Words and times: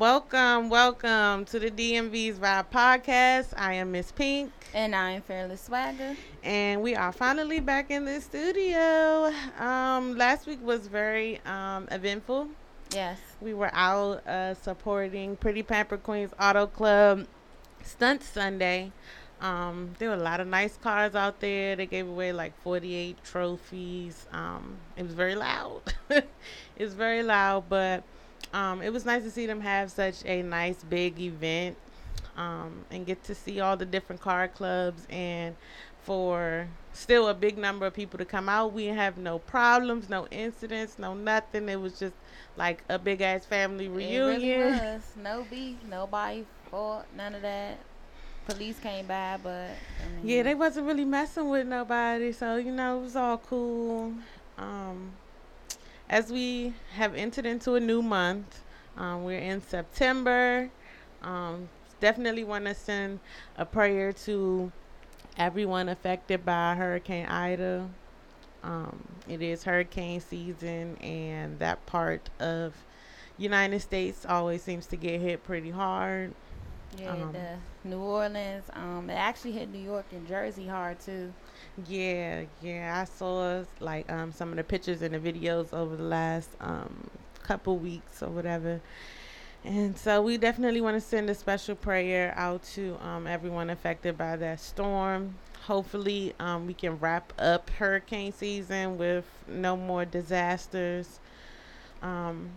Welcome, 0.00 0.70
welcome 0.70 1.44
to 1.44 1.58
the 1.58 1.70
DMV's 1.70 2.38
Vibe 2.38 2.70
podcast. 2.72 3.52
I 3.54 3.74
am 3.74 3.92
Miss 3.92 4.10
Pink. 4.10 4.50
And 4.72 4.96
I 4.96 5.10
am 5.10 5.20
Fearless 5.20 5.60
Swagger. 5.60 6.16
And 6.42 6.80
we 6.80 6.94
are 6.94 7.12
finally 7.12 7.60
back 7.60 7.90
in 7.90 8.06
the 8.06 8.18
studio. 8.22 9.30
Um, 9.58 10.16
last 10.16 10.46
week 10.46 10.58
was 10.64 10.86
very 10.86 11.38
um, 11.44 11.86
eventful. 11.90 12.48
Yes. 12.94 13.18
We 13.42 13.52
were 13.52 13.68
out 13.74 14.26
uh, 14.26 14.54
supporting 14.54 15.36
Pretty 15.36 15.62
Pamper 15.62 15.98
Queens 15.98 16.32
Auto 16.40 16.66
Club 16.66 17.26
Stunt 17.84 18.22
Sunday. 18.22 18.92
Um, 19.42 19.90
there 19.98 20.08
were 20.08 20.14
a 20.14 20.18
lot 20.18 20.40
of 20.40 20.46
nice 20.46 20.78
cars 20.78 21.14
out 21.14 21.40
there. 21.40 21.76
They 21.76 21.84
gave 21.84 22.08
away 22.08 22.32
like 22.32 22.58
48 22.62 23.22
trophies. 23.22 24.24
Um, 24.32 24.78
it 24.96 25.02
was 25.02 25.12
very 25.12 25.34
loud. 25.34 25.82
it 26.08 26.24
was 26.78 26.94
very 26.94 27.22
loud, 27.22 27.64
but 27.68 28.02
um, 28.52 28.82
it 28.82 28.92
was 28.92 29.04
nice 29.04 29.22
to 29.22 29.30
see 29.30 29.46
them 29.46 29.60
have 29.60 29.90
such 29.90 30.24
a 30.24 30.42
nice 30.42 30.82
big 30.82 31.20
event 31.20 31.76
um, 32.36 32.84
and 32.90 33.06
get 33.06 33.22
to 33.24 33.34
see 33.34 33.60
all 33.60 33.76
the 33.76 33.84
different 33.84 34.20
car 34.20 34.48
clubs 34.48 35.06
and 35.10 35.54
for 36.02 36.66
still 36.92 37.28
a 37.28 37.34
big 37.34 37.58
number 37.58 37.86
of 37.86 37.94
people 37.94 38.18
to 38.18 38.24
come 38.24 38.48
out. 38.48 38.72
We 38.72 38.86
have 38.86 39.18
no 39.18 39.38
problems, 39.38 40.08
no 40.08 40.26
incidents, 40.28 40.98
no 40.98 41.14
nothing. 41.14 41.68
It 41.68 41.80
was 41.80 41.98
just 41.98 42.14
like 42.56 42.82
a 42.88 42.98
big 42.98 43.20
ass 43.20 43.44
family 43.44 43.88
reunion. 43.88 44.42
It 44.42 44.58
really 44.58 44.72
was. 44.72 45.02
No 45.22 45.46
beef, 45.48 45.76
nobody 45.88 46.46
fought, 46.70 47.06
none 47.16 47.34
of 47.34 47.42
that. 47.42 47.78
Police 48.46 48.80
came 48.80 49.06
by, 49.06 49.38
but 49.40 49.50
I 49.50 50.16
mean, 50.16 50.20
yeah, 50.24 50.42
they 50.42 50.54
wasn't 50.54 50.86
really 50.86 51.04
messing 51.04 51.48
with 51.50 51.66
nobody, 51.66 52.32
so 52.32 52.56
you 52.56 52.72
know 52.72 52.98
it 52.98 53.02
was 53.02 53.14
all 53.14 53.38
cool. 53.38 54.14
Um, 54.58 55.12
as 56.10 56.32
we 56.32 56.74
have 56.96 57.14
entered 57.14 57.46
into 57.46 57.74
a 57.74 57.80
new 57.80 58.02
month, 58.02 58.62
um, 58.96 59.24
we're 59.24 59.38
in 59.38 59.62
September. 59.62 60.68
Um, 61.22 61.68
definitely 62.00 62.42
want 62.44 62.66
to 62.66 62.74
send 62.74 63.20
a 63.56 63.64
prayer 63.64 64.12
to 64.12 64.72
everyone 65.38 65.88
affected 65.88 66.44
by 66.44 66.74
Hurricane 66.74 67.26
Ida. 67.26 67.88
Um, 68.64 69.04
it 69.28 69.40
is 69.40 69.62
hurricane 69.62 70.20
season, 70.20 70.96
and 71.00 71.58
that 71.60 71.86
part 71.86 72.28
of 72.40 72.74
United 73.38 73.80
States 73.80 74.26
always 74.26 74.62
seems 74.62 74.86
to 74.88 74.96
get 74.96 75.20
hit 75.20 75.44
pretty 75.44 75.70
hard. 75.70 76.34
Yeah, 76.98 77.12
um, 77.12 77.32
the 77.32 77.88
New 77.88 78.00
Orleans. 78.00 78.64
Um, 78.72 79.08
it 79.08 79.14
actually 79.14 79.52
hit 79.52 79.70
New 79.72 79.78
York 79.78 80.06
and 80.10 80.26
Jersey 80.26 80.66
hard 80.66 80.98
too. 80.98 81.32
Yeah, 81.86 82.44
yeah. 82.62 83.00
I 83.00 83.04
saw 83.04 83.64
like 83.80 84.10
um 84.10 84.32
some 84.32 84.50
of 84.50 84.56
the 84.56 84.64
pictures 84.64 85.02
and 85.02 85.14
the 85.14 85.18
videos 85.18 85.72
over 85.72 85.96
the 85.96 86.02
last 86.04 86.50
um 86.60 87.10
couple 87.42 87.76
weeks 87.78 88.22
or 88.22 88.28
whatever. 88.28 88.80
And 89.64 89.96
so 89.98 90.22
we 90.22 90.38
definitely 90.38 90.80
want 90.80 90.96
to 90.96 91.00
send 91.00 91.28
a 91.28 91.34
special 91.34 91.74
prayer 91.74 92.32
out 92.36 92.62
to 92.74 92.96
um, 93.02 93.26
everyone 93.26 93.68
affected 93.68 94.16
by 94.16 94.36
that 94.36 94.58
storm. 94.60 95.34
Hopefully, 95.66 96.34
um, 96.40 96.66
we 96.66 96.72
can 96.72 96.98
wrap 96.98 97.32
up 97.38 97.68
hurricane 97.70 98.32
season 98.32 98.96
with 98.96 99.26
no 99.46 99.76
more 99.76 100.06
disasters. 100.06 101.20
Um, 102.02 102.50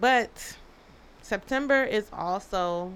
but 0.00 0.56
September 1.20 1.84
is 1.84 2.08
also 2.12 2.94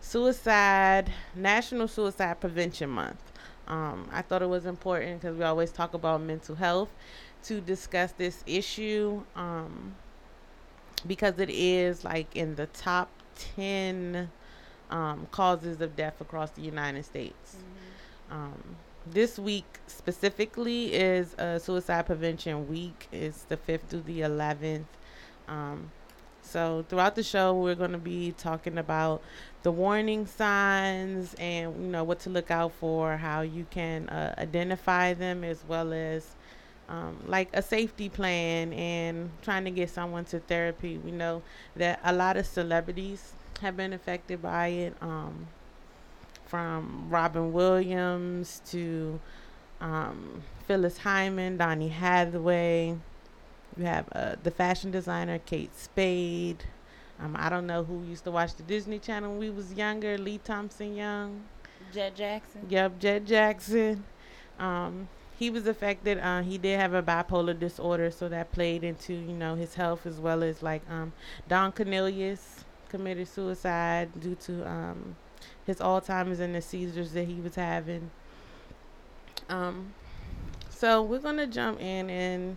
Suicide 0.00 1.12
National 1.34 1.88
Suicide 1.88 2.40
Prevention 2.40 2.88
Month. 2.88 3.27
Um, 3.68 4.08
I 4.10 4.22
thought 4.22 4.42
it 4.42 4.48
was 4.48 4.66
important 4.66 5.20
because 5.20 5.36
we 5.36 5.44
always 5.44 5.70
talk 5.70 5.94
about 5.94 6.22
mental 6.22 6.54
health 6.54 6.88
to 7.44 7.60
discuss 7.60 8.12
this 8.12 8.42
issue 8.46 9.22
um, 9.36 9.94
because 11.06 11.38
it 11.38 11.50
is 11.50 12.02
like 12.02 12.34
in 12.34 12.54
the 12.56 12.66
top 12.66 13.10
10 13.56 14.30
um, 14.90 15.26
causes 15.30 15.80
of 15.80 15.94
death 15.96 16.20
across 16.20 16.50
the 16.50 16.62
United 16.62 17.04
States. 17.04 17.56
Mm-hmm. 17.56 18.34
Um, 18.34 18.76
this 19.06 19.38
week 19.38 19.78
specifically 19.86 20.94
is 20.94 21.34
a 21.38 21.60
suicide 21.60 22.06
prevention 22.06 22.68
week. 22.68 23.06
It's 23.12 23.42
the 23.42 23.56
5th 23.56 23.82
through 23.88 24.02
the 24.02 24.20
11th. 24.20 24.84
Um, 25.46 25.90
so 26.48 26.84
throughout 26.88 27.14
the 27.14 27.22
show, 27.22 27.54
we're 27.54 27.74
going 27.74 27.92
to 27.92 27.98
be 27.98 28.32
talking 28.32 28.78
about 28.78 29.22
the 29.62 29.70
warning 29.70 30.26
signs 30.26 31.34
and 31.34 31.74
you 31.84 31.90
know 31.90 32.04
what 32.04 32.20
to 32.20 32.30
look 32.30 32.50
out 32.50 32.72
for, 32.72 33.16
how 33.16 33.42
you 33.42 33.66
can 33.70 34.08
uh, 34.08 34.34
identify 34.38 35.14
them, 35.14 35.44
as 35.44 35.62
well 35.68 35.92
as 35.92 36.34
um, 36.88 37.18
like 37.26 37.50
a 37.52 37.60
safety 37.60 38.08
plan 38.08 38.72
and 38.72 39.30
trying 39.42 39.64
to 39.64 39.70
get 39.70 39.90
someone 39.90 40.24
to 40.26 40.40
therapy. 40.40 40.98
We 40.98 41.10
know 41.10 41.42
that 41.76 42.00
a 42.02 42.12
lot 42.12 42.36
of 42.36 42.46
celebrities 42.46 43.32
have 43.60 43.76
been 43.76 43.92
affected 43.92 44.40
by 44.40 44.68
it, 44.68 44.96
um, 45.02 45.48
from 46.46 47.08
Robin 47.10 47.52
Williams 47.52 48.62
to 48.70 49.20
um, 49.80 50.42
Phyllis 50.66 50.98
Hyman, 50.98 51.58
Donny 51.58 51.88
Hathaway. 51.88 52.96
You 53.76 53.84
have 53.84 54.08
uh, 54.12 54.36
the 54.42 54.50
fashion 54.50 54.90
designer 54.90 55.38
Kate 55.38 55.76
Spade. 55.78 56.64
Um, 57.20 57.36
I 57.38 57.48
don't 57.48 57.66
know 57.66 57.84
who 57.84 58.04
used 58.04 58.24
to 58.24 58.30
watch 58.30 58.54
the 58.54 58.62
Disney 58.62 58.98
Channel 58.98 59.30
when 59.30 59.40
we 59.40 59.50
was 59.50 59.72
younger. 59.72 60.16
Lee 60.18 60.38
Thompson 60.38 60.94
Young. 60.94 61.42
Jett 61.92 62.14
Jackson. 62.14 62.66
Yep, 62.68 62.98
Jett 62.98 63.24
Jackson. 63.24 64.04
Um, 64.58 65.08
he 65.38 65.50
was 65.50 65.66
affected. 65.66 66.18
Uh, 66.18 66.42
he 66.42 66.58
did 66.58 66.78
have 66.80 66.94
a 66.94 67.02
bipolar 67.02 67.58
disorder, 67.58 68.10
so 68.10 68.28
that 68.28 68.52
played 68.52 68.82
into 68.84 69.12
you 69.12 69.34
know 69.34 69.54
his 69.54 69.74
health 69.74 70.06
as 70.06 70.18
well 70.18 70.42
as 70.42 70.62
like 70.62 70.82
um, 70.90 71.12
Don 71.48 71.72
Cornelius 71.72 72.64
committed 72.88 73.28
suicide 73.28 74.08
due 74.20 74.34
to 74.34 74.68
um, 74.68 75.16
his 75.66 75.76
Alzheimer's 75.76 76.40
and 76.40 76.54
the 76.54 76.62
seizures 76.62 77.12
that 77.12 77.26
he 77.26 77.34
was 77.34 77.54
having. 77.54 78.10
Um, 79.48 79.94
so 80.70 81.02
we're 81.02 81.18
gonna 81.20 81.46
jump 81.46 81.80
in 81.80 82.10
and 82.10 82.56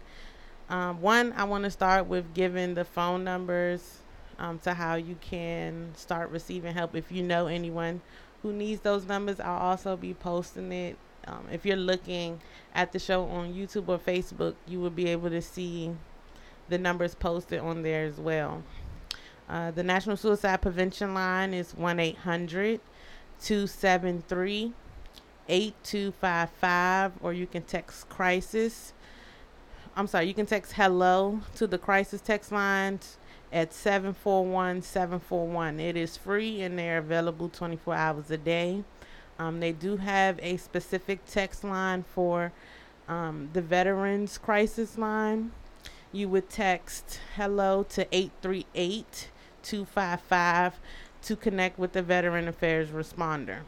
um, 0.72 1.02
one, 1.02 1.34
I 1.36 1.44
want 1.44 1.66
to 1.66 1.70
start 1.70 2.08
with 2.08 2.34
giving 2.34 2.76
the 2.76 2.86
phone 2.86 3.26
numbers 3.26 4.00
um, 4.40 4.58
to 4.60 4.74
how 4.74 4.96
you 4.96 5.18
can 5.20 5.92
start 5.96 6.30
receiving 6.30 6.74
help. 6.74 6.96
If 6.96 7.12
you 7.12 7.24
know 7.24 7.48
anyone 7.48 8.00
who 8.42 8.54
needs 8.54 8.80
those 8.80 9.06
numbers, 9.06 9.42
I'll 9.42 9.60
also 9.60 9.98
be 9.98 10.14
posting 10.14 10.72
it. 10.72 10.98
Um, 11.28 11.46
if 11.52 11.66
you're 11.66 11.76
looking 11.76 12.40
at 12.74 12.94
the 12.94 13.00
show 13.00 13.26
on 13.26 13.54
YouTube 13.54 13.90
or 13.90 14.00
Facebook, 14.00 14.56
you 14.66 14.80
will 14.80 14.90
be 14.90 15.10
able 15.10 15.30
to 15.30 15.42
see 15.42 15.92
the 16.70 16.78
numbers 16.78 17.16
posted 17.16 17.60
on 17.60 17.84
there 17.84 18.06
as 18.06 18.18
well. 18.18 18.64
Uh, 19.50 19.72
the 19.72 19.84
National 19.84 20.16
Suicide 20.16 20.62
Prevention 20.62 21.14
Line 21.14 21.54
is 21.54 21.76
1 21.76 22.00
800 22.00 22.80
273 23.42 24.72
8255, 25.50 27.12
or 27.22 27.34
you 27.34 27.46
can 27.46 27.64
text 27.64 28.08
crisis. 28.08 28.94
I'm 29.94 30.08
sorry, 30.08 30.28
you 30.28 30.34
can 30.34 30.46
text 30.46 30.74
hello 30.74 31.42
to 31.56 31.68
the 31.68 31.78
crisis 31.78 32.22
text 32.22 32.50
line 32.50 33.02
at 33.52 33.74
741 33.74 34.84
741. 34.84 35.82
It 35.82 35.98
is 35.98 36.16
free 36.16 36.62
and 36.62 36.80
they're 36.80 37.00
available 37.00 37.50
24 37.50 37.94
hours 37.94 38.32
a 38.32 38.38
day. 38.38 38.86
Um, 39.38 39.60
they 39.60 39.74
do 39.74 39.98
have 39.98 40.40
a 40.42 40.56
specific 40.56 41.26
text 41.26 41.66
line 41.66 42.04
for 42.04 42.54
um, 43.10 43.50
the 43.52 43.62
Veterans 43.62 44.38
Crisis 44.38 44.98
Line. 44.98 45.52
You 46.14 46.30
would 46.30 46.50
text 46.50 47.20
hello 47.36 47.84
to 47.90 48.08
838 48.16 49.30
255 49.62 50.80
to 51.24 51.36
connect 51.36 51.78
with 51.78 51.92
the 51.92 52.02
Veteran 52.02 52.48
Affairs 52.48 52.90
responder. 52.90 53.60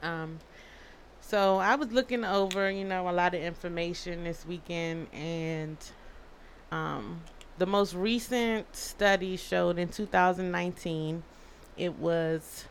Um, 0.00 0.38
so 1.30 1.58
I 1.58 1.76
was 1.76 1.92
looking 1.92 2.24
over, 2.24 2.68
you 2.68 2.84
know, 2.84 3.08
a 3.08 3.12
lot 3.12 3.34
of 3.34 3.40
information 3.40 4.24
this 4.24 4.44
weekend, 4.44 5.06
and 5.12 5.76
um, 6.72 7.20
the 7.56 7.66
most 7.66 7.94
recent 7.94 8.74
study 8.74 9.36
showed 9.36 9.78
in 9.78 9.88
2019 9.88 11.22
it 11.78 11.96
was 12.00 12.64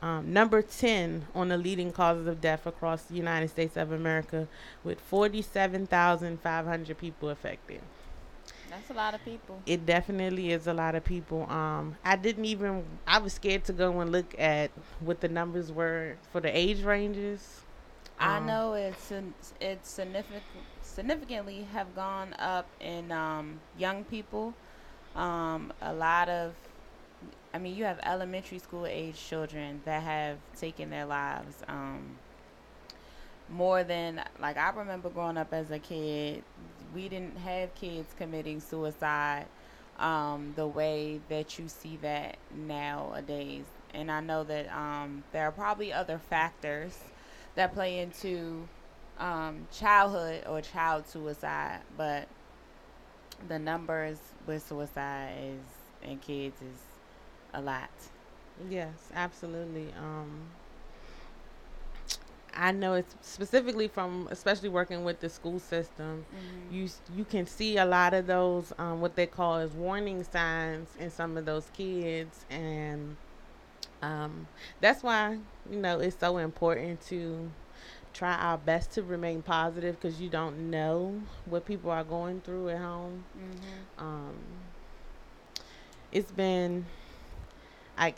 um, 0.00 0.32
number 0.32 0.62
10 0.62 1.26
on 1.34 1.48
the 1.48 1.58
leading 1.58 1.92
causes 1.92 2.26
of 2.26 2.40
death 2.40 2.66
across 2.66 3.02
the 3.02 3.16
United 3.16 3.48
States 3.48 3.76
of 3.76 3.92
America, 3.92 4.48
with 4.82 4.98
47,500 4.98 6.96
people 6.96 7.28
affected. 7.28 7.82
That's 8.70 8.88
a 8.88 8.94
lot 8.94 9.12
of 9.12 9.22
people. 9.26 9.60
It 9.66 9.84
definitely 9.84 10.52
is 10.52 10.66
a 10.66 10.72
lot 10.72 10.94
of 10.94 11.04
people. 11.04 11.42
Um, 11.50 11.96
I 12.02 12.16
didn't 12.16 12.46
even. 12.46 12.82
I 13.06 13.18
was 13.18 13.34
scared 13.34 13.64
to 13.64 13.74
go 13.74 14.00
and 14.00 14.10
look 14.10 14.34
at 14.38 14.70
what 15.00 15.20
the 15.20 15.28
numbers 15.28 15.70
were 15.70 16.16
for 16.32 16.40
the 16.40 16.56
age 16.56 16.82
ranges. 16.82 17.65
I 18.18 18.38
um, 18.38 18.46
know 18.46 18.74
it's 18.74 19.12
it's 19.60 19.88
significant 19.90 20.42
significantly 20.82 21.66
have 21.72 21.94
gone 21.94 22.34
up 22.38 22.66
in 22.80 23.12
um, 23.12 23.60
young 23.78 24.04
people. 24.04 24.54
Um, 25.14 25.72
a 25.82 25.92
lot 25.92 26.28
of, 26.28 26.54
I 27.52 27.58
mean, 27.58 27.76
you 27.76 27.84
have 27.84 27.98
elementary 28.02 28.58
school 28.58 28.86
age 28.86 29.16
children 29.18 29.80
that 29.84 30.02
have 30.02 30.38
taken 30.56 30.90
their 30.90 31.06
lives. 31.06 31.62
Um, 31.68 32.18
more 33.48 33.84
than 33.84 34.22
like 34.40 34.56
I 34.56 34.70
remember 34.70 35.10
growing 35.10 35.36
up 35.36 35.52
as 35.52 35.70
a 35.70 35.78
kid, 35.78 36.42
we 36.94 37.08
didn't 37.08 37.36
have 37.38 37.74
kids 37.74 38.14
committing 38.16 38.60
suicide 38.60 39.46
um, 39.98 40.52
the 40.56 40.66
way 40.66 41.20
that 41.28 41.58
you 41.58 41.68
see 41.68 41.96
that 42.02 42.36
nowadays. 42.54 43.64
And 43.94 44.10
I 44.10 44.20
know 44.20 44.44
that 44.44 44.68
um, 44.74 45.24
there 45.32 45.44
are 45.44 45.52
probably 45.52 45.92
other 45.92 46.18
factors 46.18 46.98
that 47.56 47.74
play 47.74 47.98
into 47.98 48.68
um, 49.18 49.66
childhood 49.72 50.44
or 50.46 50.60
child 50.60 51.06
suicide, 51.08 51.80
but 51.96 52.28
the 53.48 53.58
numbers 53.58 54.18
with 54.46 54.66
suicide 54.66 55.34
is 55.42 56.08
in 56.08 56.18
kids 56.18 56.62
is 56.62 56.78
a 57.54 57.60
lot. 57.60 57.90
Yes, 58.70 59.10
absolutely. 59.14 59.92
Um, 59.98 60.42
I 62.54 62.72
know 62.72 62.94
it's 62.94 63.14
specifically 63.20 63.86
from, 63.88 64.28
especially 64.30 64.70
working 64.70 65.04
with 65.04 65.20
the 65.20 65.28
school 65.28 65.58
system. 65.58 66.24
Mm-hmm. 66.34 66.74
You 66.74 66.88
you 67.14 67.24
can 67.24 67.46
see 67.46 67.76
a 67.76 67.84
lot 67.84 68.14
of 68.14 68.26
those 68.26 68.72
um, 68.78 69.00
what 69.00 69.14
they 69.14 69.26
call 69.26 69.56
as 69.56 69.72
warning 69.72 70.24
signs 70.24 70.88
in 70.98 71.10
some 71.10 71.36
of 71.36 71.44
those 71.44 71.70
kids, 71.74 72.46
and 72.50 73.16
um, 74.06 74.46
that's 74.80 75.02
why 75.02 75.38
you 75.70 75.78
know 75.78 75.98
it's 75.98 76.18
so 76.18 76.38
important 76.38 77.00
to 77.08 77.50
try 78.12 78.34
our 78.34 78.56
best 78.56 78.92
to 78.92 79.02
remain 79.02 79.42
positive 79.42 80.00
because 80.00 80.20
you 80.20 80.28
don't 80.28 80.70
know 80.70 81.20
what 81.44 81.66
people 81.66 81.90
are 81.90 82.04
going 82.04 82.40
through 82.40 82.70
at 82.70 82.78
home. 82.78 83.24
Mm-hmm. 83.36 84.04
Um, 84.04 84.34
it's 86.12 86.30
been, 86.30 86.86
I 87.98 88.14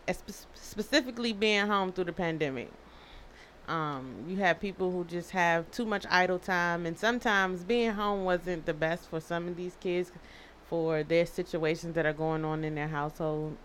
specifically 0.55 1.33
being 1.33 1.67
home 1.67 1.93
through 1.93 2.05
the 2.05 2.13
pandemic. 2.13 2.71
Um, 3.67 4.25
you 4.29 4.37
have 4.37 4.61
people 4.61 4.91
who 4.91 5.05
just 5.05 5.33
have 5.33 5.71
too 5.71 5.85
much 5.85 6.07
idle 6.09 6.39
time, 6.39 6.87
and 6.87 6.97
sometimes 6.99 7.65
being 7.65 7.93
home 7.93 8.25
wasn't 8.25 8.67
the 8.67 8.75
best 8.75 9.09
for 9.09 9.21
some 9.21 9.49
of 9.49 9.57
these 9.57 9.77
kids 9.81 10.13
for 10.69 11.03
their 11.03 11.27
situations 11.27 11.95
that 11.95 12.07
are 12.07 12.13
going 12.13 12.45
on 12.45 12.63
in 12.63 12.75
their 12.75 12.89
household. 12.89 13.57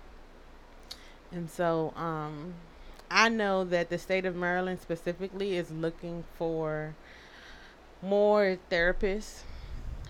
And 1.33 1.49
so, 1.49 1.93
um, 1.95 2.53
I 3.09 3.29
know 3.29 3.63
that 3.65 3.89
the 3.89 3.97
state 3.97 4.25
of 4.25 4.35
Maryland 4.35 4.79
specifically 4.79 5.57
is 5.57 5.71
looking 5.71 6.23
for 6.35 6.95
more 8.01 8.57
therapists 8.71 9.41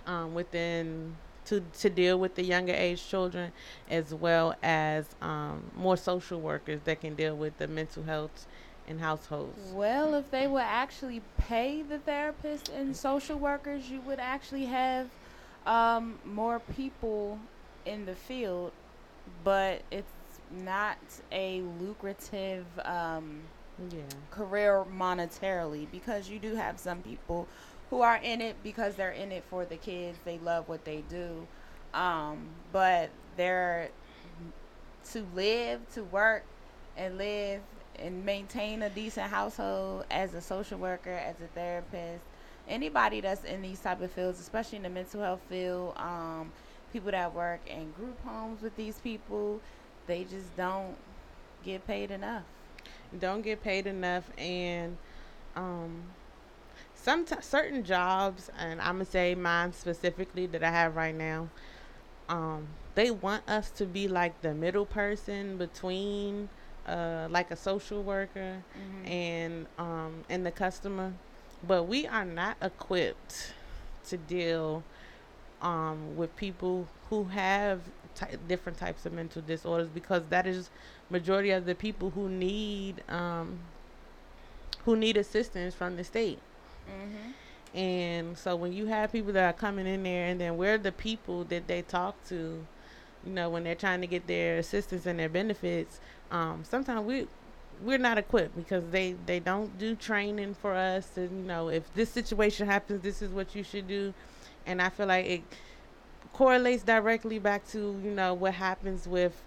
um, 0.06 0.34
within 0.34 1.16
to 1.46 1.62
to 1.80 1.90
deal 1.90 2.18
with 2.18 2.36
the 2.36 2.44
younger 2.44 2.74
age 2.74 3.06
children, 3.06 3.52
as 3.90 4.14
well 4.14 4.56
as 4.64 5.08
um, 5.22 5.64
more 5.76 5.98
social 5.98 6.40
workers 6.40 6.82
that 6.86 7.02
can 7.02 7.16
deal 7.16 7.36
with 7.36 7.58
the 7.58 7.68
mental 7.68 8.04
health 8.04 8.48
in 8.88 9.00
households. 9.00 9.72
Well, 9.72 10.14
if 10.16 10.32
they 10.32 10.48
would 10.48 10.62
actually 10.62 11.22
pay 11.38 11.82
the 11.82 11.98
therapists 11.98 12.74
and 12.74 12.96
social 12.96 13.38
workers, 13.38 13.90
you 13.90 14.02
would 14.02 14.20
actually 14.20 14.66
have 14.66 15.10
um, 15.66 16.20
more 16.26 16.60
people 16.60 17.40
in 17.86 18.06
the 18.06 18.16
field. 18.16 18.72
But 19.44 19.84
it's 19.92 20.12
not 20.52 20.98
a 21.32 21.62
lucrative 21.80 22.66
um, 22.86 23.42
yeah. 23.92 24.02
career 24.32 24.86
monetarily 24.96 25.88
because 25.92 26.30
you 26.30 26.40
do 26.40 26.56
have 26.56 26.80
some 26.80 27.02
people 27.02 27.48
who 27.90 28.02
are 28.02 28.18
in 28.18 28.42
it 28.42 28.56
because 28.64 28.96
they're 28.96 29.12
in 29.12 29.32
it 29.32 29.44
for 29.50 29.66
the 29.66 29.78
kids. 29.78 30.18
They 30.26 30.40
love 30.40 30.68
what 30.68 30.86
they 30.86 31.04
do. 31.10 31.48
Um, 31.94 32.48
but 32.72 33.10
they're 33.38 33.90
to 35.12 35.26
live, 35.36 35.82
to 35.94 36.04
work, 36.06 36.44
and 36.98 37.18
live 37.18 37.62
and 38.00 38.26
maintain 38.26 38.82
a 38.82 38.90
decent 38.90 39.30
household 39.30 40.06
as 40.10 40.34
a 40.34 40.42
social 40.42 40.80
worker, 40.80 41.12
as 41.12 41.36
a 41.44 41.48
therapist, 41.54 42.24
anybody 42.68 43.22
that's 43.22 43.44
in 43.44 43.62
these 43.62 43.80
type 43.80 44.02
of 44.02 44.12
fields, 44.12 44.40
especially 44.40 44.78
in 44.78 44.84
the 44.84 44.90
mental 44.90 45.22
health 45.22 45.42
field, 45.50 45.94
um, 45.98 46.52
people 46.92 47.12
that 47.12 47.34
work 47.34 47.60
in 47.68 47.92
group 47.92 48.24
homes 48.24 48.62
with 48.62 48.76
these 48.76 48.98
people, 49.00 49.60
they 50.08 50.24
just 50.24 50.56
don't 50.56 50.96
get 51.64 51.86
paid 51.88 52.12
enough. 52.12 52.44
Don't 53.20 53.42
get 53.42 53.64
paid 53.64 53.86
enough, 53.88 54.30
and 54.38 54.98
um, 55.56 56.04
some 56.96 57.26
t- 57.26 57.36
certain 57.42 57.84
jobs, 57.84 58.50
and 58.58 58.82
I'm 58.82 58.96
gonna 58.96 59.06
say 59.06 59.36
mine 59.36 59.74
specifically 59.74 60.46
that 60.48 60.64
I 60.64 60.72
have 60.72 60.96
right 60.96 61.16
now. 61.16 61.50
Um, 62.30 62.68
they 62.96 63.12
want 63.12 63.48
us 63.50 63.70
to 63.72 63.86
be 63.86 64.08
like 64.08 64.42
the 64.42 64.54
middle 64.54 64.86
person 64.86 65.58
between 65.58 66.50
uh, 66.88 67.28
like 67.30 67.52
a 67.52 67.56
social 67.56 68.02
worker 68.04 68.64
mm-hmm. 68.78 69.08
and 69.08 69.68
um, 69.78 70.24
and 70.30 70.46
the 70.46 70.52
customer, 70.52 71.14
but 71.68 71.84
we 71.84 72.08
are 72.08 72.26
not 72.26 72.58
equipped 72.62 73.54
to 74.08 74.18
deal 74.18 74.84
um, 75.62 76.16
with 76.16 76.36
people 76.36 76.88
who 77.10 77.26
have 77.26 77.82
ty- 78.16 78.38
different 78.48 78.78
types 78.78 79.06
of 79.06 79.14
mental 79.14 79.42
disorders 79.42 79.88
because 79.94 80.24
that 80.30 80.48
is 80.48 80.70
majority 81.10 81.52
of 81.52 81.66
the 81.66 81.76
people 81.76 82.10
who 82.12 82.30
need 82.30 83.04
um, 83.10 83.60
who 84.86 84.96
need 84.96 85.18
assistance 85.18 85.74
from 85.74 85.96
the 85.96 86.04
state. 86.04 86.40
Mm-hmm. 86.88 87.78
And 87.78 88.38
so 88.38 88.56
when 88.56 88.74
you 88.74 88.86
have 88.88 89.12
people 89.12 89.34
that 89.34 89.44
are 89.44 89.58
coming 89.58 89.88
in 89.88 90.04
there, 90.04 90.28
and 90.28 90.40
then 90.40 90.58
we're 90.58 90.78
the 90.78 90.92
people 90.92 91.44
that 91.46 91.68
they 91.68 91.82
talk 91.82 92.16
to, 92.28 92.66
you 93.26 93.34
know, 93.34 93.50
when 93.50 93.64
they're 93.64 93.76
trying 93.76 94.02
to 94.02 94.08
get 94.08 94.28
their 94.28 94.58
assistance 94.58 95.06
and 95.06 95.18
their 95.18 95.30
benefits, 95.30 96.00
um, 96.32 96.64
sometimes 96.64 97.06
we 97.06 97.28
we're 97.82 97.98
not 97.98 98.18
equipped 98.18 98.56
because 98.56 98.84
they 98.92 99.16
they 99.26 99.40
don't 99.40 99.78
do 99.80 99.96
training 99.96 100.54
for 100.54 100.74
us 100.74 101.18
and 101.18 101.32
you 101.32 101.44
know 101.48 101.70
if 101.70 101.92
this 101.96 102.10
situation 102.10 102.68
happens 102.68 103.02
this 103.02 103.22
is 103.22 103.32
what 103.32 103.56
you 103.56 103.64
should 103.64 103.88
do 103.88 104.14
and 104.66 104.82
i 104.82 104.90
feel 104.90 105.08
like 105.08 105.26
it 105.26 105.42
correlates 106.34 106.84
directly 106.84 107.40
back 107.40 107.66
to 107.68 108.00
you 108.04 108.12
know 108.12 108.34
what 108.34 108.54
happens 108.54 109.08
with 109.08 109.42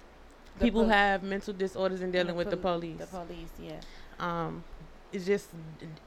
the 0.58 0.64
people 0.64 0.82
pol- 0.82 0.88
who 0.88 0.92
have 0.92 1.22
mental 1.22 1.52
disorders 1.52 2.00
and 2.00 2.12
dealing 2.12 2.28
the 2.28 2.34
with 2.34 2.46
pol- 2.46 2.50
the 2.52 2.56
police 2.56 2.98
the 3.00 3.06
police 3.06 3.52
yeah 3.58 3.80
um 4.20 4.64
it's 5.12 5.26
just 5.26 5.48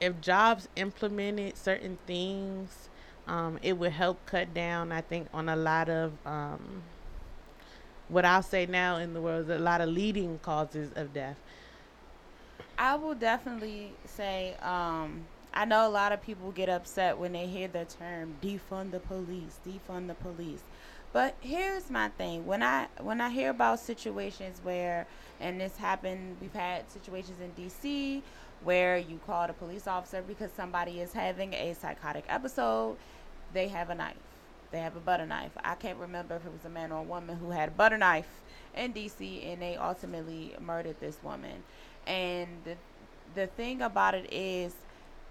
if 0.00 0.20
jobs 0.20 0.68
implemented 0.76 1.56
certain 1.56 1.98
things 2.06 2.88
um 3.28 3.58
it 3.62 3.76
would 3.76 3.92
help 3.92 4.24
cut 4.26 4.52
down 4.54 4.90
i 4.92 5.00
think 5.00 5.28
on 5.32 5.48
a 5.48 5.56
lot 5.56 5.88
of 5.88 6.12
um 6.26 6.82
what 8.08 8.24
I'll 8.24 8.42
say 8.42 8.66
now 8.66 8.96
in 8.96 9.14
the 9.14 9.20
world 9.20 9.48
a 9.50 9.58
lot 9.58 9.80
of 9.80 9.88
leading 9.88 10.38
causes 10.40 10.92
of 10.96 11.12
death. 11.14 11.38
I 12.76 12.96
will 12.96 13.14
definitely 13.14 13.92
say 14.04 14.56
um, 14.62 15.26
I 15.52 15.64
know 15.64 15.86
a 15.86 15.90
lot 15.90 16.12
of 16.12 16.22
people 16.22 16.50
get 16.52 16.68
upset 16.68 17.18
when 17.18 17.32
they 17.32 17.46
hear 17.46 17.68
the 17.68 17.84
term 17.84 18.36
defund 18.42 18.92
the 18.92 19.00
police, 19.00 19.58
defund 19.66 20.06
the 20.06 20.14
police. 20.14 20.62
But 21.12 21.34
here's 21.40 21.90
my 21.90 22.08
thing. 22.10 22.46
When 22.46 22.62
I 22.62 22.86
when 23.00 23.20
I 23.20 23.30
hear 23.30 23.50
about 23.50 23.80
situations 23.80 24.60
where 24.62 25.06
and 25.40 25.60
this 25.60 25.76
happened, 25.76 26.36
we've 26.40 26.54
had 26.54 26.90
situations 26.90 27.38
in 27.40 27.50
DC 27.52 28.22
where 28.62 28.98
you 28.98 29.18
call 29.26 29.44
a 29.44 29.52
police 29.52 29.86
officer 29.86 30.22
because 30.22 30.50
somebody 30.52 31.00
is 31.00 31.12
having 31.12 31.54
a 31.54 31.74
psychotic 31.74 32.24
episode, 32.28 32.96
they 33.52 33.68
have 33.68 33.90
a 33.90 33.94
knife 33.94 34.16
they 34.70 34.78
have 34.78 34.96
a 34.96 35.00
butter 35.00 35.26
knife. 35.26 35.50
I 35.62 35.74
can't 35.74 35.98
remember 35.98 36.36
if 36.36 36.46
it 36.46 36.52
was 36.52 36.64
a 36.64 36.68
man 36.68 36.92
or 36.92 37.00
a 37.00 37.02
woman 37.02 37.36
who 37.36 37.50
had 37.50 37.70
a 37.70 37.72
butter 37.72 37.98
knife 37.98 38.28
in 38.76 38.92
DC 38.92 39.52
and 39.52 39.60
they 39.60 39.76
ultimately 39.76 40.54
murdered 40.60 41.00
this 41.00 41.18
woman. 41.22 41.62
And 42.06 42.48
the, 42.64 42.76
the 43.34 43.46
thing 43.48 43.82
about 43.82 44.14
it 44.14 44.32
is, 44.32 44.74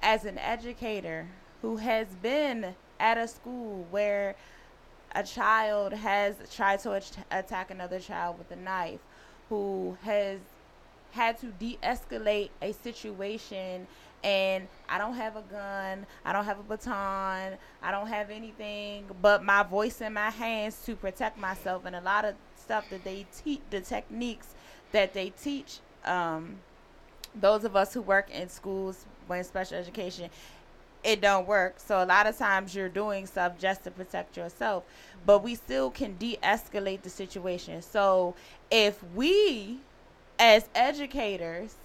as 0.01 0.25
an 0.25 0.37
educator 0.37 1.27
who 1.61 1.77
has 1.77 2.07
been 2.21 2.75
at 2.99 3.17
a 3.17 3.27
school 3.27 3.85
where 3.91 4.35
a 5.13 5.23
child 5.23 5.93
has 5.93 6.35
tried 6.53 6.79
to 6.79 7.01
attack 7.31 7.71
another 7.71 7.99
child 7.99 8.37
with 8.37 8.51
a 8.51 8.55
knife, 8.55 8.99
who 9.49 9.97
has 10.03 10.39
had 11.11 11.39
to 11.39 11.47
de 11.47 11.77
escalate 11.83 12.49
a 12.61 12.71
situation 12.71 13.87
and 14.23 14.67
I 14.87 14.97
don't 14.97 15.15
have 15.15 15.37
a 15.37 15.41
gun, 15.41 16.05
I 16.25 16.33
don't 16.33 16.45
have 16.45 16.59
a 16.59 16.63
baton, 16.63 17.57
I 17.81 17.91
don't 17.91 18.07
have 18.07 18.29
anything 18.29 19.05
but 19.21 19.43
my 19.43 19.63
voice 19.63 20.01
and 20.01 20.13
my 20.13 20.29
hands 20.29 20.83
to 20.85 20.95
protect 20.95 21.37
myself 21.37 21.85
and 21.85 21.95
a 21.95 22.01
lot 22.01 22.25
of 22.25 22.35
stuff 22.55 22.89
that 22.91 23.03
they 23.03 23.25
teach 23.43 23.61
the 23.71 23.81
techniques 23.81 24.49
that 24.91 25.13
they 25.13 25.31
teach 25.31 25.79
um, 26.05 26.57
those 27.33 27.63
of 27.63 27.75
us 27.75 27.93
who 27.93 28.01
work 28.01 28.29
in 28.29 28.49
schools 28.49 29.05
in 29.37 29.43
special 29.43 29.77
education 29.77 30.29
it 31.01 31.21
don't 31.21 31.47
work. 31.47 31.79
So 31.79 32.03
a 32.03 32.05
lot 32.05 32.27
of 32.27 32.37
times 32.37 32.75
you're 32.75 32.89
doing 32.89 33.25
stuff 33.25 33.57
just 33.57 33.85
to 33.85 33.91
protect 33.91 34.35
yourself 34.35 34.83
but 35.25 35.43
we 35.43 35.55
still 35.55 35.89
can 35.89 36.15
de-escalate 36.15 37.01
the 37.01 37.09
situation. 37.09 37.81
So 37.81 38.35
if 38.71 39.03
we 39.15 39.79
as 40.37 40.69
educators 40.73 41.75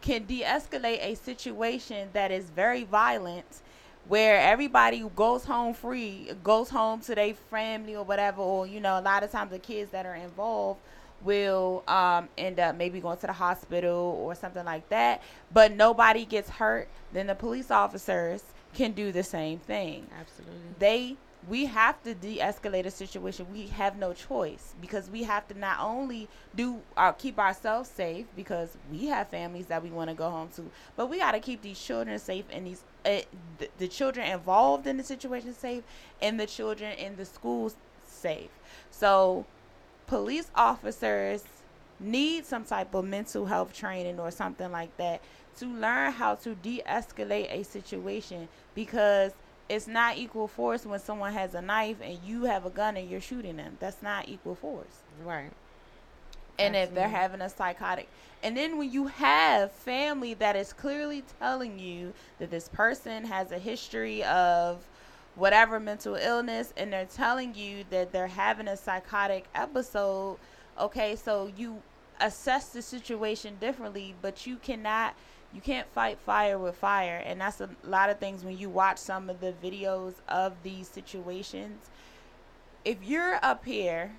can 0.00 0.24
de-escalate 0.24 0.98
a 1.02 1.14
situation 1.14 2.08
that 2.12 2.30
is 2.30 2.50
very 2.50 2.84
violent 2.84 3.60
where 4.06 4.40
everybody 4.40 5.04
goes 5.14 5.44
home 5.44 5.74
free 5.74 6.30
goes 6.42 6.70
home 6.70 7.00
to 7.00 7.14
their 7.14 7.34
family 7.34 7.94
or 7.94 8.04
whatever 8.04 8.40
or 8.40 8.66
you 8.66 8.80
know 8.80 8.98
a 8.98 9.02
lot 9.02 9.22
of 9.22 9.30
times 9.30 9.50
the 9.50 9.58
kids 9.58 9.90
that 9.90 10.06
are 10.06 10.14
involved 10.14 10.80
will 11.22 11.82
um, 11.88 12.28
end 12.38 12.60
up 12.60 12.76
maybe 12.76 13.00
going 13.00 13.18
to 13.18 13.26
the 13.26 13.32
hospital 13.32 14.20
or 14.22 14.34
something 14.34 14.64
like 14.64 14.88
that. 14.88 15.22
But 15.52 15.72
nobody 15.72 16.24
gets 16.24 16.48
hurt 16.48 16.88
then 17.12 17.26
the 17.26 17.34
police 17.34 17.70
officers 17.70 18.42
can 18.74 18.92
do 18.92 19.12
the 19.12 19.22
same 19.22 19.58
thing. 19.58 20.06
Absolutely. 20.18 20.54
They 20.78 21.16
we 21.48 21.66
have 21.66 22.02
to 22.02 22.14
de-escalate 22.14 22.84
a 22.84 22.90
situation. 22.90 23.46
We 23.52 23.68
have 23.68 23.96
no 23.96 24.12
choice 24.12 24.74
because 24.82 25.08
we 25.08 25.22
have 25.22 25.46
to 25.48 25.58
not 25.58 25.78
only 25.80 26.28
do 26.54 26.80
our 26.96 27.12
keep 27.12 27.38
ourselves 27.38 27.88
safe 27.88 28.26
because 28.36 28.76
we 28.90 29.06
have 29.06 29.28
families 29.28 29.66
that 29.66 29.82
we 29.82 29.88
want 29.90 30.10
to 30.10 30.14
go 30.14 30.28
home 30.28 30.48
to 30.56 30.68
but 30.96 31.06
we 31.06 31.18
got 31.18 31.32
to 31.32 31.40
keep 31.40 31.62
these 31.62 31.80
children 31.80 32.18
safe 32.18 32.44
and 32.50 32.66
these 32.66 32.84
uh, 33.06 33.20
the 33.78 33.88
children 33.88 34.30
involved 34.30 34.86
in 34.86 34.96
the 34.96 35.04
situation 35.04 35.54
safe 35.54 35.84
and 36.20 36.38
the 36.38 36.46
children 36.46 36.92
in 36.98 37.16
the 37.16 37.24
schools 37.24 37.76
safe. 38.04 38.50
So 38.90 39.46
police 40.08 40.50
officers 40.54 41.44
need 42.00 42.44
some 42.44 42.64
type 42.64 42.94
of 42.94 43.04
mental 43.04 43.46
health 43.46 43.72
training 43.72 44.18
or 44.18 44.30
something 44.30 44.72
like 44.72 44.96
that 44.96 45.20
to 45.58 45.66
learn 45.66 46.12
how 46.12 46.34
to 46.34 46.54
de-escalate 46.56 47.52
a 47.52 47.62
situation 47.64 48.48
because 48.74 49.32
it's 49.68 49.86
not 49.86 50.16
equal 50.16 50.48
force 50.48 50.86
when 50.86 50.98
someone 50.98 51.32
has 51.32 51.54
a 51.54 51.60
knife 51.60 51.98
and 52.02 52.18
you 52.24 52.44
have 52.44 52.64
a 52.64 52.70
gun 52.70 52.96
and 52.96 53.10
you're 53.10 53.20
shooting 53.20 53.56
them. 53.56 53.76
That's 53.80 54.02
not 54.02 54.28
equal 54.28 54.54
force. 54.54 54.86
Right. 55.24 55.50
And 56.58 56.74
Absolutely. 56.74 56.80
if 56.80 56.94
they're 56.94 57.08
having 57.08 57.40
a 57.40 57.48
psychotic. 57.48 58.08
And 58.42 58.56
then 58.56 58.78
when 58.78 58.90
you 58.90 59.08
have 59.08 59.72
family 59.72 60.34
that 60.34 60.56
is 60.56 60.72
clearly 60.72 61.22
telling 61.38 61.78
you 61.78 62.14
that 62.38 62.50
this 62.50 62.68
person 62.68 63.24
has 63.24 63.52
a 63.52 63.58
history 63.58 64.24
of 64.24 64.86
whatever 65.38 65.78
mental 65.78 66.16
illness 66.16 66.74
and 66.76 66.92
they're 66.92 67.06
telling 67.06 67.54
you 67.54 67.84
that 67.90 68.12
they're 68.12 68.26
having 68.26 68.68
a 68.68 68.76
psychotic 68.76 69.46
episode, 69.54 70.36
okay, 70.78 71.14
so 71.16 71.50
you 71.56 71.80
assess 72.20 72.70
the 72.70 72.82
situation 72.82 73.56
differently, 73.60 74.14
but 74.20 74.46
you 74.46 74.56
cannot 74.56 75.14
you 75.54 75.62
can't 75.62 75.88
fight 75.94 76.18
fire 76.18 76.58
with 76.58 76.76
fire. 76.76 77.22
And 77.24 77.40
that's 77.40 77.62
a 77.62 77.70
lot 77.82 78.10
of 78.10 78.18
things 78.18 78.44
when 78.44 78.58
you 78.58 78.68
watch 78.68 78.98
some 78.98 79.30
of 79.30 79.40
the 79.40 79.54
videos 79.64 80.16
of 80.28 80.52
these 80.62 80.86
situations. 80.88 81.88
If 82.84 83.02
you're 83.02 83.38
up 83.42 83.64
here 83.64 84.12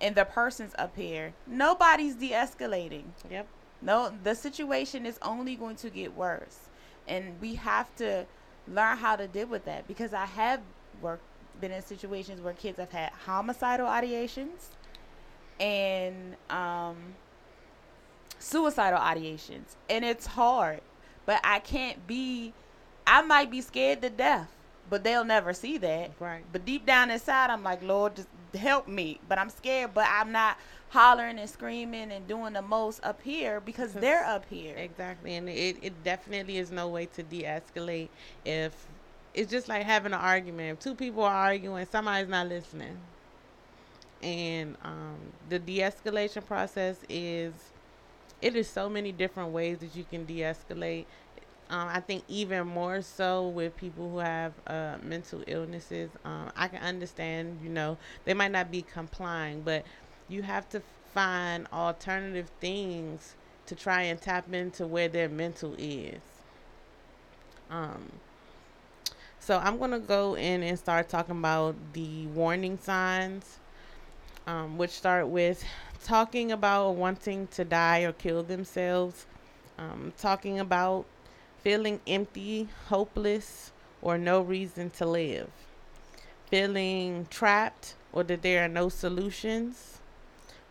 and 0.00 0.16
the 0.16 0.24
person's 0.24 0.74
up 0.78 0.96
here 0.96 1.34
nobody's 1.46 2.16
de-escalating. 2.16 3.04
Yep. 3.30 3.46
No 3.82 4.12
the 4.24 4.34
situation 4.34 5.06
is 5.06 5.18
only 5.22 5.54
going 5.54 5.76
to 5.76 5.90
get 5.90 6.16
worse. 6.16 6.70
And 7.06 7.40
we 7.40 7.54
have 7.54 7.94
to 7.96 8.26
learn 8.72 8.96
how 8.96 9.16
to 9.16 9.26
deal 9.26 9.46
with 9.46 9.64
that. 9.64 9.86
Because 9.86 10.12
i 10.12 10.26
have 10.26 10.60
worked 11.00 11.22
been 11.60 11.72
in 11.72 11.82
situations 11.82 12.40
where 12.40 12.54
kids 12.54 12.78
have 12.78 12.90
had 12.92 13.10
homicidal 13.26 13.86
ideations 13.86 14.68
and 15.58 16.36
um 16.50 16.96
suicidal 18.38 19.00
ideations. 19.00 19.74
And 19.90 20.04
it's 20.04 20.26
hard. 20.26 20.80
But 21.26 21.40
i 21.44 21.58
can't 21.58 22.06
be 22.06 22.52
i 23.06 23.22
might 23.22 23.50
be 23.50 23.60
scared 23.60 24.02
to 24.02 24.10
death 24.10 24.54
but 24.90 25.04
they'll 25.04 25.24
never 25.24 25.52
see 25.52 25.76
that. 25.78 26.12
Right. 26.18 26.42
But 26.50 26.64
deep 26.64 26.86
down 26.86 27.10
inside 27.10 27.50
i'm 27.50 27.62
like 27.62 27.82
lord 27.82 28.16
just 28.16 28.28
help 28.54 28.88
me 28.88 29.20
but 29.28 29.38
i'm 29.38 29.50
scared 29.50 29.92
but 29.94 30.06
i'm 30.08 30.32
not 30.32 30.56
hollering 30.90 31.38
and 31.38 31.50
screaming 31.50 32.10
and 32.10 32.26
doing 32.26 32.54
the 32.54 32.62
most 32.62 33.04
up 33.04 33.20
here 33.22 33.60
because 33.60 33.92
they're 33.92 34.24
up 34.24 34.44
here. 34.48 34.74
Exactly 34.76 35.34
and 35.34 35.48
it, 35.48 35.76
it 35.82 36.04
definitely 36.04 36.58
is 36.58 36.70
no 36.70 36.88
way 36.88 37.06
to 37.06 37.22
de-escalate 37.22 38.08
if 38.44 38.86
it's 39.34 39.50
just 39.50 39.68
like 39.68 39.84
having 39.84 40.12
an 40.12 40.18
argument. 40.18 40.78
If 40.78 40.80
two 40.80 40.94
people 40.94 41.22
are 41.22 41.34
arguing 41.34 41.86
somebody's 41.86 42.28
not 42.28 42.48
listening. 42.48 42.96
And 44.22 44.76
um, 44.82 45.16
the 45.48 45.58
de-escalation 45.58 46.44
process 46.44 46.96
is 47.08 47.52
it 48.40 48.56
is 48.56 48.68
so 48.68 48.88
many 48.88 49.12
different 49.12 49.52
ways 49.52 49.78
that 49.78 49.94
you 49.94 50.04
can 50.10 50.24
de-escalate 50.24 51.04
um, 51.70 51.88
I 51.88 52.00
think 52.00 52.24
even 52.28 52.66
more 52.66 53.02
so 53.02 53.48
with 53.48 53.76
people 53.76 54.10
who 54.10 54.18
have 54.18 54.52
uh, 54.66 54.96
mental 55.02 55.42
illnesses. 55.46 56.10
Um, 56.24 56.50
I 56.56 56.68
can 56.68 56.82
understand, 56.82 57.60
you 57.62 57.68
know, 57.68 57.98
they 58.24 58.32
might 58.32 58.52
not 58.52 58.70
be 58.70 58.82
complying, 58.82 59.60
but 59.62 59.84
you 60.28 60.42
have 60.42 60.68
to 60.70 60.82
find 61.12 61.66
alternative 61.72 62.50
things 62.60 63.34
to 63.66 63.74
try 63.74 64.02
and 64.02 64.20
tap 64.20 64.52
into 64.52 64.86
where 64.86 65.08
their 65.08 65.28
mental 65.28 65.74
is. 65.78 66.20
Um, 67.70 68.12
so 69.38 69.58
I'm 69.58 69.76
going 69.76 69.90
to 69.90 69.98
go 69.98 70.36
in 70.36 70.62
and 70.62 70.78
start 70.78 71.10
talking 71.10 71.36
about 71.38 71.74
the 71.92 72.26
warning 72.28 72.78
signs, 72.78 73.58
um, 74.46 74.78
which 74.78 74.90
start 74.90 75.28
with 75.28 75.62
talking 76.02 76.50
about 76.50 76.92
wanting 76.92 77.46
to 77.48 77.64
die 77.64 78.00
or 78.00 78.12
kill 78.12 78.42
themselves, 78.42 79.26
um, 79.78 80.14
talking 80.16 80.60
about 80.60 81.04
feeling 81.62 82.00
empty, 82.06 82.68
hopeless, 82.88 83.72
or 84.00 84.16
no 84.16 84.40
reason 84.40 84.90
to 84.90 85.06
live, 85.06 85.50
feeling 86.46 87.26
trapped 87.30 87.94
or 88.12 88.22
that 88.24 88.42
there 88.42 88.64
are 88.64 88.68
no 88.68 88.88
solutions, 88.88 89.98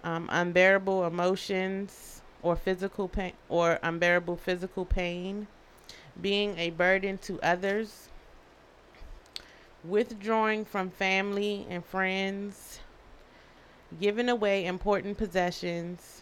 um, 0.04 0.28
unbearable 0.32 1.06
emotions 1.06 2.22
or 2.42 2.56
physical 2.56 3.08
pain 3.08 3.34
or 3.50 3.80
unbearable 3.84 4.38
physical 4.38 4.86
pain, 4.86 5.48
being 6.22 6.58
a 6.58 6.70
burden 6.72 7.18
to 7.18 7.40
others, 7.42 8.10
withdrawing 9.84 10.66
from 10.66 10.90
family 10.90 11.66
and 11.70 11.86
friends. 11.86 12.80
Giving 14.02 14.28
away 14.28 14.66
important 14.66 15.18
possessions, 15.18 16.17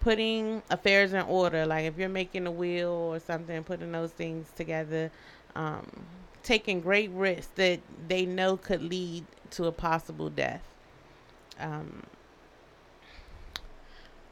putting 0.00 0.62
affairs 0.70 1.12
in 1.12 1.22
order. 1.22 1.66
Like 1.66 1.84
if 1.84 1.98
you're 1.98 2.08
making 2.08 2.46
a 2.46 2.50
will 2.50 2.88
or 2.88 3.20
something, 3.20 3.62
putting 3.64 3.92
those 3.92 4.12
things 4.12 4.50
together, 4.56 5.10
um, 5.54 5.86
taking 6.42 6.80
great 6.80 7.10
risks 7.10 7.50
that 7.56 7.80
they 8.08 8.24
know 8.24 8.56
could 8.56 8.82
lead 8.82 9.24
to 9.50 9.64
a 9.66 9.72
possible 9.72 10.30
death. 10.30 10.62
Um, 11.58 12.02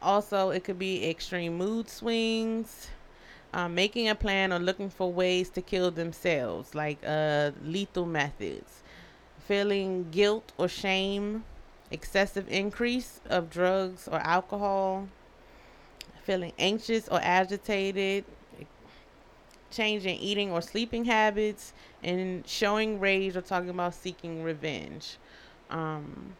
also, 0.00 0.50
it 0.50 0.64
could 0.64 0.78
be 0.78 1.08
extreme 1.08 1.56
mood 1.56 1.88
swings, 1.88 2.88
um, 3.54 3.74
making 3.74 4.08
a 4.08 4.14
plan 4.14 4.52
or 4.52 4.58
looking 4.58 4.90
for 4.90 5.10
ways 5.10 5.48
to 5.50 5.62
kill 5.62 5.90
themselves, 5.90 6.74
like 6.74 6.98
uh, 7.06 7.52
lethal 7.62 8.04
methods, 8.04 8.82
feeling 9.38 10.10
guilt 10.10 10.52
or 10.58 10.68
shame 10.68 11.44
excessive 11.90 12.48
increase 12.48 13.20
of 13.28 13.48
drugs 13.48 14.08
or 14.08 14.18
alcohol, 14.18 15.08
feeling 16.24 16.52
anxious 16.58 17.08
or 17.08 17.20
agitated, 17.22 18.24
changing 19.70 20.18
eating 20.18 20.50
or 20.50 20.60
sleeping 20.60 21.04
habits, 21.04 21.72
and 22.02 22.46
showing 22.46 23.00
rage 23.00 23.36
or 23.36 23.40
talking 23.40 23.70
about 23.70 23.94
seeking 23.94 24.42
revenge. 24.42 25.18
Um, 25.70 26.34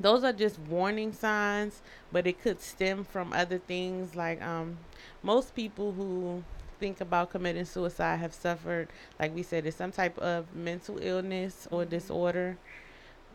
those 0.00 0.22
are 0.22 0.32
just 0.32 0.58
warning 0.60 1.12
signs, 1.12 1.82
but 2.12 2.26
it 2.26 2.40
could 2.40 2.60
stem 2.60 3.04
from 3.04 3.32
other 3.32 3.58
things. 3.58 4.14
Like 4.14 4.40
um, 4.42 4.78
most 5.22 5.54
people 5.54 5.92
who 5.92 6.42
think 6.78 7.00
about 7.00 7.30
committing 7.30 7.64
suicide 7.64 8.16
have 8.16 8.32
suffered, 8.32 8.88
like 9.18 9.34
we 9.34 9.42
said, 9.42 9.66
it's 9.66 9.76
some 9.76 9.90
type 9.92 10.18
of 10.18 10.54
mental 10.54 10.98
illness 11.02 11.66
or 11.70 11.84
disorder. 11.84 12.56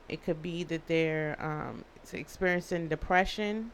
It 0.08 0.24
could 0.24 0.42
be 0.42 0.64
that 0.66 0.88
they're 0.88 1.38
um, 1.40 1.84
experiencing 2.14 2.88
depression. 2.88 3.72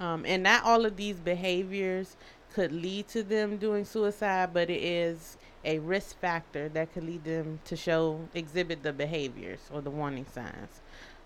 Um, 0.00 0.24
and 0.26 0.42
not 0.42 0.64
all 0.64 0.84
of 0.84 0.96
these 0.96 1.16
behaviors 1.16 2.16
could 2.52 2.72
lead 2.72 3.08
to 3.08 3.22
them 3.22 3.56
doing 3.56 3.84
suicide, 3.84 4.50
but 4.52 4.70
it 4.70 4.82
is 4.82 5.36
a 5.64 5.78
risk 5.80 6.18
factor 6.20 6.68
that 6.70 6.92
could 6.92 7.04
lead 7.04 7.24
them 7.24 7.60
to 7.64 7.76
show, 7.76 8.28
exhibit 8.34 8.82
the 8.82 8.92
behaviors 8.92 9.60
or 9.72 9.80
the 9.80 9.90
warning 9.90 10.26
signs. 10.32 10.80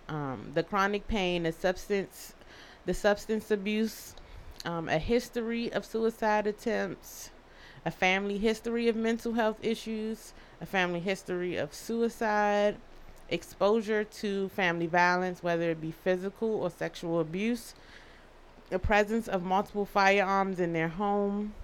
Um, 0.09 0.53
the 0.55 0.63
chronic 0.63 1.07
pain, 1.07 1.43
the 1.43 1.53
substance, 1.53 2.35
the 2.87 2.95
substance 2.95 3.51
abuse, 3.51 4.15
um, 4.65 4.89
a 4.89 4.99
history 4.99 5.73
of 5.73 5.85
suicide 5.85 6.47
attempts, 6.47 7.31
a 7.85 7.91
family 7.91 8.39
history 8.39 8.89
of 8.89 8.97
mental 8.97 9.35
health 9.35 9.59
issues, 9.63 10.33
a 10.61 10.67
family 10.67 11.01
history 11.01 11.57
of 11.57 11.75
suicide, 11.75 12.77
exposure 13.29 14.05
to 14.05 14.49
family 14.51 14.87
violence, 14.87 15.43
whether 15.43 15.71
it 15.71 15.81
be 15.81 15.91
physical 15.91 16.63
or 16.63 16.71
sexual 16.71 17.21
abuse, 17.21 17.75
the 18.71 18.79
presence 18.79 19.29
of 19.29 19.43
multiple 19.43 19.85
firearms 19.85 20.61
in 20.61 20.73
their 20.73 20.89
home. 20.89 21.55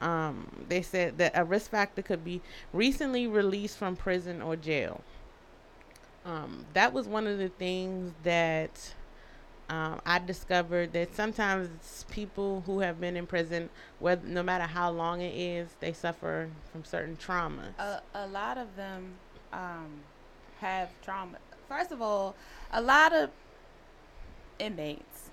Um, 0.00 0.64
they 0.68 0.82
said 0.82 1.18
that 1.18 1.32
a 1.34 1.44
risk 1.44 1.70
factor 1.70 2.02
could 2.02 2.24
be 2.24 2.42
recently 2.72 3.26
released 3.26 3.78
from 3.78 3.96
prison 3.96 4.42
or 4.42 4.56
jail. 4.56 5.02
Um, 6.24 6.66
that 6.72 6.92
was 6.92 7.06
one 7.06 7.26
of 7.26 7.38
the 7.38 7.48
things 7.48 8.12
that 8.22 8.94
um, 9.68 10.00
I 10.04 10.18
discovered 10.18 10.92
that 10.92 11.14
sometimes 11.14 12.04
people 12.10 12.62
who 12.66 12.80
have 12.80 13.00
been 13.00 13.16
in 13.16 13.26
prison, 13.26 13.70
whether 13.98 14.26
no 14.26 14.42
matter 14.42 14.64
how 14.64 14.90
long 14.90 15.20
it 15.20 15.34
is, 15.34 15.68
they 15.80 15.92
suffer 15.92 16.48
from 16.70 16.84
certain 16.84 17.16
traumas. 17.16 17.78
A, 17.78 18.02
a 18.14 18.26
lot 18.26 18.58
of 18.58 18.74
them 18.76 19.14
um, 19.52 20.00
have 20.60 20.90
trauma. 21.02 21.38
First 21.68 21.92
of 21.92 22.02
all, 22.02 22.34
a 22.72 22.82
lot 22.82 23.14
of 23.14 23.30
inmates, 24.58 25.23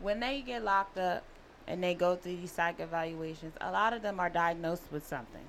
when 0.00 0.20
they 0.20 0.40
get 0.40 0.64
locked 0.64 0.98
up 0.98 1.24
and 1.66 1.82
they 1.82 1.94
go 1.94 2.16
through 2.16 2.36
these 2.36 2.52
psych 2.52 2.80
evaluations, 2.80 3.54
a 3.60 3.70
lot 3.70 3.92
of 3.92 4.02
them 4.02 4.20
are 4.20 4.30
diagnosed 4.30 4.84
with 4.90 5.06
something. 5.06 5.44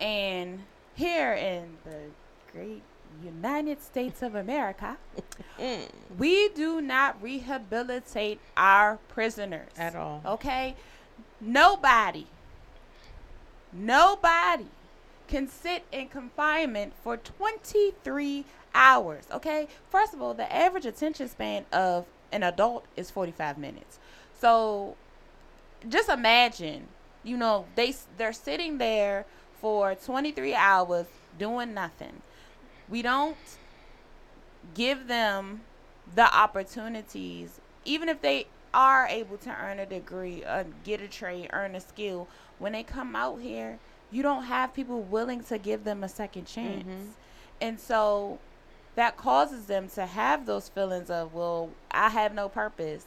And 0.00 0.60
here 0.94 1.32
in 1.32 1.76
the 1.84 2.10
great 2.52 2.82
United 3.24 3.82
States 3.82 4.22
of 4.22 4.34
America, 4.34 4.96
we 6.18 6.48
do 6.50 6.80
not 6.80 7.20
rehabilitate 7.22 8.40
our 8.56 8.98
prisoners 9.08 9.68
At 9.76 9.96
all. 9.96 10.22
Okay? 10.24 10.76
Nobody, 11.40 12.26
nobody 13.72 14.66
can 15.26 15.48
sit 15.48 15.84
in 15.92 16.08
confinement 16.08 16.94
for 17.02 17.16
23 17.16 18.44
hours. 18.74 19.24
Okay? 19.32 19.68
First 19.90 20.14
of 20.14 20.22
all, 20.22 20.34
the 20.34 20.52
average 20.52 20.86
attention 20.86 21.28
span 21.28 21.64
of 21.72 22.06
an 22.32 22.42
adult 22.42 22.84
is 22.96 23.10
45 23.10 23.58
minutes. 23.58 23.98
So 24.38 24.96
just 25.88 26.08
imagine, 26.08 26.88
you 27.22 27.36
know, 27.36 27.66
they 27.74 27.94
they're 28.16 28.32
sitting 28.32 28.78
there 28.78 29.26
for 29.60 29.94
23 29.94 30.54
hours 30.54 31.06
doing 31.38 31.74
nothing. 31.74 32.22
We 32.88 33.02
don't 33.02 33.36
give 34.74 35.08
them 35.08 35.62
the 36.14 36.34
opportunities 36.34 37.60
even 37.84 38.08
if 38.08 38.20
they 38.20 38.46
are 38.74 39.06
able 39.08 39.38
to 39.38 39.50
earn 39.50 39.78
a 39.78 39.86
degree, 39.86 40.44
uh, 40.44 40.64
get 40.84 41.00
a 41.00 41.08
trade, 41.08 41.48
earn 41.52 41.74
a 41.74 41.80
skill, 41.80 42.28
when 42.58 42.72
they 42.72 42.82
come 42.82 43.16
out 43.16 43.40
here, 43.40 43.78
you 44.10 44.22
don't 44.22 44.44
have 44.44 44.74
people 44.74 45.00
willing 45.00 45.42
to 45.44 45.58
give 45.58 45.84
them 45.84 46.04
a 46.04 46.08
second 46.08 46.46
chance. 46.46 46.86
Mhm. 46.86 47.12
And 47.60 47.80
so 47.80 48.38
that 48.98 49.16
causes 49.16 49.66
them 49.66 49.88
to 49.88 50.04
have 50.04 50.44
those 50.44 50.68
feelings 50.68 51.08
of, 51.08 51.32
well, 51.32 51.70
I 51.92 52.08
have 52.08 52.34
no 52.34 52.48
purpose. 52.48 53.04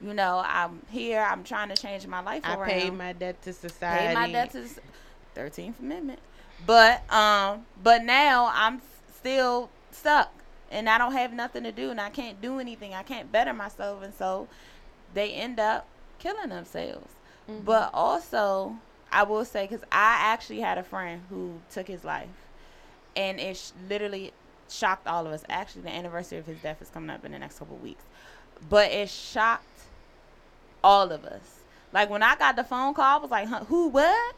You 0.00 0.14
know, 0.14 0.42
I'm 0.42 0.80
here, 0.90 1.20
I'm 1.20 1.44
trying 1.44 1.68
to 1.68 1.76
change 1.76 2.06
my 2.06 2.20
life. 2.20 2.40
I 2.44 2.54
around. 2.54 2.70
paid 2.70 2.94
my 2.94 3.12
debt 3.12 3.42
to 3.42 3.52
society. 3.52 4.06
Paid 4.06 4.14
my 4.14 4.32
debt 4.32 4.52
to 4.52 4.64
13th 5.36 5.80
Amendment. 5.80 6.20
But 6.66 7.02
um 7.12 7.66
but 7.82 8.04
now 8.04 8.50
I'm 8.54 8.80
still 9.14 9.68
stuck 9.90 10.32
and 10.70 10.88
I 10.88 10.96
don't 10.96 11.12
have 11.12 11.34
nothing 11.34 11.64
to 11.64 11.72
do 11.72 11.90
and 11.90 12.00
I 12.00 12.08
can't 12.08 12.40
do 12.40 12.58
anything. 12.58 12.94
I 12.94 13.02
can't 13.02 13.30
better 13.30 13.52
myself 13.52 14.02
and 14.02 14.14
so 14.14 14.48
they 15.12 15.30
end 15.34 15.60
up 15.60 15.86
killing 16.18 16.48
themselves. 16.48 17.12
Mhm. 17.50 17.66
But 17.66 17.90
also, 17.92 18.76
I 19.12 19.24
will 19.24 19.44
say 19.44 19.66
cuz 19.66 19.82
I 19.92 20.16
actually 20.20 20.60
had 20.60 20.78
a 20.78 20.82
friend 20.82 21.24
who 21.28 21.60
took 21.70 21.86
his 21.86 22.02
life 22.02 22.48
and 23.14 23.38
it 23.38 23.58
sh- 23.58 23.72
literally 23.90 24.32
shocked 24.74 25.06
all 25.06 25.26
of 25.26 25.32
us. 25.32 25.44
Actually, 25.48 25.82
the 25.82 25.94
anniversary 25.94 26.38
of 26.38 26.46
his 26.46 26.58
death 26.58 26.82
is 26.82 26.88
coming 26.90 27.10
up 27.10 27.24
in 27.24 27.32
the 27.32 27.38
next 27.38 27.58
couple 27.58 27.76
of 27.76 27.82
weeks. 27.82 28.04
But 28.68 28.90
it 28.90 29.08
shocked 29.10 29.64
all 30.82 31.12
of 31.12 31.24
us. 31.24 31.60
Like 31.92 32.10
when 32.10 32.22
I 32.22 32.36
got 32.36 32.56
the 32.56 32.64
phone 32.64 32.94
call, 32.94 33.18
I 33.18 33.22
was 33.22 33.30
like, 33.30 33.48
huh, 33.48 33.64
"Who? 33.64 33.88
What? 33.88 34.34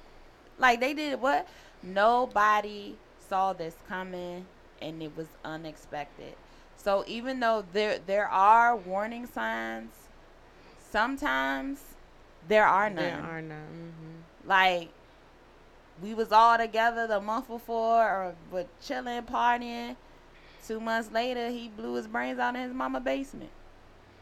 Like 0.59 0.81
they 0.81 0.95
did 0.95 1.21
what? 1.21 1.49
Nobody 1.83 2.97
saw 3.29 3.53
this 3.53 3.75
coming, 3.89 4.47
and 4.81 5.03
it 5.03 5.17
was 5.17 5.27
unexpected. 5.45 6.35
So 6.77 7.05
even 7.07 7.41
though 7.41 7.65
there 7.73 7.99
there 8.07 8.29
are 8.29 8.77
warning 8.77 9.27
signs, 9.27 9.91
sometimes 10.91 11.81
there 12.49 12.67
are 12.67 12.89
none. 12.91 13.05
There 13.05 13.23
are 13.23 13.43
none. 13.43 13.93
mhm. 13.95 14.49
Like 14.49 14.91
we 16.03 16.15
was 16.15 16.31
all 16.33 16.59
together 16.59 17.07
the 17.07 17.21
month 17.21 17.49
before, 17.49 18.03
or 18.05 18.35
but 18.51 18.69
chilling, 18.83 19.23
partying. 19.23 19.97
Two 20.67 20.81
months 20.81 21.11
later, 21.13 21.51
he 21.51 21.69
blew 21.69 21.95
his 21.95 22.09
brains 22.09 22.39
out 22.39 22.57
in 22.57 22.63
his 22.63 22.75
mama 22.75 23.01
basement, 23.01 23.53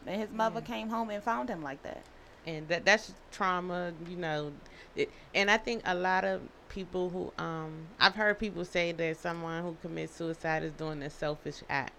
and 0.05 0.21
his 0.21 0.31
mother 0.31 0.61
Yeah. 0.61 0.65
came 0.65 0.89
home 0.89 1.09
and 1.09 1.23
found 1.23 1.49
him 1.49 1.61
like 1.63 1.81
that. 1.83 2.05
and 2.45 2.67
that 2.67 2.85
that's 2.85 3.11
trauma 3.31 3.93
you 4.05 4.15
know 4.15 4.53
it, 4.95 5.11
and 5.33 5.49
i 5.49 5.57
think 5.57 5.81
a 5.85 5.95
lot 5.95 6.23
of 6.23 6.41
people 6.69 7.09
who 7.09 7.33
um 7.43 7.87
i've 7.99 8.15
heard 8.15 8.37
people 8.39 8.63
say 8.65 8.91
that 8.91 9.17
someone 9.17 9.63
who 9.63 9.75
commits 9.75 10.15
suicide 10.15 10.63
is 10.63 10.73
doing 10.73 11.01
a 11.01 11.09
selfish 11.09 11.63
act 11.69 11.93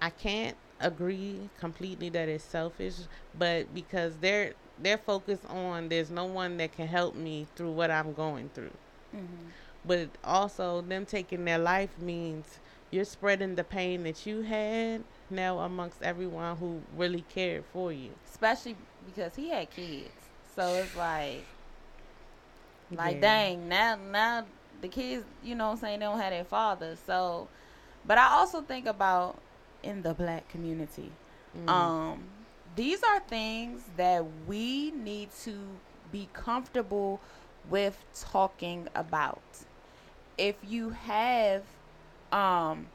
i 0.00 0.10
can't 0.10 0.56
agree 0.80 1.50
completely 1.58 2.08
that 2.08 2.28
it's 2.28 2.44
selfish 2.44 2.96
but 3.34 3.72
because 3.74 4.18
they're 4.18 4.54
they're 4.78 4.98
focused 4.98 5.44
on 5.46 5.88
there's 5.88 6.10
no 6.10 6.24
one 6.26 6.56
that 6.56 6.72
can 6.72 6.86
help 6.88 7.14
me 7.14 7.46
through 7.56 7.72
what 7.72 7.90
i'm 7.90 8.12
going 8.12 8.48
through 8.50 8.76
Mm-hmm. 9.14 9.48
but 9.84 10.16
also 10.24 10.80
them 10.80 11.04
taking 11.06 11.44
their 11.44 11.58
life 11.58 11.98
means 11.98 12.58
you're 12.92 13.04
spreading 13.04 13.56
the 13.56 13.64
pain 13.64 14.04
that 14.04 14.26
you 14.26 14.42
had 14.42 15.02
now 15.30 15.60
amongst 15.60 16.02
everyone 16.02 16.56
who 16.58 16.80
really 16.96 17.22
cared 17.22 17.64
for 17.72 17.92
you 17.92 18.10
Especially 18.30 18.76
because 19.06 19.34
he 19.36 19.50
had 19.50 19.70
kids, 19.70 20.10
so 20.56 20.76
it's 20.76 20.94
like, 20.96 21.44
like 22.96 23.16
Yeah. 23.16 23.20
dang, 23.20 23.68
now 23.68 23.96
now 23.96 24.46
the 24.80 24.88
kids, 24.88 25.24
you 25.42 25.54
know, 25.56 25.66
what 25.66 25.72
I'm 25.74 25.78
saying 25.78 26.00
they 26.00 26.06
don't 26.06 26.20
have 26.20 26.30
their 26.32 26.44
father. 26.44 26.96
So, 26.96 27.48
but 28.06 28.18
I 28.18 28.28
also 28.32 28.62
think 28.62 28.86
about 28.86 29.40
in 29.82 30.02
the 30.02 30.14
black 30.14 30.48
community. 30.48 31.12
Mm. 31.56 31.68
Um, 31.70 32.24
these 32.76 33.02
are 33.02 33.20
things 33.20 33.82
that 33.96 34.24
we 34.46 34.90
need 34.92 35.30
to 35.44 35.80
be 36.12 36.28
comfortable 36.32 37.20
with 37.68 38.04
talking 38.14 38.88
about. 38.94 39.42
If 40.38 40.56
you 40.66 40.90
have 40.90 41.62
um 42.32 42.86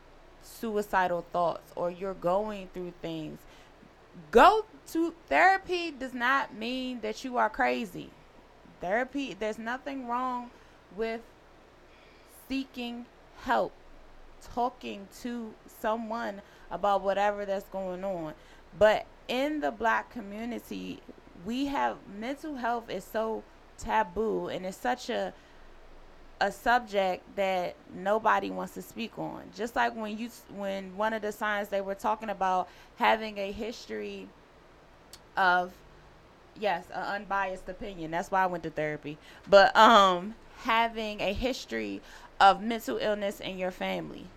suicidal 0.42 1.26
thoughts 1.32 1.72
or 1.76 1.92
you're 1.92 2.14
going 2.14 2.70
through 2.74 2.94
things, 3.02 3.40
go 4.32 4.66
to 4.92 5.14
therapy 5.28 5.92
does 5.92 6.14
not 6.14 6.56
mean 6.56 7.02
that 7.02 7.24
you 7.24 7.38
are 7.38 7.50
crazy. 7.50 8.10
Therapy 8.82 9.36
there's 9.38 9.58
nothing 9.58 10.08
wrong 10.08 10.50
with 10.96 11.22
seeking 12.48 13.06
help, 13.44 13.74
talking 14.54 15.08
to 15.22 15.54
someone 15.82 16.42
about 16.72 17.02
whatever 17.02 17.46
that's 17.46 17.68
going 17.70 18.04
on. 18.04 18.34
But 18.78 19.06
in 19.28 19.60
the 19.62 19.72
black 19.72 20.12
community, 20.12 21.02
we 21.46 21.66
have 21.68 21.98
mental 22.08 22.56
health 22.56 22.90
is 22.90 23.04
so 23.04 23.44
taboo 23.78 24.48
and 24.48 24.66
it's 24.66 24.78
such 24.78 25.10
a 25.10 25.34
a 26.40 26.52
subject 26.52 27.24
that 27.36 27.76
nobody 27.94 28.50
wants 28.50 28.74
to 28.76 28.82
speak 28.82 29.18
on. 29.18 29.44
Just 29.56 29.76
like 29.76 29.96
when 29.96 30.18
you 30.18 30.30
when 30.56 30.96
one 30.96 31.14
of 31.14 31.22
the 31.22 31.32
signs 31.32 31.70
they 31.70 31.82
were 31.82 31.96
talking 31.96 32.30
about 32.30 32.68
having 32.98 33.38
a 33.38 33.52
history 33.52 34.28
of 35.36 35.72
yes, 36.60 36.86
an 36.94 37.04
unbiased 37.04 37.68
opinion. 37.70 38.12
That's 38.12 38.32
why 38.32 38.44
I 38.44 38.48
went 38.48 38.64
to 38.64 38.70
therapy. 38.70 39.18
But 39.50 39.76
um 39.76 40.36
having 40.60 41.22
a 41.22 41.34
history 41.34 42.02
of 42.40 42.62
mental 42.62 42.98
illness 42.98 43.40
in 43.40 43.58
your 43.58 43.72
family. 43.72 44.28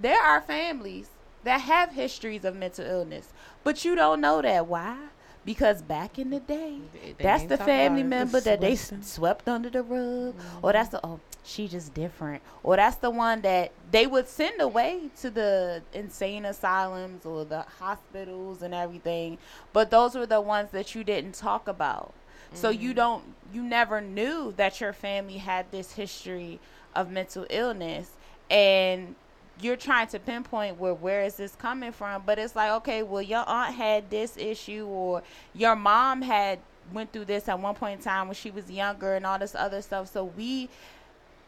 There 0.00 0.20
are 0.20 0.40
families 0.40 1.08
that 1.44 1.62
have 1.62 1.92
histories 1.92 2.44
of 2.44 2.56
mental 2.56 2.86
illness, 2.86 3.32
but 3.64 3.84
you 3.84 3.94
don't 3.94 4.20
know 4.20 4.40
that 4.42 4.66
why? 4.66 4.96
Because 5.44 5.82
back 5.82 6.18
in 6.18 6.30
the 6.30 6.40
day, 6.40 6.78
They- 6.92 7.12
they 7.12 7.22
that's 7.24 7.44
the 7.44 7.58
family 7.58 8.04
member 8.04 8.40
that 8.40 8.60
they 8.60 8.76
Swept 8.76 9.04
swept 9.04 9.48
under 9.48 9.70
the 9.70 9.82
rug, 9.82 10.00
or 10.00 10.32
mm-hmm. 10.32 10.70
that's 10.72 10.88
the 10.90 11.00
oh 11.04 11.20
she 11.44 11.66
just 11.66 11.92
different, 11.94 12.42
or 12.62 12.76
that's 12.76 12.96
the 12.96 13.10
one 13.10 13.40
that 13.42 13.72
they 13.90 14.06
would 14.06 14.28
send 14.28 14.60
away 14.60 15.10
to 15.20 15.30
the 15.30 15.82
insane 15.92 16.44
asylums 16.44 17.26
or 17.26 17.44
the 17.44 17.62
hospitals 17.80 18.62
and 18.62 18.72
everything. 18.72 19.38
But 19.72 19.90
those 19.90 20.14
were 20.14 20.26
the 20.26 20.40
ones 20.40 20.70
that 20.70 20.94
you 20.94 21.02
didn't 21.02 21.34
talk 21.34 21.66
about. 21.66 22.14
So 22.54 22.68
you 22.70 22.90
mm-hmm. 22.90 22.96
don't 22.96 23.24
you 23.52 23.62
never 23.62 24.00
knew 24.00 24.52
that 24.56 24.80
your 24.80 24.92
family 24.92 25.38
had 25.38 25.70
this 25.70 25.92
history 25.92 26.60
of 26.94 27.10
mental 27.10 27.46
illness. 27.50 28.10
And 28.50 29.14
you're 29.62 29.76
trying 29.76 30.06
to 30.08 30.18
pinpoint 30.18 30.78
where 30.78 30.94
where 30.94 31.22
is 31.22 31.36
this 31.36 31.54
coming 31.54 31.92
from 31.92 32.22
but 32.26 32.38
it's 32.38 32.56
like 32.56 32.70
okay 32.70 33.02
well 33.02 33.22
your 33.22 33.48
aunt 33.48 33.74
had 33.74 34.10
this 34.10 34.36
issue 34.36 34.84
or 34.86 35.22
your 35.54 35.76
mom 35.76 36.20
had 36.22 36.58
went 36.92 37.12
through 37.12 37.26
this 37.26 37.48
at 37.48 37.58
one 37.58 37.74
point 37.74 37.98
in 37.98 38.04
time 38.04 38.26
when 38.26 38.34
she 38.34 38.50
was 38.50 38.70
younger 38.70 39.14
and 39.14 39.26
all 39.26 39.38
this 39.38 39.54
other 39.54 39.82
stuff. 39.82 40.10
So 40.12 40.24
we 40.24 40.68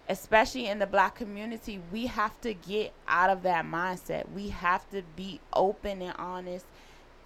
especially 0.07 0.67
in 0.67 0.79
the 0.79 0.87
black 0.87 1.15
community 1.15 1.81
we 1.91 2.07
have 2.07 2.39
to 2.43 2.53
get 2.53 2.93
out 3.09 3.31
of 3.31 3.43
that 3.43 3.65
mindset. 3.65 4.31
We 4.33 4.49
have 4.51 4.89
to 4.91 5.03
be 5.17 5.41
open 5.53 6.03
and 6.03 6.15
honest 6.19 6.67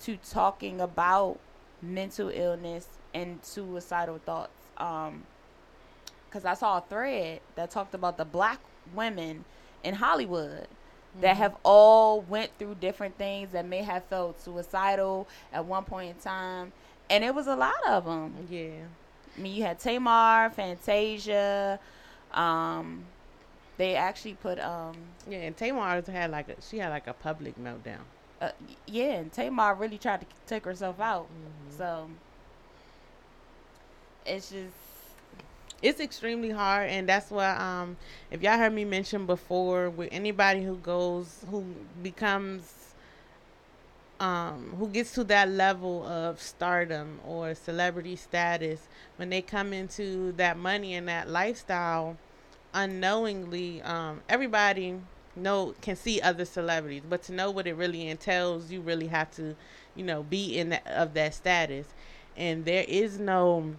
to 0.01 0.17
talking 0.17 0.81
about 0.81 1.39
mental 1.83 2.29
illness 2.29 2.87
and 3.13 3.41
suicidal 3.43 4.21
thoughts. 4.25 4.53
Um 4.77 5.25
because 6.29 6.45
i 6.45 6.53
saw 6.53 6.77
a 6.77 6.83
thread 6.83 7.41
that 7.55 7.71
talked 7.71 7.95
about 7.95 8.19
the 8.19 8.25
black 8.25 8.61
women 8.95 9.47
in 9.83 9.95
hollywood 9.95 10.67
that 11.21 11.37
have 11.37 11.57
all 11.65 12.21
went 12.23 12.51
through 12.59 12.75
different 12.81 13.17
things 13.19 13.51
that 13.53 13.67
may 13.67 13.83
have 13.83 14.05
felt 14.05 14.41
suicidal 14.41 15.27
at 15.53 15.65
one 15.65 15.85
point 15.85 16.11
in 16.11 16.17
time 16.23 16.73
and 17.11 17.25
it 17.25 17.35
was 17.35 17.47
a 17.47 17.57
lot 17.57 17.75
of 17.89 18.05
them 18.05 18.35
Yeah. 18.51 18.71
I 19.37 19.41
mean, 19.41 19.55
you 19.55 19.63
had 19.63 19.79
Tamar, 19.79 20.51
Fantasia. 20.51 21.79
Um, 22.33 23.05
they 23.77 23.95
actually 23.95 24.35
put 24.35 24.59
um, 24.59 24.97
Yeah, 25.29 25.39
and 25.39 25.57
Tamar 25.57 26.03
had 26.11 26.31
like 26.31 26.49
a 26.49 26.61
she 26.61 26.79
had 26.79 26.89
like 26.91 27.07
a 27.07 27.13
public 27.13 27.57
meltdown. 27.57 28.01
uh, 28.41 28.51
yeah, 28.87 29.13
and 29.21 29.33
Tamar 29.33 29.75
really 29.75 29.99
tried 29.99 30.21
to 30.23 30.27
take 30.47 30.65
herself 30.65 30.99
out. 31.01 31.27
Mm-hmm. 31.27 31.77
So 31.79 32.11
it's 34.27 34.51
just 34.51 34.75
it's 35.83 36.01
extremely 36.01 36.51
hard 36.51 36.91
and 36.91 37.09
that's 37.09 37.31
why 37.31 37.51
um 37.57 37.97
if 38.31 38.43
y'all 38.43 38.59
heard 38.59 38.73
me 38.73 38.85
mention 38.85 39.27
before 39.27 39.91
with 39.91 40.09
anybody 40.11 40.63
who 40.63 40.77
goes 40.77 41.45
who 41.51 41.65
becomes 42.03 42.95
um 44.21 44.75
who 44.79 44.89
gets 44.89 45.13
to 45.13 45.23
that 45.23 45.49
level 45.49 46.05
of 46.07 46.41
stardom 46.41 47.21
or 47.25 47.55
celebrity 47.55 48.17
status 48.17 48.89
when 49.17 49.31
they 49.31 49.41
come 49.41 49.73
into 49.73 50.33
that 50.33 50.59
money 50.59 50.95
and 50.95 51.09
that 51.09 51.29
lifestyle 51.29 52.17
unknowingly 52.75 53.81
um 53.83 54.21
everybody 54.29 54.97
know 55.39 55.75
can 55.81 55.97
see 55.97 56.21
other 56.21 56.45
celebrities. 56.45 57.03
But 57.09 57.23
to 57.25 57.33
know 57.33 57.51
what 57.51 57.67
it 57.67 57.75
really 57.75 58.09
entails 58.09 58.71
you 58.71 58.81
really 58.81 59.09
have 59.09 59.31
to 59.37 59.55
you 59.95 60.05
know 60.05 60.23
be 60.23 60.59
in 60.59 60.71
that, 60.71 60.87
of 60.87 61.15
that 61.15 61.35
status. 61.35 61.87
And 62.37 62.65
there 62.65 62.85
is 62.87 63.19
no 63.19 63.75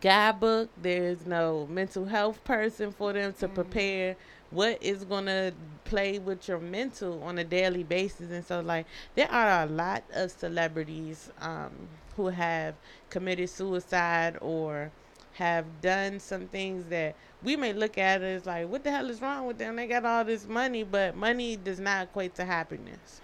guidebook. 0.00 0.70
There's 0.80 1.26
no 1.26 1.66
mental 1.68 2.04
health 2.04 2.42
person 2.44 2.92
for 2.92 3.12
them 3.12 3.32
to 3.34 3.46
mm-hmm. 3.46 3.54
prepare 3.54 4.16
what 4.50 4.82
is 4.82 5.04
going 5.04 5.26
to 5.26 5.52
play 5.84 6.18
with 6.18 6.48
your 6.48 6.58
mental 6.58 7.22
on 7.22 7.38
a 7.38 7.44
daily 7.44 7.84
basis. 7.84 8.30
And 8.30 8.44
so, 8.44 8.60
like, 8.60 8.86
there 9.14 9.30
are 9.30 9.62
a 9.62 9.66
lot 9.66 10.02
of 10.12 10.30
celebrities 10.30 11.30
um, 11.40 11.70
who 12.16 12.28
have 12.28 12.74
committed 13.10 13.48
suicide 13.48 14.36
or 14.40 14.90
have 15.34 15.64
done 15.80 16.20
some 16.20 16.46
things 16.48 16.84
that 16.86 17.14
we 17.42 17.56
may 17.56 17.72
look 17.72 17.96
at 17.96 18.22
as 18.22 18.44
like, 18.46 18.68
what 18.68 18.84
the 18.84 18.90
hell 18.90 19.08
is 19.08 19.22
wrong 19.22 19.46
with 19.46 19.58
them? 19.58 19.76
They 19.76 19.86
got 19.86 20.04
all 20.04 20.24
this 20.24 20.46
money, 20.46 20.82
but 20.82 21.16
money 21.16 21.56
does 21.56 21.80
not 21.80 22.04
equate 22.04 22.34
to 22.34 22.44
happiness. 22.44 23.20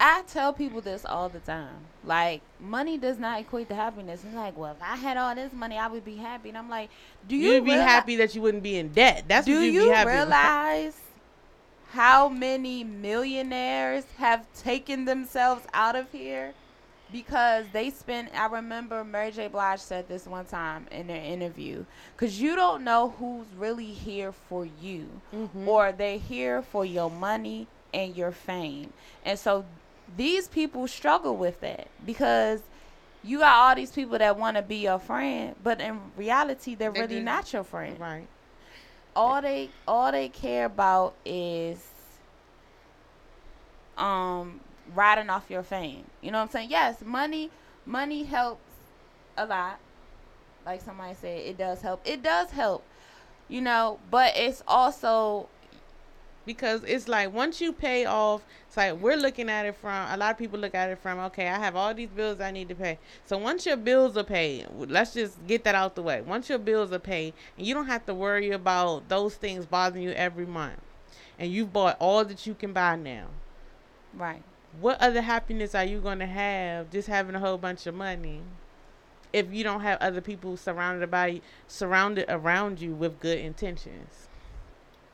I 0.00 0.22
tell 0.28 0.52
people 0.52 0.80
this 0.80 1.04
all 1.04 1.28
the 1.28 1.40
time. 1.40 1.74
Like, 2.04 2.40
money 2.60 2.98
does 2.98 3.18
not 3.18 3.40
equate 3.40 3.68
to 3.68 3.74
happiness. 3.74 4.22
And 4.22 4.34
like, 4.34 4.56
well, 4.56 4.72
if 4.72 4.82
I 4.82 4.96
had 4.96 5.16
all 5.16 5.34
this 5.34 5.52
money, 5.52 5.76
I 5.76 5.88
would 5.88 6.04
be 6.04 6.16
happy. 6.16 6.50
And 6.50 6.58
I'm 6.58 6.70
like, 6.70 6.90
do 7.26 7.36
you 7.36 7.54
You'd 7.54 7.64
be 7.64 7.72
happy 7.72 8.16
that 8.16 8.34
you 8.34 8.42
wouldn't 8.42 8.62
be 8.62 8.76
in 8.76 8.92
debt. 8.92 9.24
That's 9.26 9.46
do 9.46 9.60
you 9.60 9.84
be 9.84 9.88
happy 9.88 10.10
realize 10.10 11.00
how 11.90 12.28
many 12.28 12.84
millionaires 12.84 14.04
have 14.18 14.46
taken 14.54 15.04
themselves 15.04 15.64
out 15.72 15.96
of 15.96 16.10
here 16.12 16.52
because 17.10 17.64
they 17.72 17.88
spent 17.88 18.28
I 18.38 18.46
remember 18.46 19.02
Mary 19.02 19.30
J. 19.30 19.48
Blige 19.48 19.80
said 19.80 20.06
this 20.06 20.26
one 20.26 20.44
time 20.44 20.86
in 20.90 21.06
their 21.06 21.22
interview 21.22 21.86
cuz 22.18 22.38
you 22.38 22.54
don't 22.54 22.84
know 22.84 23.14
who's 23.18 23.46
really 23.56 23.86
here 23.86 24.32
for 24.32 24.66
you 24.66 25.08
mm-hmm. 25.34 25.66
or 25.66 25.92
they're 25.92 26.18
here 26.18 26.60
for 26.60 26.84
your 26.84 27.10
money 27.10 27.66
and 27.94 28.16
your 28.16 28.32
fame. 28.32 28.92
And 29.24 29.38
so 29.38 29.64
these 30.16 30.48
people 30.48 30.86
struggle 30.88 31.36
with 31.36 31.60
that 31.60 31.88
because 32.04 32.62
you 33.22 33.38
got 33.38 33.54
all 33.54 33.74
these 33.74 33.90
people 33.90 34.18
that 34.18 34.38
want 34.38 34.56
to 34.56 34.62
be 34.62 34.76
your 34.76 34.98
friend, 34.98 35.54
but 35.62 35.80
in 35.80 36.00
reality, 36.16 36.74
they're 36.74 36.92
they 36.92 37.00
really 37.00 37.16
do. 37.16 37.22
not 37.22 37.52
your 37.52 37.64
friend. 37.64 37.98
Right. 37.98 38.26
All 39.14 39.42
they 39.42 39.70
all 39.86 40.12
they 40.12 40.28
care 40.28 40.66
about 40.66 41.14
is 41.24 41.84
um 43.96 44.60
riding 44.94 45.28
off 45.28 45.50
your 45.50 45.62
fame. 45.62 46.04
You 46.22 46.30
know 46.30 46.38
what 46.38 46.44
I'm 46.44 46.50
saying? 46.50 46.70
Yes, 46.70 47.02
money 47.04 47.50
money 47.84 48.24
helps 48.24 48.62
a 49.36 49.46
lot. 49.46 49.78
Like 50.64 50.82
somebody 50.82 51.14
said, 51.14 51.40
it 51.40 51.58
does 51.58 51.80
help. 51.80 52.00
It 52.04 52.22
does 52.22 52.50
help. 52.50 52.84
You 53.48 53.62
know, 53.62 53.98
but 54.10 54.36
it's 54.36 54.62
also 54.68 55.48
because 56.48 56.82
it's 56.84 57.08
like 57.08 57.30
once 57.30 57.60
you 57.60 57.74
pay 57.74 58.06
off 58.06 58.42
it's 58.66 58.76
like 58.78 58.94
we're 58.94 59.18
looking 59.18 59.50
at 59.50 59.66
it 59.66 59.76
from 59.76 60.10
a 60.10 60.16
lot 60.16 60.30
of 60.30 60.38
people 60.38 60.58
look 60.58 60.74
at 60.74 60.88
it 60.88 60.98
from 60.98 61.18
okay 61.18 61.46
i 61.46 61.58
have 61.58 61.76
all 61.76 61.92
these 61.92 62.08
bills 62.08 62.40
i 62.40 62.50
need 62.50 62.70
to 62.70 62.74
pay. 62.74 62.98
So 63.26 63.36
once 63.36 63.66
your 63.66 63.76
bills 63.76 64.16
are 64.16 64.24
paid 64.24 64.66
let's 64.74 65.12
just 65.12 65.46
get 65.46 65.62
that 65.64 65.74
out 65.74 65.94
the 65.94 66.02
way. 66.02 66.22
Once 66.22 66.48
your 66.48 66.58
bills 66.58 66.90
are 66.90 66.98
paid 66.98 67.34
and 67.58 67.66
you 67.66 67.74
don't 67.74 67.86
have 67.86 68.06
to 68.06 68.14
worry 68.14 68.50
about 68.50 69.10
those 69.10 69.34
things 69.34 69.66
bothering 69.66 70.02
you 70.02 70.12
every 70.12 70.46
month 70.46 70.80
and 71.38 71.52
you've 71.52 71.70
bought 71.70 71.98
all 72.00 72.24
that 72.24 72.46
you 72.46 72.54
can 72.54 72.72
buy 72.72 72.96
now. 72.96 73.26
Right. 74.14 74.42
What 74.80 74.98
other 75.02 75.20
happiness 75.20 75.74
are 75.74 75.84
you 75.84 76.00
going 76.00 76.18
to 76.20 76.26
have 76.26 76.90
just 76.90 77.08
having 77.08 77.34
a 77.34 77.40
whole 77.40 77.58
bunch 77.58 77.86
of 77.86 77.94
money 77.94 78.40
if 79.34 79.52
you 79.52 79.62
don't 79.62 79.82
have 79.82 80.00
other 80.00 80.22
people 80.22 80.56
surrounded 80.56 81.10
by 81.10 81.42
surrounded 81.66 82.24
around 82.30 82.80
you 82.80 82.94
with 82.94 83.20
good 83.20 83.38
intentions 83.38 84.27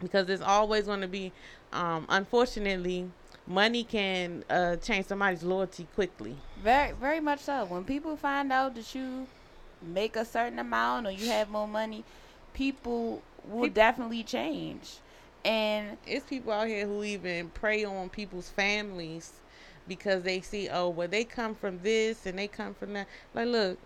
because 0.01 0.27
there's 0.27 0.41
always 0.41 0.87
going 0.87 1.01
to 1.01 1.09
be 1.09 1.33
um, 1.73 2.07
unfortunately 2.09 3.11
money 3.47 3.85
can 3.85 4.45
uh, 4.49 4.77
change 4.77 5.07
somebody's 5.07 5.43
loyalty 5.43 5.87
quickly. 5.95 6.37
Very 6.63 6.93
very 6.93 7.21
much 7.21 7.41
so. 7.41 7.65
When 7.67 7.85
people 7.85 8.17
find 8.17 8.53
out 8.53 8.75
that 8.75 8.95
you 8.95 9.27
make 9.83 10.17
a 10.17 10.25
certain 10.25 10.59
amount 10.59 11.07
or 11.07 11.11
you 11.11 11.29
have 11.29 11.51
more 11.51 11.69
money 11.69 12.05
people 12.55 13.23
will 13.47 13.65
people, 13.65 13.75
definitely 13.75 14.23
change. 14.23 14.99
And 15.45 15.99
it's 16.07 16.25
people 16.25 16.53
out 16.53 16.69
here 16.69 16.87
who 16.87 17.05
even 17.05 17.51
prey 17.51 17.85
on 17.85 18.09
people's 18.09 18.49
families 18.49 19.33
because 19.87 20.23
they 20.23 20.41
see 20.41 20.71
oh 20.71 20.89
well 20.89 21.07
they 21.09 21.25
come 21.25 21.55
from 21.55 21.79
this 21.83 22.25
and 22.25 22.39
they 22.39 22.49
come 22.49 22.73
from 22.73 22.95
that. 22.95 23.07
Like 23.35 23.49
look 23.49 23.79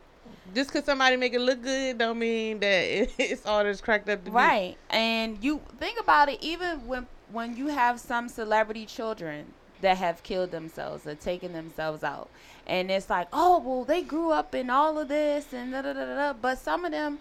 just 0.55 0.71
because 0.71 0.85
somebody 0.85 1.17
make 1.17 1.35
it 1.35 1.41
look 1.41 1.63
good 1.63 1.99
don't 1.99 2.19
mean 2.19 2.59
that 2.61 3.09
it's 3.19 3.45
all 3.47 3.65
that's 3.65 3.81
cracked 3.81 4.09
up 4.09 4.25
to 4.25 4.31
right 4.31 4.77
be. 4.91 4.97
and 4.97 5.43
you 5.43 5.61
think 5.79 6.01
about 6.01 6.29
it 6.29 6.39
even 6.43 6.87
when 6.87 7.07
when 7.31 7.57
you 7.57 7.69
have 7.69 8.01
some 8.01 8.29
celebrity 8.29 8.87
children 8.87 9.47
that 9.81 9.97
have 9.97 10.23
killed 10.23 10.51
themselves 10.51 11.07
or 11.07 11.15
taken 11.15 11.53
themselves 11.53 12.03
out 12.03 12.29
and 12.67 12.91
it's 12.91 13.09
like 13.09 13.29
oh 13.33 13.59
well 13.59 13.85
they 13.85 14.03
grew 14.03 14.31
up 14.31 14.55
in 14.55 14.71
all 14.71 14.99
of 14.99 15.09
this 15.09 15.53
and 15.53 15.73
da 15.73 15.83
da 15.83 15.93
da 15.93 16.05
da 16.05 16.33
but 16.33 16.59
some 16.59 16.85
of 16.85 16.93
them 16.93 17.19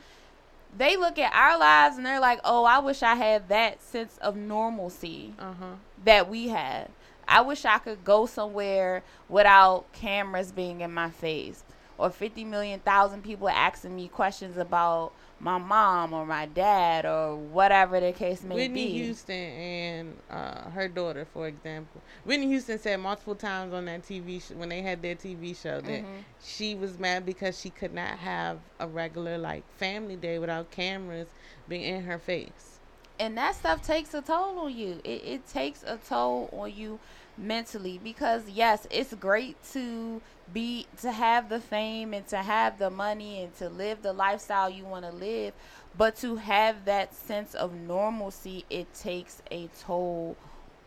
they 0.76 0.98
look 0.98 1.18
at 1.18 1.34
our 1.34 1.58
lives 1.58 1.98
and 1.98 2.06
they're 2.06 2.20
like 2.20 2.40
oh 2.44 2.66
i 2.66 2.80
wish 2.80 3.04
i 3.04 3.16
had 3.16 3.48
that 3.50 3.82
sense 3.82 4.18
of 4.22 4.36
normalcy 4.36 5.34
uh-huh. 5.40 5.66
that 6.04 6.30
we 6.30 6.48
had 6.48 6.90
i 7.28 7.42
wish 7.42 7.66
i 7.66 7.78
could 7.78 8.04
go 8.04 8.26
somewhere 8.26 9.04
without 9.30 9.92
cameras 9.94 10.52
being 10.52 10.82
in 10.82 10.92
my 10.92 11.10
face 11.10 11.64
or 11.98 12.10
50 12.10 12.44
million 12.46 12.80
thousand 12.80 13.24
people 13.24 13.50
asking 13.50 13.96
me 13.96 14.08
questions 14.08 14.58
about 14.58 15.12
my 15.40 15.58
mom 15.58 16.14
or 16.14 16.26
my 16.26 16.46
dad 16.48 17.06
or 17.06 17.36
whatever 17.36 18.00
the 18.00 18.12
case 18.12 18.44
may 18.44 18.56
Whitney 18.56 18.68
be. 18.68 18.84
Whitney 18.86 19.04
Houston 19.04 19.36
and 19.36 20.18
uh, 20.30 20.70
her 20.72 20.88
daughter, 20.88 21.26
for 21.32 21.48
example. 21.48 22.02
Whitney 22.24 22.48
Houston 22.48 22.80
said 22.80 23.00
multiple 23.00 23.36
times 23.36 23.74
on 23.74 23.86
that 23.86 24.04
TV 24.04 24.42
sh- 24.42 24.52
when 24.52 24.70
they 24.70 24.82
had 24.82 25.02
their 25.02 25.16
TV 25.16 25.56
show 25.56 25.80
that 25.82 26.02
mm-hmm. 26.02 26.20
she 26.44 26.76
was 26.76 26.98
mad 26.98 27.26
because 27.26 27.60
she 27.60 27.70
could 27.70 27.94
not 27.94 28.18
have 28.18 28.58
a 28.80 28.88
regular 28.88 29.38
like 29.38 29.64
family 29.78 30.16
day 30.16 30.40
without 30.40 30.72
cameras 30.72 31.28
being 31.68 31.84
in 31.84 32.04
her 32.04 32.18
face. 32.18 32.80
And 33.20 33.38
that 33.38 33.56
stuff 33.56 33.86
takes 33.86 34.14
a 34.14 34.22
toll 34.22 34.60
on 34.60 34.76
you. 34.76 35.02
It, 35.04 35.24
it 35.26 35.48
takes 35.48 35.84
a 35.84 35.98
toll 35.98 36.50
on 36.52 36.74
you 36.74 37.00
mentally 37.38 38.00
because 38.04 38.50
yes, 38.50 38.88
it's 38.90 39.14
great 39.14 39.56
to 39.74 40.22
be 40.54 40.88
to 41.02 41.12
have 41.12 41.50
the 41.50 41.60
fame 41.60 42.14
and 42.14 42.28
to 42.28 42.38
have 42.38 42.80
the 42.80 42.90
money 42.90 43.44
and 43.44 43.56
to 43.58 43.70
live 43.70 44.02
the 44.02 44.14
lifestyle 44.14 44.70
you 44.70 44.86
want 44.86 45.06
to 45.06 45.12
live, 45.12 45.54
but 45.98 46.16
to 46.18 46.38
have 46.38 46.86
that 46.86 47.14
sense 47.14 47.54
of 47.54 47.74
normalcy, 47.74 48.66
it 48.70 48.94
takes 48.94 49.42
a 49.52 49.70
toll 49.82 50.36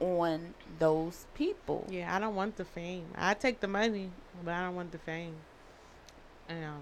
on 0.00 0.54
those 0.78 1.26
people. 1.34 1.86
Yeah, 1.90 2.14
I 2.14 2.18
don't 2.18 2.34
want 2.34 2.56
the 2.56 2.64
fame. 2.64 3.04
I 3.14 3.34
take 3.34 3.60
the 3.60 3.68
money, 3.68 4.10
but 4.42 4.54
I 4.54 4.64
don't 4.64 4.74
want 4.74 4.92
the 4.92 4.98
fame. 4.98 5.34
Um, 6.48 6.80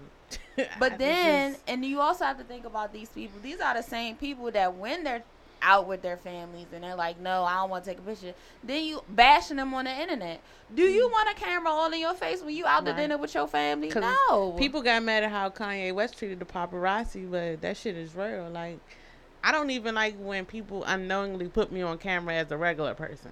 but 0.79 0.97
then, 0.97 1.55
and 1.67 1.85
you 1.85 1.99
also 1.99 2.25
have 2.25 2.37
to 2.37 2.43
think 2.43 2.65
about 2.65 2.91
these 2.93 3.09
people. 3.09 3.39
These 3.41 3.59
are 3.59 3.73
the 3.75 3.83
same 3.83 4.15
people 4.15 4.49
that 4.51 4.75
when 4.75 5.03
they're 5.03 5.23
out 5.61 5.87
with 5.87 6.01
their 6.01 6.17
families 6.17 6.67
and 6.73 6.83
they're 6.83 6.95
like, 6.95 7.19
no, 7.19 7.43
I 7.43 7.55
don't 7.55 7.69
want 7.69 7.83
to 7.83 7.89
take 7.89 7.99
a 7.99 8.01
picture. 8.01 8.33
Then 8.63 8.83
you 8.83 9.03
bashing 9.09 9.57
them 9.57 9.73
on 9.73 9.85
the 9.85 10.01
internet. 10.01 10.41
Do 10.73 10.83
you 10.83 11.07
mm. 11.07 11.11
want 11.11 11.29
a 11.29 11.33
camera 11.33 11.71
all 11.71 11.91
in 11.91 11.99
your 11.99 12.13
face 12.13 12.41
when 12.41 12.55
you 12.55 12.65
out 12.65 12.85
right. 12.85 12.95
to 12.95 13.01
dinner 13.01 13.17
with 13.17 13.33
your 13.33 13.47
family? 13.47 13.91
No. 13.95 14.55
People 14.57 14.81
got 14.81 15.03
mad 15.03 15.23
at 15.23 15.31
how 15.31 15.49
Kanye 15.49 15.93
West 15.93 16.17
treated 16.17 16.39
the 16.39 16.45
paparazzi, 16.45 17.29
but 17.29 17.61
that 17.61 17.77
shit 17.77 17.95
is 17.95 18.15
real. 18.15 18.49
Like, 18.49 18.79
I 19.43 19.51
don't 19.51 19.69
even 19.69 19.95
like 19.95 20.15
when 20.17 20.45
people 20.45 20.83
unknowingly 20.83 21.47
put 21.47 21.71
me 21.71 21.81
on 21.81 21.97
camera 21.97 22.35
as 22.35 22.51
a 22.51 22.57
regular 22.57 22.93
person. 22.93 23.31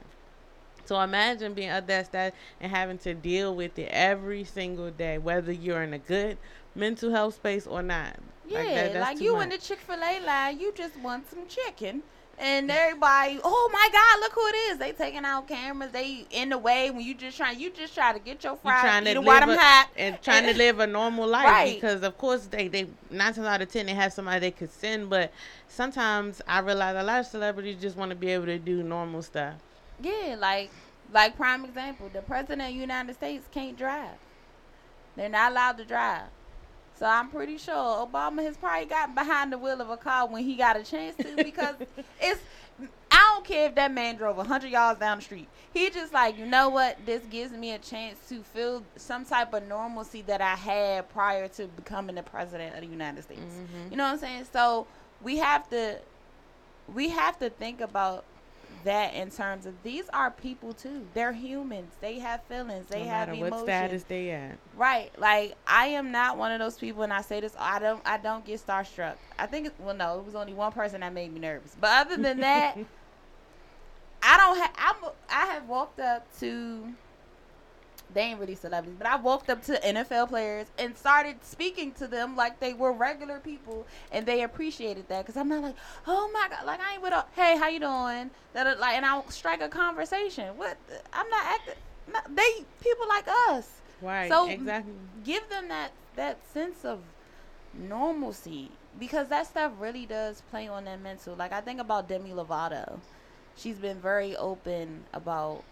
So 0.85 0.99
imagine 1.01 1.53
being 1.53 1.67
at 1.67 1.85
that 1.87 2.05
stat 2.05 2.33
and 2.61 2.71
having 2.71 2.97
to 2.99 3.13
deal 3.13 3.53
with 3.53 3.77
it 3.77 3.89
every 3.91 4.45
single 4.45 4.89
day, 4.89 5.17
whether 5.17 5.51
you're 5.51 5.83
in 5.83 5.93
a 5.93 5.99
good 5.99 6.37
mental 6.75 7.11
health 7.11 7.35
space 7.35 7.67
or 7.67 7.83
not. 7.83 8.15
Yeah, 8.47 8.59
like, 8.59 8.93
that, 8.93 9.01
like 9.01 9.19
you 9.19 9.33
much. 9.33 9.43
in 9.43 9.49
the 9.49 9.57
Chick 9.57 9.79
Fil 9.79 10.01
A 10.01 10.25
line, 10.25 10.59
you 10.59 10.71
just 10.73 10.97
want 10.99 11.29
some 11.29 11.45
chicken 11.47 12.03
and 12.39 12.69
everybody, 12.69 13.39
oh 13.43 13.69
my 13.73 13.89
God, 13.91 14.19
look 14.19 14.33
who 14.33 14.47
it 14.47 14.71
is! 14.71 14.77
They 14.77 14.91
taking 14.91 15.25
out 15.25 15.47
cameras. 15.47 15.91
They 15.91 16.25
in 16.29 16.49
the 16.49 16.57
way 16.57 16.91
when 16.91 17.01
you 17.01 17.15
just 17.15 17.37
trying, 17.37 17.59
you 17.59 17.71
just 17.71 17.95
try 17.95 18.13
to 18.13 18.19
get 18.19 18.43
your 18.43 18.57
fries, 18.57 18.81
trying 18.81 19.05
to 19.05 19.19
while 19.21 19.39
them 19.39 19.57
hot, 19.57 19.89
and 19.97 20.21
trying 20.21 20.45
to 20.45 20.53
live 20.57 20.79
a 20.79 20.85
normal 20.85 21.27
life. 21.27 21.45
Right. 21.45 21.75
Because 21.75 22.03
of 22.03 22.17
course 22.17 22.45
they 22.45 22.67
they 22.67 22.87
nine 23.09 23.33
times 23.33 23.47
out 23.47 23.61
of 23.61 23.71
ten 23.71 23.87
they 23.87 23.93
have 23.93 24.13
somebody 24.13 24.39
they 24.39 24.51
could 24.51 24.71
send, 24.71 25.09
but 25.09 25.31
sometimes 25.67 26.41
I 26.47 26.59
realize 26.59 26.95
a 26.95 27.03
lot 27.03 27.21
of 27.21 27.25
celebrities 27.25 27.81
just 27.81 27.97
want 27.97 28.09
to 28.09 28.15
be 28.15 28.29
able 28.29 28.45
to 28.45 28.59
do 28.59 28.83
normal 28.83 29.23
stuff. 29.23 29.55
Yeah, 30.01 30.35
like 30.37 30.69
like 31.11 31.35
prime 31.35 31.65
example, 31.65 32.09
the 32.13 32.21
president 32.21 32.61
of 32.61 32.67
the 32.67 32.73
United 32.73 33.15
States 33.15 33.47
can't 33.51 33.77
drive. 33.77 34.17
They're 35.15 35.29
not 35.29 35.51
allowed 35.51 35.77
to 35.79 35.85
drive. 35.85 36.27
So 36.97 37.05
I'm 37.05 37.29
pretty 37.29 37.57
sure 37.57 37.75
Obama 37.75 38.41
has 38.43 38.57
probably 38.57 38.85
gotten 38.87 39.13
behind 39.13 39.51
the 39.53 39.57
wheel 39.57 39.79
of 39.81 39.89
a 39.89 39.97
car 39.97 40.27
when 40.27 40.43
he 40.43 40.55
got 40.55 40.77
a 40.77 40.83
chance 40.83 41.15
to 41.17 41.35
because 41.35 41.75
it's 42.21 42.41
I 43.11 43.33
don't 43.35 43.45
care 43.45 43.67
if 43.69 43.75
that 43.75 43.91
man 43.91 44.15
drove 44.17 44.37
100 44.37 44.69
yards 44.69 44.99
down 44.99 45.17
the 45.17 45.23
street. 45.23 45.47
He 45.73 45.89
just 45.89 46.13
like, 46.13 46.37
you 46.37 46.45
know 46.45 46.69
what? 46.69 46.97
This 47.05 47.23
gives 47.29 47.51
me 47.51 47.71
a 47.71 47.79
chance 47.79 48.17
to 48.29 48.41
feel 48.43 48.83
some 48.95 49.25
type 49.25 49.53
of 49.53 49.67
normalcy 49.67 50.21
that 50.23 50.41
I 50.41 50.55
had 50.55 51.09
prior 51.09 51.47
to 51.49 51.67
becoming 51.67 52.15
the 52.15 52.23
president 52.23 52.75
of 52.75 52.81
the 52.81 52.87
United 52.87 53.23
States. 53.23 53.41
Mhm. 53.41 53.91
You 53.91 53.97
know 53.97 54.03
what 54.05 54.13
I'm 54.13 54.19
saying? 54.19 54.47
So 54.51 54.87
we 55.21 55.37
have 55.37 55.69
to 55.69 55.99
we 56.93 57.09
have 57.09 57.37
to 57.39 57.49
think 57.49 57.81
about 57.81 58.23
that 58.83 59.13
in 59.13 59.29
terms 59.29 59.65
of 59.65 59.73
these 59.83 60.09
are 60.13 60.31
people 60.31 60.73
too. 60.73 61.05
They're 61.13 61.33
humans. 61.33 61.91
They 62.01 62.19
have 62.19 62.43
feelings. 62.43 62.87
They 62.87 63.03
no 63.03 63.09
have 63.09 63.29
emotions. 63.29 63.51
what 63.51 63.61
status 63.63 64.03
they 64.03 64.31
at. 64.31 64.57
Right. 64.75 65.11
Like 65.19 65.55
I 65.65 65.87
am 65.87 66.11
not 66.11 66.37
one 66.37 66.51
of 66.51 66.59
those 66.59 66.77
people 66.77 67.03
and 67.03 67.13
I 67.13 67.21
say 67.21 67.39
this 67.39 67.55
I 67.57 67.79
don't 67.79 68.01
I 68.05 68.17
don't 68.17 68.45
get 68.45 68.65
starstruck. 68.65 69.15
I 69.37 69.45
think 69.45 69.67
it, 69.67 69.73
well 69.79 69.95
no, 69.95 70.19
it 70.19 70.25
was 70.25 70.35
only 70.35 70.53
one 70.53 70.71
person 70.71 71.01
that 71.01 71.13
made 71.13 71.33
me 71.33 71.39
nervous. 71.39 71.75
But 71.79 72.07
other 72.07 72.21
than 72.21 72.39
that, 72.41 72.77
I 74.23 74.37
don't 74.37 74.57
have 74.57 74.71
I'm 74.77 75.11
I 75.29 75.45
have 75.53 75.67
walked 75.67 75.99
up 75.99 76.25
to 76.39 76.93
they 78.13 78.21
ain't 78.21 78.39
really 78.39 78.55
celebrities, 78.55 78.95
but 78.97 79.07
I 79.07 79.17
walked 79.17 79.49
up 79.49 79.63
to 79.65 79.73
NFL 79.73 80.29
players 80.29 80.67
and 80.77 80.97
started 80.97 81.43
speaking 81.43 81.91
to 81.93 82.07
them 82.07 82.35
like 82.35 82.59
they 82.59 82.73
were 82.73 82.91
regular 82.91 83.39
people, 83.39 83.85
and 84.11 84.25
they 84.25 84.43
appreciated 84.43 85.07
that 85.09 85.25
because 85.25 85.37
I'm 85.37 85.49
not 85.49 85.63
like, 85.63 85.75
oh 86.07 86.29
my 86.33 86.47
god, 86.49 86.65
like 86.65 86.79
I 86.79 86.93
ain't 86.93 87.01
with 87.01 87.13
a, 87.13 87.25
hey, 87.35 87.57
how 87.57 87.67
you 87.67 87.79
doing? 87.79 88.31
That 88.53 88.79
like, 88.79 88.95
and 88.95 89.05
I'll 89.05 89.29
strike 89.29 89.61
a 89.61 89.69
conversation. 89.69 90.57
What? 90.57 90.77
I'm 91.13 91.29
not 91.29 91.45
acting. 91.45 91.73
No, 92.11 92.19
they 92.33 92.63
people 92.79 93.05
like 93.09 93.27
us 93.49 93.77
Right. 94.01 94.29
So, 94.29 94.49
exactly. 94.49 94.93
give 95.23 95.47
them 95.49 95.67
that 95.69 95.91
that 96.15 96.37
sense 96.53 96.83
of 96.83 96.99
normalcy 97.73 98.71
because 98.99 99.27
that 99.27 99.47
stuff 99.47 99.71
really 99.79 100.05
does 100.05 100.41
play 100.49 100.67
on 100.67 100.85
their 100.85 100.97
mental. 100.97 101.35
Like 101.35 101.51
I 101.51 101.61
think 101.61 101.79
about 101.79 102.07
Demi 102.07 102.31
Lovato. 102.31 102.99
She's 103.55 103.77
been 103.77 103.99
very 103.99 104.35
open 104.35 105.05
about 105.13 105.63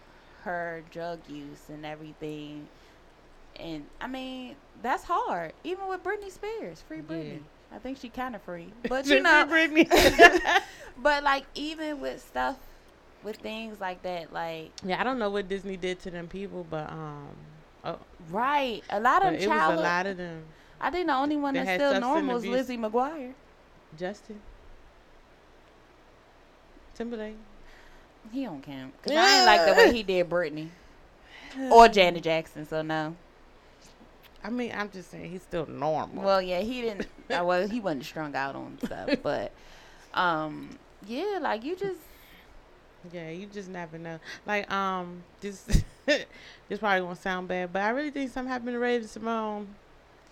her 0.46 0.82
drug 0.90 1.18
use 1.28 1.68
and 1.68 1.84
everything. 1.84 2.68
And 3.58 3.84
I 4.00 4.06
mean, 4.06 4.54
that's 4.82 5.04
hard. 5.04 5.52
Even 5.64 5.88
with 5.88 6.02
Britney 6.02 6.30
Spears, 6.30 6.82
free 6.86 7.00
Britney. 7.00 7.40
I 7.72 7.78
think 7.78 7.98
she 7.98 8.08
kind 8.08 8.34
of 8.34 8.42
free, 8.42 8.68
but 8.88 9.06
you 9.06 9.20
know, 9.20 9.44
Britney. 9.48 9.88
but 11.02 11.24
like 11.24 11.44
even 11.54 12.00
with 12.00 12.22
stuff, 12.22 12.56
with 13.22 13.36
things 13.36 13.80
like 13.80 14.02
that, 14.02 14.32
like 14.32 14.70
yeah, 14.84 15.00
I 15.00 15.04
don't 15.04 15.18
know 15.18 15.30
what 15.30 15.48
Disney 15.48 15.76
did 15.76 16.00
to 16.00 16.10
them 16.10 16.28
people, 16.28 16.64
but 16.70 16.88
um, 16.90 17.28
oh, 17.84 17.98
right, 18.30 18.82
a 18.90 19.00
lot 19.00 19.26
of 19.26 19.34
it 19.34 19.48
was 19.48 19.78
a 19.78 19.82
lot 19.82 20.06
of 20.06 20.16
them. 20.16 20.44
I 20.80 20.90
think 20.90 21.08
the 21.08 21.14
only 21.14 21.36
one 21.36 21.54
that's 21.54 21.82
still 21.82 22.00
normal 22.00 22.36
is. 22.36 22.46
Lizzie 22.46 22.78
McGuire. 22.78 23.32
Justin 23.98 24.40
Timberlake. 26.94 27.36
He 28.32 28.44
don't 28.44 28.62
count. 28.62 28.92
Cause 29.02 29.16
I 29.16 29.36
ain't 29.38 29.46
like 29.46 29.66
the 29.66 29.74
way 29.74 29.92
he 29.92 30.02
did 30.02 30.28
Britney 30.28 30.68
or 31.70 31.88
Janet 31.88 32.22
Jackson. 32.22 32.66
So 32.66 32.82
no. 32.82 33.16
I 34.44 34.50
mean, 34.50 34.72
I'm 34.76 34.90
just 34.90 35.10
saying 35.10 35.30
he's 35.30 35.42
still 35.42 35.66
normal. 35.66 36.22
Well, 36.22 36.40
yeah, 36.40 36.60
he 36.60 36.82
didn't. 36.82 37.08
uh, 37.30 37.44
well, 37.44 37.66
he 37.66 37.80
wasn't 37.80 38.04
strung 38.04 38.36
out 38.36 38.54
on 38.54 38.78
stuff, 38.84 39.10
but 39.22 39.50
um, 40.14 40.70
yeah, 41.06 41.38
like 41.40 41.64
you 41.64 41.74
just 41.74 42.00
yeah, 43.12 43.30
you 43.30 43.46
just 43.46 43.68
never 43.68 43.98
know. 43.98 44.18
Like 44.46 44.70
um, 44.70 45.22
this 45.40 45.64
this 46.06 46.78
probably 46.78 47.02
won't 47.02 47.20
sound 47.20 47.48
bad, 47.48 47.72
but 47.72 47.82
I 47.82 47.90
really 47.90 48.10
think 48.10 48.30
something 48.32 48.50
happened 48.50 48.72
to 48.72 48.78
Raven-Symoné. 48.78 49.66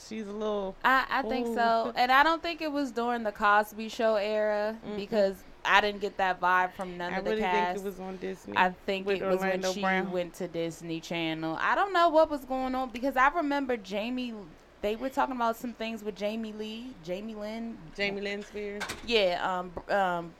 She's 0.08 0.26
a 0.26 0.32
little 0.32 0.74
I, 0.84 1.04
I 1.08 1.22
think 1.22 1.46
so, 1.46 1.92
and 1.96 2.10
I 2.12 2.22
don't 2.22 2.42
think 2.42 2.60
it 2.60 2.70
was 2.70 2.90
during 2.90 3.22
the 3.22 3.32
Cosby 3.32 3.88
Show 3.88 4.16
era 4.16 4.76
Mm-mm. 4.86 4.96
because 4.96 5.36
I 5.64 5.80
didn't 5.80 6.00
get 6.00 6.16
that 6.18 6.40
vibe 6.40 6.72
from 6.72 6.96
none 6.98 7.14
I 7.14 7.18
of 7.18 7.24
the 7.24 7.30
really 7.30 7.42
cast. 7.42 7.82
think 7.82 7.86
it 7.86 7.88
was 7.88 8.00
on 8.00 8.16
Disney. 8.18 8.54
I 8.56 8.70
think 8.86 9.06
it 9.08 9.22
was 9.22 9.40
Orlando 9.40 9.68
when 9.68 9.74
she 9.74 9.80
Brown. 9.80 10.12
went 10.12 10.34
to 10.34 10.48
Disney 10.48 11.00
Channel. 11.00 11.58
I 11.60 11.74
don't 11.74 11.92
know 11.92 12.08
what 12.08 12.30
was 12.30 12.44
going 12.44 12.74
on 12.74 12.90
because 12.90 13.16
I 13.16 13.28
remember 13.28 13.76
Jamie. 13.76 14.34
They 14.82 14.96
were 14.96 15.08
talking 15.08 15.34
about 15.34 15.56
some 15.56 15.72
things 15.72 16.02
with 16.04 16.14
Jamie 16.14 16.52
Lee, 16.52 16.88
Jamie 17.02 17.34
Lynn, 17.34 17.78
Jamie 17.96 18.20
Lynn 18.20 18.42
Spears. 18.44 18.82
yeah, 19.06 19.40
um, 19.42 19.72
um, 19.94 20.32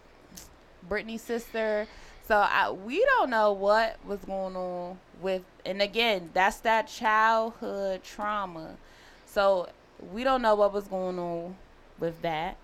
Britney's 0.89 1.23
sister. 1.23 1.87
So 2.27 2.37
I, 2.37 2.71
we 2.71 3.05
don't 3.05 3.31
know 3.31 3.53
what 3.53 3.97
was 4.07 4.21
going 4.21 4.57
on 4.57 4.99
with, 5.21 5.43
and 5.67 5.81
again, 5.83 6.31
that's 6.35 6.59
that 6.61 6.89
childhood 6.89 8.03
trauma. 8.03 8.77
So 9.27 9.69
we 10.13 10.25
don't 10.25 10.41
know 10.43 10.55
what 10.55 10.73
was 10.73 10.89
going 10.89 11.19
on 11.19 11.57
with 11.99 12.21
that, 12.23 12.57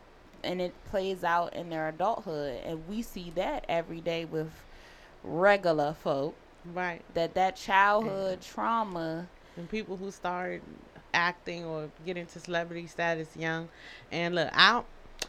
and 0.43 0.61
it 0.61 0.75
plays 0.87 1.25
out 1.25 1.55
in 1.55 1.71
their 1.71 1.89
adulthood, 1.89 2.61
and 2.65 2.87
we 2.89 3.03
see 3.03 3.31
that 3.37 3.65
every 3.69 4.01
day 4.01 4.25
with 4.25 4.51
regular 5.23 5.93
folk. 5.95 6.35
Right. 6.75 7.03
That 7.15 7.35
that 7.35 7.57
childhood 7.57 8.41
trauma. 8.43 9.29
and 9.57 9.69
people 9.69 9.97
who 9.97 10.11
start 10.11 10.63
acting 11.13 11.65
or 11.65 11.91
get 12.07 12.17
into 12.17 12.39
celebrity 12.39 12.87
status 12.87 13.37
young. 13.37 13.69
And 14.13 14.35
look, 14.35 14.51
out 14.53 14.87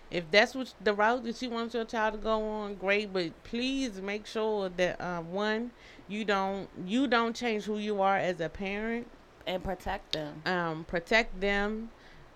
if 0.09 0.29
that's 0.31 0.53
what 0.55 0.73
the 0.83 0.93
route 0.93 1.23
that 1.23 1.41
you 1.41 1.49
want 1.49 1.73
your 1.73 1.85
child 1.85 2.13
to 2.13 2.19
go 2.19 2.41
on, 2.47 2.75
great. 2.75 3.11
But 3.13 3.31
please 3.43 4.01
make 4.01 4.25
sure 4.25 4.69
that 4.69 4.99
um, 5.01 5.31
one, 5.31 5.71
you 6.07 6.25
don't 6.25 6.69
you 6.85 7.07
don't 7.07 7.35
change 7.35 7.63
who 7.63 7.77
you 7.77 8.01
are 8.01 8.17
as 8.17 8.39
a 8.41 8.49
parent. 8.49 9.07
and 9.47 9.63
protect 9.63 10.13
them. 10.13 10.41
Um, 10.45 10.83
protect 10.85 11.39
them, 11.41 11.89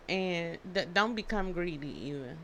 and 0.09 0.57
d- 0.73 0.85
don't 0.93 1.15
become 1.15 1.51
greedy 1.51 1.89
either, 2.09 2.37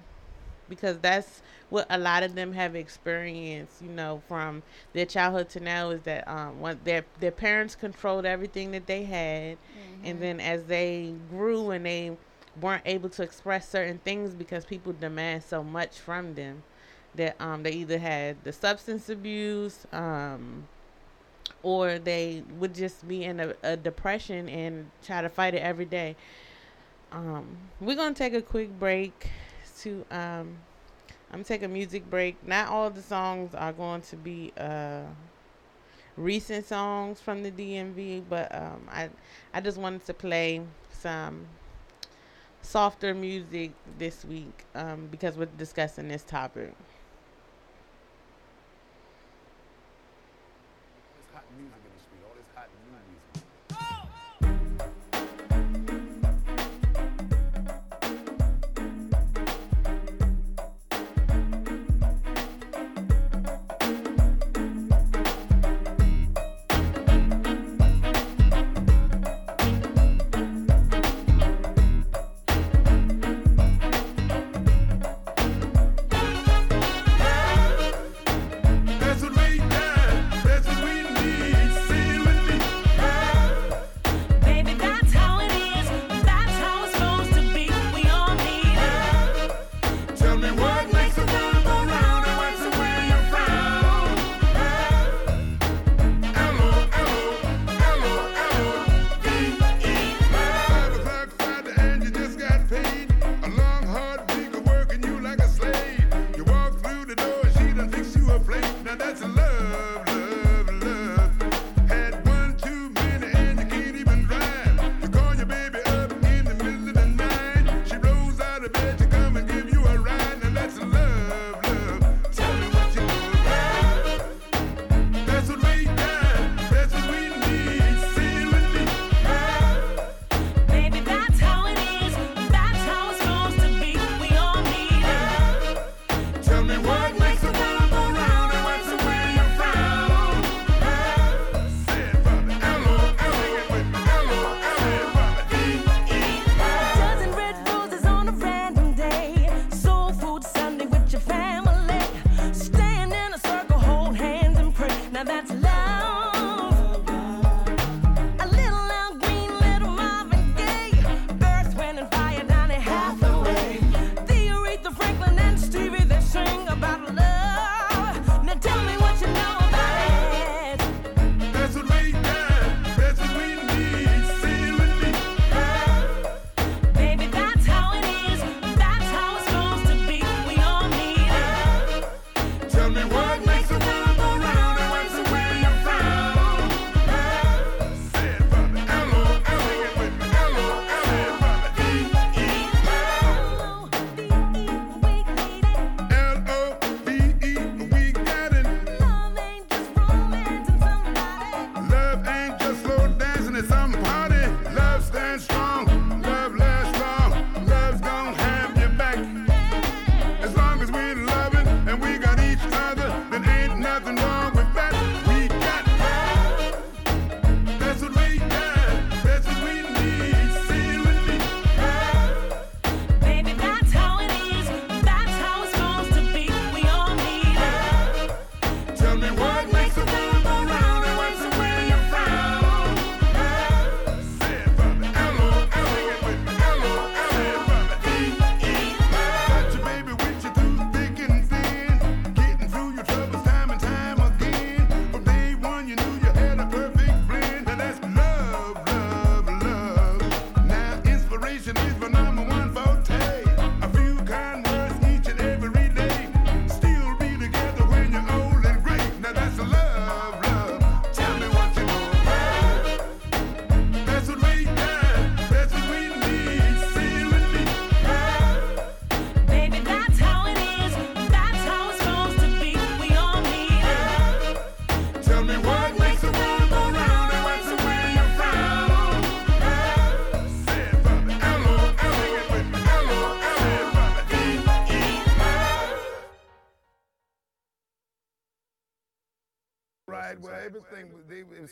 because 0.71 0.97
that's 0.99 1.43
what 1.69 1.85
a 1.91 1.99
lot 1.99 2.23
of 2.23 2.33
them 2.33 2.53
have 2.53 2.75
experienced. 2.75 3.83
You 3.83 3.89
know, 3.89 4.23
from 4.27 4.63
their 4.93 5.05
childhood 5.05 5.49
to 5.49 5.59
now 5.59 5.91
is 5.91 6.01
that 6.03 6.27
um, 6.27 6.59
when 6.61 6.79
their 6.83 7.05
their 7.19 7.31
parents 7.31 7.75
controlled 7.75 8.25
everything 8.25 8.71
that 8.71 8.87
they 8.87 9.03
had. 9.03 9.57
And 10.03 10.19
then 10.19 10.39
as 10.39 10.65
they 10.65 11.13
grew 11.29 11.69
and 11.69 11.85
they 11.85 12.11
weren't 12.59 12.83
able 12.85 13.09
to 13.09 13.23
express 13.23 13.69
certain 13.69 13.99
things 13.99 14.33
because 14.33 14.65
people 14.65 14.93
demand 14.93 15.43
so 15.43 15.63
much 15.63 15.99
from 15.99 16.33
them 16.33 16.63
that 17.15 17.35
um 17.41 17.63
they 17.63 17.71
either 17.71 17.99
had 17.99 18.43
the 18.43 18.51
substance 18.51 19.09
abuse 19.09 19.85
um 19.93 20.65
or 21.63 21.99
they 21.99 22.43
would 22.59 22.73
just 22.73 23.07
be 23.07 23.23
in 23.23 23.39
a, 23.39 23.53
a 23.63 23.77
depression 23.77 24.49
and 24.49 24.89
try 25.03 25.21
to 25.21 25.29
fight 25.29 25.53
it 25.53 25.61
every 25.61 25.85
day. 25.85 26.15
Um 27.11 27.57
we're 27.79 27.95
gonna 27.95 28.15
take 28.15 28.33
a 28.33 28.41
quick 28.41 28.69
break 28.79 29.29
to 29.81 30.05
um 30.11 30.57
i'm 31.31 31.43
take 31.43 31.63
a 31.63 31.67
music 31.67 32.09
break 32.09 32.35
not 32.45 32.67
all 32.67 32.89
the 32.89 33.01
songs 33.01 33.53
are 33.55 33.73
going 33.73 34.01
to 34.01 34.15
be 34.15 34.51
uh 34.57 35.03
recent 36.17 36.65
songs 36.65 37.19
from 37.21 37.43
the 37.43 37.51
DMV, 37.51 38.23
but 38.29 38.53
um, 38.53 38.87
I 38.89 39.09
I 39.53 39.61
just 39.61 39.77
wanted 39.77 40.05
to 40.05 40.13
play 40.13 40.61
some 40.91 41.45
softer 42.61 43.13
music 43.13 43.71
this 43.97 44.23
week 44.23 44.65
um, 44.75 45.07
because 45.09 45.35
we're 45.35 45.47
discussing 45.57 46.07
this 46.07 46.23
topic. 46.23 46.73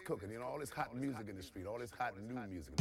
Cooking. 0.09 0.31
You 0.31 0.39
know, 0.39 0.45
all 0.45 0.57
this 0.57 0.71
hot 0.71 0.95
music 0.95 1.29
in 1.29 1.35
the 1.35 1.43
street, 1.43 1.67
all 1.67 1.77
this 1.77 1.91
hot 1.91 2.13
new 2.19 2.33
music. 2.49 2.73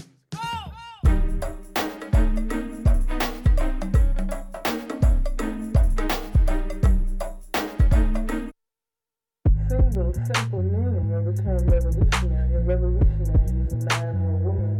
Single, 9.69 10.14
simple 10.14 10.62
meaning 10.62 11.12
of 11.12 11.27
the 11.27 11.35
term 11.43 11.69
revolutionary. 11.69 12.55
A 12.55 12.61
revolutionary 12.61 13.67
is 13.67 13.73
a 13.75 13.77
man 13.77 14.17
or 14.25 14.31
a 14.33 14.41
woman. 14.47 14.79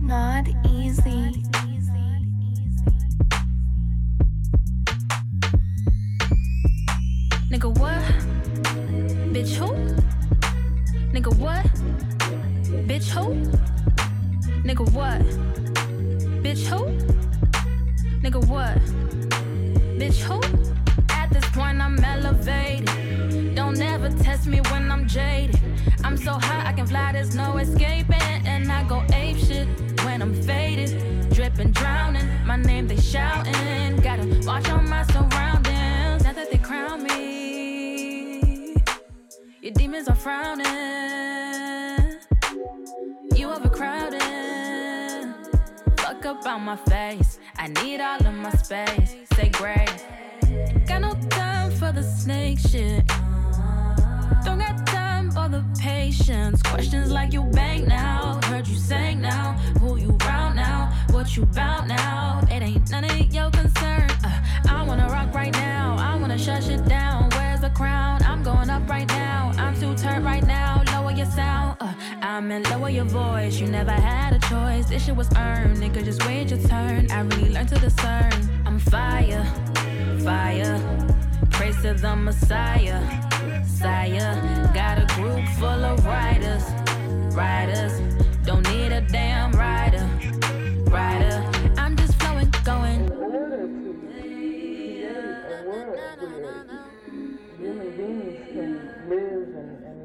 Not 0.00 0.48
easy. 0.72 1.42
Nigga, 7.50 7.68
what? 7.78 8.02
Bitch, 9.34 9.54
who? 9.56 9.85
Nigga, 11.26 11.38
what? 11.38 11.66
Bitch, 12.86 13.08
who? 13.10 13.34
Nigga, 14.62 14.88
what? 14.92 15.22
Bitch, 16.40 16.66
who? 16.66 16.86
Nigga, 18.22 18.46
what? 18.46 18.78
Bitch, 19.98 20.20
who? 20.20 20.38
At 21.10 21.32
this 21.32 21.44
point, 21.50 21.80
I'm 21.80 21.98
elevated. 21.98 23.56
Don't 23.56 23.80
ever 23.80 24.08
test 24.22 24.46
me 24.46 24.60
when 24.70 24.88
I'm 24.88 25.08
jaded. 25.08 25.58
I'm 26.04 26.16
so 26.16 26.34
high, 26.34 26.68
I 26.68 26.72
can 26.72 26.86
fly, 26.86 27.10
there's 27.10 27.34
no 27.34 27.56
escaping. 27.58 28.22
And 28.46 28.70
I 28.70 28.84
go 28.84 29.02
ape 29.12 29.38
shit 29.38 29.66
when 30.04 30.22
I'm 30.22 30.32
faded. 30.32 31.28
Dripping, 31.30 31.72
drowning. 31.72 32.28
My 32.46 32.54
name, 32.54 32.86
they 32.86 33.00
shouting. 33.00 33.96
Gotta 33.96 34.42
watch 34.46 34.70
on 34.70 34.88
my 34.88 35.02
surroundings. 35.06 36.22
Now 36.22 36.34
that 36.34 36.52
they 36.52 36.58
crown 36.58 37.02
me, 37.02 37.75
your 39.66 39.74
demons 39.74 40.06
are 40.06 40.14
frowning. 40.14 40.64
You 43.34 43.50
overcrowded. 43.50 44.22
Fuck 45.96 46.24
up 46.24 46.46
on 46.46 46.62
my 46.62 46.76
face. 46.76 47.40
I 47.56 47.66
need 47.82 48.00
all 48.00 48.24
of 48.24 48.32
my 48.32 48.52
space. 48.52 49.16
Say 49.34 49.48
grace. 49.48 50.04
Got 50.86 51.00
no 51.00 51.14
time 51.30 51.72
for 51.72 51.90
the 51.90 52.04
snake 52.04 52.60
shit. 52.60 53.08
Don't 54.44 54.60
got 54.60 54.86
time 54.86 55.32
for 55.32 55.48
the 55.48 55.64
patience. 55.80 56.62
Questions 56.62 57.10
like 57.10 57.32
you 57.32 57.42
bang 57.52 57.88
now. 57.88 58.38
Heard 58.44 58.68
you 58.68 58.76
sang 58.76 59.20
now. 59.20 59.54
Who 59.80 59.96
you 59.96 60.16
round 60.28 60.54
now? 60.54 60.92
What 61.10 61.36
you 61.36 61.44
bout 61.44 61.88
now? 61.88 62.40
It 62.52 62.62
ain't 62.62 62.88
none 62.92 63.02
of 63.02 63.34
your 63.34 63.50
concern. 63.50 64.08
Uh, 64.22 64.44
I 64.68 64.84
wanna 64.86 65.08
rock 65.08 65.34
right 65.34 65.52
now. 65.54 65.96
I 65.98 66.16
wanna 66.20 66.38
shut 66.38 66.68
it 66.68 66.88
down. 66.88 67.35
Crown? 67.76 68.22
I'm 68.22 68.42
going 68.42 68.70
up 68.70 68.88
right 68.88 69.06
now. 69.08 69.52
I'm 69.58 69.78
too 69.78 69.94
turned 69.96 70.24
right 70.24 70.42
now. 70.42 70.82
Lower 70.94 71.10
your 71.10 71.26
sound. 71.26 71.76
Uh, 71.78 71.92
I 72.22 72.40
meant 72.40 72.70
lower 72.70 72.88
your 72.88 73.04
voice. 73.04 73.60
You 73.60 73.66
never 73.66 73.90
had 73.90 74.32
a 74.32 74.38
choice. 74.48 74.88
This 74.88 75.04
shit 75.04 75.14
was 75.14 75.28
earned. 75.36 75.76
Nigga, 75.76 76.02
just 76.02 76.24
wait 76.26 76.48
your 76.48 76.58
turn. 76.60 77.10
I 77.10 77.20
really 77.20 77.50
learned 77.50 77.68
to 77.68 77.78
discern. 77.78 78.32
I'm 78.64 78.78
fire, 78.78 79.44
fire. 80.24 80.80
Praise 81.50 81.76
to 81.82 81.92
the 81.92 82.16
Messiah, 82.16 82.98
Sire. 83.66 84.70
Got 84.72 84.96
a 85.02 85.06
group 85.14 85.46
full 85.58 85.84
of 85.84 86.02
riders, 86.06 86.64
riders. 87.36 87.92
Don't 88.46 88.66
need 88.70 88.92
a 88.92 89.02
damn 89.02 89.52
rider, 89.52 90.08
rider. 90.86 91.55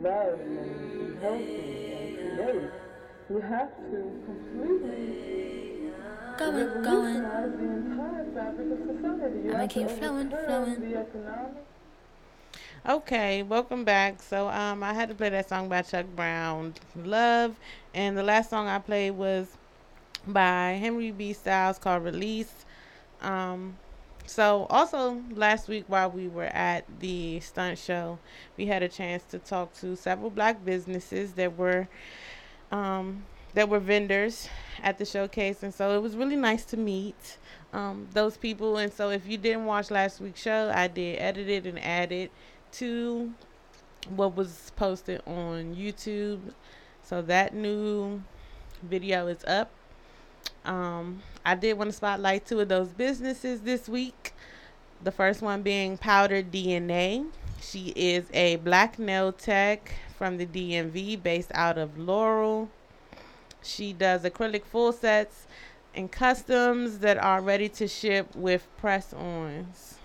Love 0.02 0.39
and 0.39 1.16
be 1.16 1.22
healthy 1.22 1.93
and 1.93 2.18
create, 2.18 2.72
we 3.30 3.41
have 3.41 3.70
to 3.78 4.24
completely 4.26 5.91
Going, 6.38 6.82
going. 6.82 7.22
the 7.22 7.64
entire 7.64 8.26
fabric 8.34 8.72
of 8.72 8.80
society. 8.80 9.39
You 9.45 9.49
I'ma 9.52 9.60
have 9.60 9.70
to 9.70 9.74
keep 9.74 9.89
flowing, 9.91 10.28
overturn 10.28 10.45
flowing. 10.47 10.82
The 10.82 10.97
economic 10.97 11.54
Okay, 12.89 13.43
welcome 13.43 13.84
back. 13.84 14.24
So 14.24 14.47
um 14.49 14.82
I 14.82 14.93
had 14.93 15.10
to 15.10 15.16
play 15.16 15.30
that 15.30 15.47
song 15.47 15.70
by 15.70 15.84
Chuck 15.84 16.08
Brown, 16.16 16.74
Love, 16.95 17.56
and 17.93 18.18
the 18.18 18.24
last 18.24 18.49
song 18.49 18.68
I 18.68 18.80
played 18.80 19.12
was 19.12 19.56
by 20.26 20.80
Henri 20.82 21.12
B. 21.12 21.34
Styles 21.34 21.78
called 21.78 22.04
Release. 22.04 22.66
Um 23.22 23.78
so 24.26 24.66
also 24.70 25.22
last 25.32 25.68
week 25.68 25.86
while 25.88 26.10
we 26.10 26.28
were 26.28 26.46
at 26.46 26.86
the 27.00 27.40
stunt 27.40 27.78
show, 27.78 28.20
we 28.58 28.68
had 28.68 28.84
a 28.84 28.88
chance 28.88 29.24
to 29.32 29.40
talk 29.40 29.74
to 29.76 29.96
several 29.96 30.30
black 30.30 30.64
businesses 30.64 31.34
that 31.34 31.58
were 31.58 31.88
um 32.72 33.24
that 33.54 33.68
were 33.68 33.80
vendors 33.80 34.48
at 34.82 34.98
the 34.98 35.06
showcase. 35.06 35.64
And 35.64 35.74
so 35.74 35.96
it 35.96 36.02
was 36.02 36.16
really 36.16 36.38
nice 36.38 36.64
to 36.66 36.78
meet 36.78 37.38
um, 37.74 38.08
those 38.14 38.38
people. 38.38 38.78
And 38.78 38.94
so 38.94 39.10
if 39.10 39.28
you 39.28 39.38
didn't 39.38 39.66
watch 39.66 39.92
last 39.92 40.22
week's 40.22 40.42
show 40.42 40.72
i 40.74 40.88
did 40.88 41.20
edit 41.20 41.50
it 41.50 41.66
and 41.66 41.84
add 41.84 42.12
it 42.12 42.32
to 42.74 43.34
what 44.08 44.36
was 44.36 44.72
posted 44.76 45.22
on 45.28 45.76
youtube. 45.76 46.40
So 47.04 47.22
that 47.24 47.54
new 47.54 48.22
video 48.84 49.28
is 49.28 49.44
up 49.46 49.72
um, 50.66 51.22
i 51.45 51.55
did 51.55 51.78
want 51.78 51.89
to 51.89 51.95
spotlight 51.95 52.45
two 52.45 52.59
of 52.59 52.70
those 52.70 52.89
businesses 52.89 53.62
this 53.62 53.89
week. 53.89 54.34
The 55.03 55.12
first 55.12 55.41
one 55.41 55.62
being 55.62 55.97
powder 55.97 56.43
dna 56.43 57.26
she 57.62 57.93
is 57.95 58.26
a 58.34 58.55
black 58.57 58.97
nail 58.97 59.32
tech 59.32 59.93
from 60.18 60.38
the 60.38 60.45
dmv 60.45 61.22
based 61.22 61.51
out 61.53 61.78
of 61.78 61.97
laurel. 61.97 62.70
She 63.62 63.93
does 63.93 64.24
acrylic 64.24 64.66
full 64.66 64.91
sets 64.91 65.45
and 65.93 66.12
customs 66.12 66.99
that 66.99 67.18
are 67.18 67.41
ready 67.41 67.70
to 67.70 67.88
ship 67.88 68.36
with 68.36 68.68
press 68.78 69.14
ons. 69.14 69.99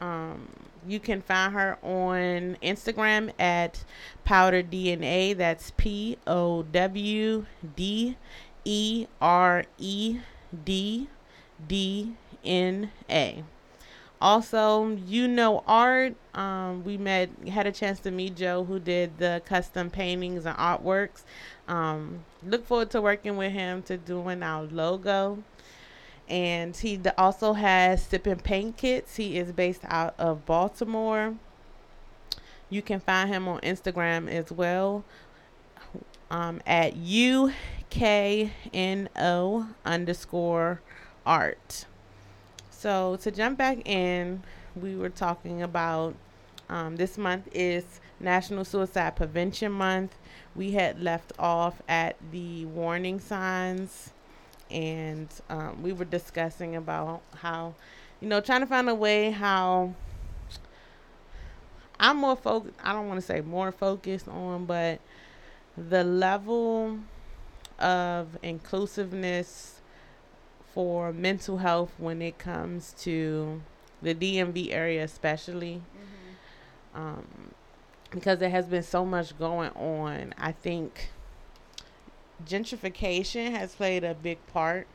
Um, 0.00 0.48
you 0.86 1.00
can 1.00 1.22
find 1.22 1.52
her 1.52 1.78
on 1.82 2.56
Instagram 2.62 3.32
at 3.38 3.84
Powder 4.24 4.62
DNA. 4.62 5.36
That's 5.36 5.72
P 5.76 6.18
O 6.26 6.62
W 6.62 7.46
D 7.76 8.16
E 8.64 9.06
R 9.20 9.64
E 9.78 10.18
D 10.64 11.08
D 11.66 12.14
N 12.44 12.90
A. 13.10 13.42
Also, 14.20 14.96
Ukno 14.96 15.62
Art. 15.66 16.14
Um, 16.34 16.82
we 16.84 16.96
met, 16.96 17.30
had 17.48 17.66
a 17.66 17.72
chance 17.72 18.00
to 18.00 18.10
meet 18.10 18.36
Joe, 18.36 18.64
who 18.64 18.80
did 18.80 19.18
the 19.18 19.42
custom 19.44 19.90
paintings 19.90 20.44
and 20.44 20.56
artworks. 20.56 21.22
Um, 21.68 22.24
look 22.44 22.66
forward 22.66 22.90
to 22.90 23.00
working 23.00 23.36
with 23.36 23.52
him 23.52 23.82
to 23.82 23.96
doing 23.96 24.42
our 24.42 24.64
logo. 24.64 25.42
And 26.28 26.76
he 26.76 27.00
also 27.16 27.54
has 27.54 28.02
Sip 28.02 28.26
and 28.26 28.42
Paint 28.42 28.76
Kits. 28.76 29.16
He 29.16 29.38
is 29.38 29.52
based 29.52 29.82
out 29.84 30.14
of 30.18 30.44
Baltimore. 30.44 31.36
You 32.70 32.82
can 32.82 33.00
find 33.00 33.30
him 33.30 33.48
on 33.48 33.60
Instagram 33.60 34.30
as 34.30 34.52
well 34.52 35.04
um, 36.30 36.60
at 36.66 36.94
UKNO 36.94 38.50
underscore 39.84 40.80
art. 41.24 41.86
So 42.70 43.16
to 43.22 43.30
jump 43.30 43.58
back 43.58 43.88
in, 43.88 44.42
we 44.76 44.96
were 44.96 45.08
talking 45.08 45.62
about 45.62 46.14
um, 46.68 46.96
this 46.96 47.16
month 47.16 47.48
is 47.52 48.00
National 48.20 48.64
Suicide 48.64 49.16
Prevention 49.16 49.72
Month. 49.72 50.14
We 50.54 50.72
had 50.72 51.02
left 51.02 51.32
off 51.38 51.80
at 51.88 52.16
the 52.30 52.66
warning 52.66 53.20
signs, 53.20 54.12
and 54.70 55.28
um, 55.48 55.82
we 55.82 55.92
were 55.92 56.04
discussing 56.04 56.76
about 56.76 57.22
how, 57.36 57.74
you 58.20 58.28
know, 58.28 58.40
trying 58.40 58.60
to 58.60 58.66
find 58.66 58.88
a 58.88 58.94
way 58.94 59.30
how 59.30 59.94
I'm 62.00 62.18
more 62.18 62.36
focused. 62.36 62.74
I 62.82 62.92
don't 62.92 63.08
want 63.08 63.20
to 63.20 63.26
say 63.26 63.40
more 63.40 63.72
focused 63.72 64.28
on, 64.28 64.66
but 64.66 65.00
the 65.76 66.04
level 66.04 66.98
of 67.78 68.38
inclusiveness 68.42 69.80
for 70.74 71.12
mental 71.12 71.58
health 71.58 71.92
when 71.98 72.22
it 72.22 72.38
comes 72.38 72.94
to 73.00 73.60
the 74.02 74.14
DMV 74.14 74.72
area, 74.72 75.02
especially. 75.02 75.82
Um, 76.94 77.26
because 78.10 78.38
there 78.38 78.50
has 78.50 78.66
been 78.66 78.82
so 78.82 79.04
much 79.04 79.38
going 79.38 79.70
on. 79.70 80.34
I 80.38 80.52
think 80.52 81.10
gentrification 82.46 83.50
has 83.52 83.74
played 83.74 84.04
a 84.04 84.14
big 84.14 84.44
part. 84.52 84.86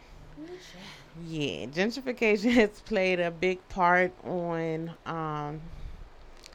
Yeah, 1.28 1.66
gentrification 1.68 2.52
has 2.54 2.82
played 2.82 3.20
a 3.20 3.32
big 3.32 3.68
part 3.70 4.14
on 4.26 4.92
um, 5.06 5.62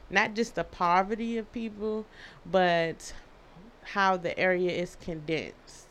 not 0.09 0.33
just 0.33 0.55
the 0.55 0.63
poverty 0.63 1.37
of 1.37 1.51
people, 1.51 2.05
but 2.45 3.13
how 3.83 4.17
the 4.17 4.37
area 4.37 4.71
is 4.71 4.97
condensed. 5.01 5.87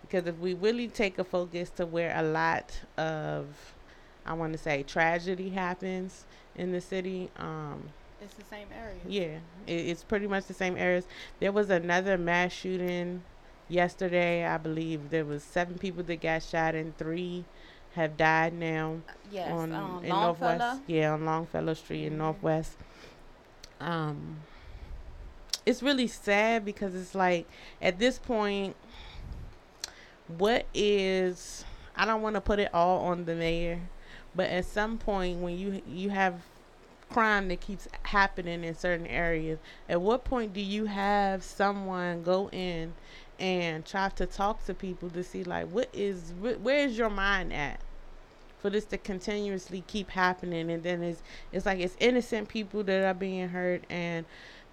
Because 0.00 0.26
if 0.26 0.38
we 0.38 0.54
really 0.54 0.88
take 0.88 1.18
a 1.18 1.24
focus 1.24 1.70
to 1.70 1.84
where 1.84 2.16
a 2.16 2.22
lot 2.22 2.80
of, 2.96 3.74
I 4.24 4.32
want 4.32 4.52
to 4.52 4.58
say, 4.58 4.82
tragedy 4.82 5.50
happens 5.50 6.24
in 6.56 6.72
the 6.72 6.80
city, 6.80 7.30
um, 7.36 7.90
It's 8.22 8.34
the 8.34 8.44
same 8.44 8.68
area. 8.74 9.00
Yeah, 9.06 9.38
it, 9.66 9.86
it's 9.86 10.02
pretty 10.02 10.26
much 10.26 10.46
the 10.46 10.54
same 10.54 10.76
areas. 10.78 11.04
There 11.40 11.52
was 11.52 11.68
another 11.68 12.16
mass 12.16 12.52
shooting 12.52 13.22
yesterday. 13.68 14.44
I 14.46 14.56
believe 14.58 15.10
there 15.10 15.24
was 15.24 15.42
seven 15.42 15.78
people 15.78 16.02
that 16.04 16.20
got 16.20 16.42
shot 16.42 16.74
and 16.74 16.96
three 16.96 17.44
have 17.94 18.16
died 18.16 18.52
now 18.52 18.98
Yes. 19.30 19.50
on 19.52 19.72
um, 19.74 20.00
in 20.04 20.10
Longfellow. 20.10 20.56
Northwest. 20.58 20.82
Yeah, 20.86 21.12
on 21.12 21.24
Longfellow 21.24 21.74
Street 21.74 22.04
in 22.04 22.14
Mhm. 22.14 22.18
Northwest. 22.18 22.76
Um, 23.80 24.38
it's 25.66 25.82
really 25.82 26.06
sad 26.06 26.64
because 26.64 26.94
it's 26.94 27.14
like 27.14 27.46
at 27.82 27.98
this 27.98 28.18
point, 28.18 28.74
what 30.36 30.66
is 30.74 31.64
I 31.96 32.04
don't 32.04 32.22
want 32.22 32.34
to 32.36 32.40
put 32.40 32.58
it 32.58 32.72
all 32.72 33.00
on 33.06 33.24
the 33.24 33.34
mayor, 33.34 33.80
but 34.34 34.48
at 34.50 34.64
some 34.64 34.98
point 34.98 35.40
when 35.40 35.58
you 35.58 35.82
you 35.86 36.10
have 36.10 36.42
crime 37.10 37.48
that 37.48 37.60
keeps 37.60 37.88
happening 38.04 38.62
in 38.64 38.74
certain 38.74 39.06
areas, 39.06 39.58
at 39.88 40.00
what 40.00 40.24
point 40.24 40.52
do 40.52 40.60
you 40.60 40.84
have 40.86 41.42
someone 41.42 42.22
go 42.22 42.48
in 42.50 42.92
and 43.38 43.84
try 43.86 44.08
to 44.10 44.26
talk 44.26 44.64
to 44.66 44.74
people 44.74 45.10
to 45.10 45.22
see 45.22 45.44
like 45.44 45.68
what 45.68 45.88
is 45.92 46.32
wh- 46.40 46.60
where 46.62 46.80
is 46.86 46.96
your 46.98 47.10
mind 47.10 47.52
at? 47.52 47.80
for 48.58 48.70
this 48.70 48.84
to 48.86 48.98
continuously 48.98 49.84
keep 49.86 50.10
happening 50.10 50.68
and 50.68 50.82
then 50.82 51.00
it's 51.00 51.22
it's 51.52 51.64
like 51.64 51.78
it's 51.78 51.94
innocent 52.00 52.48
people 52.48 52.82
that 52.82 53.04
are 53.04 53.14
being 53.14 53.48
hurt 53.48 53.84
and 53.88 54.26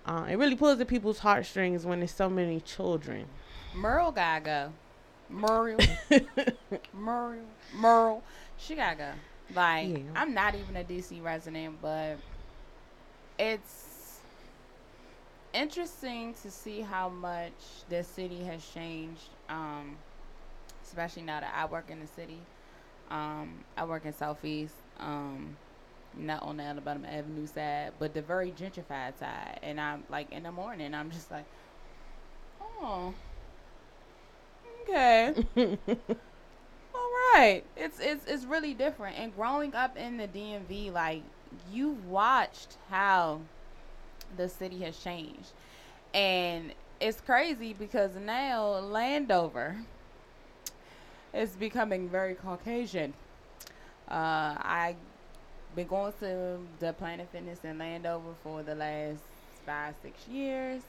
uh, 0.07 0.25
it 0.27 0.37
really 0.37 0.55
pulls 0.55 0.79
at 0.79 0.87
people's 0.87 1.19
heartstrings 1.19 1.85
when 1.85 1.99
there's 1.99 2.09
so 2.11 2.27
many 2.27 2.59
children 2.59 3.27
Merle 3.75 4.11
gotta 4.11 4.41
go. 4.43 4.73
Merle. 5.29 5.77
Merle. 6.93 7.43
Merle. 7.75 8.23
She 8.57 8.75
gotta 8.75 8.95
go. 8.95 9.11
Like, 9.53 9.89
Yeah. 9.89 9.97
I'm 10.15 10.33
not 10.33 10.55
even 10.55 10.77
a 10.77 10.83
DC 10.83 11.21
resident, 11.23 11.81
but 11.81 12.17
it's 13.37 13.84
interesting 15.55 16.33
to 16.43 16.51
see 16.51 16.81
how 16.81 17.09
much 17.09 17.53
the 17.89 18.03
city 18.03 18.43
has 18.43 18.65
changed. 18.65 19.29
Um, 19.49 19.97
especially 20.83 21.23
now 21.23 21.39
that 21.39 21.53
I 21.55 21.65
work 21.65 21.89
in 21.89 21.99
the 21.99 22.07
city. 22.07 22.39
Um, 23.09 23.63
I 23.77 23.85
work 23.85 24.05
in 24.05 24.13
Southeast. 24.13 24.75
Um, 24.99 25.57
not 26.17 26.43
on 26.43 26.57
the 26.57 26.63
Alabama 26.63 27.07
Avenue 27.07 27.47
side, 27.47 27.91
but 27.99 28.13
the 28.13 28.21
very 28.21 28.51
gentrified 28.51 29.17
side. 29.19 29.59
And 29.61 29.79
I'm 29.79 30.03
like 30.09 30.31
in 30.31 30.43
the 30.43 30.51
morning, 30.51 30.93
I'm 30.93 31.11
just 31.11 31.29
like, 31.31 31.45
oh, 32.61 33.13
okay, 34.83 35.33
all 36.95 37.09
right. 37.33 37.63
It's 37.75 37.99
it's 37.99 38.25
it's 38.25 38.45
really 38.45 38.73
different. 38.73 39.17
And 39.17 39.35
growing 39.35 39.75
up 39.75 39.97
in 39.97 40.17
the 40.17 40.27
DMV, 40.27 40.93
like 40.93 41.23
you've 41.71 42.05
watched 42.07 42.77
how 42.89 43.41
the 44.37 44.49
city 44.49 44.79
has 44.79 44.97
changed, 44.97 45.51
and 46.13 46.73
it's 46.99 47.21
crazy 47.21 47.73
because 47.73 48.15
now 48.15 48.79
Landover 48.79 49.77
is 51.33 51.51
becoming 51.51 52.09
very 52.09 52.35
Caucasian. 52.35 53.13
Uh, 54.09 54.55
I 54.59 54.95
been 55.75 55.87
going 55.87 56.13
to 56.19 56.57
the 56.79 56.93
Planet 56.93 57.27
Fitness 57.31 57.59
in 57.65 57.77
Landover 57.77 58.29
for 58.43 58.63
the 58.63 58.75
last 58.75 59.19
five, 59.65 59.93
six 60.01 60.25
years. 60.27 60.81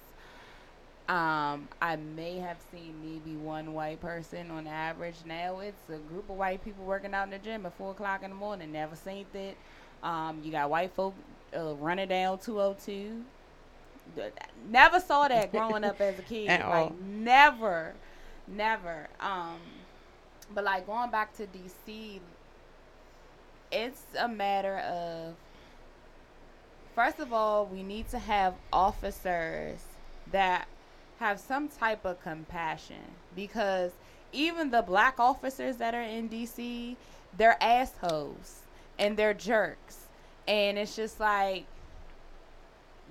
Um, 1.08 1.68
I 1.80 1.96
may 1.96 2.38
have 2.38 2.58
seen 2.72 2.94
maybe 3.02 3.36
one 3.36 3.74
white 3.74 4.00
person 4.00 4.50
on 4.50 4.66
average. 4.66 5.16
Now 5.24 5.58
it's 5.60 5.88
a 5.88 5.98
group 5.98 6.30
of 6.30 6.36
white 6.36 6.64
people 6.64 6.84
working 6.84 7.14
out 7.14 7.24
in 7.24 7.30
the 7.30 7.38
gym 7.38 7.66
at 7.66 7.76
four 7.76 7.92
o'clock 7.92 8.22
in 8.22 8.30
the 8.30 8.36
morning. 8.36 8.72
Never 8.72 8.96
seen 8.96 9.26
it. 9.34 9.56
Um, 10.02 10.40
you 10.44 10.52
got 10.52 10.70
white 10.70 10.92
folk 10.92 11.14
uh, 11.56 11.74
running 11.74 12.08
down 12.08 12.38
202. 12.38 13.24
Never 14.70 15.00
saw 15.00 15.28
that 15.28 15.50
growing 15.52 15.84
up 15.84 16.00
as 16.00 16.18
a 16.18 16.22
kid. 16.22 16.48
At 16.48 16.60
like 16.60 16.70
all. 16.72 16.96
never, 17.06 17.94
never. 18.48 19.08
Um, 19.20 19.58
but 20.54 20.64
like 20.64 20.86
going 20.86 21.10
back 21.10 21.36
to 21.36 21.46
DC, 21.46 22.20
it's 23.72 24.02
a 24.18 24.28
matter 24.28 24.78
of 24.78 25.34
first 26.94 27.18
of 27.18 27.32
all, 27.32 27.66
we 27.66 27.82
need 27.82 28.08
to 28.08 28.18
have 28.18 28.54
officers 28.72 29.80
that 30.32 30.66
have 31.18 31.38
some 31.38 31.68
type 31.68 32.04
of 32.04 32.20
compassion 32.22 33.02
because 33.34 33.92
even 34.32 34.70
the 34.70 34.82
black 34.82 35.18
officers 35.18 35.76
that 35.76 35.94
are 35.94 36.02
in 36.02 36.28
DC, 36.28 36.96
they're 37.36 37.62
assholes 37.62 38.60
and 38.98 39.16
they're 39.16 39.34
jerks. 39.34 40.06
And 40.48 40.78
it's 40.78 40.96
just 40.96 41.20
like 41.20 41.66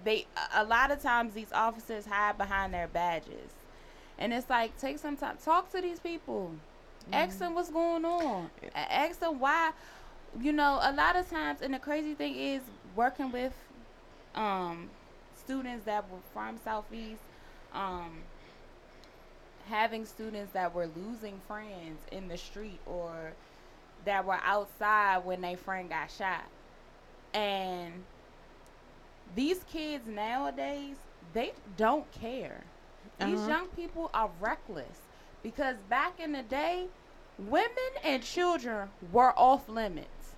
they 0.05 0.27
a- 0.55 0.65
lot 0.65 0.91
of 0.91 1.01
times 1.01 1.33
these 1.33 1.53
officers 1.53 2.07
hide 2.07 2.37
behind 2.37 2.73
their 2.73 2.87
badges. 2.87 3.51
And 4.19 4.33
it's 4.33 4.49
like 4.49 4.77
take 4.79 4.99
some 4.99 5.17
time 5.17 5.37
talk 5.43 5.71
to 5.73 5.81
these 5.81 5.99
people. 5.99 6.53
Ask 7.13 7.39
them 7.39 7.55
what's 7.55 7.71
going 7.71 8.05
on. 8.05 8.51
Ask 8.75 9.19
them 9.21 9.39
why 9.39 9.73
you 10.41 10.53
know, 10.53 10.79
a 10.83 10.93
lot 10.93 11.17
of 11.17 11.29
times 11.29 11.61
and 11.61 11.73
the 11.73 11.79
crazy 11.79 12.15
thing 12.15 12.35
is 12.35 12.63
working 12.95 13.31
with 13.31 13.53
um 14.35 14.89
students 15.35 15.85
that 15.85 16.09
were 16.09 16.19
from 16.33 16.57
Southeast, 16.57 17.21
um 17.73 18.23
having 19.69 20.05
students 20.05 20.53
that 20.53 20.73
were 20.73 20.87
losing 20.87 21.39
friends 21.47 21.99
in 22.11 22.27
the 22.29 22.37
street 22.37 22.79
or 22.85 23.33
that 24.05 24.25
were 24.25 24.39
outside 24.43 25.25
when 25.25 25.41
their 25.41 25.57
friend 25.57 25.89
got 25.89 26.11
shot. 26.11 26.45
And 27.33 28.03
these 29.33 29.63
kids 29.63 30.07
nowadays, 30.07 30.97
they 31.33 31.53
don't 31.77 32.09
care. 32.11 32.65
These 33.19 33.39
Uh-huh. 33.39 33.47
young 33.47 33.67
people 33.67 34.09
are 34.13 34.29
reckless 34.39 35.07
because 35.41 35.77
back 35.89 36.19
in 36.19 36.31
the 36.31 36.43
day, 36.43 36.89
women 37.37 37.91
and 38.03 38.21
children 38.23 38.89
were 39.11 39.33
off 39.37 39.67
limits. 39.67 40.35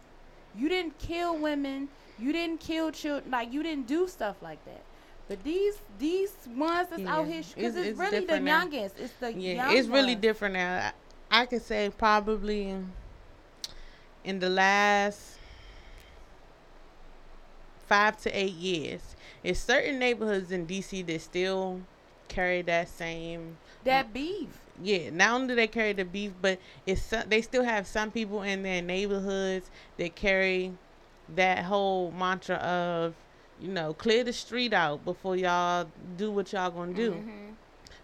You 0.54 0.70
didn't 0.70 0.98
kill 0.98 1.38
women, 1.38 1.90
you 2.18 2.32
didn't 2.32 2.60
kill 2.60 2.92
children, 2.92 3.32
like 3.32 3.52
you 3.52 3.62
didn't 3.64 3.88
do 3.88 4.08
stuff 4.08 4.42
like 4.42 4.64
that. 4.66 4.84
But 5.28 5.44
these 5.44 5.82
these 5.98 6.34
ones 6.48 6.90
that's 6.90 7.06
out 7.06 7.28
here, 7.28 7.42
because 7.56 7.76
It's- 7.76 7.76
it's, 7.76 8.00
it's 8.00 8.00
really 8.00 8.26
the 8.26 8.40
now. 8.40 8.60
youngest. 8.60 8.98
It's 9.00 9.14
the 9.14 9.34
yeah 9.34 9.54
young 9.68 9.78
it's 9.78 9.88
really 9.88 10.16
different 10.16 10.54
now 10.54 10.92
I, 11.32 11.42
I 11.42 11.46
could 11.46 11.62
say 11.62 11.90
probably 11.90 12.76
in 14.24 14.40
the 14.40 14.50
last 14.50 15.37
five 17.88 18.18
to 18.18 18.30
eight 18.32 18.54
years 18.54 19.16
it's 19.44 19.60
certain 19.60 19.98
neighborhoods 20.00 20.52
in 20.52 20.66
dc 20.68 21.06
that 21.06 21.22
still 21.22 21.80
carry 22.28 22.62
that 22.62 22.90
same 22.90 23.56
That 23.86 24.12
beef. 24.14 24.50
yeah, 24.84 25.10
not 25.12 25.32
only 25.36 25.48
do 25.50 25.56
they 25.56 25.68
carry 25.68 25.94
the 25.94 26.04
beef, 26.04 26.32
but 26.42 26.60
it's 26.86 27.14
they 27.28 27.42
still 27.42 27.64
have 27.64 27.88
some 27.88 28.12
people 28.12 28.42
in 28.44 28.64
their 28.64 28.82
neighborhoods 28.82 29.70
that 29.98 30.16
carry 30.16 30.74
that 31.36 31.64
whole 31.66 32.12
mantra 32.12 32.56
of, 32.58 33.14
you 33.62 33.70
know, 33.70 33.94
clear 33.94 34.24
the 34.26 34.34
street 34.34 34.74
out 34.74 35.06
before 35.06 35.36
y'all 35.38 35.88
do 36.18 36.30
what 36.32 36.52
y'all 36.52 36.70
gonna 36.72 36.94
do. 36.94 37.12
Mhm. 37.12 37.54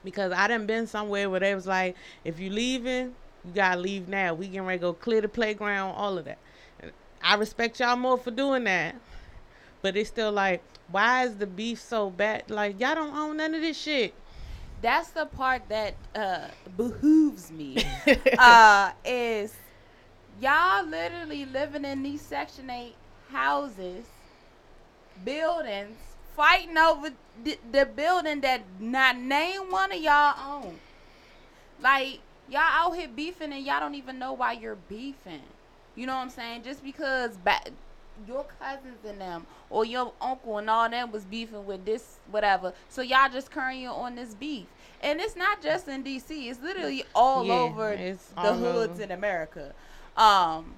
Because 0.06 0.32
I 0.32 0.48
done 0.48 0.66
been 0.66 0.88
somewhere 0.88 1.30
where 1.30 1.40
they 1.42 1.54
was 1.54 1.68
like, 1.68 1.96
if 2.24 2.40
you 2.40 2.50
leaving, 2.50 3.14
you 3.46 3.52
gotta 3.54 3.80
leave 3.82 4.08
now. 4.08 4.34
We 4.34 4.48
getting 4.48 4.66
ready 4.66 4.80
to 4.80 4.82
go 4.82 4.94
clear 4.94 5.20
the 5.22 5.28
playground, 5.30 5.96
all 5.96 6.18
of 6.18 6.24
that. 6.26 6.38
I 7.22 7.36
respect 7.36 7.80
y'all 7.82 7.96
more 7.98 8.18
for 8.18 8.32
doing 8.32 8.64
that. 8.66 8.96
But 9.84 9.98
it's 9.98 10.10
still 10.10 10.32
like, 10.32 10.64
why 10.90 11.26
is 11.26 11.36
the 11.36 11.46
beef 11.46 11.80
so 11.80 12.10
bad? 12.10 12.50
Like 12.50 12.80
y'all 12.80 12.96
don't 12.96 13.16
own 13.16 13.38
none 13.38 13.54
of 13.54 13.62
this 13.62 13.78
shit. 13.78 14.16
That's 14.82 15.12
the 15.12 15.26
part 15.26 15.70
that 15.70 15.94
uh, 16.16 16.48
behooves 16.76 17.52
me. 17.52 17.78
uh, 18.38 18.92
is 19.06 19.54
y'all 20.42 20.86
literally 20.86 21.46
living 21.46 21.86
in 21.86 22.02
these 22.02 22.22
Section 22.22 22.70
8 22.70 22.94
houses, 23.30 24.06
buildings, 25.24 25.98
fighting 26.36 26.78
over 26.78 27.10
the, 27.44 27.58
the 27.72 27.86
building 27.86 28.42
that 28.42 28.62
not 28.80 29.18
name 29.18 29.70
one 29.70 29.92
of 29.92 30.00
y'all 30.00 30.64
own. 30.64 30.76
Like, 31.82 32.20
y'all 32.50 32.62
out 32.62 32.92
here 32.96 33.10
beefing 33.14 33.52
and 33.52 33.66
y'all 33.66 33.82
don't 33.82 33.96
even 33.96 34.18
know 34.18 34.32
why 34.34 34.54
you're 34.54 34.78
beefing. 34.88 35.42
You 35.96 36.08
know 36.08 36.16
what 36.16 36.24
I'm 36.24 36.30
saying? 36.30 36.64
Just 36.64 36.84
because 36.84 37.38
your 38.28 38.46
cousins 38.60 39.00
and 39.08 39.20
them 39.20 39.46
or 39.70 39.86
your 39.86 40.14
uncle 40.22 40.58
and 40.58 40.70
all 40.70 40.90
them 40.90 41.12
was 41.12 41.26
beefing 41.26 41.66
with 41.66 41.86
this 41.86 42.20
whatever. 42.30 42.74
So 42.90 43.02
y'all 43.02 43.30
just 43.32 43.52
carrying 43.52 43.88
on 43.88 44.16
this 44.16 44.34
beef. 44.34 44.68
And 45.02 45.20
it's 45.20 45.36
not 45.36 45.62
just 45.62 45.88
in 45.88 46.04
DC. 46.04 46.50
It's 46.50 46.62
literally 46.62 47.04
all 47.14 47.46
Yeah, 47.46 47.54
over 47.54 47.96
the 47.98 48.18
all 48.38 48.54
hoods 48.54 48.94
over. 48.94 49.04
in 49.04 49.12
America. 49.12 49.74
Um 50.16 50.76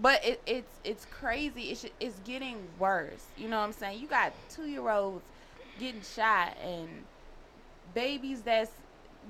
but 0.00 0.24
it, 0.24 0.40
it's 0.46 0.80
it's 0.84 1.04
crazy. 1.04 1.70
It's 1.70 1.84
it's 2.00 2.18
getting 2.20 2.56
worse. 2.78 3.26
You 3.36 3.48
know 3.48 3.58
what 3.58 3.64
I'm 3.66 3.72
saying? 3.72 4.00
You 4.00 4.08
got 4.08 4.32
two 4.48 4.66
year 4.66 4.88
olds 4.88 5.24
getting 5.78 6.02
shot 6.02 6.56
and 6.64 6.88
babies 7.94 8.42
that's 8.42 8.70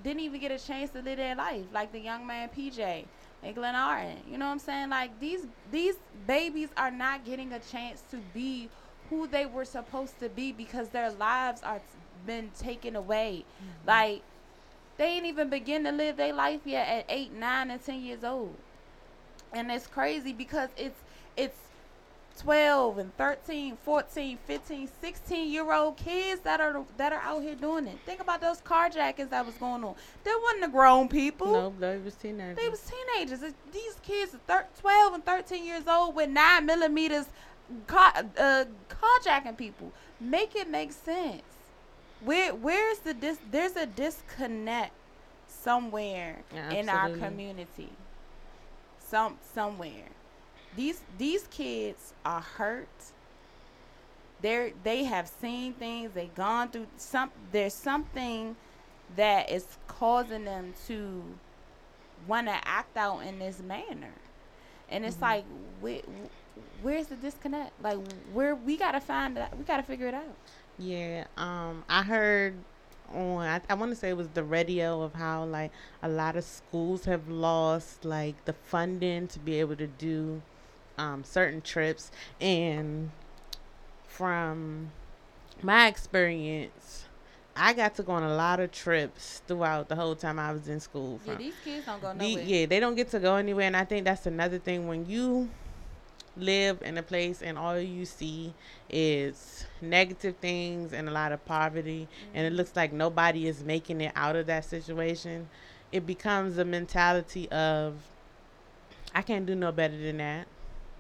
didn't 0.03 0.21
even 0.21 0.41
get 0.41 0.51
a 0.51 0.59
chance 0.59 0.91
to 0.91 1.03
live 1.03 1.19
their 1.19 1.35
life, 1.35 1.67
like 1.73 1.93
the 1.93 1.99
young 2.01 2.27
man 2.27 2.49
PJ 2.57 3.05
and 3.43 3.57
Glenarden. 3.57 4.17
You 4.31 4.39
know 4.39 4.47
what 4.47 4.53
I'm 4.53 4.59
saying? 4.59 4.91
Like 4.91 5.19
these 5.21 5.47
these 5.71 5.97
babies 6.27 6.69
are 6.77 6.91
not 6.91 7.25
getting 7.25 7.53
a 7.53 7.59
chance 7.59 8.03
to 8.11 8.19
be 8.33 8.69
who 9.11 9.27
they 9.27 9.47
were 9.47 9.65
supposed 9.65 10.19
to 10.21 10.29
be 10.29 10.53
because 10.53 10.89
their 10.89 11.11
lives 11.13 11.63
are 11.63 11.81
been 12.27 12.51
taken 12.59 12.97
away. 12.97 13.45
Mm-hmm. 13.57 13.89
Like 13.89 14.23
they 14.97 15.07
ain't 15.07 15.27
even 15.27 15.51
begin 15.51 15.85
to 15.85 15.93
live 15.93 16.17
their 16.17 16.33
life 16.33 16.61
yet 16.65 16.87
at 16.89 17.05
eight, 17.09 17.33
nine, 17.33 17.71
and 17.71 17.85
ten 17.85 18.03
years 18.03 18.25
old. 18.25 18.55
And 19.53 19.71
it's 19.71 19.87
crazy 19.87 20.33
because 20.33 20.71
it's 20.77 20.99
it's 21.37 21.59
12 22.39 22.99
and 22.99 23.17
13, 23.17 23.77
14, 23.85 24.39
15, 24.47 24.89
16 25.01 25.53
year 25.53 25.73
old 25.73 25.97
kids 25.97 26.41
that 26.43 26.61
are 26.61 26.85
that 26.97 27.13
are 27.13 27.21
out 27.21 27.43
here 27.43 27.55
doing 27.55 27.87
it. 27.87 27.99
Think 28.07 28.21
about 28.21 28.41
those 28.41 28.61
carjackings 28.61 29.31
that 29.31 29.45
was 29.47 29.55
going 29.57 29.85
on. 29.85 29.95
They 30.25 30.33
wasn't 30.43 30.63
the 30.63 30.69
grown 30.69 31.09
people. 31.09 31.53
No, 31.53 31.73
they 31.79 31.99
was 31.99 32.15
teenagers. 32.15 32.57
They 32.57 32.69
was 32.69 32.81
teenagers. 32.81 33.43
It- 33.43 33.73
These 33.73 33.95
kids 34.03 34.35
are 34.35 34.39
thir- 34.47 34.67
12 34.81 35.15
and 35.15 35.25
13 35.25 35.65
years 35.65 35.87
old 35.87 36.15
with 36.15 36.31
9 36.31 36.67
millimeters 36.67 37.27
car- 37.87 38.25
uh, 38.39 38.65
carjacking 38.89 39.57
people. 39.57 39.93
Make 40.21 40.57
it 40.57 40.69
make 40.69 40.93
sense. 40.93 41.43
Where 42.25 42.55
Where's 42.55 42.99
the 43.01 43.15
dis- 43.15 43.39
There's 43.51 43.77
a 43.77 43.87
disconnect 43.87 44.93
somewhere 45.49 46.39
in 46.79 46.89
our 46.89 47.09
community. 47.29 47.91
Some 48.99 49.39
Somewhere. 49.55 50.09
These 50.77 51.01
these 51.19 51.47
kids 51.49 52.15
are 52.25 52.41
hurt. 52.41 52.89
They're 54.41 54.73
they 54.83 55.05
have 55.05 55.29
seen 55.29 55.75
things. 55.75 56.13
they've 56.15 56.35
gone 56.35 56.71
through 56.71 56.87
some. 56.97 57.31
There's 57.53 57.75
something 57.75 58.57
that 59.17 59.51
is 59.51 59.67
causing 59.87 60.45
them 60.45 60.75
to 60.87 61.23
want 62.27 62.47
to 62.47 62.59
act 62.65 62.97
out 62.97 63.21
in 63.21 63.39
this 63.39 63.61
manner, 63.61 64.13
and 64.89 65.05
it's 65.05 65.21
like, 65.21 65.45
where, 65.81 66.01
where's 66.83 67.09
the 67.09 67.17
disconnect? 67.17 67.73
Like, 67.83 67.99
where 68.33 68.55
we 68.55 68.77
gotta 68.77 69.01
find 69.01 69.37
that. 69.37 69.57
We 69.57 69.65
gotta 69.65 69.83
figure 69.83 70.09
it 70.09 70.15
out. 70.15 70.37
Yeah, 70.79 71.27
um, 71.37 71.85
I 71.89 72.03
heard 72.03 72.55
on 73.15 73.47
I, 73.47 73.61
I 73.69 73.75
want 73.75 73.91
to 73.93 73.97
say 73.97 74.11
it 74.11 74.17
was 74.17 74.29
the 74.29 74.43
radio 74.43 75.03
of 75.03 75.15
how 75.15 75.45
like 75.45 75.71
a 76.03 76.09
lot 76.09 76.37
of 76.37 76.45
schools 76.45 77.05
have 77.05 77.29
lost 77.29 78.05
like 78.05 78.45
the 78.45 78.53
funding 78.53 79.29
to 79.29 79.39
be 79.39 79.61
able 79.61 79.77
to 79.77 79.87
do 79.87 80.41
um, 80.99 81.25
certain 81.25 81.61
trips, 81.61 82.11
and 82.41 83.11
from 84.07 84.91
my 85.63 85.87
experience, 85.89 87.05
I 87.55 87.73
got 87.73 87.95
to 87.97 88.03
go 88.03 88.13
on 88.13 88.23
a 88.23 88.35
lot 88.35 88.61
of 88.61 88.73
trips 88.73 89.43
throughout 89.47 89.89
the 89.89 89.97
whole 89.97 90.15
time 90.15 90.39
I 90.39 90.53
was 90.53 90.69
in 90.69 90.81
school. 90.81 91.21
Yeah, 91.27 91.35
these 91.35 91.55
kids 91.65 91.87
don't 91.87 92.01
go 92.01 92.09
the- 92.13 92.15
nowhere. 92.15 92.45
yeah, 92.45 92.67
they 92.67 92.81
don't 92.81 92.95
get 92.95 93.11
to 93.11 93.21
go 93.21 93.37
anywhere, 93.37 93.67
and 93.67 93.77
I 93.77 93.85
think 93.85 94.05
that's 94.05 94.27
another 94.27 94.59
thing 94.59 94.89
when 94.89 95.07
you 95.07 95.51
live 96.35 96.81
in 96.81 96.97
a 96.97 97.03
place 97.03 97.43
and 97.43 97.59
all 97.59 97.79
you 97.79 98.07
see 98.07 98.55
is 98.89 99.67
negative 99.83 100.35
things 100.37 100.93
and 100.95 101.09
a 101.09 101.13
lot 101.13 101.31
of 101.33 101.45
poverty, 101.45 102.09
and 102.35 102.47
it 102.47 102.53
looks 102.53 102.75
like 102.75 102.93
nobody 102.93 103.47
is 103.47 103.63
making 103.63 104.01
it 104.01 104.13
out 104.17 104.37
of 104.37 104.47
that 104.47 104.65
situation. 104.65 105.49
It 105.91 106.07
becomes 106.07 106.57
a 106.57 106.65
mentality 106.65 107.51
of, 107.51 107.97
I 109.15 109.21
can't 109.21 109.45
do 109.45 109.55
no 109.55 109.73
better 109.73 109.97
than 109.99 110.17
that. 110.19 110.47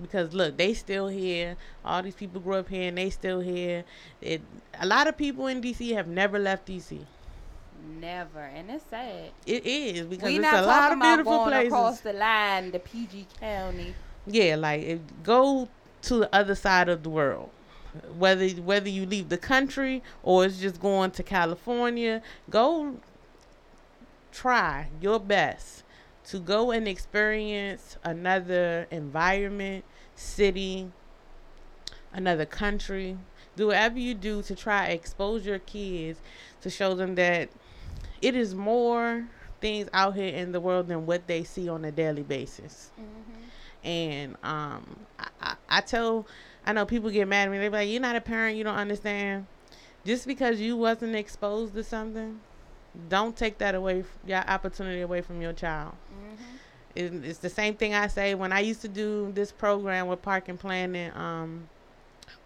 Because 0.03 0.35
look, 0.35 0.57
they 0.57 0.75
still 0.75 1.09
here. 1.09 1.57
All 1.85 2.03
these 2.03 2.15
people 2.15 2.41
grew 2.41 2.57
up 2.57 2.69
here, 2.69 2.89
and 2.89 2.99
they 2.99 3.11
still 3.11 3.41
here. 3.41 3.85
It 4.21 4.43
a 4.79 4.87
lot 4.87 5.07
of 5.07 5.17
people 5.17 5.47
in 5.47 5.63
DC 5.63 5.95
have 5.95 6.09
never 6.09 6.39
left 6.39 6.67
DC. 6.69 6.99
Never, 8.01 8.41
and 8.41 8.71
it's 8.71 8.85
sad. 8.91 9.31
It 9.47 9.67
is 9.67 10.07
because 10.07 10.29
we 10.29 10.37
it's 10.37 10.43
not 10.43 10.63
a 10.63 10.67
lot 10.67 10.93
of 10.93 11.01
beautiful 11.01 11.33
going 11.33 11.51
places. 11.51 11.73
across 11.73 12.01
the 12.01 12.13
line 12.13 12.73
to 12.73 12.79
PG 12.79 13.27
County. 13.41 13.95
Yeah, 14.27 14.57
like 14.57 14.83
if, 14.83 15.01
go 15.23 15.69
to 16.03 16.17
the 16.19 16.35
other 16.35 16.55
side 16.55 16.89
of 16.89 17.03
the 17.03 17.11
world. 17.11 17.51
Whether 18.17 18.49
whether 18.51 18.89
you 18.89 19.05
leave 19.05 19.29
the 19.29 19.39
country 19.39 20.03
or 20.23 20.45
it's 20.45 20.61
just 20.61 20.81
going 20.81 21.11
to 21.13 21.23
California, 21.23 22.23
go 22.49 22.97
try 24.33 24.89
your 25.01 25.21
best 25.21 25.83
to 26.25 26.39
go 26.39 26.71
and 26.71 26.87
experience 26.89 27.97
another 28.05 28.87
environment, 28.91 29.85
city, 30.15 30.91
another 32.13 32.47
country. 32.47 33.17
Do 33.57 33.69
whatever 33.69 33.99
you 33.99 34.15
do 34.15 34.43
to 34.43 34.55
try 34.55 34.87
expose 34.87 35.45
your 35.45 35.59
kids 35.59 36.19
to 36.63 36.71
show 36.71 36.95
them 36.95 37.17
that 37.17 37.51
it 38.23 38.35
is 38.35 38.55
more 38.55 39.27
things 39.61 39.89
out 39.93 40.15
here 40.15 40.35
in 40.35 40.53
the 40.53 40.61
world 40.61 40.89
than 40.89 41.07
what 41.07 41.27
they 41.27 41.45
see 41.45 41.69
on 41.69 41.85
a 41.85 41.93
daily 41.93 42.23
basis. 42.23 42.91
And 43.85 44.37
um 44.43 44.97
I, 45.19 45.29
I, 45.41 45.55
I 45.69 45.81
tell 45.81 46.27
I 46.65 46.73
know 46.73 46.87
people 46.87 47.11
get 47.11 47.29
mad 47.29 47.49
at 47.49 47.51
me. 47.51 47.59
They're 47.59 47.71
like 47.71 47.89
you're 47.91 48.01
not 48.01 48.17
a 48.17 48.21
parent. 48.21 48.57
You 48.57 48.65
don't 48.65 48.77
understand. 48.77 49.47
Just 50.05 50.27
because 50.27 50.61
you 50.61 50.77
wasn't 50.77 51.15
exposed 51.15 51.75
to 51.75 51.85
something 51.85 52.41
don't 53.09 53.37
take 53.37 53.59
that 53.59 53.75
away 53.75 54.05
your 54.27 54.39
opportunity 54.49 55.01
away 55.01 55.21
from 55.21 55.41
your 55.41 55.53
child. 55.53 55.95
It, 56.11 56.39
it's 56.95 57.39
the 57.39 57.51
same 57.51 57.75
thing 57.75 57.95
I 57.95 58.07
say 58.07 58.35
when 58.35 58.53
I 58.53 58.61
used 58.61 58.83
to 58.83 58.89
do 58.89 59.33
this 59.33 59.53
program 59.53 60.07
with 60.09 60.23
park 60.23 60.49
and 60.49 60.59
planning 60.59 61.11
um 61.15 61.69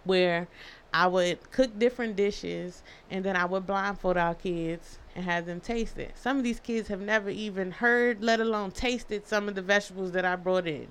where 0.05 0.47
I 0.93 1.07
would 1.09 1.51
cook 1.51 1.79
different 1.79 2.17
dishes 2.17 2.83
and 3.11 3.25
then 3.25 3.37
I 3.37 3.45
would 3.45 3.67
blindfold 3.67 4.17
our 4.17 4.35
kids 4.35 4.99
and 5.15 5.25
have 5.25 5.47
them 5.47 5.61
taste 5.61 5.99
it. 5.99 6.13
Some 6.17 6.39
of 6.39 6.45
these 6.45 6.61
kids 6.61 6.89
have 6.89 7.01
never 7.01 7.29
even 7.29 7.71
heard, 7.71 8.23
let 8.23 8.41
alone 8.41 8.71
tasted 8.71 9.27
some 9.27 9.49
of 9.49 9.55
the 9.55 9.63
vegetables 9.63 10.13
that 10.13 10.25
I 10.25 10.37
brought 10.37 10.67
in. 10.67 10.89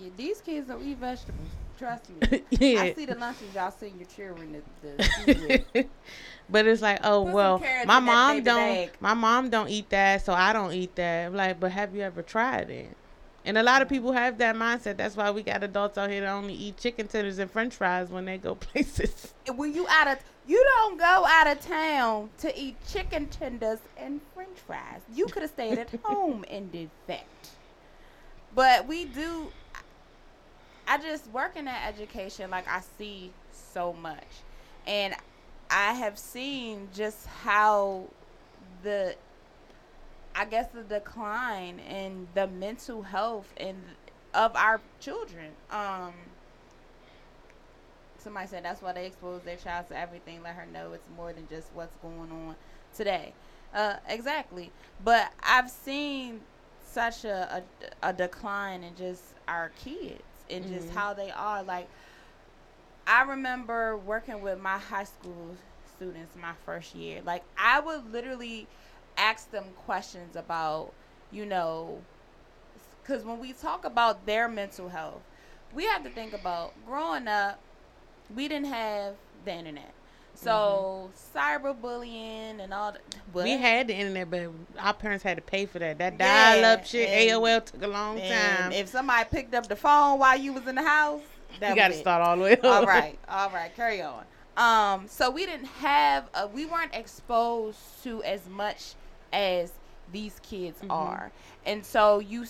Yeah, 0.00 0.10
these 0.16 0.40
kids 0.40 0.68
don't 0.68 0.84
eat 0.86 0.98
vegetables. 0.98 1.48
Trust 1.78 2.10
me. 2.10 2.42
yeah. 2.50 2.82
I 2.82 2.92
see 2.94 3.06
the 3.06 3.14
lunches 3.14 3.54
y'all 3.54 3.70
send 3.70 3.96
your 3.96 4.08
children 4.08 4.62
to, 4.82 5.34
to. 5.34 5.84
but 6.48 6.66
it's 6.66 6.82
like, 6.82 7.00
oh 7.04 7.24
Put 7.24 7.34
well, 7.34 7.62
my 7.86 8.00
mom 8.00 8.42
don't. 8.42 8.56
bag. 8.56 8.90
My 9.00 9.14
mom 9.14 9.50
don't 9.50 9.68
eat 9.68 9.88
that, 9.90 10.24
so 10.24 10.32
I 10.32 10.52
don't 10.52 10.72
eat 10.72 10.94
that. 10.96 11.26
I'm 11.26 11.34
like, 11.34 11.58
but 11.60 11.72
have 11.72 11.94
you 11.94 12.02
ever 12.02 12.22
tried 12.22 12.70
it? 12.70 12.96
And 13.44 13.58
a 13.58 13.62
lot 13.62 13.82
of 13.82 13.88
people 13.88 14.12
have 14.12 14.38
that 14.38 14.54
mindset. 14.54 14.96
That's 14.96 15.16
why 15.16 15.30
we 15.32 15.42
got 15.42 15.64
adults 15.64 15.98
out 15.98 16.10
here 16.10 16.20
that 16.20 16.30
only 16.30 16.54
eat 16.54 16.76
chicken 16.76 17.08
tenders 17.08 17.38
and 17.38 17.50
French 17.50 17.74
fries 17.74 18.08
when 18.08 18.24
they 18.24 18.38
go 18.38 18.54
places. 18.54 19.34
when 19.56 19.74
you 19.74 19.86
out 19.88 20.08
of 20.08 20.18
you 20.46 20.62
don't 20.76 20.98
go 20.98 21.24
out 21.26 21.46
of 21.46 21.60
town 21.60 22.28
to 22.38 22.56
eat 22.58 22.76
chicken 22.88 23.26
tenders 23.26 23.78
and 23.96 24.20
french 24.34 24.58
fries 24.66 25.00
you 25.14 25.26
could 25.26 25.42
have 25.42 25.50
stayed 25.52 25.78
at 25.78 25.88
home 26.02 26.44
and 26.50 26.72
did 26.72 26.90
that 27.06 27.24
but 28.54 28.86
we 28.88 29.04
do 29.04 29.52
i 30.88 30.98
just 30.98 31.28
work 31.28 31.56
in 31.56 31.66
that 31.66 31.86
education 31.88 32.50
like 32.50 32.66
i 32.68 32.80
see 32.98 33.30
so 33.52 33.92
much 33.92 34.24
and 34.86 35.14
i 35.72 35.94
have 35.94 36.18
seen 36.18 36.88
just 36.94 37.26
how 37.26 38.04
the 38.82 39.16
i 40.34 40.44
guess 40.44 40.68
the 40.68 40.82
decline 40.82 41.78
in 41.80 42.28
the 42.34 42.46
mental 42.46 43.02
health 43.02 43.52
and 43.56 43.76
of 44.34 44.54
our 44.56 44.80
children. 45.00 45.50
Um 45.70 46.12
somebody 48.18 48.46
said 48.46 48.64
that's 48.64 48.80
why 48.80 48.92
they 48.92 49.06
expose 49.06 49.42
their 49.42 49.56
child 49.56 49.88
to 49.88 49.98
everything 49.98 50.42
let 50.42 50.54
her 50.54 50.66
know 50.66 50.92
it's 50.92 51.04
more 51.16 51.32
than 51.32 51.46
just 51.48 51.68
what's 51.74 51.94
going 51.96 52.30
on 52.30 52.54
today. 52.94 53.34
Uh, 53.74 53.96
exactly. 54.08 54.70
But 55.04 55.32
i've 55.42 55.70
seen 55.70 56.40
such 56.84 57.24
a, 57.24 57.62
a, 58.02 58.08
a 58.10 58.12
decline 58.12 58.84
in 58.84 58.94
just 58.96 59.22
our 59.48 59.70
kids 59.84 60.22
and 60.50 60.66
just 60.68 60.88
Mhm. 60.90 60.94
how 60.94 61.14
they 61.14 61.30
are 61.30 61.62
like 61.62 61.88
i 63.06 63.22
remember 63.22 63.96
working 63.96 64.40
with 64.42 64.60
my 64.60 64.78
high 64.78 65.04
school 65.04 65.56
students 65.96 66.34
my 66.40 66.52
first 66.64 66.94
year 66.94 67.20
like 67.24 67.42
i 67.58 67.80
would 67.80 68.10
literally 68.12 68.66
ask 69.16 69.50
them 69.50 69.64
questions 69.84 70.36
about 70.36 70.92
you 71.30 71.44
know 71.44 72.00
because 73.02 73.24
when 73.24 73.38
we 73.38 73.52
talk 73.52 73.84
about 73.84 74.24
their 74.26 74.48
mental 74.48 74.88
health 74.88 75.22
we 75.74 75.84
have 75.84 76.02
to 76.02 76.10
think 76.10 76.32
about 76.32 76.72
growing 76.86 77.28
up 77.28 77.58
we 78.34 78.48
didn't 78.48 78.66
have 78.66 79.14
the 79.44 79.52
internet 79.52 79.92
so 80.34 81.10
mm-hmm. 81.10 81.66
cyberbullying 81.66 82.60
and 82.60 82.72
all 82.72 82.92
that 82.92 83.02
We 83.32 83.50
had 83.50 83.88
the 83.88 83.94
internet, 83.94 84.30
but 84.30 84.50
our 84.78 84.94
parents 84.94 85.22
had 85.22 85.36
to 85.36 85.42
pay 85.42 85.66
for 85.66 85.78
that. 85.78 85.98
That 85.98 86.18
dial-up 86.18 86.86
shit, 86.86 87.08
AOL 87.08 87.64
took 87.64 87.82
a 87.82 87.86
long 87.86 88.18
time. 88.18 88.72
if 88.72 88.88
somebody 88.88 89.28
picked 89.30 89.54
up 89.54 89.68
the 89.68 89.76
phone 89.76 90.18
while 90.18 90.38
you 90.38 90.52
was 90.52 90.66
in 90.66 90.74
the 90.74 90.82
house 90.82 91.20
that 91.60 91.70
you 91.70 91.76
got 91.76 91.88
to 91.88 91.94
start 91.94 92.22
all 92.22 92.36
the 92.36 92.42
way. 92.42 92.56
all 92.62 92.82
over. 92.82 92.86
right 92.86 93.18
all 93.28 93.50
right 93.50 93.74
carry 93.76 94.02
on 94.02 94.24
um 94.56 95.06
so 95.08 95.30
we 95.30 95.46
didn't 95.46 95.66
have 95.66 96.28
a, 96.34 96.46
we 96.46 96.66
weren't 96.66 96.94
exposed 96.94 97.78
to 98.02 98.22
as 98.24 98.48
much 98.48 98.94
as 99.32 99.72
these 100.12 100.38
kids 100.42 100.80
Mhm. 100.82 100.90
are 100.90 101.32
and 101.64 101.84
so 101.86 102.18
you 102.18 102.44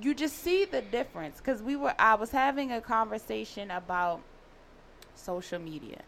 you 0.00 0.14
just 0.14 0.38
see 0.38 0.64
the 0.64 0.80
difference 0.82 1.38
because 1.38 1.62
we 1.62 1.74
were 1.74 1.94
i 1.98 2.14
was 2.14 2.30
having 2.30 2.70
a 2.70 2.80
conversation 2.80 3.70
about 3.72 4.20
social 5.16 5.58
media 5.58 5.98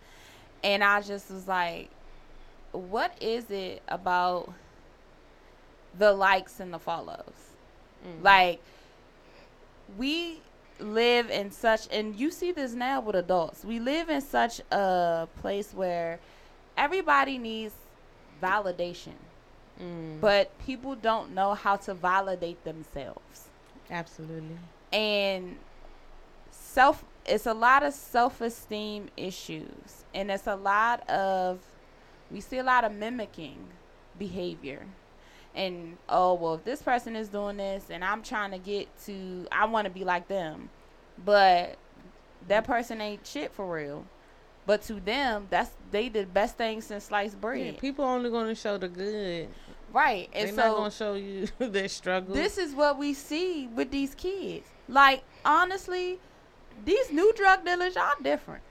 and 0.62 0.84
i 0.84 1.00
just 1.00 1.30
was 1.30 1.48
like 1.48 1.90
what 2.70 3.16
is 3.20 3.50
it 3.50 3.82
about 3.88 4.52
the 5.98 6.12
likes 6.12 6.60
and 6.60 6.72
the 6.72 6.78
follows 6.78 7.50
Mhm. 8.06 8.22
like 8.22 8.60
we 9.98 10.40
live 10.80 11.30
in 11.30 11.50
such 11.50 11.86
and 11.92 12.14
you 12.16 12.30
see 12.30 12.52
this 12.52 12.72
now 12.72 13.00
with 13.00 13.16
adults. 13.16 13.64
We 13.64 13.78
live 13.78 14.08
in 14.08 14.20
such 14.20 14.60
a 14.70 15.28
place 15.40 15.72
where 15.72 16.18
everybody 16.76 17.38
needs 17.38 17.74
validation. 18.42 19.14
Mm, 19.80 20.20
But 20.20 20.56
people 20.66 20.94
don't 20.94 21.32
know 21.34 21.54
how 21.54 21.76
to 21.76 21.94
validate 21.94 22.62
themselves. 22.64 23.48
absolutely. 23.90 24.58
and 24.92 25.56
self 26.50 27.04
it's 27.24 27.46
a 27.46 27.54
lot 27.54 27.82
of 27.82 27.92
self-esteem 27.94 29.08
issues 29.16 30.04
and 30.14 30.30
it's 30.30 30.46
a 30.46 30.56
lot 30.56 31.08
of 31.08 31.60
we 32.30 32.40
see 32.40 32.58
a 32.58 32.62
lot 32.64 32.84
of 32.84 32.92
mimicking 32.92 33.58
behavior 34.18 34.84
and 35.54 35.96
oh 36.08 36.34
well 36.34 36.54
if 36.54 36.64
this 36.64 36.80
person 36.82 37.14
is 37.14 37.28
doing 37.28 37.56
this 37.58 37.84
and 37.90 38.04
i'm 38.04 38.22
trying 38.22 38.50
to 38.50 38.58
get 38.58 38.88
to 39.04 39.46
i 39.52 39.64
want 39.66 39.84
to 39.84 39.90
be 39.90 40.04
like 40.04 40.26
them 40.28 40.68
but 41.24 41.76
that 42.48 42.64
person 42.64 43.00
ain't 43.00 43.26
shit 43.26 43.52
for 43.52 43.70
real 43.72 44.04
but 44.66 44.80
to 44.82 44.94
them 44.94 45.46
that's 45.50 45.70
they 45.90 46.08
did 46.08 46.26
the 46.28 46.30
best 46.32 46.56
thing 46.56 46.80
since 46.80 47.04
sliced 47.04 47.40
bread 47.40 47.74
Yeah, 47.74 47.80
people 47.80 48.04
only 48.04 48.30
going 48.30 48.46
to 48.48 48.54
show 48.54 48.78
the 48.78 48.88
good. 48.88 49.48
right 49.92 50.28
and 50.32 50.48
They're 50.48 50.54
so 50.54 50.68
not 50.68 50.76
going 50.76 50.90
to 50.90 50.96
show 50.96 51.14
you 51.14 51.48
their 51.58 51.88
struggle. 51.88 52.34
this 52.34 52.56
is 52.58 52.74
what 52.74 52.98
we 52.98 53.12
see 53.12 53.66
with 53.68 53.90
these 53.90 54.14
kids. 54.14 54.66
Like 54.88 55.22
honestly, 55.44 56.18
these 56.84 57.10
new 57.12 57.32
drug 57.34 57.64
dealers, 57.64 57.94
y'all 57.94 58.14
different. 58.22 58.62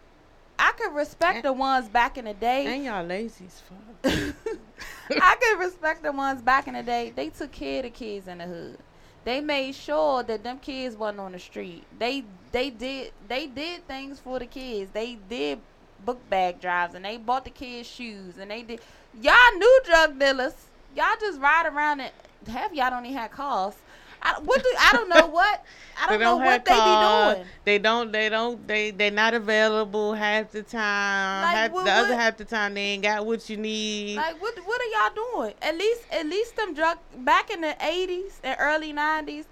I 0.58 0.72
could 0.78 0.94
respect 0.94 1.36
And- 1.38 1.44
the 1.46 1.54
ones 1.54 1.88
back 1.90 2.18
in 2.18 2.26
the 2.26 2.34
day. 2.34 2.66
and 2.74 2.84
y'all 2.84 3.06
lazy 3.06 3.46
as 3.46 3.62
fuck. 3.62 4.36
I 5.22 5.36
can 5.42 5.60
respect 5.60 6.04
the 6.04 6.12
ones 6.12 6.42
back 6.42 6.68
in 6.68 6.74
the 6.74 6.84
day. 6.84 7.12
They 7.16 7.30
took 7.30 7.52
care 7.52 7.80
of 7.80 7.84
the 7.84 7.90
kids 7.90 8.28
in 8.28 8.38
the 8.40 8.46
hood. 8.46 8.78
They 9.24 9.42
made 9.42 9.76
sure 9.76 10.24
that 10.24 10.44
them 10.44 10.60
kids 10.60 10.96
wasn't 10.96 11.20
on 11.20 11.32
the 11.34 11.40
street. 11.40 11.84
They 12.00 12.24
they 12.52 12.70
did 12.70 13.12
they 13.28 13.48
did 13.48 13.88
things 13.88 14.20
for 14.20 14.40
the 14.40 14.46
kids. 14.48 14.92
They 14.92 15.18
did 15.30 15.60
book 16.06 16.20
bag 16.30 16.60
drives 16.60 16.96
and 16.96 17.06
they 17.06 17.18
bought 17.18 17.46
the 17.46 17.52
kids 17.52 17.88
shoes 17.88 18.38
and 18.40 18.50
they 18.50 18.64
did 18.64 18.80
y'all 19.22 19.36
new 19.58 19.82
drug 19.86 20.20
dealers. 20.20 20.54
Y'all 20.96 21.16
just 21.20 21.40
ride 21.40 21.68
around 21.68 22.00
and 22.00 22.12
half 22.48 22.74
y'all 22.74 22.90
don't 22.90 23.06
even 23.06 23.18
have 23.18 23.32
cars. 23.32 23.76
I, 24.24 24.40
what 24.44 24.64
do 24.64 24.70
I 24.80 24.92
don't 24.94 25.10
know 25.10 25.28
what 25.28 25.66
I 26.00 26.10
don't, 26.10 26.20
know 26.20 26.38
what 26.38 26.66
they 26.66 26.72
be 26.72 27.36
doing. 27.36 27.48
They 27.64 27.80
don't. 27.80 28.12
They 28.12 28.30
don't. 28.30 28.68
They 28.68 28.92
they 28.92 29.10
not 29.10 29.34
available 29.34 30.14
half 30.14 30.52
the 30.52 30.64
time. 30.64 31.44
Like, 31.44 31.56
half, 31.56 31.72
what- 31.72 31.86
the 31.86 31.92
other 31.92 32.10
what- 32.10 32.20
half 32.20 32.38
the 32.38 32.46
time 32.46 32.74
they 32.74 32.82
ain't 32.82 33.04
got 33.04 33.26
what 33.26 33.50
you 33.50 33.58
need. 33.58 34.18
Like 34.18 34.42
what 34.42 34.58
what 34.66 34.82
are 34.82 34.86
y'all 34.86 35.34
doing? 35.34 35.54
At 35.62 35.78
least 35.78 36.04
at 36.12 36.26
least 36.26 36.56
them 36.56 36.74
drug 36.74 36.98
back 37.20 37.50
in 37.52 37.62
the 37.62 37.76
eighties 37.82 38.40
and 38.44 38.56
early 38.60 38.94
nineties, 38.94 39.46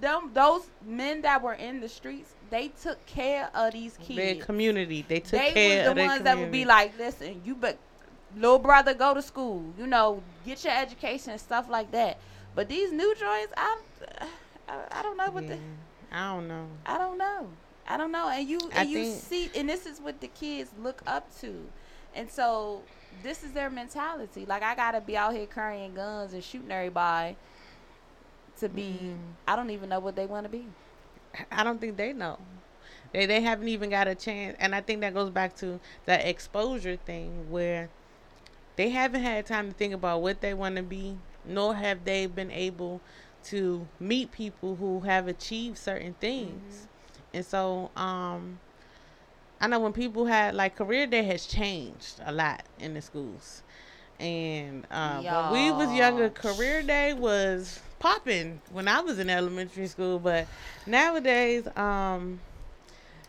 them 0.00 0.30
those 0.34 0.62
men 0.84 1.22
that 1.22 1.42
were 1.42 1.54
in 1.54 1.80
the 1.80 1.88
streets, 1.88 2.34
they 2.50 2.68
took 2.68 3.04
care 3.06 3.48
of 3.54 3.72
these 3.72 3.96
kids. 3.98 4.16
their 4.16 4.34
community. 4.36 5.04
They 5.06 5.20
took 5.20 5.40
They 5.40 5.52
care 5.52 5.78
was 5.78 5.94
the 5.94 6.02
of 6.02 6.08
ones 6.08 6.22
that 6.22 6.38
would 6.38 6.52
be 6.52 6.64
like, 6.64 6.98
listen, 6.98 7.40
you 7.44 7.54
but 7.54 7.78
little 8.36 8.58
brother 8.58 8.94
go 8.94 9.14
to 9.14 9.22
school, 9.22 9.64
you 9.78 9.86
know, 9.86 10.22
get 10.44 10.64
your 10.64 10.74
education 10.76 11.32
and 11.32 11.40
stuff 11.40 11.68
like 11.68 11.90
that. 11.92 12.18
But 12.54 12.68
these 12.68 12.92
new 12.92 13.14
joints, 13.14 13.52
I 13.56 13.78
I, 14.68 14.74
I 14.92 15.02
don't 15.02 15.16
know 15.16 15.30
what 15.30 15.44
Yeah, 15.44 15.56
the 15.56 15.58
I 16.16 16.34
don't 16.34 16.48
know. 16.48 16.66
I 16.86 16.98
don't 16.98 17.18
know. 17.18 17.48
I 17.86 17.96
don't 17.96 18.12
know. 18.12 18.28
And 18.28 18.48
you 18.48 18.58
I 18.74 18.82
and 18.82 18.90
you 18.90 19.04
think- 19.04 19.22
see 19.22 19.50
and 19.54 19.68
this 19.68 19.86
is 19.86 20.00
what 20.00 20.20
the 20.20 20.28
kids 20.28 20.70
look 20.80 21.02
up 21.06 21.28
to. 21.40 21.66
And 22.14 22.30
so 22.30 22.82
this 23.22 23.42
is 23.42 23.52
their 23.52 23.70
mentality. 23.70 24.44
Like 24.46 24.62
I 24.62 24.74
gotta 24.74 25.00
be 25.00 25.16
out 25.16 25.34
here 25.34 25.46
carrying 25.46 25.94
guns 25.94 26.32
and 26.32 26.42
shooting 26.42 26.70
everybody 26.70 27.36
to 28.58 28.68
be 28.68 28.98
Mm. 29.02 29.16
I 29.48 29.56
don't 29.56 29.70
even 29.70 29.88
know 29.88 30.00
what 30.00 30.16
they 30.16 30.26
wanna 30.26 30.48
be. 30.48 30.66
I 31.50 31.62
don't 31.64 31.80
think 31.80 31.96
they 31.96 32.12
know. 32.12 32.38
They 33.12 33.26
they 33.26 33.40
haven't 33.40 33.68
even 33.68 33.90
got 33.90 34.06
a 34.08 34.14
chance, 34.14 34.56
and 34.60 34.74
I 34.74 34.80
think 34.80 35.00
that 35.00 35.14
goes 35.14 35.30
back 35.30 35.56
to 35.56 35.80
that 36.06 36.26
exposure 36.26 36.96
thing 36.96 37.50
where 37.50 37.88
they 38.76 38.90
haven't 38.90 39.22
had 39.22 39.46
time 39.46 39.68
to 39.68 39.74
think 39.74 39.94
about 39.94 40.22
what 40.22 40.40
they 40.40 40.54
want 40.54 40.76
to 40.76 40.82
be, 40.82 41.16
nor 41.44 41.74
have 41.74 42.04
they 42.04 42.26
been 42.26 42.50
able 42.50 43.00
to 43.44 43.88
meet 43.98 44.30
people 44.32 44.76
who 44.76 45.00
have 45.00 45.28
achieved 45.28 45.78
certain 45.78 46.14
things. 46.14 46.86
And 47.32 47.44
so, 47.44 47.90
um, 47.96 48.58
I 49.60 49.66
know 49.68 49.78
when 49.80 49.92
people 49.92 50.26
had 50.26 50.54
like 50.54 50.76
career 50.76 51.06
day 51.06 51.22
has 51.24 51.46
changed 51.46 52.20
a 52.24 52.32
lot 52.32 52.62
in 52.78 52.94
the 52.94 53.02
schools, 53.02 53.62
and 54.18 54.86
uh, 54.90 55.22
when 55.22 55.48
we 55.48 55.70
was 55.70 55.92
younger, 55.92 56.30
career 56.30 56.82
day 56.82 57.12
was 57.12 57.80
popping 57.98 58.60
when 58.70 58.88
I 58.88 59.00
was 59.00 59.18
in 59.18 59.28
elementary 59.30 59.86
school. 59.86 60.18
But 60.18 60.48
nowadays, 60.86 61.66
um, 61.76 62.40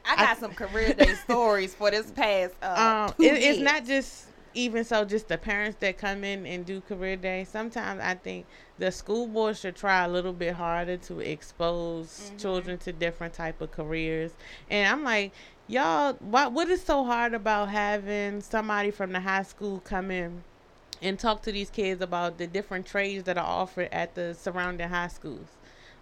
I 0.05 0.15
I- 0.15 0.25
got 0.25 0.37
some 0.37 0.53
career 0.53 0.93
day 0.93 1.13
stories 1.15 1.75
for 1.75 1.91
this 1.91 2.11
past 2.11 2.55
uh 2.61 3.05
um, 3.09 3.15
it, 3.21 3.35
it's 3.43 3.59
not 3.59 3.85
just 3.85 4.27
even 4.53 4.83
so 4.83 5.05
just 5.05 5.27
the 5.27 5.37
parents 5.37 5.77
that 5.79 5.97
come 5.97 6.23
in 6.23 6.45
and 6.45 6.65
do 6.65 6.81
career 6.81 7.15
day. 7.15 7.43
Sometimes 7.45 8.01
I 8.01 8.15
think 8.15 8.45
the 8.77 8.91
school 8.91 9.27
board 9.27 9.57
should 9.57 9.75
try 9.75 10.03
a 10.03 10.07
little 10.07 10.33
bit 10.33 10.53
harder 10.55 10.97
to 10.97 11.19
expose 11.19 12.07
Mm-hmm. 12.27 12.37
children 12.37 12.77
to 12.79 12.91
different 12.91 13.33
type 13.33 13.61
of 13.61 13.71
careers. 13.71 14.31
And 14.69 14.87
I'm 14.87 15.03
like, 15.03 15.31
y'all, 15.67 16.13
what 16.19 16.51
what 16.51 16.69
is 16.69 16.81
so 16.83 17.03
hard 17.03 17.33
about 17.33 17.69
having 17.69 18.41
somebody 18.41 18.91
from 18.91 19.11
the 19.11 19.19
high 19.21 19.43
school 19.43 19.79
come 19.79 20.11
in? 20.11 20.43
and 21.03 21.17
talk 21.17 21.41
to 21.41 21.51
these 21.51 21.71
kids 21.71 21.99
about 21.99 22.37
the 22.37 22.45
different 22.45 22.85
trades 22.85 23.23
that 23.23 23.35
are 23.35 23.43
offered 23.45 23.89
at 23.91 24.13
the 24.13 24.35
surrounding 24.35 24.87
high 24.87 25.07
schools. 25.07 25.47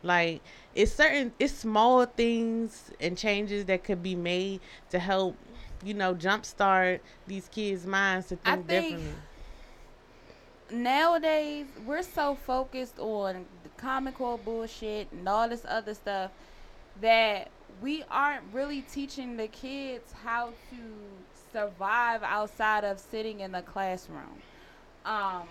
Like 0.04 0.41
it's 0.76 0.91
certain 0.91 1.34
it's 1.39 1.54
small 1.54 2.06
things 2.06 2.91
and 3.00 3.18
changes 3.18 3.66
that 3.66 3.84
could 3.84 4.04
be 4.04 4.16
made 4.16 4.60
to 4.89 5.00
help, 5.00 5.38
you 5.84 5.94
know, 5.94 6.14
jumpstart 6.14 7.00
these 7.28 7.48
kids' 7.50 7.86
minds 7.86 8.28
to 8.28 8.38
I 8.46 8.56
think, 8.56 8.68
think- 8.68 8.98
differently. 8.98 9.14
nowadays 10.72 11.66
we're 11.86 12.04
so 12.04 12.36
focused 12.36 13.00
on 13.00 13.46
the 13.64 13.70
Common 13.78 14.14
Core 14.14 14.38
bullshit 14.38 15.12
and 15.12 15.28
all 15.28 15.50
this 15.50 15.66
other 15.68 15.94
stuff 15.94 16.32
that 17.02 17.50
we 17.82 18.04
aren't 18.12 18.44
really 18.54 18.82
teaching 18.82 19.38
the 19.38 19.48
kids 19.48 20.14
how 20.24 20.48
to 20.70 20.76
survive 21.54 22.22
outside 22.24 22.84
of 22.84 23.00
sitting 23.00 23.40
in 23.40 23.52
the 23.52 23.62
classroom. 23.62 24.42
Um, 25.06 25.44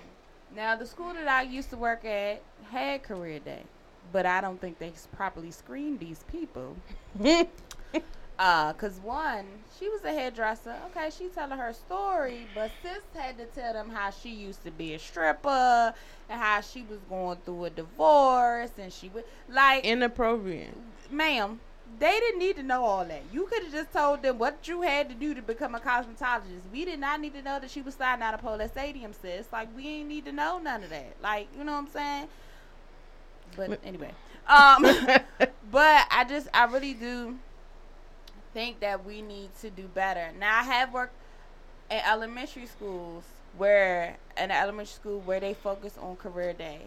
now 0.55 0.77
the 0.77 0.87
school 0.87 1.13
that 1.15 1.27
I 1.27 1.43
used 1.43 1.71
to 1.71 1.77
work 1.77 2.05
at 2.05 2.43
had 2.71 3.03
career 3.03 3.39
day, 3.41 3.63
but 4.13 4.27
I 4.27 4.41
don't 4.41 4.61
think 4.61 4.79
they 4.79 4.93
properly 5.17 5.51
screened 5.51 6.01
these 6.01 6.23
people. 6.31 6.77
Uh, 8.39 8.73
cause 8.75 9.01
one, 9.03 9.45
she 9.79 9.89
was 9.89 10.05
a 10.05 10.13
hairdresser. 10.13 10.77
Okay, 10.87 11.11
she 11.11 11.27
telling 11.29 11.59
her 11.59 11.73
story, 11.73 12.47
but 12.55 12.71
sis 12.83 13.03
had 13.15 13.37
to 13.39 13.47
tell 13.47 13.73
them 13.73 13.91
how 13.91 14.11
she 14.11 14.31
used 14.31 14.63
to 14.63 14.71
be 14.71 14.95
a 14.95 14.99
stripper 14.99 15.93
and 16.29 16.41
how 16.41 16.61
she 16.61 16.83
was 16.83 17.01
going 17.09 17.37
through 17.45 17.65
a 17.65 17.71
divorce 17.71 18.71
and 18.79 18.93
she 18.93 19.09
was 19.09 19.25
like, 19.49 19.85
Inappropriate. 19.85 20.77
ma'am, 21.11 21.59
they 21.99 22.21
didn't 22.21 22.39
need 22.39 22.55
to 22.57 22.63
know 22.63 22.85
all 22.85 23.05
that. 23.05 23.23
You 23.33 23.47
could 23.47 23.65
have 23.65 23.73
just 23.73 23.93
told 23.93 24.23
them 24.23 24.39
what 24.39 24.69
you 24.69 24.83
had 24.83 25.09
to 25.09 25.17
do 25.17 25.35
to 25.35 25.43
become 25.43 25.75
a 25.75 25.81
cosmetologist. 25.81 26.71
We 26.73 26.85
did 26.85 27.01
not 27.01 27.21
need 27.21 27.35
to 27.35 27.43
know 27.43 27.59
that 27.59 27.71
she 27.71 27.83
was 27.83 27.95
sliding 27.95 28.23
out 28.23 28.35
of 28.35 28.41
pole 28.41 28.61
stadium, 28.69 29.13
sis. 29.13 29.49
Like 29.53 29.75
we 29.77 29.89
ain't 29.89 30.09
need 30.09 30.27
to 30.27 30.33
know 30.33 30.61
none 30.61 30.85
of 30.85 30.91
that. 30.91 31.17
Like 31.21 31.49
you 31.59 31.65
know 31.65 31.73
what 31.73 31.79
I'm 31.79 31.89
saying? 31.89 32.29
But 33.57 33.81
anyway, 33.85 34.13
um, 34.47 34.83
but 35.73 36.07
I 36.11 36.25
just 36.29 36.47
I 36.55 36.67
really 36.67 36.95
do 36.95 37.37
think 38.59 38.81
that 38.81 39.05
we 39.05 39.23
need 39.23 39.51
to 39.61 39.71
do 39.71 39.85
better. 39.95 40.33
Now 40.37 40.59
I 40.59 40.65
have 40.65 40.93
worked 40.93 41.15
in 41.93 42.01
elementary 42.05 42.67
schools 42.67 43.23
where 43.57 44.17
in 44.37 44.51
elementary 44.51 44.87
school 44.93 45.21
where 45.21 45.39
they 45.39 45.55
focus 45.55 45.97
on 45.97 46.17
career 46.17 46.55
day. 46.55 46.81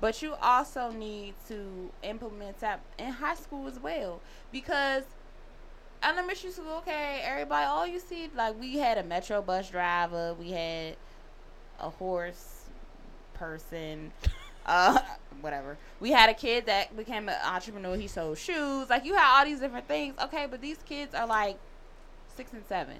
But 0.00 0.22
you 0.22 0.34
also 0.40 0.92
need 0.92 1.34
to 1.48 1.90
implement 2.04 2.60
that 2.60 2.78
in 2.96 3.10
high 3.10 3.34
school 3.34 3.66
as 3.66 3.80
well. 3.80 4.20
Because 4.52 5.02
elementary 6.00 6.52
school, 6.52 6.74
okay, 6.74 7.22
everybody 7.24 7.66
all 7.66 7.88
you 7.88 7.98
see 7.98 8.30
like 8.36 8.60
we 8.60 8.76
had 8.78 8.96
a 8.96 9.02
metro 9.02 9.42
bus 9.42 9.68
driver, 9.68 10.32
we 10.38 10.52
had 10.52 10.94
a 11.80 11.90
horse 11.90 12.66
person, 13.34 14.12
uh 14.66 14.98
whatever. 15.40 15.76
We 16.00 16.10
had 16.12 16.28
a 16.30 16.34
kid 16.34 16.66
that 16.66 16.96
became 16.96 17.28
an 17.28 17.36
entrepreneur, 17.44 17.96
he 17.96 18.08
sold 18.08 18.38
shoes. 18.38 18.90
Like 18.90 19.04
you 19.04 19.14
had 19.14 19.38
all 19.38 19.44
these 19.44 19.60
different 19.60 19.88
things. 19.88 20.14
Okay, 20.22 20.46
but 20.50 20.60
these 20.60 20.78
kids 20.78 21.14
are 21.14 21.26
like 21.26 21.58
six 22.36 22.52
and 22.52 22.64
seven. 22.66 22.96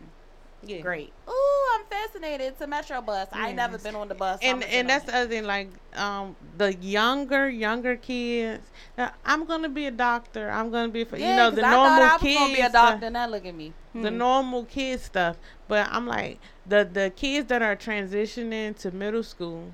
Yeah. 0.63 0.81
Great. 0.81 1.13
Ooh, 1.29 1.65
I'm 1.75 1.85
fascinated. 1.91 2.47
It's 2.49 2.61
a 2.61 2.67
metro 2.67 3.01
bus. 3.03 3.29
I 3.33 3.49
ain't 3.49 3.57
never 3.57 3.79
been 3.79 3.95
on 3.95 4.09
the 4.09 4.15
bus. 4.15 4.41
so 4.41 4.47
and 4.49 4.63
and 4.65 4.89
that's 4.89 5.05
the 5.05 5.15
other 5.15 5.29
thing 5.29 5.45
like 5.45 5.69
um 5.95 6.35
the 6.57 6.75
younger 6.75 7.49
younger 7.49 7.95
kids 7.97 8.71
uh, 8.99 9.11
i'm 9.25 9.45
gonna 9.47 9.69
be 9.69 9.87
a 9.87 9.91
doctor 9.91 10.51
i'm 10.51 10.71
gonna 10.71 10.89
be 10.89 11.05
for 11.05 11.17
Yeah, 11.19 11.31
you 11.31 11.37
know 11.37 11.51
the 11.51 11.63
I 11.63 11.71
normal 11.71 12.03
I 12.05 12.19
kids 12.19 12.35
gonna 12.41 12.53
be 12.55 12.61
a 12.61 12.69
stuff. 12.71 12.91
doctor. 12.95 13.11
Now 13.11 13.27
look 13.29 13.45
at 13.47 13.55
me. 13.55 13.73
the 13.93 14.11
Hmm. 14.11 14.19
normal 14.19 14.65
kid 14.65 15.01
stuff. 15.01 15.37
But 15.69 15.89
I'm 15.91 16.07
like 16.07 16.41
the 16.67 16.89
the 16.91 17.11
kids 17.15 17.49
that 17.49 17.63
are 17.63 17.77
transitioning 17.77 18.77
to 18.81 18.91
middle 18.91 19.23
school 19.23 19.73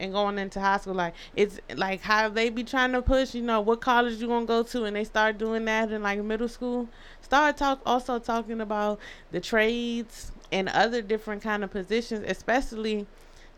and 0.00 0.12
going 0.12 0.38
into 0.38 0.60
high 0.60 0.78
school. 0.78 0.94
Like 0.94 1.14
it's 1.36 1.60
like 1.76 2.00
how 2.00 2.28
they 2.28 2.50
be 2.50 2.64
trying 2.64 2.92
to 2.92 3.02
push, 3.02 3.34
you 3.34 3.42
know, 3.42 3.60
what 3.60 3.80
college 3.80 4.20
you 4.20 4.26
gonna 4.26 4.46
go 4.46 4.62
to, 4.64 4.84
and 4.84 4.96
they 4.96 5.04
start 5.04 5.38
doing 5.38 5.64
that 5.66 5.92
in 5.92 6.02
like 6.02 6.20
middle 6.22 6.48
school. 6.48 6.88
Start 7.20 7.56
talk 7.56 7.80
also 7.86 8.18
talking 8.18 8.60
about 8.60 8.98
the 9.30 9.40
trades 9.40 10.32
and 10.50 10.68
other 10.70 11.02
different 11.02 11.42
kind 11.42 11.62
of 11.62 11.70
positions, 11.70 12.24
especially 12.26 13.06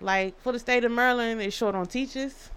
like 0.01 0.38
for 0.40 0.53
the 0.53 0.59
state 0.59 0.84
of 0.84 0.93
Maryland, 0.93 1.40
they 1.40 1.51
short 1.51 1.74
on 1.74 1.86
teachers. 1.86 2.51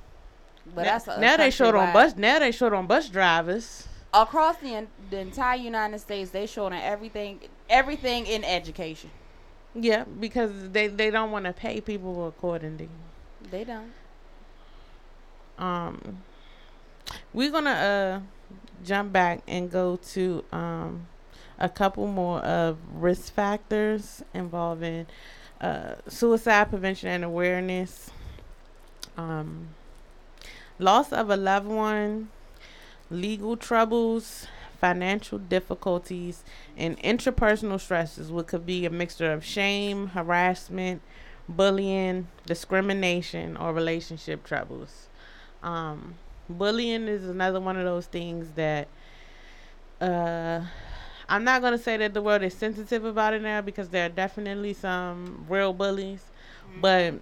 But 0.65 0.83
now, 0.83 0.97
that's 0.97 1.07
now 1.19 1.37
they 1.37 1.51
short 1.51 1.75
on 1.75 1.93
bus. 1.93 2.15
Now 2.17 2.39
they 2.39 2.51
short 2.51 2.73
on 2.73 2.87
bus 2.87 3.07
drivers. 3.09 3.87
across 4.13 4.57
the 4.57 4.87
the 5.09 5.19
entire 5.19 5.57
United 5.57 5.99
States. 5.99 6.31
They 6.31 6.47
short 6.47 6.73
on 6.73 6.79
everything, 6.79 7.41
everything 7.69 8.25
in 8.25 8.43
education. 8.43 9.11
Yeah, 9.75 10.05
because 10.05 10.51
they 10.71 10.87
they 10.87 11.11
don't 11.11 11.31
want 11.31 11.45
to 11.45 11.53
pay 11.53 11.81
people 11.81 12.27
accordingly. 12.27 12.89
They 13.51 13.63
don't. 13.63 13.93
um 15.57 16.23
we're 17.33 17.51
gonna 17.51 17.69
uh 17.69 18.19
jump 18.83 19.13
back 19.13 19.41
and 19.47 19.71
go 19.71 19.95
to 19.97 20.43
um 20.51 21.07
a 21.59 21.69
couple 21.69 22.07
more 22.07 22.39
of 22.39 22.77
risk 22.93 23.33
factors 23.33 24.21
involving 24.33 25.05
uh 25.61 25.95
suicide 26.07 26.69
prevention 26.69 27.07
and 27.09 27.23
awareness 27.23 28.09
um 29.15 29.69
loss 30.77 31.13
of 31.13 31.29
a 31.29 31.37
loved 31.37 31.67
one 31.67 32.29
legal 33.09 33.55
troubles 33.55 34.47
financial 34.81 35.37
difficulties 35.37 36.43
and 36.75 36.99
interpersonal 37.01 37.79
stresses 37.79 38.29
which 38.29 38.47
could 38.47 38.65
be 38.65 38.85
a 38.85 38.89
mixture 38.89 39.31
of 39.31 39.45
shame 39.45 40.07
harassment 40.07 41.01
bullying 41.47 42.27
discrimination 42.45 43.57
or 43.57 43.73
relationship 43.73 44.43
troubles. 44.43 45.07
Um 45.63 46.15
bullying 46.49 47.07
is 47.07 47.27
another 47.27 47.59
one 47.59 47.77
of 47.77 47.85
those 47.85 48.05
things 48.05 48.51
that 48.51 48.87
uh 50.01 50.61
i'm 51.27 51.43
not 51.43 51.61
going 51.61 51.71
to 51.71 51.83
say 51.83 51.97
that 51.97 52.13
the 52.13 52.21
world 52.21 52.43
is 52.43 52.53
sensitive 52.53 53.03
about 53.05 53.33
it 53.33 53.41
now 53.41 53.61
because 53.61 53.89
there 53.89 54.05
are 54.05 54.09
definitely 54.09 54.73
some 54.73 55.45
real 55.49 55.73
bullies 55.73 56.23
but 56.81 57.15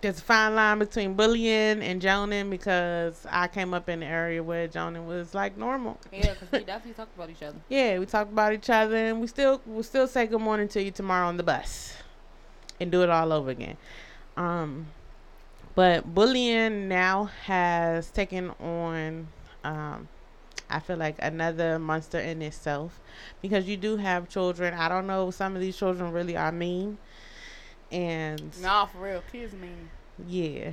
there's 0.00 0.18
a 0.18 0.22
fine 0.22 0.54
line 0.54 0.78
between 0.78 1.14
bullying 1.14 1.82
and 1.82 2.00
joning 2.02 2.50
because 2.50 3.26
i 3.30 3.46
came 3.46 3.72
up 3.72 3.88
in 3.88 4.02
an 4.02 4.08
area 4.08 4.42
where 4.42 4.66
joning 4.66 5.06
was 5.06 5.34
like 5.34 5.56
normal. 5.56 5.98
Yeah, 6.12 6.32
because 6.32 6.50
we 6.52 6.64
definitely 6.64 6.94
talk 6.94 7.08
about 7.14 7.30
each 7.30 7.42
other. 7.42 7.58
yeah, 7.68 7.98
we 7.98 8.06
talk 8.06 8.28
about 8.28 8.52
each 8.52 8.68
other, 8.70 8.96
and 8.96 9.20
we 9.20 9.26
still 9.26 9.60
we'll 9.64 9.82
still 9.82 10.06
say 10.08 10.26
good 10.26 10.40
morning 10.40 10.68
to 10.68 10.82
you 10.82 10.90
tomorrow 10.90 11.28
on 11.28 11.36
the 11.36 11.42
bus, 11.42 11.96
and 12.80 12.90
do 12.92 13.02
it 13.02 13.10
all 13.10 13.32
over 13.32 13.50
again. 13.50 13.76
Um, 14.36 14.86
but 15.74 16.14
bullying 16.14 16.88
now 16.88 17.24
has 17.44 18.10
taken 18.10 18.50
on, 18.60 19.28
um, 19.64 20.08
I 20.68 20.80
feel 20.80 20.96
like 20.96 21.16
another 21.18 21.78
monster 21.78 22.18
in 22.18 22.42
itself, 22.42 23.00
because 23.42 23.68
you 23.68 23.76
do 23.76 23.96
have 23.96 24.28
children. 24.28 24.74
I 24.74 24.88
don't 24.88 25.06
know, 25.06 25.30
some 25.30 25.54
of 25.54 25.60
these 25.60 25.76
children 25.76 26.12
really 26.12 26.36
are 26.36 26.52
mean, 26.52 26.98
and 27.92 28.42
Nah, 28.62 28.86
for 28.86 28.98
real, 28.98 29.22
kids 29.30 29.52
mean. 29.54 29.90
yeah. 30.26 30.72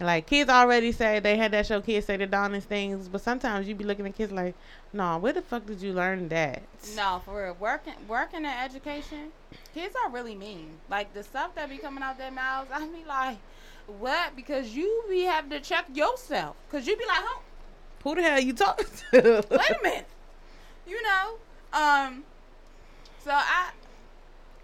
Like 0.00 0.26
kids 0.26 0.48
already 0.48 0.92
say 0.92 1.18
they 1.18 1.36
had 1.36 1.50
that 1.52 1.66
show 1.66 1.80
kids 1.80 2.06
say 2.06 2.16
the 2.16 2.26
dumbest 2.26 2.68
things, 2.68 3.08
but 3.08 3.20
sometimes 3.20 3.66
you 3.66 3.74
be 3.74 3.84
looking 3.84 4.06
at 4.06 4.14
kids 4.14 4.30
like, 4.30 4.54
nah, 4.92 5.18
where 5.18 5.32
the 5.32 5.42
fuck 5.42 5.66
did 5.66 5.82
you 5.82 5.92
learn 5.92 6.28
that? 6.28 6.62
No, 6.94 7.20
for 7.24 7.42
real. 7.42 7.56
Working 7.58 7.94
working 8.06 8.40
in 8.40 8.46
education, 8.46 9.32
kids 9.74 9.96
are 10.04 10.10
really 10.10 10.36
mean. 10.36 10.70
Like 10.88 11.12
the 11.14 11.24
stuff 11.24 11.54
that 11.56 11.68
be 11.68 11.78
coming 11.78 12.04
out 12.04 12.16
their 12.16 12.30
mouths, 12.30 12.70
I 12.74 12.86
be 12.86 13.04
like, 13.08 13.38
what? 13.98 14.36
Because 14.36 14.74
you 14.74 15.02
be 15.08 15.22
having 15.22 15.50
to 15.50 15.60
check 15.60 15.86
yourself. 15.92 16.54
Cause 16.70 16.86
you 16.86 16.96
be 16.96 17.04
like, 17.04 17.18
huh? 17.18 17.40
Who 18.04 18.14
the 18.14 18.22
hell 18.22 18.40
you 18.40 18.52
talking 18.52 18.86
to? 19.10 19.44
Wait 19.50 19.70
a 19.70 19.82
minute. 19.82 20.06
You 20.86 21.02
know, 21.02 21.34
um. 21.72 22.22
So 23.24 23.32
I, 23.32 23.70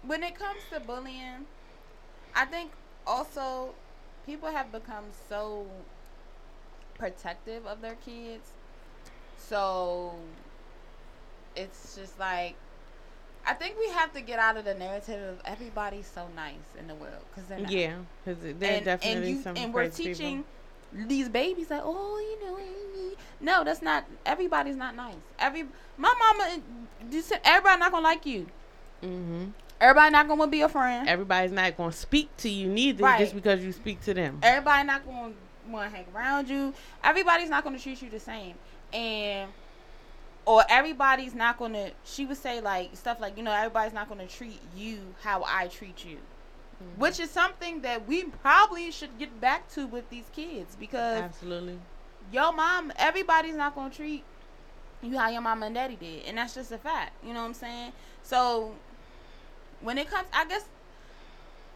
when 0.03 0.23
it 0.23 0.39
comes 0.39 0.61
to 0.71 0.79
bullying, 0.79 1.45
I 2.33 2.45
think 2.45 2.71
also 3.05 3.75
people 4.25 4.49
have 4.49 4.71
become 4.71 5.05
so 5.29 5.65
protective 6.97 7.65
of 7.65 7.81
their 7.81 7.95
kids. 7.95 8.51
So 9.37 10.15
it's 11.55 11.95
just 11.95 12.19
like 12.19 12.55
I 13.47 13.53
think 13.53 13.77
we 13.77 13.89
have 13.89 14.11
to 14.13 14.21
get 14.21 14.39
out 14.39 14.57
of 14.57 14.65
the 14.65 14.73
narrative 14.73 15.21
of 15.21 15.41
everybody's 15.45 16.07
so 16.07 16.27
nice 16.35 16.55
in 16.79 16.87
the 16.87 16.95
world 16.95 17.23
because 17.29 17.47
they're 17.47 17.59
not. 17.59 17.71
yeah, 17.71 17.97
because 18.23 18.41
there's 18.41 18.77
and, 18.77 18.85
definitely 18.85 19.27
and, 19.29 19.37
you, 19.37 19.43
some 19.43 19.57
and 19.57 19.73
we're 19.73 19.83
crazy 19.83 20.03
people. 20.03 20.17
teaching 20.17 20.45
these 20.91 21.29
babies 21.29 21.69
like, 21.69 21.81
oh, 21.83 22.17
you 22.19 22.45
know, 22.45 22.57
no, 23.41 23.63
that's 23.63 23.81
not. 23.81 24.05
Everybody's 24.25 24.75
not 24.75 24.95
nice. 24.95 25.15
Every 25.37 25.65
my 25.97 26.13
mama, 26.17 26.61
you 27.11 27.21
said 27.21 27.41
everybody 27.43 27.79
not 27.79 27.91
gonna 27.91 28.03
like 28.03 28.25
you. 28.25 28.47
hmm 29.01 29.45
Everybody 29.85 30.11
not 30.11 30.27
gonna 30.27 30.47
be 30.47 30.61
a 30.61 30.69
friend. 30.69 31.07
Everybody's 31.07 31.51
not 31.51 31.77
going 31.77 31.91
to 31.91 31.95
speak 31.97 32.35
to 32.37 32.49
you 32.49 32.67
neither 32.67 33.03
Right. 33.03 33.19
just 33.19 33.35
because 33.35 33.63
you 33.63 33.71
speak 33.71 34.01
to 34.05 34.15
them. 34.15 34.39
Everybody 34.41 34.87
not 34.87 35.05
gonna 35.05 35.33
want 35.69 35.91
to 35.91 35.95
hang 35.95 36.07
around 36.15 36.49
you. 36.49 36.73
Everybody's 37.03 37.51
not 37.51 37.63
gonna 37.63 37.77
treat 37.77 38.01
you 38.01 38.09
the 38.09 38.19
same, 38.19 38.55
and 38.91 39.51
or 40.45 40.63
everybody's 40.69 41.35
not 41.35 41.59
gonna. 41.59 41.91
She 42.03 42.25
would 42.25 42.37
say 42.37 42.61
like 42.61 42.97
stuff 42.97 43.19
like, 43.19 43.37
you 43.37 43.43
know, 43.43 43.51
everybody's 43.51 43.93
not 43.93 44.09
gonna 44.09 44.25
treat 44.25 44.59
you 44.75 45.13
how 45.21 45.43
I 45.45 45.67
treat 45.67 46.03
you. 46.03 46.17
Mm-hmm. 46.17 46.99
Which 46.99 47.19
is 47.19 47.29
something 47.29 47.81
that 47.81 48.07
we 48.07 48.23
probably 48.23 48.89
should 48.89 49.19
get 49.19 49.39
back 49.39 49.69
to 49.73 49.85
with 49.85 50.09
these 50.09 50.25
kids 50.33 50.75
because 50.75 51.21
Absolutely. 51.21 51.77
your 52.31 52.51
mom, 52.53 52.91
everybody's 52.95 53.55
not 53.55 53.75
gonna 53.75 53.93
treat 53.93 54.23
you 55.03 55.15
how 55.15 55.29
your 55.29 55.41
mama 55.41 55.67
and 55.67 55.75
daddy 55.75 55.95
did, 55.95 56.25
and 56.25 56.39
that's 56.39 56.55
just 56.55 56.71
a 56.71 56.79
fact. 56.79 57.11
You 57.23 57.35
know 57.35 57.41
what 57.41 57.47
I'm 57.49 57.53
saying? 57.53 57.91
So 58.23 58.73
when 59.85 59.97
it 59.99 60.09
comes, 60.09 60.29
I 60.33 60.45
guess 60.45 60.69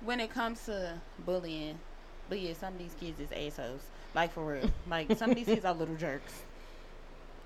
when 0.02 0.20
it 0.20 0.30
comes 0.32 0.66
to 0.66 1.02
bullying, 1.18 1.82
but 2.30 2.40
yeah, 2.40 2.54
some 2.54 2.74
of 2.74 2.80
these 2.80 2.96
kids 2.96 3.20
is 3.20 3.32
assholes. 3.32 3.92
Like 4.14 4.32
for 4.34 4.46
real, 4.46 4.72
like 4.88 5.14
some 5.14 5.32
of 5.32 5.36
these 5.36 5.50
kids 5.50 5.66
are 5.66 5.74
little 5.74 5.96
jerks. 5.98 6.46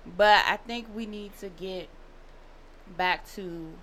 But 0.06 0.44
I 0.46 0.56
think 0.56 0.88
we 0.94 1.06
need 1.06 1.36
to 1.38 1.50
get 1.50 1.90
back 2.86 3.26
to 3.34 3.82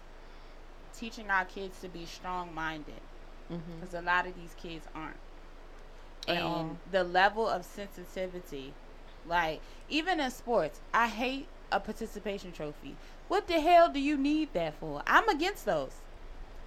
teaching 0.93 1.29
our 1.29 1.45
kids 1.45 1.79
to 1.82 1.89
be 1.89 2.05
strong-minded 2.05 3.01
hmm 3.49 3.79
because 3.79 3.93
a 3.93 4.01
lot 4.01 4.27
of 4.27 4.36
these 4.36 4.53
kids 4.55 4.88
aren't. 4.95 5.19
At 6.27 6.41
And 6.41 6.43
all. 6.43 6.82
the 6.86 7.03
level 7.03 7.47
of 7.47 7.65
sensitivity, 7.65 8.77
like 9.23 9.63
even 9.88 10.19
in 10.19 10.32
sports, 10.32 10.82
I 10.93 11.07
hate 11.07 11.51
a 11.71 11.79
participation 11.79 12.51
trophy. 12.51 12.99
What 13.27 13.47
the 13.47 13.59
hell 13.61 13.91
do 13.91 13.99
you 13.99 14.17
need 14.17 14.53
that 14.53 14.75
for? 14.75 15.03
I'm 15.07 15.27
against 15.29 15.65
those. 15.65 16.01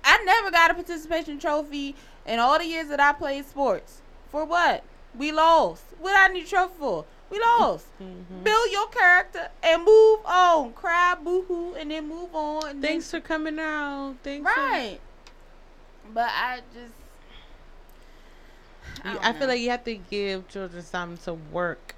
I 0.05 0.23
never 0.25 0.51
got 0.51 0.71
a 0.71 0.75
participation 0.75 1.39
trophy 1.39 1.95
in 2.27 2.39
all 2.39 2.59
the 2.59 2.67
years 2.67 2.89
that 2.89 3.01
I 3.01 3.13
played 3.13 3.47
sports. 3.47 4.01
For 4.31 4.45
what? 4.45 4.83
We 5.17 5.33
lost. 5.33 5.85
What 6.01 6.15
I 6.17 6.33
need 6.33 6.45
a 6.45 6.49
trophy 6.49 6.75
for? 6.79 7.05
We 7.31 7.41
lost. 7.41 7.87
Mm-hmm. 8.03 8.43
Build 8.43 8.71
your 8.71 8.87
character 8.89 9.49
and 9.63 9.85
move 9.85 10.21
on. 10.27 10.73
Cry, 10.75 11.17
boo 11.23 11.43
hoo, 11.49 11.75
and 11.75 11.91
then 11.91 12.09
move 12.09 12.35
on. 12.35 12.69
And 12.69 12.83
then- 12.85 12.91
Thanks 12.93 13.11
for 13.11 13.21
coming 13.21 13.59
out. 13.59 14.17
Thanks. 14.23 14.49
for- 14.49 14.61
Right. 14.61 15.01
But 16.13 16.29
I 16.31 16.61
just. 16.75 16.93
Don't 19.03 19.25
I 19.25 19.33
feel 19.33 19.49
like 19.49 19.61
you 19.61 19.71
have 19.71 19.85
to 19.85 19.95
give 19.97 20.49
children 20.49 20.83
something 20.83 21.19
to 21.25 21.35
work 21.35 21.95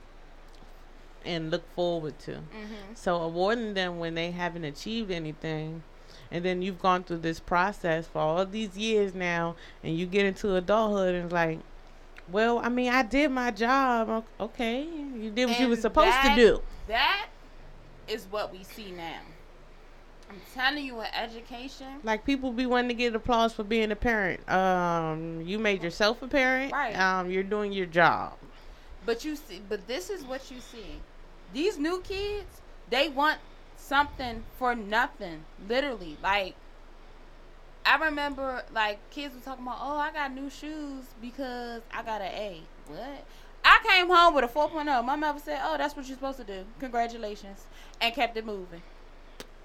and 1.25 1.51
look 1.51 1.69
forward 1.75 2.19
to. 2.21 2.33
Mhm. 2.33 2.95
So 2.95 3.17
awarding 3.17 3.75
them 3.75 3.99
when 3.99 4.15
they 4.15 4.31
haven't 4.31 4.65
achieved 4.65 5.11
anything, 5.11 5.83
and 6.31 6.45
then 6.45 6.63
you've 6.63 6.81
gone 6.81 7.05
through 7.05 7.19
this 7.19 7.41
process 7.41 8.07
for 8.07 8.19
all 8.19 8.45
these 8.47 8.77
years 8.77 9.15
now, 9.15 9.57
and 9.83 9.97
you 9.97 10.07
get 10.07 10.25
into 10.27 10.55
adulthood 10.55 11.15
and 11.15 11.25
it's 11.25 11.33
like, 11.33 11.59
well, 12.31 12.59
I 12.59 12.69
mean, 12.69 12.93
I 12.93 13.03
did 13.03 13.31
my 13.31 13.51
job. 13.53 14.25
Okay, 14.41 14.83
you 14.83 15.31
did 15.31 15.49
what 15.49 15.61
you 15.61 15.69
were 15.69 15.77
supposed 15.77 16.09
that- 16.09 16.35
to 16.37 16.41
do. 16.43 16.63
That 16.89 17.27
is 18.09 18.27
what 18.31 18.53
we 18.53 18.63
see 18.65 18.91
now. 18.93 19.21
I'm 20.29 20.41
telling 20.55 20.85
you, 20.85 21.01
in 21.01 21.07
education, 21.15 21.87
Like 22.03 22.25
people 22.25 22.53
be 22.53 22.67
wanting 22.67 22.89
to 22.89 22.95
get 22.95 23.15
applause 23.15 23.53
for 23.53 23.63
being 23.63 23.93
a 23.93 23.97
parent. 23.97 24.49
Um, 24.51 25.41
you 25.43 25.59
made 25.59 25.85
yourself 25.85 26.21
a 26.21 26.27
parent. 26.27 26.73
Right. 26.73 26.99
Um, 26.99 27.31
you're 27.31 27.45
doing 27.45 27.73
your 27.73 27.87
job. 27.87 28.33
but 29.05 29.25
you 29.25 29.37
see, 29.37 29.63
but 29.69 29.87
this 29.87 30.11
is 30.11 30.25
what 30.25 30.51
you 30.51 30.59
see. 30.59 31.01
These 31.53 31.79
new 31.79 32.01
kids, 32.01 32.61
they 32.91 33.09
want 33.09 33.39
something 33.87 34.45
for 34.59 34.75
nothing. 34.75 35.45
Literally, 35.69 36.17
like 36.23 36.55
I 37.85 37.97
remember, 38.05 38.65
like 38.75 38.99
kids 39.11 39.35
were 39.35 39.41
talking 39.41 39.65
about, 39.65 39.79
oh, 39.81 39.97
I 39.97 40.13
got 40.13 40.35
new 40.35 40.51
shoes 40.51 41.05
because 41.21 41.83
I 41.93 42.03
got 42.03 42.21
an 42.21 42.33
A. 42.33 42.63
What? 42.89 43.25
I 43.65 43.81
came 43.89 44.09
home 44.09 44.35
with 44.35 44.45
a 44.45 44.49
4.0. 44.49 45.05
My 45.05 45.17
mother 45.17 45.41
said, 45.41 45.61
oh, 45.65 45.77
that's 45.77 45.97
what 45.97 46.07
you're 46.07 46.17
supposed 46.17 46.39
to 46.39 46.45
do. 46.45 46.65
Congratulations, 46.79 47.67
and 48.01 48.15
kept 48.15 48.37
it 48.37 48.45
moving. 48.45 48.83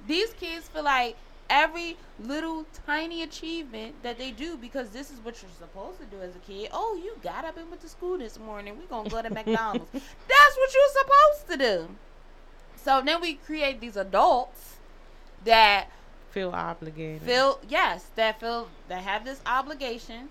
These 0.08 0.34
kids 0.34 0.68
feel 0.68 0.84
like 0.84 1.18
every 1.50 1.98
little 2.20 2.66
tiny 2.86 3.24
achievement 3.24 3.96
that 4.04 4.18
they 4.18 4.32
do 4.32 4.56
because 4.58 4.90
this 4.90 5.12
is 5.12 5.20
what 5.20 5.42
you're 5.42 5.52
supposed 5.60 6.00
to 6.00 6.06
do 6.06 6.22
as 6.22 6.36
a 6.36 6.40
kid. 6.40 6.70
Oh, 6.72 7.00
you 7.04 7.16
got 7.24 7.46
up 7.46 7.58
and 7.58 7.70
went 7.70 7.82
to 7.82 7.90
school 7.90 8.18
this 8.18 8.40
morning. 8.40 8.78
We're 8.80 8.88
going 8.88 9.06
to 9.06 9.10
go 9.10 9.22
to 9.22 9.30
McDonald's. 9.34 9.92
That's 9.92 10.58
what 10.58 10.74
you're 10.74 11.04
supposed 11.04 11.48
to 11.50 11.58
do. 11.58 11.96
So 12.84 13.02
then 13.02 13.22
we 13.22 13.36
create 13.36 13.80
these 13.80 13.96
adults 13.98 14.78
that 15.46 15.88
Feel 16.32 16.52
obligated. 16.52 17.22
feel 17.24 17.60
yes 17.68 18.06
that 18.16 18.40
feel 18.40 18.70
that 18.88 19.04
have 19.04 19.26
this 19.26 19.42
obligation. 19.46 20.30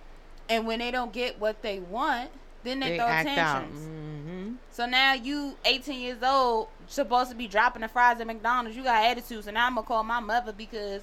And 0.48 0.66
when 0.66 0.78
they 0.80 0.90
don't 0.90 1.12
get 1.12 1.38
what 1.38 1.62
they 1.62 1.78
want 1.78 2.30
then 2.62 2.80
they, 2.80 2.90
they 2.90 2.96
throw 2.98 3.06
tantrums. 3.06 3.86
Hmm 3.86 4.00
so 4.72 4.86
now 4.86 5.14
you 5.14 5.56
18 5.64 6.00
years 6.00 6.22
old 6.22 6.68
supposed 6.86 7.30
to 7.30 7.36
be 7.36 7.46
dropping 7.46 7.82
the 7.82 7.88
fries 7.88 8.20
at 8.20 8.26
mcdonald's 8.26 8.76
you 8.76 8.82
got 8.82 9.04
attitudes, 9.04 9.46
and 9.46 9.58
i'm 9.58 9.74
gonna 9.74 9.86
call 9.86 10.02
my 10.02 10.20
mother 10.20 10.52
because 10.52 11.02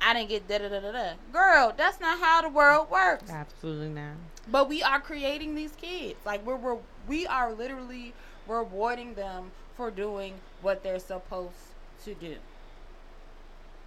i 0.00 0.14
didn't 0.14 0.28
get 0.28 0.48
da 0.48 0.58
da 0.58 0.68
da 0.68 0.80
da 0.80 0.92
da 0.92 1.12
girl 1.32 1.72
that's 1.76 2.00
not 2.00 2.18
how 2.18 2.42
the 2.42 2.48
world 2.48 2.90
works. 2.90 3.30
Absolutely 3.30 3.88
not. 3.88 4.14
but 4.50 4.68
we 4.68 4.82
are 4.82 5.00
creating 5.00 5.54
these 5.54 5.72
kids. 5.72 6.18
Like 6.24 6.44
we're, 6.46 6.56
we're 6.56 6.78
we 7.06 7.26
are 7.26 7.52
literally 7.52 8.14
rewarding 8.46 9.14
them 9.14 9.50
for 9.76 9.90
doing 9.90 10.34
what 10.62 10.82
they're 10.82 10.98
supposed 10.98 11.74
to 12.04 12.14
do. 12.14 12.36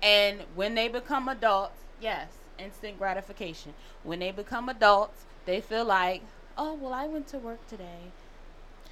And 0.01 0.41
when 0.55 0.75
they 0.75 0.87
become 0.87 1.29
adults 1.29 1.81
yes 1.99 2.33
instant 2.57 2.97
gratification. 2.97 3.73
When 4.03 4.19
they 4.19 4.31
become 4.31 4.69
adults 4.69 5.25
they 5.45 5.61
feel 5.61 5.85
like 5.85 6.23
oh 6.57 6.73
well 6.75 6.93
i 6.93 7.05
went 7.07 7.27
to 7.27 7.39
work 7.39 7.65
today. 7.67 8.13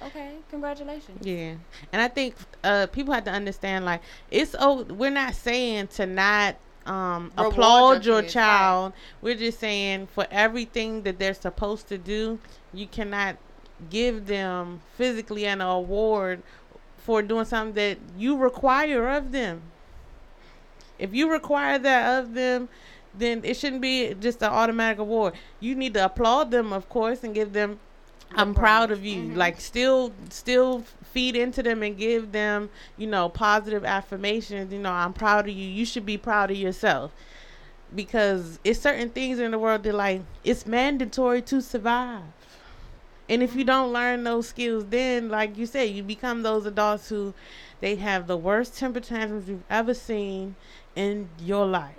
Okay 0.02 0.36
congratulations. 0.48 1.24
Yeah, 1.24 1.56
and 1.92 2.00
I 2.02 2.08
think 2.08 2.36
uh, 2.64 2.86
people 2.86 3.12
have 3.14 3.24
to 3.24 3.30
understand 3.32 3.84
like 3.84 4.02
it's 4.30 4.54
oh 4.58 4.84
we're 4.84 5.10
not 5.10 5.34
saying 5.34 5.88
to 5.88 6.06
not 6.06 6.56
um, 6.86 7.30
Reward 7.36 7.52
applaud 7.52 8.04
your 8.06 8.22
kids, 8.22 8.32
child. 8.34 8.94
We're 9.20 9.34
just 9.36 9.60
saying 9.60 10.06
for 10.08 10.26
everything 10.30 11.02
that 11.02 11.18
they're 11.18 11.34
supposed 11.34 11.88
to 11.88 11.98
do, 11.98 12.40
you 12.72 12.86
cannot 12.88 13.36
give 13.88 14.26
them 14.26 14.80
physically 14.96 15.46
an 15.46 15.60
award 15.60 16.42
for 17.00 17.22
doing 17.22 17.44
something 17.44 17.74
that 17.74 17.98
you 18.16 18.36
require 18.36 19.08
of 19.08 19.32
them. 19.32 19.62
If 20.98 21.14
you 21.14 21.30
require 21.30 21.78
that 21.78 22.20
of 22.20 22.34
them, 22.34 22.68
then 23.16 23.40
it 23.42 23.56
shouldn't 23.56 23.82
be 23.82 24.14
just 24.14 24.42
an 24.42 24.50
automatic 24.50 24.98
award. 24.98 25.34
You 25.58 25.74
need 25.74 25.94
to 25.94 26.04
applaud 26.04 26.50
them, 26.50 26.72
of 26.72 26.88
course, 26.88 27.24
and 27.24 27.34
give 27.34 27.52
them 27.52 27.80
I'm 28.32 28.54
proud 28.54 28.90
of 28.90 29.04
you. 29.04 29.22
Mm-hmm. 29.22 29.36
Like 29.36 29.60
still 29.60 30.12
still 30.30 30.84
feed 31.12 31.36
into 31.36 31.62
them 31.62 31.82
and 31.82 31.96
give 31.96 32.32
them, 32.32 32.70
you 32.96 33.06
know, 33.06 33.28
positive 33.28 33.84
affirmations. 33.84 34.72
You 34.72 34.78
know, 34.78 34.92
I'm 34.92 35.12
proud 35.12 35.48
of 35.48 35.54
you. 35.54 35.66
You 35.66 35.84
should 35.84 36.06
be 36.06 36.16
proud 36.16 36.50
of 36.50 36.56
yourself. 36.56 37.12
Because 37.92 38.60
it's 38.62 38.78
certain 38.78 39.10
things 39.10 39.40
in 39.40 39.50
the 39.50 39.58
world 39.58 39.82
that 39.82 39.94
like 39.94 40.22
it's 40.44 40.66
mandatory 40.66 41.42
to 41.42 41.60
survive. 41.60 42.22
And 43.30 43.44
if 43.44 43.54
you 43.54 43.62
don't 43.62 43.92
learn 43.92 44.24
those 44.24 44.48
skills, 44.48 44.86
then 44.86 45.28
like 45.28 45.56
you 45.56 45.64
said, 45.64 45.90
you 45.90 46.02
become 46.02 46.42
those 46.42 46.66
adults 46.66 47.08
who 47.08 47.32
they 47.80 47.94
have 47.94 48.26
the 48.26 48.36
worst 48.36 48.76
temper 48.76 48.98
tantrums 48.98 49.48
you've 49.48 49.62
ever 49.70 49.94
seen 49.94 50.56
in 50.96 51.28
your 51.38 51.64
life. 51.64 51.94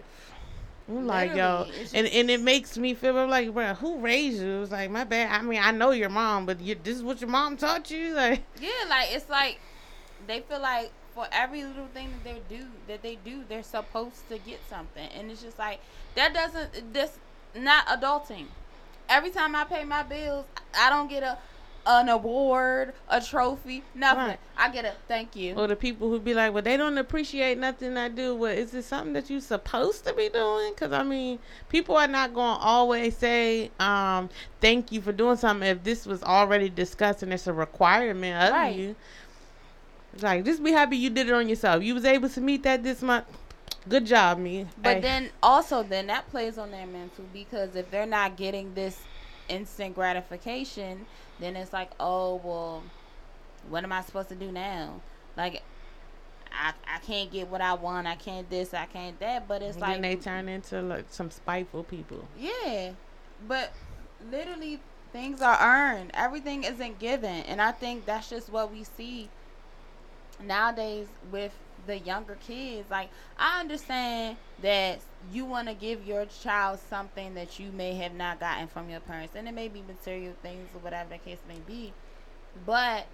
I'm 0.90 1.08
like, 1.08 1.34
yo, 1.34 1.68
and 1.94 2.06
and 2.06 2.30
it 2.30 2.42
makes 2.42 2.78
me 2.78 2.94
feel 2.94 3.18
I'm 3.18 3.30
like, 3.30 3.54
bro, 3.54 3.76
who 3.76 4.00
raised 4.00 4.42
you? 4.42 4.62
It's 4.62 4.74
like 4.74 4.92
my 4.92 5.06
bad. 5.06 5.32
I 5.32 5.42
mean, 5.42 5.62
I 5.64 5.72
know 5.72 5.92
your 5.92 6.10
mom, 6.10 6.46
but 6.46 6.60
you, 6.60 6.76
this 6.76 6.98
is 6.98 7.04
what 7.04 7.22
your 7.22 7.30
mom 7.30 7.56
taught 7.56 7.90
you. 7.90 8.14
Like, 8.22 8.44
yeah 8.60 8.70
like 8.90 9.08
it's 9.12 9.30
like 9.30 9.60
they 10.28 10.42
feel 10.42 10.62
like 10.62 10.92
for 11.16 11.26
every 11.32 11.64
little 11.64 11.88
thing 11.88 12.10
that 12.12 12.24
they 12.24 12.56
do 12.56 12.66
that 12.88 13.02
they 13.02 13.16
do 13.24 13.44
they're 13.48 13.64
supposed 13.64 14.28
to 14.30 14.38
get 14.38 14.60
something 14.70 15.08
and 15.18 15.32
it's 15.32 15.42
just 15.42 15.58
like 15.58 15.80
that 16.16 16.34
doesn't 16.34 16.94
this 16.94 17.18
not 17.56 17.86
adulting 17.88 18.48
every 19.12 19.30
time 19.30 19.56
i 19.56 19.64
pay 19.64 19.84
my 19.84 20.02
bills 20.04 20.46
i 20.76 20.90
don't 20.90 21.10
get 21.10 21.22
a 21.24 21.38
an 21.88 22.10
award 22.10 22.94
a 23.10 23.20
trophy 23.20 23.84
nothing 23.96 24.18
Right. 24.28 24.40
i 24.56 24.70
get 24.70 24.86
a 24.86 24.94
thank 25.08 25.36
you 25.36 25.56
or 25.56 25.66
the 25.68 25.76
people 25.76 26.10
who 26.10 26.20
be 26.20 26.36
like, 26.36 26.54
well, 26.54 26.62
they 26.62 26.78
don't 26.78 26.98
appreciate 27.00 27.58
nothing 27.58 27.98
I 27.98 28.08
do. 28.08 28.36
Well, 28.36 28.56
is 28.56 28.72
it 28.76 28.84
something 28.84 29.14
that 29.14 29.32
you 29.32 29.40
supposed 29.40 30.06
to 30.06 30.14
be 30.14 30.30
doing? 30.30 30.74
Because 30.76 30.92
I 30.92 31.02
mean, 31.02 31.40
people 31.70 31.98
are 31.98 32.08
not 32.08 32.36
going 32.36 32.56
to 32.58 32.62
always 32.64 33.18
say, 33.18 33.72
um, 33.80 34.30
thank 34.60 34.92
you 34.92 35.02
for 35.02 35.12
doing 35.12 35.38
something 35.38 35.68
if 35.68 35.84
this 35.84 36.06
was 36.06 36.22
already 36.22 36.70
discussed 36.70 37.24
and 37.24 37.34
it's 37.34 37.48
a 37.48 37.54
requirement 37.54 38.44
of 38.44 38.52
Right. 38.54 38.76
you. 38.76 38.96
It's 40.14 40.22
Like, 40.22 40.46
just 40.46 40.64
be 40.64 40.72
happy 40.72 40.98
you 40.98 41.10
did 41.10 41.28
it 41.28 41.34
on 41.34 41.50
yourself. 41.50 41.82
You 41.84 41.96
was 41.96 42.06
able 42.06 42.30
to 42.30 42.42
meet 42.42 42.62
that 42.64 42.84
this 42.84 43.02
month. 43.02 43.26
Good 43.88 44.06
job, 44.06 44.38
me. 44.38 44.68
But 44.78 44.98
Hey. 44.98 45.02
then 45.02 45.32
also 45.42 45.84
then 45.84 46.08
that 46.08 46.30
plays 46.30 46.58
on 46.58 46.72
their 46.72 46.86
mental 46.86 47.26
because 47.34 47.76
if 47.76 47.90
they're 47.92 48.06
not 48.06 48.38
getting 48.38 48.74
this 48.74 49.08
instant 49.50 49.96
gratification, 49.96 51.06
then 51.40 51.56
it's 51.56 51.74
like, 51.74 51.92
oh 52.00 52.36
well, 52.36 52.84
what 53.70 53.84
am 53.84 53.92
I 53.92 54.02
supposed 54.02 54.30
to 54.30 54.36
do 54.36 54.52
now? 54.52 55.02
Like 55.36 55.64
I 56.52 56.74
I 56.88 57.00
can't 57.00 57.32
get 57.32 57.48
what 57.48 57.62
I 57.62 57.74
want, 57.74 58.08
I 58.08 58.16
can't 58.16 58.50
this, 58.50 58.74
I 58.74 58.86
can't 58.86 59.20
that. 59.20 59.48
But 59.48 59.62
it's 59.62 59.76
And 59.76 59.82
like 59.82 59.94
then 59.96 60.02
they 60.02 60.16
turn 60.16 60.48
into 60.50 60.82
like 60.82 61.06
some 61.10 61.32
spiteful 61.32 61.84
people. 61.84 62.28
Yeah. 62.38 62.92
But 63.48 63.74
literally 64.30 64.80
things 65.12 65.42
are 65.42 65.58
earned. 65.60 66.12
Everything 66.14 66.64
isn't 66.64 67.00
given. 67.00 67.44
And 67.44 67.62
I 67.62 67.72
think 67.72 68.06
that's 68.06 68.30
just 68.30 68.50
what 68.50 68.72
we 68.72 68.84
see 68.84 69.30
nowadays 70.40 71.08
with 71.32 71.54
the 71.86 72.00
younger 72.00 72.36
kids. 72.36 72.90
Like 72.90 73.10
I 73.38 73.60
understand 73.60 74.38
that 74.62 75.00
you 75.32 75.46
want 75.46 75.68
to 75.68 75.74
give 75.74 76.06
your 76.06 76.26
child 76.26 76.80
something 76.90 77.34
that 77.36 77.60
you 77.60 77.72
may 77.72 77.94
have 77.96 78.14
not 78.14 78.40
gotten 78.40 78.68
from 78.68 78.90
your 78.90 79.00
parents. 79.02 79.36
And 79.36 79.48
it 79.48 79.54
may 79.54 79.68
be 79.68 79.82
material 79.82 80.34
things 80.42 80.70
or 80.74 80.80
whatever 80.80 81.10
the 81.10 81.18
case 81.18 81.40
may 81.48 81.60
be. 81.68 81.94
But 82.66 83.06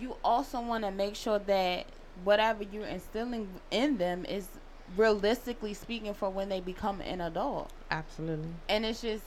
you 0.00 0.16
also 0.24 0.60
want 0.60 0.84
to 0.84 0.90
make 0.90 1.16
sure 1.16 1.38
that 1.40 1.86
whatever 2.24 2.62
you're 2.62 2.86
instilling 2.86 3.48
in 3.70 3.98
them 3.98 4.24
is 4.24 4.48
realistically 4.96 5.74
speaking 5.74 6.14
for 6.14 6.30
when 6.30 6.48
they 6.48 6.60
become 6.60 7.00
an 7.00 7.20
adult 7.20 7.70
Absolutely. 7.90 8.48
and 8.68 8.86
it's 8.86 9.00
just 9.00 9.24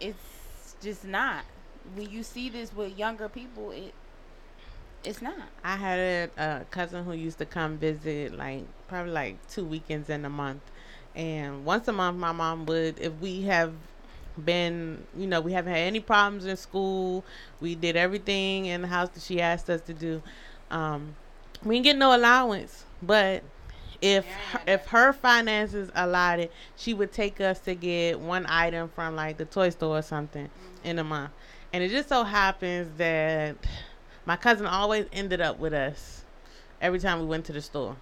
it's 0.00 0.76
just 0.82 1.04
not 1.04 1.44
when 1.94 2.10
you 2.10 2.22
see 2.22 2.50
this 2.50 2.74
with 2.74 2.96
younger 2.98 3.28
people 3.28 3.70
it 3.70 3.94
it's 5.04 5.22
not 5.22 5.36
I 5.62 5.76
had 5.76 5.98
a, 5.98 6.30
a 6.36 6.64
cousin 6.70 7.04
who 7.04 7.12
used 7.12 7.38
to 7.38 7.46
come 7.46 7.78
visit, 7.78 8.36
like 8.36 8.64
probably 8.88 9.12
like 9.12 9.48
two 9.48 9.64
weekends 9.64 10.10
in 10.10 10.24
a 10.24 10.30
month, 10.30 10.62
and 11.14 11.64
once 11.64 11.88
a 11.88 11.92
month, 11.92 12.18
my 12.18 12.32
mom 12.32 12.66
would, 12.66 12.98
if 12.98 13.12
we 13.20 13.42
have 13.42 13.72
been, 14.44 15.04
you 15.16 15.26
know, 15.26 15.40
we 15.40 15.52
haven't 15.52 15.72
had 15.72 15.80
any 15.80 16.00
problems 16.00 16.44
in 16.44 16.56
school, 16.56 17.24
we 17.60 17.74
did 17.74 17.96
everything 17.96 18.66
in 18.66 18.82
the 18.82 18.88
house 18.88 19.08
that 19.10 19.22
she 19.22 19.40
asked 19.40 19.70
us 19.70 19.80
to 19.82 19.94
do. 19.94 20.22
Um, 20.70 21.16
we 21.64 21.76
didn't 21.76 21.84
get 21.84 21.96
no 21.96 22.14
allowance, 22.14 22.84
but 23.02 23.42
if 24.02 24.26
her, 24.26 24.60
if 24.66 24.86
her 24.86 25.12
finances 25.12 25.90
allowed 25.94 26.40
it, 26.40 26.52
she 26.76 26.92
would 26.92 27.12
take 27.12 27.40
us 27.40 27.60
to 27.60 27.74
get 27.74 28.20
one 28.20 28.44
item 28.46 28.90
from 28.94 29.16
like 29.16 29.38
the 29.38 29.46
toy 29.46 29.70
store 29.70 29.98
or 29.98 30.02
something 30.02 30.50
in 30.84 30.98
a 30.98 31.04
month. 31.04 31.30
And 31.72 31.82
it 31.82 31.90
just 31.90 32.08
so 32.08 32.24
happens 32.24 32.96
that 32.98 33.56
my 34.26 34.36
cousin 34.36 34.66
always 34.66 35.06
ended 35.12 35.40
up 35.40 35.58
with 35.58 35.72
us 35.72 36.24
every 36.80 36.98
time 36.98 37.20
we 37.20 37.26
went 37.26 37.46
to 37.46 37.52
the 37.52 37.62
store. 37.62 37.96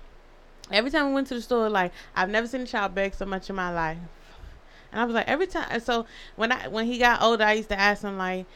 Every 0.71 0.91
time 0.91 1.09
we 1.09 1.15
went 1.15 1.29
to 1.29 1.35
the 1.35 1.43
store, 1.43 1.69
like 1.69 1.93
I've 2.17 2.31
never 2.31 2.47
seen 2.47 2.63
a 2.63 2.67
child 2.67 2.95
beg 2.95 3.15
so 3.15 3.27
much 3.27 3.49
in 3.49 3.57
my 3.57 3.73
life. 3.73 3.99
And 4.91 5.01
I 5.01 5.05
was 5.05 5.15
like, 5.15 5.29
every 5.29 5.47
time. 5.47 5.79
So 5.81 6.07
when 6.37 6.51
I 6.51 6.69
when 6.69 6.87
he 6.87 6.99
got 6.99 7.23
older, 7.23 7.45
I 7.45 7.53
used 7.53 7.69
to 7.69 7.79
ask 7.79 8.03
him 8.03 8.17
like, 8.17 8.47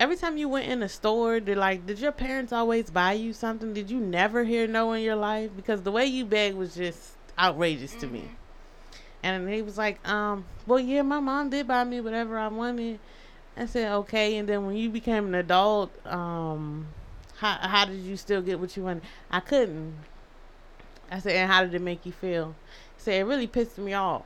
every 0.00 0.16
time 0.16 0.36
you 0.36 0.48
went 0.48 0.68
in 0.68 0.80
the 0.80 0.88
store, 0.88 1.38
did 1.38 1.56
like 1.56 1.86
did 1.86 2.00
your 2.00 2.12
parents 2.12 2.52
always 2.52 2.90
buy 2.90 3.12
you 3.12 3.32
something? 3.32 3.72
Did 3.72 3.90
you 3.90 4.00
never 4.00 4.44
hear 4.44 4.66
no 4.66 4.92
in 4.92 5.02
your 5.02 5.16
life? 5.16 5.50
Because 5.56 5.82
the 5.82 5.92
way 5.92 6.06
you 6.06 6.24
begged 6.24 6.56
was 6.56 6.74
just 6.74 7.12
outrageous 7.38 7.94
to 7.96 8.06
me. 8.06 8.30
And 9.22 9.48
he 9.48 9.62
was 9.62 9.76
like, 9.76 10.06
um, 10.08 10.44
well, 10.66 10.78
yeah, 10.78 11.02
my 11.02 11.20
mom 11.20 11.50
did 11.50 11.66
buy 11.66 11.84
me 11.84 12.00
whatever 12.00 12.38
I 12.38 12.48
wanted. 12.48 12.98
I 13.56 13.66
said, 13.66 13.92
okay. 13.92 14.36
And 14.36 14.48
then 14.48 14.66
when 14.66 14.76
you 14.76 14.90
became 14.90 15.26
an 15.26 15.34
adult, 15.34 15.90
um, 16.06 16.88
how 17.36 17.58
how 17.60 17.84
did 17.86 18.00
you 18.00 18.16
still 18.16 18.42
get 18.42 18.60
what 18.60 18.76
you 18.76 18.84
wanted? 18.84 19.02
I 19.30 19.40
couldn't. 19.40 19.94
I 21.10 21.20
said, 21.20 21.36
and 21.36 21.50
how 21.50 21.62
did 21.64 21.74
it 21.74 21.82
make 21.82 22.04
you 22.04 22.12
feel? 22.12 22.54
He 22.96 23.02
said, 23.02 23.20
it 23.20 23.24
really 23.24 23.46
pissed 23.46 23.78
me 23.78 23.94
off. 23.94 24.24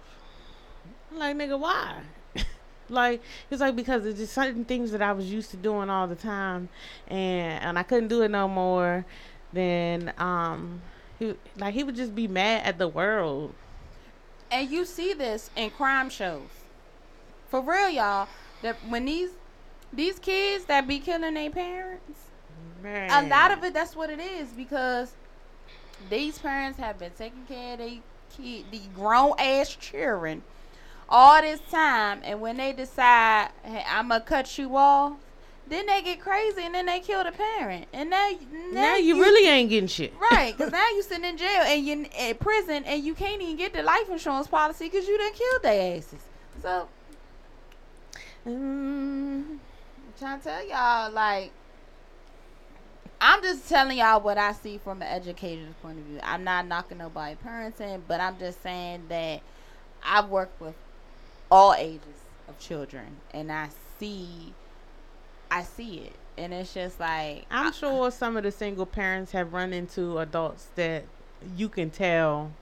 I'm 1.11 1.19
like, 1.19 1.37
nigga, 1.37 1.59
why? 1.59 2.01
like, 2.89 3.23
it's 3.51 3.61
like 3.61 3.77
because 3.77 4.07
it's 4.07 4.19
just 4.19 4.33
certain 4.33 4.65
things 4.65 4.91
that 4.93 5.03
I 5.03 5.13
was 5.13 5.31
used 5.31 5.51
to 5.51 5.57
doing 5.57 5.91
all 5.91 6.07
the 6.07 6.17
time, 6.17 6.69
and 7.09 7.63
and 7.63 7.79
I 7.79 7.83
couldn't 7.83 8.09
do 8.09 8.23
it 8.23 8.31
no 8.31 8.49
more. 8.49 9.05
Then, 9.53 10.13
um, 10.19 10.81
he 11.19 11.35
like 11.57 11.75
he 11.75 11.85
would 11.85 11.97
just 11.97 12.15
be 12.15 12.27
mad 12.29 12.65
at 12.65 12.79
the 12.79 12.89
world. 12.89 13.55
and 14.51 14.71
you 14.71 14.85
see 14.85 15.13
this 15.13 15.51
in 15.57 15.71
crime 15.71 16.11
shows 16.11 16.49
for 17.49 17.61
real 17.61 17.91
y'all 17.91 18.29
that 18.63 18.77
when 18.89 19.05
these 19.05 19.31
these 19.93 20.19
kids 20.19 20.65
that 20.67 20.87
be 20.87 20.99
killing 20.99 21.35
their 21.35 21.51
parents 21.51 22.21
Man. 22.83 23.11
a 23.25 23.29
lot 23.29 23.51
of 23.51 23.65
it 23.65 23.75
that's 23.75 23.97
what 23.97 24.11
it 24.11 24.21
is 24.21 24.49
because 24.51 25.13
these 26.09 26.39
parents 26.39 26.79
have 26.79 26.99
been 26.99 27.13
taking 27.17 27.45
care 27.47 27.75
of 27.75 27.79
their 27.79 27.99
kid, 28.37 28.65
the 28.71 28.81
grown 28.95 29.35
ass 29.39 29.75
children, 29.75 30.43
all 31.09 31.41
this 31.43 31.61
time, 31.71 32.21
and 32.25 32.41
when 32.41 32.57
they 32.57 32.73
decide, 32.73 33.51
hey, 33.65 33.85
I'm 33.87 34.09
gonna 34.09 34.21
cut 34.21 34.57
you 34.57 34.77
off, 34.77 35.15
then 35.69 35.87
they 35.87 36.03
get 36.03 36.21
crazy 36.21 36.63
and 36.63 36.75
then 36.75 36.87
they 36.87 37.01
kill 37.01 37.23
the 37.25 37.33
parent, 37.33 37.87
and 37.93 38.11
now 38.11 38.31
now, 38.53 38.81
Now 38.81 38.97
you 38.97 39.21
really 39.21 39.49
ain't 39.49 39.71
getting 39.71 39.89
shit. 39.89 40.15
right 40.33 40.57
because 40.57 40.73
now 40.81 40.89
you 40.91 41.03
sitting 41.03 41.25
in 41.25 41.37
jail 41.37 41.63
and 41.67 41.85
you 41.85 42.07
in 42.19 42.37
prison 42.37 42.85
and 42.85 43.05
you 43.05 43.15
can't 43.15 43.43
even 43.43 43.57
get 43.57 43.73
the 43.73 43.83
life 43.83 44.09
insurance 44.09 44.47
policy 44.47 44.87
because 44.87 45.07
you 45.07 45.19
done 45.19 45.33
killed 45.33 45.63
their 45.63 45.97
asses. 45.99 46.21
So 46.63 46.89
Mm, 48.47 48.53
I'm 48.53 49.61
trying 50.19 50.39
to 50.39 50.45
tell 50.45 50.67
y'all, 50.69 51.13
like, 51.13 51.53
I'm 53.21 53.43
just 53.43 53.69
telling 53.69 53.99
y'all 53.99 54.21
what 54.21 54.39
I 54.39 54.53
see 54.53 54.79
from 54.79 55.03
an 55.03 55.09
educator's 55.09 55.75
point 55.83 55.99
of 55.99 56.05
view. 56.05 56.21
I'm 56.23 56.43
not 56.43 56.67
knocking 56.67 56.99
nobody 56.99 57.37
parenting, 57.45 58.01
but 58.09 58.21
I'm 58.21 58.39
just 58.39 58.63
saying 58.63 59.05
that 59.09 59.41
I've 60.03 60.29
worked 60.31 60.61
with 60.61 60.75
all 61.51 61.75
ages 61.75 62.25
of 62.49 62.59
children, 62.59 63.19
and 63.33 63.53
I 63.53 63.69
see, 63.99 64.55
I 65.51 65.63
see 65.63 65.99
it, 65.99 66.17
and 66.39 66.55
it's 66.55 66.73
just 66.73 66.99
like 66.99 67.45
I'm 67.51 67.67
I- 67.67 67.73
sure 67.73 68.11
some 68.11 68.37
of 68.39 68.45
the 68.45 68.53
single 68.53 68.87
parents 68.87 69.33
have 69.33 69.53
run 69.53 69.73
into 69.75 70.19
adults 70.19 70.69
that 70.77 71.05
you 71.57 71.69
can 71.69 71.91
tell 71.91 72.53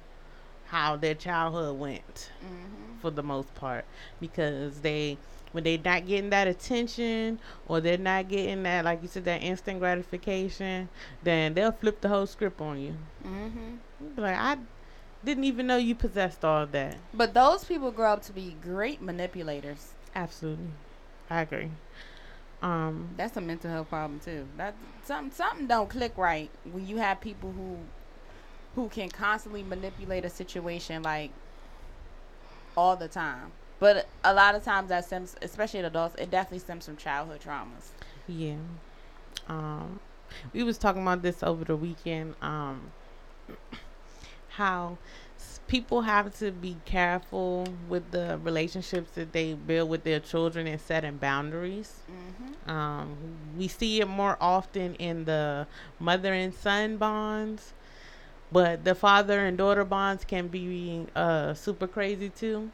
how 0.70 0.96
their 0.96 1.14
childhood 1.14 1.78
went 1.78 2.30
Mhm. 2.42 3.00
for 3.00 3.10
the 3.10 3.22
most 3.22 3.54
part 3.54 3.84
because 4.20 4.80
they 4.80 5.18
when 5.52 5.64
they're 5.64 5.78
not 5.78 6.06
getting 6.06 6.30
that 6.30 6.46
attention 6.48 7.40
or 7.66 7.80
they're 7.80 7.98
not 7.98 8.28
getting 8.28 8.62
that 8.62 8.84
like 8.84 9.02
you 9.02 9.08
said 9.08 9.24
that 9.24 9.42
instant 9.42 9.78
gratification 9.78 10.88
then 11.22 11.54
they'll 11.54 11.72
flip 11.72 12.00
the 12.00 12.08
whole 12.08 12.26
script 12.26 12.60
on 12.60 12.80
you 12.80 12.94
Mhm. 13.24 13.78
Like 14.16 14.36
i 14.36 14.56
didn't 15.24 15.44
even 15.44 15.66
know 15.66 15.76
you 15.76 15.94
possessed 15.94 16.44
all 16.44 16.66
that 16.66 16.96
But 17.12 17.34
those 17.34 17.64
people 17.64 17.90
grow 17.90 18.12
up 18.12 18.22
to 18.22 18.32
be 18.32 18.56
great 18.62 19.00
manipulators. 19.02 19.92
absolutely 20.14 20.70
i 21.30 21.40
agree 21.42 21.70
um 22.62 23.08
That's 23.16 23.36
a 23.36 23.40
mental 23.40 23.70
health 23.70 23.88
problem 23.88 24.20
too. 24.20 24.46
That 24.56 24.74
something 25.04 25.32
something 25.32 25.66
don't 25.66 25.88
click 25.88 26.16
right 26.16 26.50
when 26.72 26.86
you 26.86 26.96
have 26.98 27.20
people 27.20 27.52
who 27.52 27.78
who 28.74 28.88
can 28.88 29.08
constantly 29.08 29.62
manipulate 29.62 30.24
a 30.24 30.30
situation 30.30 31.02
like 31.02 31.30
all 32.76 32.96
the 32.96 33.08
time. 33.08 33.52
But 33.78 34.08
a 34.24 34.34
lot 34.34 34.54
of 34.54 34.64
times 34.64 34.88
that 34.88 35.04
stems, 35.04 35.36
especially 35.42 35.80
in 35.80 35.84
adults, 35.84 36.16
it 36.18 36.30
definitely 36.30 36.58
stems 36.58 36.86
from 36.86 36.96
childhood 36.96 37.40
traumas. 37.40 37.90
Yeah. 38.26 38.56
Um, 39.46 40.00
we 40.52 40.62
was 40.62 40.78
talking 40.78 41.02
about 41.02 41.22
this 41.22 41.42
over 41.42 41.64
the 41.64 41.76
weekend. 41.76 42.34
Um, 42.42 42.90
how 44.50 44.98
people 45.68 46.00
have 46.02 46.36
to 46.38 46.50
be 46.50 46.76
careful 46.84 47.66
with 47.88 48.10
the 48.10 48.40
relationships 48.42 49.10
that 49.12 49.32
they 49.32 49.52
build 49.52 49.88
with 49.88 50.02
their 50.02 50.18
children 50.18 50.66
and 50.66 50.80
setting 50.80 51.16
boundaries. 51.18 52.00
Mm-hmm. 52.10 52.70
Um, 52.70 53.16
we 53.56 53.68
see 53.68 54.00
it 54.00 54.08
more 54.08 54.36
often 54.40 54.94
in 54.96 55.26
the 55.26 55.66
mother 56.00 56.32
and 56.32 56.52
son 56.54 56.96
bonds, 56.96 57.74
but 58.50 58.84
the 58.84 58.94
father 58.94 59.44
and 59.44 59.56
daughter 59.58 59.84
bonds 59.84 60.24
can 60.24 60.48
be 60.48 61.06
uh, 61.14 61.54
super 61.54 61.86
crazy 61.86 62.30
too, 62.30 62.70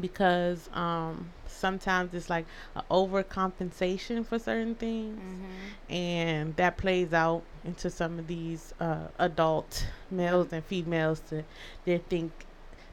because 0.00 0.68
um, 0.72 1.30
sometimes 1.46 2.14
it's 2.14 2.30
like 2.30 2.46
a 2.74 2.82
overcompensation 2.90 4.24
for 4.26 4.38
certain 4.38 4.74
things, 4.74 5.18
Mm-hmm. 5.18 5.92
and 5.92 6.56
that 6.56 6.76
plays 6.76 7.12
out 7.12 7.42
into 7.64 7.90
some 7.90 8.18
of 8.18 8.26
these 8.26 8.72
uh, 8.80 9.08
adult 9.18 9.86
males 10.10 10.52
and 10.52 10.64
females 10.64 11.20
to 11.28 11.44
they 11.84 11.98
think 11.98 12.32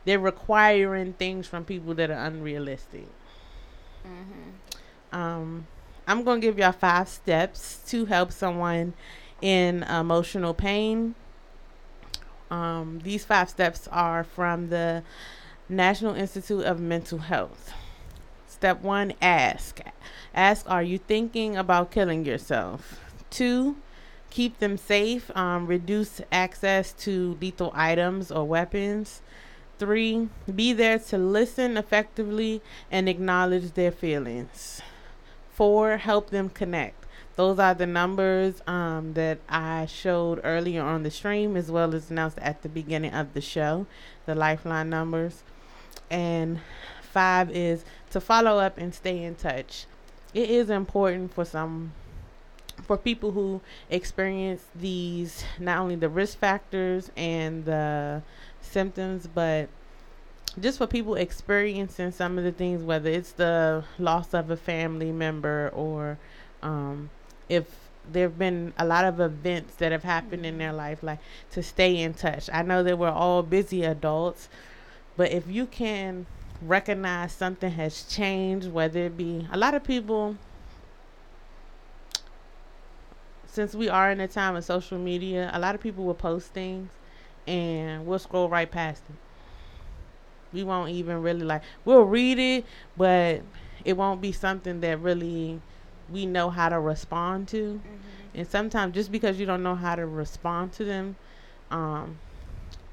they're 0.05 0.19
requiring 0.19 1.13
things 1.13 1.47
from 1.47 1.63
people 1.65 1.93
that 1.95 2.09
are 2.09 2.25
unrealistic. 2.25 3.07
Mm-hmm. 4.05 5.15
Um, 5.15 5.67
I'm 6.07 6.23
going 6.23 6.41
to 6.41 6.47
give 6.47 6.57
y'all 6.57 6.71
five 6.71 7.07
steps 7.09 7.81
to 7.87 8.05
help 8.05 8.31
someone 8.31 8.93
in 9.41 9.83
emotional 9.83 10.53
pain. 10.53 11.15
Um, 12.49 12.99
these 13.03 13.25
five 13.25 13.49
steps 13.49 13.87
are 13.91 14.23
from 14.23 14.69
the 14.69 15.03
National 15.71 16.15
Institute 16.15 16.63
of 16.63 16.79
Mental 16.79 17.19
Health. 17.19 17.73
Step 18.47 18.81
one 18.81 19.13
ask. 19.21 19.79
Ask, 20.33 20.67
are 20.67 20.81
you 20.81 20.97
thinking 20.97 21.55
about 21.55 21.91
killing 21.91 22.25
yourself? 22.25 22.99
Two, 23.29 23.77
keep 24.31 24.57
them 24.57 24.77
safe. 24.77 25.29
Um, 25.37 25.67
reduce 25.67 26.21
access 26.31 26.91
to 26.93 27.37
lethal 27.39 27.71
items 27.75 28.31
or 28.31 28.45
weapons. 28.45 29.21
Three, 29.77 30.29
be 30.53 30.73
there 30.73 30.97
to 30.97 31.19
listen 31.19 31.77
effectively 31.77 32.63
and 32.89 33.07
acknowledge 33.07 33.73
their 33.73 33.91
feelings. 33.91 34.81
Four, 35.51 35.97
help 35.97 36.31
them 36.31 36.49
connect. 36.49 37.05
Those 37.35 37.59
are 37.59 37.75
the 37.75 37.85
numbers 37.85 38.61
um, 38.65 39.13
that 39.13 39.37
I 39.47 39.85
showed 39.85 40.41
earlier 40.43 40.81
on 40.81 41.03
the 41.03 41.11
stream, 41.11 41.55
as 41.55 41.69
well 41.69 41.93
as 41.93 42.09
announced 42.09 42.39
at 42.39 42.63
the 42.63 42.69
beginning 42.69 43.13
of 43.13 43.33
the 43.33 43.39
show, 43.39 43.85
the 44.25 44.33
Lifeline 44.33 44.89
numbers. 44.89 45.43
And 46.09 46.59
five 47.01 47.51
is 47.51 47.85
to 48.11 48.21
follow 48.21 48.59
up 48.59 48.77
and 48.77 48.93
stay 48.93 49.23
in 49.23 49.35
touch. 49.35 49.85
It 50.33 50.49
is 50.49 50.69
important 50.69 51.33
for 51.33 51.45
some, 51.45 51.93
for 52.83 52.97
people 52.97 53.31
who 53.31 53.61
experience 53.89 54.63
these, 54.75 55.43
not 55.59 55.79
only 55.79 55.95
the 55.95 56.09
risk 56.09 56.37
factors 56.37 57.11
and 57.17 57.65
the 57.65 58.21
symptoms, 58.61 59.27
but 59.27 59.69
just 60.59 60.77
for 60.77 60.87
people 60.87 61.15
experiencing 61.15 62.11
some 62.11 62.37
of 62.37 62.43
the 62.43 62.51
things, 62.51 62.83
whether 62.83 63.09
it's 63.09 63.31
the 63.33 63.83
loss 63.97 64.33
of 64.33 64.49
a 64.49 64.57
family 64.57 65.11
member 65.11 65.71
or 65.73 66.17
um, 66.61 67.09
if 67.47 67.65
there 68.11 68.23
have 68.23 68.37
been 68.37 68.73
a 68.77 68.85
lot 68.85 69.05
of 69.05 69.19
events 69.19 69.75
that 69.75 69.91
have 69.91 70.03
happened 70.03 70.45
in 70.45 70.57
their 70.57 70.73
life, 70.73 71.03
like 71.03 71.19
to 71.51 71.61
stay 71.61 71.97
in 71.97 72.13
touch. 72.13 72.49
I 72.51 72.63
know 72.63 72.83
that 72.83 72.97
we're 72.97 73.09
all 73.09 73.43
busy 73.43 73.83
adults, 73.83 74.49
but 75.19 75.33
if 75.33 75.49
you 75.49 75.65
can 75.65 76.25
recognize 76.61 77.33
something 77.33 77.71
has 77.71 78.03
changed, 78.03 78.71
whether 78.71 79.07
it 79.07 79.17
be 79.17 79.45
a 79.51 79.57
lot 79.57 79.73
of 79.73 79.83
people, 79.83 80.37
since 83.45 83.75
we 83.75 83.89
are 83.89 84.11
in 84.11 84.21
a 84.21 84.29
time 84.29 84.55
of 84.55 84.63
social 84.63 84.97
media, 84.97 85.51
a 85.53 85.59
lot 85.59 85.75
of 85.75 85.81
people 85.81 86.05
will 86.05 86.13
post 86.13 86.53
things 86.53 86.89
and 87.45 88.07
we'll 88.07 88.17
scroll 88.17 88.47
right 88.47 88.71
past 88.71 89.03
it. 89.09 89.15
We 90.53 90.63
won't 90.63 90.91
even 90.91 91.21
really 91.21 91.43
like, 91.43 91.63
we'll 91.83 92.05
read 92.05 92.39
it, 92.39 92.65
but 92.95 93.41
it 93.83 93.97
won't 93.97 94.21
be 94.21 94.31
something 94.31 94.79
that 94.79 95.01
really 95.01 95.59
we 96.09 96.27
know 96.27 96.49
how 96.49 96.69
to 96.69 96.79
respond 96.79 97.49
to. 97.49 97.81
And 98.33 98.47
sometimes 98.47 98.93
just 98.95 99.11
because 99.11 99.37
you 99.37 99.45
don't 99.45 99.63
know 99.63 99.75
how 99.75 99.95
to 99.95 100.05
respond 100.05 100.71
to 100.73 100.85
them, 100.85 101.17
um, 101.71 102.19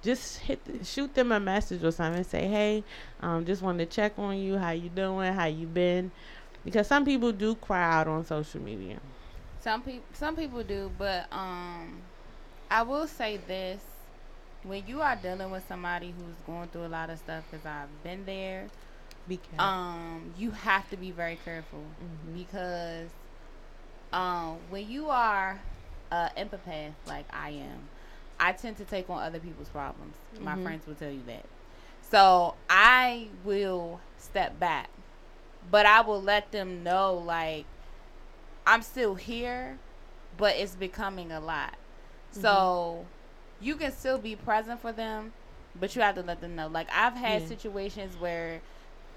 just 0.03 0.39
hit 0.39 0.65
the, 0.65 0.85
shoot 0.85 1.15
them 1.15 1.33
a 1.33 1.41
message 1.41 1.83
or 1.83 1.91
something 1.91 2.19
and 2.19 2.27
say, 2.27 2.47
"Hey, 2.47 2.85
um, 3.21 3.45
just 3.45 3.63
wanted 3.63 3.89
to 3.91 3.95
check 3.97 4.19
on 4.19 4.39
you. 4.39 4.57
How 4.59 4.71
you 4.71 4.89
doing? 4.89 5.33
How 5.33 5.47
you 5.47 5.67
been?" 5.67 6.11
Because 6.65 6.87
some 6.87 7.05
people 7.05 7.33
do 7.33 7.55
cry 7.57 7.83
out 8.01 8.09
on 8.09 8.25
social 8.25 8.61
media. 8.61 9.01
Some 9.61 9.83
people, 9.83 10.07
some 10.13 10.37
people 10.37 10.63
do, 10.63 10.93
but 10.97 11.27
um, 11.33 12.03
I 12.71 12.83
will 12.83 13.07
say 13.07 13.37
this: 13.37 13.83
when 14.63 14.87
you 14.87 15.01
are 15.01 15.17
dealing 15.17 15.51
with 15.51 15.67
somebody 15.67 16.13
who's 16.13 16.41
going 16.41 16.69
through 16.69 16.87
a 16.87 16.89
lot 16.89 17.11
of 17.11 17.19
stuff, 17.19 17.45
because 17.51 17.65
I've 17.67 18.03
been 18.03 18.25
there, 18.25 18.69
Be 19.27 19.41
um, 19.59 20.33
you 20.37 20.51
have 20.53 20.89
to 20.91 20.97
be 20.97 21.11
very 21.11 21.37
careful 21.37 21.93
Mhm. 22.03 22.35
because 22.35 23.11
um, 24.13 24.61
when 24.69 24.87
you 24.89 25.09
are 25.09 25.61
uh, 26.11 26.29
empath 26.37 26.95
like 27.07 27.27
I 27.31 27.51
am, 27.51 27.89
I 28.39 28.53
tend 28.53 28.77
to 28.79 28.85
take 28.85 29.09
on 29.11 29.23
other 29.23 29.39
people's 29.39 29.69
problems. 29.69 30.15
My 30.41 30.57
Mhm. 30.57 30.63
friends 30.63 30.87
will 30.87 30.95
tell 30.95 31.11
you 31.11 31.23
that. 31.27 31.45
So 32.03 32.55
I 32.69 33.29
will 33.45 34.01
step 34.19 34.59
back, 34.61 34.91
but 35.71 35.87
I 35.87 36.01
will 36.03 36.23
let 36.23 36.53
them 36.53 36.83
know 36.85 37.15
like 37.15 37.65
I'm 38.67 38.83
still 38.83 39.15
here, 39.15 39.79
but 40.37 40.57
it's 40.57 40.75
becoming 40.75 41.33
a 41.33 41.41
lot. 41.41 41.75
So 42.31 43.07
you 43.61 43.77
can 43.77 43.93
still 43.93 44.19
be 44.19 44.37
present 44.37 44.81
for 44.81 44.93
them, 44.93 45.33
but 45.81 45.95
you 45.97 46.03
have 46.03 46.15
to 46.17 46.23
let 46.23 46.41
them 46.41 46.55
know. 46.57 46.69
Like 46.69 46.89
I've 46.93 47.15
had 47.15 47.43
Yeah. 47.43 47.49
situations 47.49 48.17
where 48.17 48.61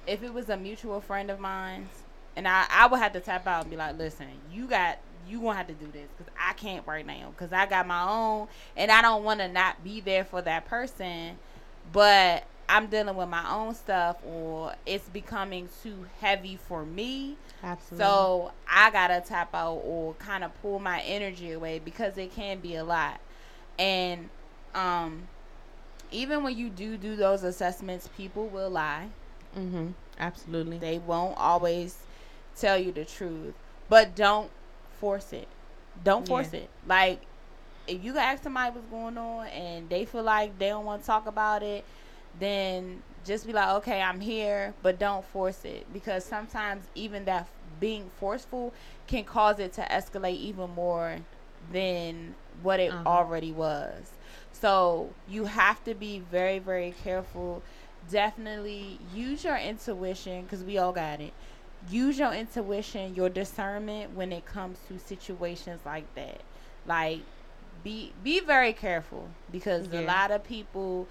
if 0.08 0.24
it 0.24 0.34
was 0.34 0.50
a 0.50 0.58
mutual 0.58 1.02
friend 1.02 1.30
of 1.30 1.40
mine, 1.40 1.90
and 2.36 2.48
I 2.48 2.66
I 2.70 2.88
would 2.88 3.00
have 3.00 3.14
to 3.14 3.20
tap 3.20 3.48
out 3.48 3.64
and 3.64 3.72
be 3.72 3.78
like, 3.78 3.98
listen, 3.98 4.28
you 4.52 4.68
got 4.68 4.98
you 5.28 5.42
gonna 5.42 5.56
have 5.56 5.68
to 5.68 5.74
do 5.74 5.88
this 5.92 6.08
because 6.18 6.32
I 6.40 6.54
can't 6.54 6.86
right 6.88 7.06
now 7.06 7.32
because 7.32 7.54
I 7.54 7.66
got 7.66 7.88
my 7.88 8.04
own 8.10 8.48
and 8.76 8.92
I 8.92 9.02
don't 9.02 9.24
want 9.24 9.40
to 9.40 9.48
not 9.48 9.84
be 9.84 10.02
there 10.02 10.26
for 10.26 10.42
that 10.42 10.66
person, 10.66 11.38
but 11.92 12.44
I'm 12.68 12.88
dealing 12.88 13.16
with 13.16 13.30
my 13.30 13.52
own 13.52 13.74
stuff 13.74 14.18
or 14.26 14.76
it's 14.86 15.10
becoming 15.10 15.70
too 15.82 16.06
heavy 16.22 16.58
for 16.68 16.86
me. 16.86 17.36
Absolutely. 17.64 18.06
So 18.06 18.52
I 18.70 18.92
gotta 18.92 19.22
tap 19.22 19.56
out 19.56 19.82
or 19.84 20.14
kind 20.16 20.44
of 20.44 20.62
pull 20.62 20.80
my 20.80 21.02
energy 21.02 21.52
away 21.52 21.80
because 21.80 22.18
it 22.18 22.34
can 22.34 22.60
be 22.60 22.76
a 22.76 22.84
lot. 22.84 23.20
And 23.80 24.30
um, 24.76 25.24
even 26.12 26.44
when 26.44 26.58
you 26.58 26.70
do 26.70 26.98
do 26.98 27.16
those 27.16 27.44
assessments, 27.44 28.10
people 28.16 28.48
will 28.48 28.70
lie. 28.70 29.08
Mm-hmm. 29.58 29.90
Absolutely. 30.20 30.78
They 30.78 31.00
won't 31.00 31.38
always 31.38 31.98
tell 32.56 32.78
you 32.78 32.92
the 32.92 33.06
truth, 33.06 33.56
but 33.88 34.16
don't 34.16 34.52
force 35.00 35.34
it. 35.34 35.50
Don't 36.02 36.26
force 36.26 36.54
Yeah. 36.54 36.56
it. 36.56 36.72
Like 36.86 37.28
if 37.88 38.04
you 38.04 38.18
ask 38.18 38.44
somebody 38.44 38.74
what's 38.76 38.88
going 38.88 39.18
on 39.18 39.48
and 39.48 39.90
they 39.90 40.06
feel 40.06 40.24
like 40.24 40.58
they 40.60 40.70
don't 40.70 40.86
want 40.86 41.02
to 41.02 41.08
talk 41.08 41.28
about 41.28 41.64
it, 41.64 41.88
then 42.34 43.04
just 43.24 43.46
be 43.46 43.54
like, 43.54 43.70
okay, 43.78 44.02
I'm 44.02 44.20
here, 44.22 44.76
but 44.82 45.00
don't 45.00 45.26
force 45.26 45.66
it 45.66 45.92
because 45.92 46.26
sometimes 46.26 46.90
even 46.96 47.26
that 47.26 47.50
being 47.80 48.10
forceful 48.10 48.74
can 49.08 49.24
cause 49.26 49.60
it 49.60 49.74
to 49.74 49.82
escalate 49.82 50.36
even 50.38 50.70
more 50.72 51.26
than 51.72 52.36
what 52.62 52.80
it 52.80 52.96
Uh-huh. 52.96 53.06
already 53.06 53.52
was. 53.52 54.18
So 54.52 55.16
you 55.26 55.46
have 55.46 55.84
to 55.86 55.96
be 55.96 56.20
very, 56.20 56.60
very 56.60 56.92
careful. 56.92 57.64
Definitely 58.08 59.00
use 59.02 59.44
your 59.44 59.58
intuition 59.58 60.44
because 60.44 60.64
we 60.64 60.78
all 60.78 60.94
got 60.94 61.20
it. 61.22 61.36
Use 61.90 62.20
your 62.20 62.34
intuition, 62.34 63.16
your 63.16 63.30
discernment 63.30 64.16
when 64.16 64.32
it 64.32 64.46
comes 64.46 64.78
to 64.88 65.00
situations 65.00 65.80
like 65.86 66.14
that. 66.16 66.42
Like, 66.86 67.22
be 67.84 68.12
be 68.24 68.40
very 68.42 68.74
careful 68.74 69.30
because 69.52 69.88
a 69.94 70.02
lot 70.02 70.32
of 70.32 70.44
people, 70.44 71.08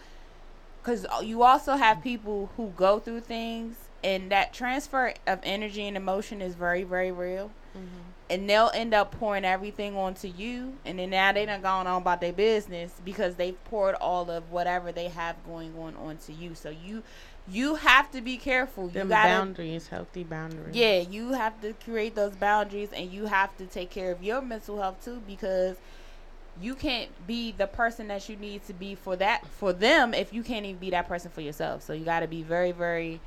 because 0.83 1.07
uh, 1.07 1.21
you 1.23 1.43
also 1.43 1.77
have 1.77 2.03
people 2.03 2.51
who 2.57 2.73
go 2.77 2.99
through 2.99 3.21
things, 3.21 3.77
and 4.05 4.31
that 4.31 4.53
transfer 4.53 5.15
of 5.27 5.41
energy 5.43 5.87
and 5.87 5.97
emotion 5.97 6.41
is 6.41 6.55
very, 6.55 6.85
very 6.85 7.11
real. 7.11 7.51
Mm-hmm. 7.77 8.11
And 8.31 8.49
they'll 8.49 8.71
end 8.75 8.93
up 8.93 9.13
pouring 9.19 9.45
everything 9.45 9.97
onto 9.97 10.29
you 10.29 10.75
and 10.85 10.99
then 10.99 11.11
now 11.11 11.33
they 11.33 11.47
done 11.47 11.63
gone 11.63 11.87
on 11.87 12.03
about 12.03 12.21
their 12.21 12.33
business 12.33 12.93
because 13.03 13.37
they've 13.37 13.63
poured 13.65 13.95
all 13.95 14.31
of 14.31 14.51
whatever 14.51 14.93
they 14.93 15.09
have 15.09 15.37
going 15.47 15.75
on 15.79 15.97
onto 15.97 16.33
you. 16.33 16.55
So 16.55 16.69
you 16.69 17.03
you 17.51 17.77
have 17.77 18.11
to 18.11 18.21
be 18.21 18.37
careful 18.37 18.89
gotta 18.89 19.09
boundaries, 19.09 19.89
healthy 19.89 20.25
boundaries. 20.25 20.75
yeah 20.75 20.99
you 20.99 21.33
have 21.33 21.61
to 21.61 21.73
create 21.85 22.15
those 22.15 22.37
boundaries 22.37 22.91
and 22.93 23.11
you 23.11 23.27
have 23.27 23.57
to 23.57 23.67
take 23.67 23.91
care 23.91 24.13
of 24.13 24.23
your 24.23 24.41
mental 24.41 24.81
health 24.81 25.03
too 25.05 25.23
because 25.27 25.77
you 26.61 26.75
can't 26.75 27.11
be 27.27 27.53
the 27.53 27.67
person 27.67 28.09
that 28.09 28.29
you 28.29 28.37
need 28.37 28.65
to 28.67 28.73
be 28.73 28.95
for 28.95 29.17
that 29.17 29.47
for 29.47 29.73
them 29.73 30.13
if 30.13 30.33
you 30.33 30.43
can't 30.43 30.67
even 30.67 30.79
be 30.79 30.91
that 30.91 31.07
person 31.09 31.31
for 31.31 31.41
yourself 31.41 31.83
so 31.83 31.93
you 31.93 32.05
got 32.05 32.21
to 32.21 32.29
be 32.29 32.43
very 32.43 32.73
very 32.73 33.21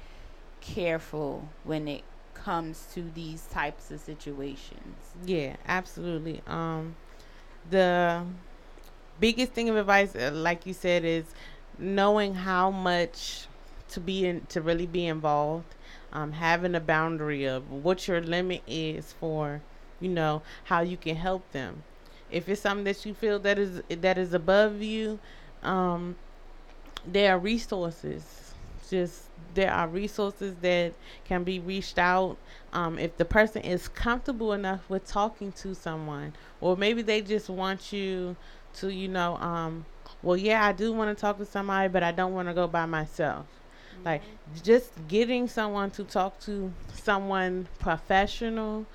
careful 0.59 1.47
when 1.63 1.87
it 1.87 2.03
comes 2.33 2.87
to 2.93 3.09
these 3.13 3.45
types 3.47 3.91
of 3.91 3.99
situations 3.99 4.95
Yeah, 5.25 5.55
absolutely. 5.67 6.41
Um, 6.47 6.95
the 7.69 8.23
biggest 9.19 9.51
thing 9.51 9.69
of 9.69 9.75
advice, 9.77 10.15
uh, 10.15 10.31
like 10.33 10.65
you 10.65 10.73
said, 10.73 11.05
is 11.05 11.25
knowing 11.77 12.33
how 12.33 12.71
much 12.71 13.47
to 13.91 13.99
be 13.99 14.25
in 14.25 14.45
to 14.49 14.61
really 14.61 14.85
be 14.85 15.07
involved. 15.07 15.75
Um, 16.13 16.33
having 16.33 16.75
a 16.75 16.81
boundary 16.81 17.45
of 17.45 17.71
what 17.71 18.07
your 18.07 18.19
limit 18.21 18.63
is 18.67 19.13
for, 19.13 19.61
you 20.01 20.09
know, 20.09 20.41
how 20.65 20.81
you 20.81 20.97
can 20.97 21.15
help 21.15 21.49
them. 21.51 21.83
If 22.29 22.49
it's 22.49 22.61
something 22.61 22.83
that 22.83 23.05
you 23.05 23.13
feel 23.13 23.39
that 23.39 23.57
is 23.57 23.81
that 23.89 24.17
is 24.17 24.33
above 24.33 24.81
you, 24.81 25.19
um, 25.63 26.15
there 27.05 27.33
are 27.33 27.39
resources. 27.39 28.53
Just 28.89 29.23
there 29.53 29.71
are 29.71 29.87
resources 29.87 30.55
that 30.61 30.93
can 31.25 31.43
be 31.43 31.59
reached 31.59 31.97
out 31.97 32.37
um, 32.73 32.97
if 32.99 33.17
the 33.17 33.25
person 33.25 33.61
is 33.61 33.87
comfortable 33.87 34.53
enough 34.53 34.89
with 34.89 35.05
talking 35.07 35.51
to 35.53 35.73
someone, 35.75 36.33
or 36.59 36.77
maybe 36.77 37.01
they 37.01 37.21
just 37.21 37.49
want 37.49 37.91
you 37.91 38.35
to, 38.75 38.89
you 38.89 39.07
know, 39.07 39.35
um, 39.37 39.85
well, 40.23 40.37
yeah, 40.37 40.65
I 40.65 40.71
do 40.71 40.93
want 40.93 41.15
to 41.15 41.19
talk 41.19 41.37
to 41.37 41.45
somebody, 41.45 41.87
but 41.89 42.03
I 42.03 42.11
don't 42.11 42.33
want 42.33 42.47
to 42.47 42.53
go 42.53 42.67
by 42.67 42.85
myself. 42.85 43.45
Like 44.03 44.21
just 44.63 44.91
getting 45.07 45.47
someone 45.47 45.91
to 45.91 46.03
talk 46.03 46.39
to 46.41 46.71
someone 46.93 47.67
professional, 47.79 48.85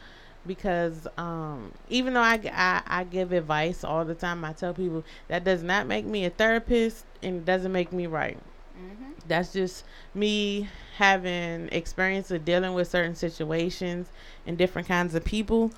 because 0.46 1.06
um, 1.16 1.72
even 1.88 2.14
though 2.14 2.20
I, 2.20 2.40
I 2.52 2.82
I 2.86 3.04
give 3.04 3.32
advice 3.32 3.84
all 3.84 4.04
the 4.04 4.14
time, 4.14 4.44
I 4.44 4.52
tell 4.52 4.74
people 4.74 5.04
that 5.28 5.44
does 5.44 5.62
not 5.62 5.86
make 5.86 6.04
me 6.04 6.24
a 6.24 6.30
therapist 6.30 7.04
and 7.22 7.36
it 7.36 7.44
doesn't 7.44 7.72
make 7.72 7.92
me 7.92 8.06
right 8.06 8.38
mm-hmm. 8.78 9.10
that's 9.26 9.52
just 9.52 9.84
me 10.14 10.68
having 10.96 11.68
experience 11.72 12.30
of 12.30 12.44
dealing 12.44 12.74
with 12.74 12.88
certain 12.88 13.14
situations 13.14 14.08
and 14.46 14.56
different 14.56 14.88
kinds 14.88 15.14
of 15.14 15.24
people 15.24 15.72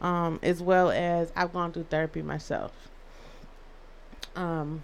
um, 0.00 0.38
as 0.42 0.62
well 0.62 0.90
as 0.90 1.32
i've 1.36 1.52
gone 1.52 1.72
through 1.72 1.84
therapy 1.84 2.22
myself 2.22 2.72
um, 4.36 4.82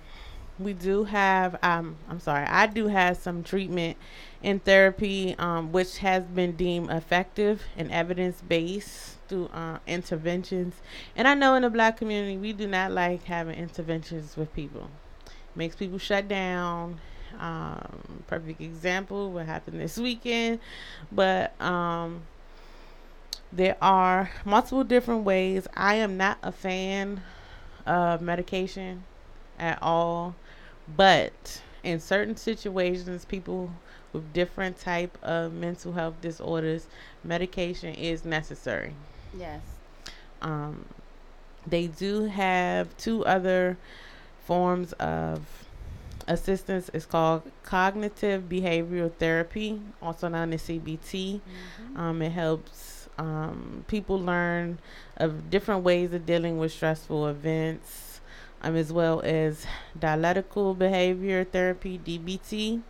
we 0.61 0.73
do 0.73 1.05
have 1.05 1.59
um, 1.63 1.97
i'm 2.09 2.21
sorry 2.21 2.45
i 2.47 2.67
do 2.67 2.87
have 2.87 3.17
some 3.17 3.43
treatment 3.43 3.97
in 4.43 4.59
therapy 4.61 5.35
um, 5.39 5.73
which 5.73 5.99
has 5.99 6.23
been 6.25 6.53
deemed 6.53 6.91
effective 6.91 7.63
and 7.77 7.91
evidence-based 7.91 9.17
through 9.29 9.47
uh, 9.55 9.79
interventions. 9.87 10.75
And 11.17 11.27
i 11.27 11.35
know 11.35 11.55
in 11.55 11.63
the 11.63 11.71
black 11.71 11.97
community 11.97 12.37
we 12.37 12.53
do 12.53 12.67
not 12.67 12.91
like 12.91 13.25
having 13.25 13.57
interventions 13.57 14.37
with 14.37 14.53
people. 14.55 14.91
Makes 15.55 15.77
people 15.77 15.99
shut 15.99 16.29
down. 16.29 17.01
Um, 17.39 18.25
perfect 18.27 18.61
example 18.61 19.31
what 19.31 19.47
happened 19.47 19.81
this 19.81 19.97
weekend. 19.97 20.59
But 21.13 21.59
um, 21.61 22.23
there 23.53 23.77
are 23.81 24.31
multiple 24.45 24.85
different 24.85 25.25
ways. 25.25 25.67
I 25.75 25.95
am 25.95 26.17
not 26.17 26.39
a 26.43 26.53
fan 26.53 27.23
of 27.87 28.21
medication 28.21 29.05
at 29.59 29.79
all 29.81 30.35
but 30.97 31.63
in 31.83 31.99
certain 32.01 32.37
situations 32.37 33.25
people 33.25 33.71
with 34.13 34.33
different 34.33 34.79
type 34.79 35.17
of 35.23 35.53
mental 35.53 35.93
health 35.93 36.15
disorders 36.21 36.87
medication 37.25 37.95
is 37.95 38.25
necessary 38.25 38.95
yes 39.37 39.61
um, 40.43 40.85
they 41.67 41.87
do 41.87 42.25
have 42.25 42.97
two 42.97 43.25
other 43.27 43.77
forms 44.45 44.93
of 44.95 45.47
assistance. 46.27 46.91
It's 46.95 47.07
called 47.07 47.43
cognitive 47.63 48.49
behavioral 48.49 49.13
therapy, 49.13 49.81
also 50.01 50.29
known 50.29 50.53
as 50.53 50.63
CBT. 50.63 51.41
Um, 51.97 52.23
it 52.23 52.33
helps 52.33 53.09
um, 53.19 53.85
people 53.89 54.19
learn 54.19 54.79
of 55.17 55.51
different 55.51 55.85
ways 55.85 56.13
of 56.13 56.25
dealing 56.25 56.59
with 56.59 56.73
stressful 56.73 57.27
events, 57.29 58.10
um, 58.63 58.77
as 58.77 58.93
well 58.93 59.21
as 59.23 59.67
dialectical 59.99 60.75
behavior 60.75 61.45
therapy 61.45 61.99
(DBT). 61.99 62.83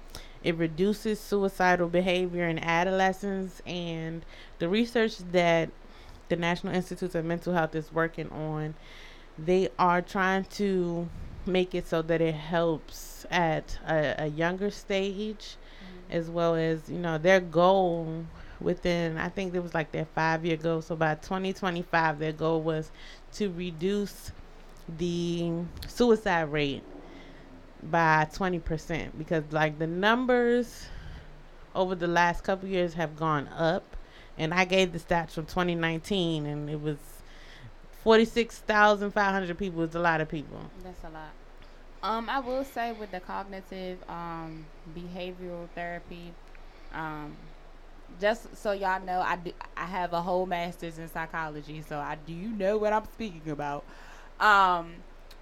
It 0.43 0.57
reduces 0.57 1.21
suicidal 1.21 1.89
behavior 1.89 2.49
in 2.49 2.59
adolescents, 2.59 3.61
and 3.67 4.25
the 4.59 4.69
research 4.69 5.19
that 5.33 5.71
the 6.29 6.37
National 6.37 6.75
Institute 6.75 7.15
of 7.15 7.25
Mental 7.25 7.53
Health 7.53 7.75
is 7.75 7.93
working 7.93 8.31
on, 8.31 8.75
they 9.39 9.69
are 9.79 10.01
trying 10.01 10.45
to 10.45 11.09
make 11.47 11.75
it 11.75 11.87
so 11.87 12.03
that 12.03 12.21
it 12.21 12.35
helps 12.35 13.27
at 13.31 13.79
a, 13.87 14.25
a 14.25 14.27
younger 14.27 14.71
stage, 14.71 15.57
as 16.09 16.31
well 16.31 16.55
as 16.55 16.89
you 16.89 16.99
know 16.99 17.19
their 17.19 17.41
goal 17.41 18.25
within. 18.61 19.19
I 19.19 19.29
think 19.29 19.55
it 19.55 19.61
was 19.61 19.75
like 19.75 19.93
their 19.93 20.07
five 20.07 20.45
year 20.45 20.57
goal. 20.57 20.83
So 20.83 20.97
by 20.97 21.17
2025, 21.17 22.19
their 22.19 22.33
goal 22.33 22.63
was 22.63 22.91
to 23.35 23.51
reduce 23.51 24.33
the 24.99 25.53
suicide 25.87 26.53
rate 26.53 26.83
by 27.83 28.27
20% 28.33 29.11
because 29.17 29.45
like 29.51 29.79
the 29.79 29.87
numbers 29.87 30.87
over 31.75 31.95
the 31.95 32.07
last 32.07 32.45
couple 32.45 32.69
years 32.69 32.95
have 32.95 33.17
gone 33.17 33.49
up 33.49 33.97
and 34.37 34.53
I 34.53 34.65
gave 34.65 34.93
the 34.93 34.99
stats 34.99 35.33
from 35.33 35.47
2019 35.47 36.47
and 36.47 36.69
it 36.69 36.81
was 36.81 36.99
46,500 38.03 39.59
people 39.59 39.83
is 39.83 39.95
a 39.95 39.99
lot 39.99 40.21
of 40.21 40.29
people. 40.29 40.59
That's 40.83 41.05
a 41.05 41.11
lot. 41.11 41.31
Um, 42.03 42.31
I 42.31 42.39
will 42.39 42.65
say 42.65 42.93
with 42.93 43.11
the 43.11 43.21
cognitive 43.21 43.99
um 44.09 44.65
behavioral 44.97 45.69
therapy, 45.75 46.33
um, 46.95 47.37
just 48.19 48.57
so 48.57 48.73
y'all 48.73 49.05
know, 49.05 49.21
I 49.21 49.37
do, 49.37 49.53
I 49.77 49.85
have 49.85 50.15
a 50.15 50.23
whole 50.23 50.47
master's 50.47 50.99
in 50.99 51.09
psychology, 51.09 51.85
so 51.87 51.99
I 51.99 52.17
do 52.27 52.35
know 52.35 52.79
what 52.79 52.95
I'm 52.95 53.05
speaking 53.13 53.53
about. 53.53 53.85
Um, 54.41 54.95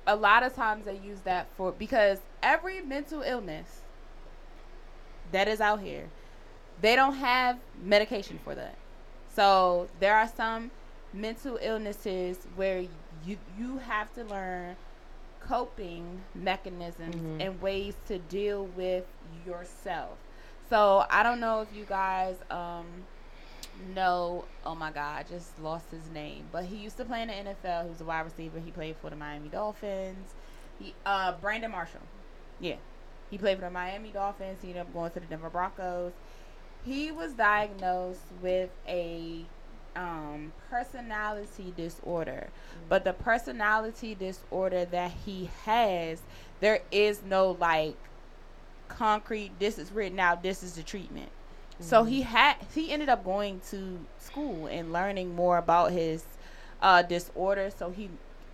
a 0.06 0.16
lot 0.16 0.42
of 0.42 0.54
times 0.54 0.84
they 0.86 0.96
use 0.96 1.20
that 1.20 1.46
for 1.56 1.72
because 1.72 2.18
every 2.42 2.80
mental 2.80 3.22
illness 3.22 3.82
that 5.32 5.48
is 5.48 5.60
out 5.60 5.80
here, 5.80 6.08
they 6.80 6.96
don't 6.96 7.14
have 7.14 7.58
medication 7.82 8.38
for 8.42 8.54
that. 8.54 8.76
So 9.34 9.88
there 10.00 10.16
are 10.16 10.28
some 10.28 10.70
mental 11.12 11.58
illnesses 11.62 12.38
where 12.56 12.80
you 13.24 13.38
you 13.58 13.78
have 13.78 14.12
to 14.14 14.24
learn 14.24 14.76
coping 15.40 16.22
mechanisms 16.34 17.16
Mhm. 17.16 17.40
and 17.46 17.60
ways 17.62 17.94
to 18.06 18.18
deal 18.18 18.66
with 18.66 19.04
yourself. 19.46 20.18
So 20.68 21.04
I 21.10 21.22
don't 21.22 21.40
know 21.40 21.60
if 21.62 21.72
you 21.74 21.84
guys 21.84 22.36
um 22.50 22.86
know 23.94 24.44
oh 24.64 24.74
my 24.74 24.90
god, 24.90 25.18
I 25.18 25.22
just 25.28 25.58
lost 25.60 25.90
his 25.90 26.08
name. 26.12 26.44
But 26.52 26.64
he 26.64 26.76
used 26.76 26.96
to 26.98 27.04
play 27.04 27.22
in 27.22 27.28
the 27.28 27.34
NFL, 27.34 27.84
he 27.84 27.90
was 27.90 28.00
a 28.00 28.04
wide 28.04 28.20
receiver, 28.20 28.58
he 28.58 28.70
played 28.70 28.96
for 28.96 29.10
the 29.10 29.16
Miami 29.16 29.48
Dolphins. 29.48 30.34
He 30.78 30.94
uh 31.06 31.32
Brandon 31.40 31.70
Marshall. 31.70 32.00
Yeah. 32.60 32.76
He 33.30 33.38
played 33.38 33.58
for 33.58 33.64
the 33.64 33.70
Miami 33.70 34.10
Dolphins. 34.10 34.58
He 34.62 34.68
ended 34.68 34.82
up 34.82 34.92
going 34.92 35.10
to 35.12 35.20
the 35.20 35.26
Denver 35.26 35.50
Broncos. 35.50 36.12
He 36.84 37.10
was 37.10 37.32
diagnosed 37.32 38.22
with 38.40 38.70
a 38.86 39.44
um, 39.96 40.52
personality 40.70 41.72
disorder, 41.76 42.48
but 42.88 43.04
the 43.04 43.12
personality 43.12 44.14
disorder 44.14 44.84
that 44.86 45.10
he 45.26 45.50
has, 45.64 46.22
there 46.60 46.80
is 46.90 47.22
no 47.22 47.56
like 47.60 47.96
concrete. 48.88 49.58
This 49.58 49.78
is 49.78 49.92
written 49.92 50.18
out. 50.20 50.42
This 50.42 50.62
is 50.62 50.74
the 50.74 50.82
treatment. 50.82 51.30
So 51.80 52.04
he 52.04 52.22
had 52.22 52.56
he 52.74 52.92
ended 52.92 53.08
up 53.08 53.24
going 53.24 53.60
to 53.70 53.98
school 54.18 54.66
and 54.66 54.92
learning 54.92 55.34
more 55.34 55.58
about 55.58 55.92
his 55.92 56.24
uh, 56.82 57.02
disorder, 57.02 57.70
so 57.70 57.90
he 57.90 58.10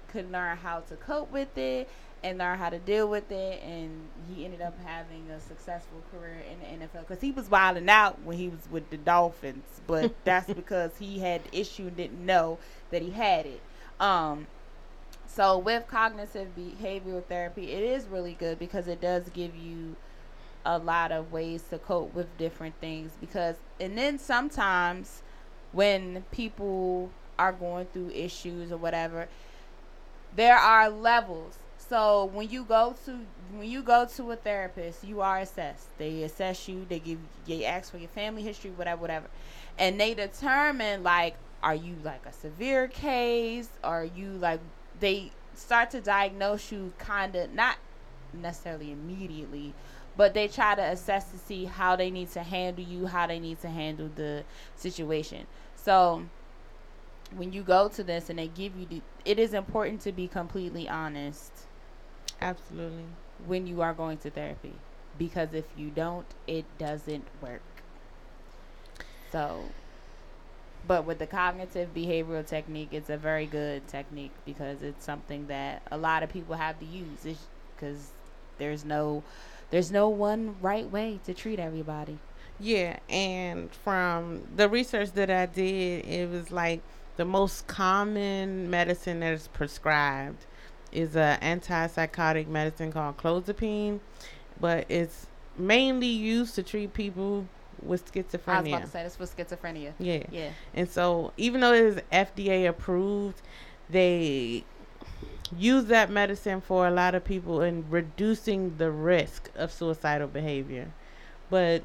could 0.08 0.30
learn 0.30 0.56
how 0.58 0.80
to 0.80 0.96
cope 0.96 1.32
with 1.32 1.56
it 1.56 1.88
and 2.22 2.38
learn 2.38 2.58
how 2.58 2.70
to 2.70 2.78
deal 2.78 3.08
with 3.08 3.30
it. 3.30 3.62
And 3.62 4.08
he 4.28 4.44
ended 4.44 4.60
up 4.60 4.74
having 4.84 5.30
a 5.30 5.40
successful 5.40 6.02
career 6.10 6.42
in 6.50 6.78
the 6.80 6.86
NFL 6.86 7.00
because 7.00 7.20
he 7.20 7.30
was 7.30 7.50
wilding 7.50 7.88
out 7.88 8.20
when 8.22 8.36
he 8.36 8.48
was 8.48 8.60
with 8.70 8.88
the 8.90 8.96
Dolphins, 8.96 9.64
but 9.86 10.14
that's 10.24 10.52
because 10.52 10.92
he 10.98 11.18
had 11.18 11.44
the 11.44 11.58
issue 11.58 11.86
and 11.86 11.96
didn't 11.96 12.24
know 12.24 12.58
that 12.90 13.02
he 13.02 13.10
had 13.10 13.46
it. 13.46 13.60
Um, 14.00 14.46
so 15.26 15.58
with 15.58 15.86
cognitive 15.88 16.48
behavioral 16.56 17.24
therapy, 17.24 17.72
it 17.72 17.82
is 17.82 18.06
really 18.06 18.34
good 18.34 18.58
because 18.58 18.86
it 18.86 19.00
does 19.00 19.28
give 19.30 19.56
you 19.56 19.96
a 20.64 20.78
lot 20.78 21.12
of 21.12 21.30
ways 21.30 21.62
to 21.70 21.78
cope 21.78 22.14
with 22.14 22.26
different 22.38 22.74
things 22.80 23.12
because 23.20 23.56
and 23.80 23.98
then 23.98 24.18
sometimes 24.18 25.22
when 25.72 26.24
people 26.30 27.10
are 27.38 27.52
going 27.52 27.86
through 27.86 28.10
issues 28.10 28.72
or 28.72 28.76
whatever 28.76 29.28
there 30.36 30.56
are 30.56 30.88
levels. 30.88 31.58
So 31.78 32.24
when 32.32 32.48
you 32.48 32.64
go 32.64 32.96
to 33.04 33.18
when 33.52 33.68
you 33.68 33.82
go 33.82 34.06
to 34.16 34.32
a 34.32 34.36
therapist 34.36 35.04
you 35.04 35.20
are 35.20 35.38
assessed. 35.38 35.96
They 35.98 36.22
assess 36.22 36.68
you 36.68 36.86
they 36.88 36.98
give 36.98 37.18
they 37.46 37.64
ask 37.64 37.90
for 37.90 37.98
your 37.98 38.08
family 38.08 38.42
history 38.42 38.70
whatever 38.70 39.00
whatever. 39.00 39.26
And 39.78 40.00
they 40.00 40.14
determine 40.14 41.02
like 41.02 41.36
are 41.62 41.74
you 41.74 41.96
like 42.02 42.24
a 42.26 42.32
severe 42.32 42.88
case? 42.88 43.68
Are 43.82 44.04
you 44.04 44.30
like 44.32 44.60
they 45.00 45.30
start 45.54 45.90
to 45.92 46.00
diagnose 46.00 46.72
you 46.72 46.92
kind 46.98 47.36
of 47.36 47.52
not 47.54 47.76
necessarily 48.32 48.90
immediately 48.90 49.72
but 50.16 50.34
they 50.34 50.48
try 50.48 50.74
to 50.74 50.82
assess 50.82 51.30
to 51.30 51.38
see 51.38 51.64
how 51.64 51.96
they 51.96 52.10
need 52.10 52.30
to 52.30 52.42
handle 52.42 52.84
you, 52.84 53.06
how 53.06 53.26
they 53.26 53.38
need 53.38 53.60
to 53.62 53.68
handle 53.68 54.10
the 54.14 54.44
situation. 54.76 55.46
So 55.76 56.24
when 57.34 57.52
you 57.52 57.62
go 57.62 57.88
to 57.88 58.04
this 58.04 58.30
and 58.30 58.38
they 58.38 58.48
give 58.48 58.76
you 58.76 58.86
the, 58.86 59.02
it 59.24 59.38
is 59.38 59.54
important 59.54 60.00
to 60.02 60.12
be 60.12 60.28
completely 60.28 60.88
honest 60.88 61.52
Absolutely. 62.40 63.04
when 63.46 63.66
you 63.66 63.82
are 63.82 63.94
going 63.94 64.18
to 64.18 64.30
therapy 64.30 64.74
because 65.18 65.52
if 65.52 65.64
you 65.76 65.90
don't, 65.90 66.26
it 66.46 66.64
doesn't 66.78 67.26
work. 67.40 67.62
So 69.32 69.64
but 70.86 71.06
with 71.06 71.18
the 71.18 71.26
cognitive 71.26 71.94
behavioral 71.94 72.46
technique, 72.46 72.90
it's 72.92 73.08
a 73.08 73.16
very 73.16 73.46
good 73.46 73.86
technique 73.88 74.32
because 74.44 74.82
it's 74.82 75.04
something 75.04 75.46
that 75.46 75.82
a 75.90 75.96
lot 75.96 76.22
of 76.22 76.28
people 76.28 76.54
have 76.54 76.78
to 76.80 76.84
use 76.84 77.38
because 77.74 78.10
there's 78.58 78.84
no 78.84 79.22
there's 79.70 79.90
no 79.90 80.08
one 80.08 80.56
right 80.60 80.90
way 80.90 81.20
to 81.24 81.34
treat 81.34 81.58
everybody. 81.58 82.18
Yeah, 82.60 82.98
and 83.08 83.72
from 83.72 84.42
the 84.54 84.68
research 84.68 85.12
that 85.12 85.30
I 85.30 85.46
did, 85.46 86.06
it 86.06 86.30
was 86.30 86.50
like 86.50 86.80
the 87.16 87.24
most 87.24 87.66
common 87.66 88.70
medicine 88.70 89.20
that 89.20 89.32
is 89.32 89.48
prescribed 89.48 90.46
is 90.92 91.16
a 91.16 91.38
antipsychotic 91.42 92.46
medicine 92.46 92.92
called 92.92 93.16
clozapine, 93.16 94.00
but 94.60 94.86
it's 94.88 95.26
mainly 95.58 96.06
used 96.06 96.54
to 96.54 96.62
treat 96.62 96.94
people 96.94 97.46
with 97.82 98.12
schizophrenia. 98.12 98.48
I 98.48 98.60
was 98.60 98.68
about 98.68 98.82
to 98.82 98.88
say 98.88 99.02
this 99.02 99.18
was 99.18 99.30
schizophrenia. 99.30 99.92
Yeah. 99.98 100.22
Yeah. 100.30 100.50
And 100.74 100.88
so, 100.88 101.32
even 101.36 101.60
though 101.60 101.72
it 101.72 101.84
is 101.84 102.00
FDA 102.12 102.68
approved, 102.68 103.42
they 103.90 104.64
use 105.56 105.86
that 105.86 106.10
medicine 106.10 106.60
for 106.60 106.86
a 106.86 106.90
lot 106.90 107.14
of 107.14 107.24
people 107.24 107.60
in 107.62 107.84
reducing 107.90 108.76
the 108.78 108.90
risk 108.90 109.50
of 109.56 109.72
suicidal 109.72 110.28
behavior. 110.28 110.88
But 111.50 111.82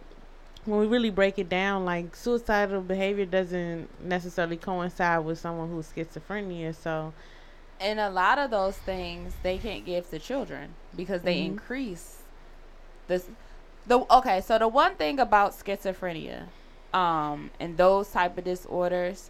when 0.65 0.79
we 0.79 0.87
really 0.87 1.09
break 1.09 1.37
it 1.39 1.49
down, 1.49 1.85
like 1.85 2.15
suicidal 2.15 2.81
behavior 2.81 3.25
doesn't 3.25 3.87
necessarily 4.03 4.57
coincide 4.57 5.25
with 5.25 5.39
someone 5.39 5.69
who's 5.69 5.91
schizophrenia. 5.91 6.73
So, 6.75 7.13
And 7.79 7.99
a 7.99 8.09
lot 8.09 8.37
of 8.37 8.49
those 8.51 8.77
things 8.77 9.33
they 9.43 9.57
can't 9.57 9.85
give 9.85 10.09
to 10.09 10.19
children 10.19 10.73
because 10.95 11.21
they 11.23 11.37
Mhm. 11.37 11.45
increase 11.45 12.17
this 13.07 13.27
the 13.87 14.05
okay, 14.11 14.41
so 14.41 14.57
the 14.59 14.67
one 14.67 14.95
thing 14.95 15.19
about 15.19 15.51
schizophrenia 15.53 16.43
um 16.93 17.51
and 17.59 17.77
those 17.77 18.09
type 18.11 18.37
of 18.37 18.43
disorders 18.43 19.29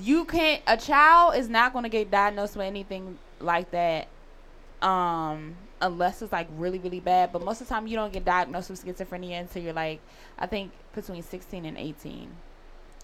you 0.00 0.24
can't 0.24 0.62
a 0.66 0.76
child 0.76 1.36
is 1.36 1.48
not 1.48 1.72
going 1.72 1.82
to 1.82 1.88
get 1.88 2.10
diagnosed 2.10 2.56
with 2.56 2.66
anything 2.66 3.18
like 3.40 3.70
that 3.70 4.08
um 4.82 5.56
unless 5.80 6.22
it's 6.22 6.32
like 6.32 6.48
really 6.56 6.78
really 6.78 7.00
bad. 7.00 7.32
But 7.32 7.44
most 7.44 7.60
of 7.60 7.68
the 7.68 7.74
time 7.74 7.86
you 7.86 7.96
don't 7.96 8.12
get 8.12 8.24
diagnosed 8.24 8.70
with 8.70 8.84
schizophrenia 8.84 9.40
until 9.40 9.62
you're 9.62 9.72
like 9.72 10.00
i 10.38 10.46
think 10.46 10.72
between 10.94 11.22
16 11.22 11.64
and 11.64 11.76
18 11.76 12.30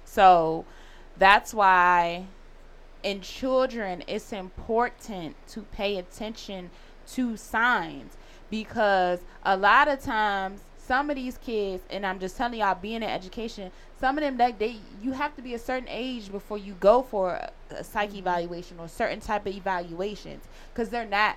so 0.05 0.65
that's 1.19 1.53
why 1.55 2.27
in 3.03 3.21
children 3.21 4.03
it's 4.07 4.33
important 4.33 5.35
to 5.49 5.63
pay 5.63 5.97
attention 5.99 6.71
to 7.13 7.37
signs. 7.37 8.17
Because 8.51 9.21
a 9.45 9.57
lot 9.57 9.89
of 9.89 10.01
times 10.01 10.61
some 10.77 11.09
of 11.09 11.17
these 11.17 11.39
kids 11.39 11.83
and 11.91 12.05
i'm 12.05 12.19
just 12.19 12.37
telling 12.37 12.59
y'all 12.59 12.75
being 12.75 12.97
in 12.97 13.03
education 13.05 13.71
some 14.03 14.19
of 14.19 14.23
them 14.23 14.37
that 14.37 14.59
they 14.59 14.79
you 15.01 15.13
have 15.13 15.37
to 15.37 15.43
be 15.43 15.55
a 15.55 15.59
certain 15.61 15.89
age 15.89 16.33
before 16.33 16.59
you 16.59 16.75
go 16.81 17.03
for 17.03 17.35
a, 17.35 17.53
a 17.71 17.85
psych 17.85 18.13
evaluation 18.17 18.81
or 18.81 18.89
certain 18.89 19.21
type 19.21 19.47
of 19.47 19.55
evaluations 19.55 20.43
because 20.75 20.89
they're 20.89 21.07
not 21.07 21.37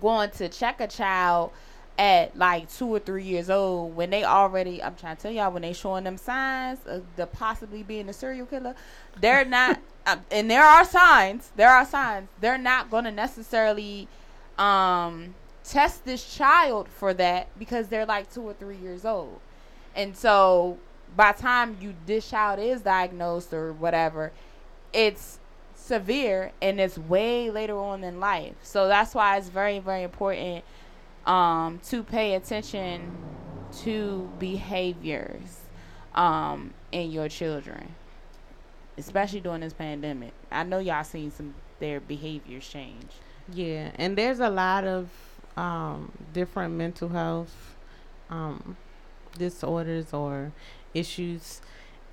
going 0.00 0.30
to 0.30 0.48
check 0.48 0.80
a 0.80 0.86
child 0.86 1.50
at 1.98 2.38
like 2.38 2.72
two 2.72 2.86
or 2.86 3.00
three 3.00 3.24
years 3.24 3.50
old 3.50 3.96
when 3.96 4.10
they 4.10 4.22
already 4.22 4.80
i'm 4.80 4.94
trying 4.94 5.16
to 5.16 5.22
tell 5.22 5.32
y'all 5.32 5.50
when 5.50 5.62
they 5.62 5.72
showing 5.72 6.04
them 6.04 6.16
signs 6.16 6.78
of 6.86 7.02
the 7.16 7.26
possibly 7.26 7.82
being 7.82 8.08
a 8.08 8.12
serial 8.12 8.46
killer 8.46 8.76
they're 9.20 9.44
not 9.44 9.80
um, 10.06 10.20
and 10.30 10.48
there 10.48 10.64
are 10.64 10.84
signs 10.84 11.50
there 11.56 11.68
are 11.68 11.84
signs 11.84 12.28
they're 12.40 12.56
not 12.56 12.88
going 12.90 13.04
to 13.04 13.10
necessarily 13.10 14.06
um 14.56 15.34
test 15.64 16.04
this 16.04 16.34
child 16.34 16.88
for 16.88 17.12
that 17.14 17.46
because 17.58 17.88
they're 17.88 18.06
like 18.06 18.32
two 18.32 18.42
or 18.42 18.52
three 18.54 18.76
years 18.76 19.04
old. 19.04 19.40
And 19.94 20.16
so 20.16 20.78
by 21.16 21.32
the 21.32 21.42
time 21.42 21.76
you 21.80 21.94
this 22.06 22.28
child 22.28 22.58
is 22.58 22.82
diagnosed 22.82 23.52
or 23.52 23.72
whatever 23.72 24.32
it's 24.92 25.38
severe 25.74 26.52
and 26.60 26.80
it's 26.80 26.96
way 26.96 27.50
later 27.50 27.76
on 27.76 28.04
in 28.04 28.20
life. 28.20 28.54
So 28.62 28.88
that's 28.88 29.14
why 29.14 29.36
it's 29.38 29.48
very 29.48 29.78
very 29.78 30.02
important 30.02 30.64
um 31.26 31.80
to 31.84 32.02
pay 32.02 32.34
attention 32.34 33.16
to 33.72 34.30
behaviors 34.38 35.60
um 36.14 36.74
in 36.90 37.10
your 37.10 37.28
children 37.28 37.94
especially 38.98 39.40
during 39.40 39.60
this 39.60 39.72
pandemic. 39.72 40.32
I 40.50 40.64
know 40.64 40.78
y'all 40.78 41.04
seen 41.04 41.30
some 41.30 41.54
their 41.78 42.00
behaviors 42.00 42.66
change. 42.68 43.10
Yeah, 43.52 43.90
and 43.96 44.16
there's 44.16 44.40
a 44.40 44.48
lot 44.48 44.84
of 44.84 45.10
um, 45.56 46.12
different 46.32 46.74
mental 46.74 47.08
health 47.08 47.76
um, 48.30 48.76
disorders 49.36 50.12
or 50.12 50.52
issues, 50.94 51.60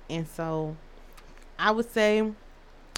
and 0.08 0.26
so 0.26 0.76
I 1.58 1.70
would 1.70 1.90
say 1.90 2.32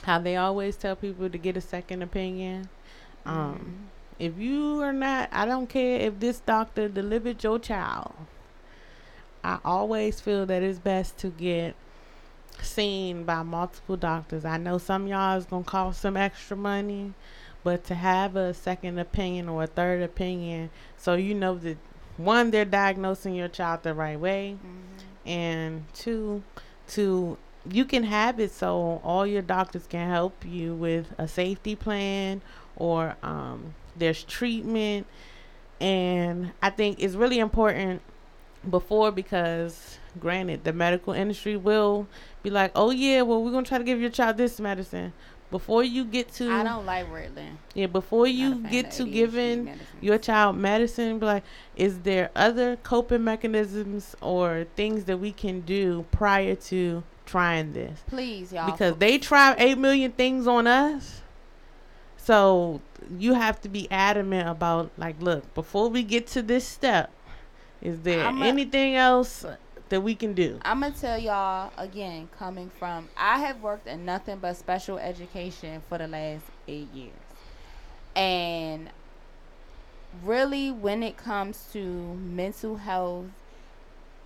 how 0.04 0.18
they 0.18 0.36
always 0.36 0.76
tell 0.76 0.96
people 0.96 1.28
to 1.30 1.38
get 1.38 1.56
a 1.56 1.60
second 1.60 2.02
opinion. 2.02 2.68
Um, 3.24 3.88
If 4.18 4.38
you 4.38 4.80
are 4.82 4.92
not, 4.92 5.30
I 5.32 5.46
don't 5.46 5.68
care 5.68 5.98
if 6.00 6.20
this 6.20 6.38
doctor 6.38 6.88
delivered 6.88 7.42
your 7.42 7.58
child. 7.58 8.12
I 9.42 9.58
always 9.64 10.20
feel 10.20 10.46
that 10.46 10.62
it's 10.62 10.78
best 10.78 11.18
to 11.18 11.28
get 11.28 11.74
seen 12.60 13.24
by 13.24 13.42
multiple 13.42 13.96
doctors. 13.96 14.44
I 14.44 14.58
know 14.58 14.78
some 14.78 15.04
of 15.04 15.08
y'all 15.08 15.38
is 15.38 15.46
gonna 15.46 15.64
cost 15.64 16.00
some 16.00 16.16
extra 16.16 16.56
money, 16.56 17.14
but 17.64 17.82
to 17.84 17.94
have 17.94 18.36
a 18.36 18.54
second 18.54 18.98
opinion 18.98 19.48
or 19.48 19.64
a 19.64 19.66
third 19.66 20.02
opinion, 20.02 20.70
so 20.96 21.14
you 21.14 21.34
know 21.34 21.56
that 21.56 21.78
one, 22.16 22.50
they're 22.52 22.64
diagnosing 22.64 23.34
your 23.34 23.48
child 23.48 23.82
the 23.82 23.94
right 23.94 24.20
way, 24.20 24.56
and 25.26 25.84
two, 25.94 26.42
to 26.88 27.38
you 27.70 27.84
can 27.84 28.02
have 28.02 28.40
it 28.40 28.50
so 28.50 29.00
all 29.04 29.26
your 29.26 29.42
doctors 29.42 29.86
can 29.86 30.08
help 30.08 30.44
you 30.44 30.74
with 30.74 31.06
a 31.18 31.28
safety 31.28 31.76
plan 31.76 32.42
or 32.76 33.16
um, 33.22 33.74
there's 33.96 34.24
treatment, 34.24 35.06
and 35.80 36.52
I 36.62 36.70
think 36.70 37.00
it's 37.00 37.14
really 37.14 37.38
important 37.38 38.02
before 38.68 39.10
because 39.10 39.98
granted 40.20 40.62
the 40.64 40.72
medical 40.72 41.12
industry 41.12 41.56
will 41.56 42.06
be 42.42 42.50
like 42.50 42.70
oh 42.76 42.90
yeah 42.90 43.22
well 43.22 43.42
we're 43.42 43.50
gonna 43.50 43.66
try 43.66 43.78
to 43.78 43.82
give 43.82 44.00
your 44.00 44.10
child 44.10 44.36
this 44.36 44.60
medicine 44.60 45.12
before 45.52 45.84
you 45.84 46.04
get 46.04 46.32
to 46.32 46.50
I 46.50 46.64
don't 46.64 46.84
like 46.84 47.08
Ritalin. 47.08 47.56
yeah 47.74 47.86
before 47.86 48.26
you 48.26 48.56
get 48.68 48.90
to 48.92 49.04
ADHD 49.04 49.12
giving 49.12 49.64
medicines. 49.66 49.88
your 50.00 50.18
child 50.18 50.56
medicine 50.56 51.18
be 51.20 51.26
like 51.26 51.44
is 51.76 52.00
there 52.00 52.30
other 52.34 52.74
coping 52.76 53.22
mechanisms 53.22 54.16
or 54.20 54.66
things 54.74 55.04
that 55.04 55.18
we 55.18 55.30
can 55.30 55.60
do 55.60 56.04
prior 56.10 56.56
to 56.56 57.04
trying 57.26 57.72
this 57.72 58.02
Please, 58.08 58.52
y'all. 58.52 58.70
because 58.70 58.96
they 58.96 59.18
try 59.18 59.54
8 59.56 59.78
million 59.78 60.10
things 60.10 60.48
on 60.48 60.66
us 60.66 61.20
so 62.16 62.80
you 63.18 63.34
have 63.34 63.60
to 63.60 63.68
be 63.68 63.88
adamant 63.90 64.48
about 64.48 64.90
like 64.96 65.20
look 65.20 65.52
before 65.54 65.88
we 65.88 66.02
get 66.02 66.26
to 66.28 66.42
this 66.42 66.66
step 66.66 67.12
is 67.80 68.00
there 68.00 68.26
anything 68.26 68.96
else 68.96 69.44
that 69.92 70.00
we 70.00 70.14
can 70.14 70.32
do 70.32 70.58
I'm 70.62 70.80
gonna 70.80 70.94
tell 70.94 71.18
y'all 71.18 71.70
again, 71.76 72.30
coming 72.38 72.70
from 72.70 73.10
I 73.14 73.40
have 73.40 73.60
worked 73.60 73.86
in 73.86 74.06
nothing 74.06 74.38
but 74.38 74.56
special 74.56 74.96
education 74.98 75.82
for 75.86 75.98
the 75.98 76.08
last 76.08 76.44
eight 76.66 76.90
years, 76.94 77.12
and 78.16 78.88
really, 80.24 80.70
when 80.70 81.02
it 81.02 81.18
comes 81.18 81.66
to 81.74 82.14
mental 82.14 82.76
health, 82.76 83.26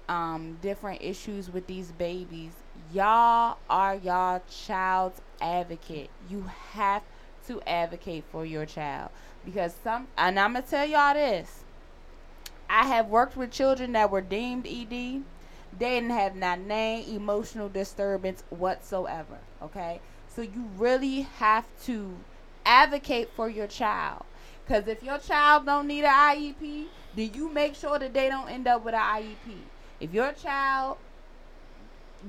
um, 0.09 0.59
different 0.63 1.03
issues 1.03 1.51
with 1.51 1.67
these 1.67 1.91
babies, 1.91 2.53
y'all 2.93 3.57
are 3.69 3.97
y'all 3.97 4.43
child's 4.49 5.21
advocate. 5.41 6.11
You 6.31 6.49
have 6.75 7.03
to 7.49 7.61
advocate 7.63 8.23
for 8.31 8.47
your 8.47 8.67
child 8.67 9.11
because 9.45 9.75
some, 9.83 10.07
and 10.17 10.39
I'm 10.39 10.53
gonna 10.53 10.65
tell 10.65 10.87
y'all 10.87 11.15
this. 11.15 11.65
I 12.71 12.87
have 12.87 13.09
worked 13.09 13.37
with 13.37 13.51
children 13.51 13.93
that 13.93 14.13
were 14.13 14.21
deemed 14.21 14.69
ED 14.69 15.23
they 15.79 16.01
didn't 16.01 16.11
have 16.11 16.35
not 16.37 16.61
name 16.61 17.05
emotional 17.15 17.69
disturbance 17.69 18.43
whatsoever 18.51 19.39
okay? 19.63 20.01
So 20.29 20.43
you 20.43 20.69
really 20.77 21.23
have 21.23 21.67
to 21.85 22.15
advocate 22.65 23.31
for 23.35 23.49
your 23.49 23.67
child. 23.67 24.25
Because 24.67 24.89
if 24.89 25.03
your 25.03 25.19
child 25.19 25.67
don't 25.67 25.87
need 25.87 26.05
an 26.05 26.37
iep 26.37 26.87
then 27.15 27.31
you 27.33 27.49
make 27.53 27.75
sure 27.75 27.99
that 27.99 28.13
they 28.13 28.29
don't 28.29 28.49
end 28.49 28.67
up 28.67 28.85
with 28.85 28.95
an 28.95 29.01
iep 29.01 29.57
if 30.01 30.13
your 30.13 30.33
child 30.33 30.99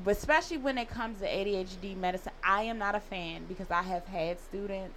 especially 0.06 0.58
when 0.58 0.78
it 0.78 0.88
comes 0.90 1.20
to 1.20 1.26
adhd 1.26 1.98
medicine 1.98 2.32
i 2.44 2.62
am 2.62 2.78
not 2.78 2.94
a 2.94 3.00
fan 3.00 3.44
because 3.48 3.72
i 3.72 3.82
have 3.82 4.06
had 4.06 4.40
students 4.40 4.96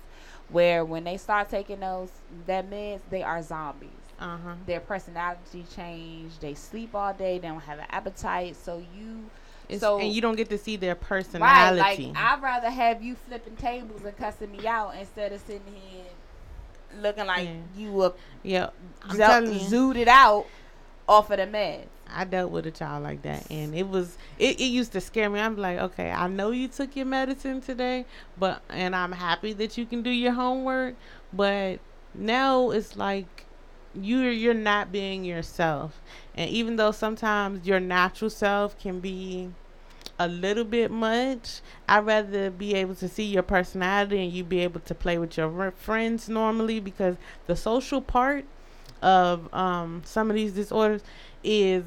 where 0.50 0.84
when 0.84 1.04
they 1.04 1.16
start 1.16 1.48
taking 1.48 1.80
those 1.80 2.10
that 2.46 2.68
meds 2.70 3.00
they 3.10 3.22
are 3.22 3.42
zombies 3.42 3.88
uh-huh 4.20 4.55
their 4.66 4.80
personality 4.80 5.64
change. 5.74 6.38
They 6.40 6.55
sleep 6.55 6.94
all 6.94 7.12
day. 7.14 7.38
They 7.38 7.48
don't 7.48 7.60
have 7.60 7.78
an 7.78 7.86
appetite. 7.90 8.56
So 8.56 8.78
you, 8.97 9.30
It's- 9.68 9.80
so 9.80 9.98
and 9.98 10.12
you 10.12 10.20
don't 10.20 10.36
get 10.36 10.48
to 10.51 10.59
see 10.59 10.76
their 10.76 10.94
personality. 10.94 11.80
right, 11.80 11.98
like 12.14 12.16
I'd 12.16 12.42
rather 12.42 12.70
have 12.70 13.02
you 13.02 13.14
flipping 13.16 13.56
tables 13.56 14.05
and 14.05 14.16
cussing 14.16 14.52
me 14.52 14.66
out 14.66 14.94
instead 14.98 15.32
of 15.32 15.40
sitting 15.40 15.62
here 15.74 16.05
looking 17.01 17.26
like 17.26 17.44
Yeah. 17.48 17.55
you 17.76 17.92
were 17.92 18.12
yeah 18.42 18.70
zo- 19.12 19.47
zooted 19.47 20.09
out 20.09 20.47
off 21.09 21.30
of 21.30 21.36
the 21.38 21.47
meds. 21.47 21.86
I 22.12 22.24
dealt 22.24 22.51
with 22.51 22.66
a 22.66 22.72
child 22.72 23.05
like 23.05 23.22
that, 23.22 23.48
and 23.51 23.72
it 23.74 23.88
was 23.88 24.18
it, 24.38 24.60
it 24.60 24.64
used 24.64 24.90
to 24.92 25.01
scare 25.01 25.30
me. 25.30 25.38
I'm 25.38 25.56
like, 25.56 25.78
okay, 25.78 26.10
I 26.10 26.26
know 26.26 26.51
you 26.51 26.66
took 26.66 26.97
your 26.97 27.06
medicine 27.06 27.60
today, 27.60 28.05
but 28.36 28.62
and 28.68 28.97
I'm 28.97 29.12
happy 29.12 29.52
that 29.55 29.78
you 29.78 29.86
can 29.86 30.02
do 30.02 30.10
your 30.10 30.32
homework, 30.32 30.97
but 31.32 31.78
now 32.14 32.70
it's 32.70 32.97
like 32.97 33.39
you're 33.94 34.30
you're 34.30 34.54
not 34.54 34.92
being 34.92 35.24
yourself, 35.24 36.00
and 36.34 36.48
even 36.50 36.76
though 36.76 36.92
sometimes 36.92 37.66
your 37.66 37.80
natural 37.80 38.30
self 38.30 38.78
can 38.78 39.00
be 39.00 39.50
a 40.18 40.28
little 40.28 40.64
bit 40.64 40.90
much, 40.90 41.60
I'd 41.88 42.04
rather 42.06 42.50
be 42.50 42.74
able 42.74 42.94
to 42.96 43.08
see 43.08 43.24
your 43.24 43.42
personality 43.42 44.22
and 44.22 44.32
you 44.32 44.44
be 44.44 44.60
able 44.60 44.80
to 44.80 44.94
play 44.94 45.16
with 45.18 45.36
your 45.36 45.50
r- 45.60 45.70
friends 45.72 46.28
normally 46.28 46.78
because 46.78 47.16
the 47.46 47.56
social 47.56 48.00
part 48.02 48.44
of 49.02 49.52
um, 49.54 50.02
some 50.04 50.28
of 50.30 50.36
these 50.36 50.52
disorders 50.52 51.02
is 51.42 51.82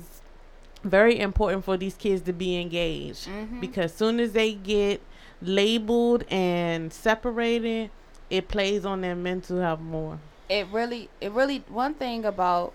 very 0.83 1.19
important 1.19 1.63
for 1.63 1.77
these 1.77 1.93
kids 1.95 2.23
to 2.23 2.33
be 2.33 2.59
engaged 2.59 3.27
Mhm. 3.27 3.61
because 3.61 3.93
soon 3.93 4.19
as 4.19 4.31
they 4.33 4.53
get 4.53 4.99
labeled 5.41 6.23
and 6.29 6.91
separated 6.91 7.89
it 8.29 8.47
plays 8.47 8.83
on 8.85 9.01
their 9.01 9.15
mental 9.15 9.59
health 9.61 9.79
more 9.79 10.17
It 10.53 10.67
really, 10.71 11.09
it 11.19 11.31
really. 11.31 11.63
One 11.67 11.95
thing 11.95 12.25
about 12.25 12.73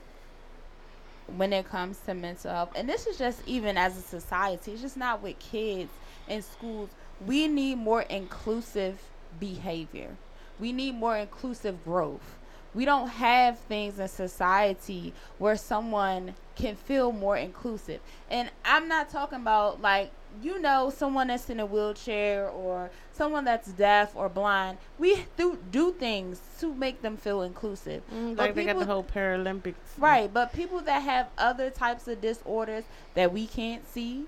when 1.36 1.52
it 1.52 1.68
comes 1.68 1.96
to 2.06 2.14
mental 2.14 2.50
health, 2.50 2.72
and 2.74 2.88
this 2.88 3.06
is 3.06 3.16
just 3.16 3.40
even 3.46 3.78
as 3.78 3.96
a 3.96 4.00
society, 4.00 4.72
it's 4.72 4.82
just 4.82 4.96
not 4.96 5.22
with 5.22 5.38
kids 5.38 5.92
in 6.26 6.42
schools. 6.42 6.90
We 7.24 7.46
need 7.46 7.76
more 7.78 8.02
inclusive 8.02 9.00
behavior. 9.38 10.16
We 10.58 10.72
need 10.72 10.96
more 10.96 11.16
inclusive 11.16 11.84
growth. 11.84 12.36
We 12.74 12.84
don't 12.84 13.10
have 13.10 13.60
things 13.60 14.00
in 14.00 14.08
society 14.08 15.12
where 15.38 15.56
someone 15.56 16.34
can 16.56 16.74
feel 16.74 17.12
more 17.12 17.36
inclusive. 17.36 18.00
And 18.28 18.50
I'm 18.64 18.88
not 18.88 19.08
talking 19.08 19.38
about 19.38 19.80
like 19.80 20.10
you 20.42 20.60
know 20.60 20.92
someone 20.94 21.28
that's 21.28 21.48
in 21.48 21.60
a 21.60 21.66
wheelchair 21.66 22.48
or 22.48 22.90
someone 23.18 23.44
that's 23.44 23.72
deaf 23.72 24.16
or 24.16 24.28
blind. 24.28 24.78
We 24.98 25.26
do 25.36 25.58
do 25.70 25.92
things 25.92 26.40
to 26.60 26.74
make 26.74 27.02
them 27.02 27.16
feel 27.16 27.42
inclusive. 27.42 28.02
Mm, 28.14 28.38
like 28.38 28.54
they 28.54 28.64
got 28.64 28.78
the 28.78 28.86
whole 28.86 29.04
paralympics 29.04 29.74
Right, 29.98 30.32
but 30.32 30.52
people 30.52 30.80
that 30.82 31.02
have 31.02 31.28
other 31.36 31.68
types 31.68 32.08
of 32.08 32.20
disorders 32.20 32.84
that 33.14 33.32
we 33.32 33.46
can't 33.46 33.86
see, 33.86 34.26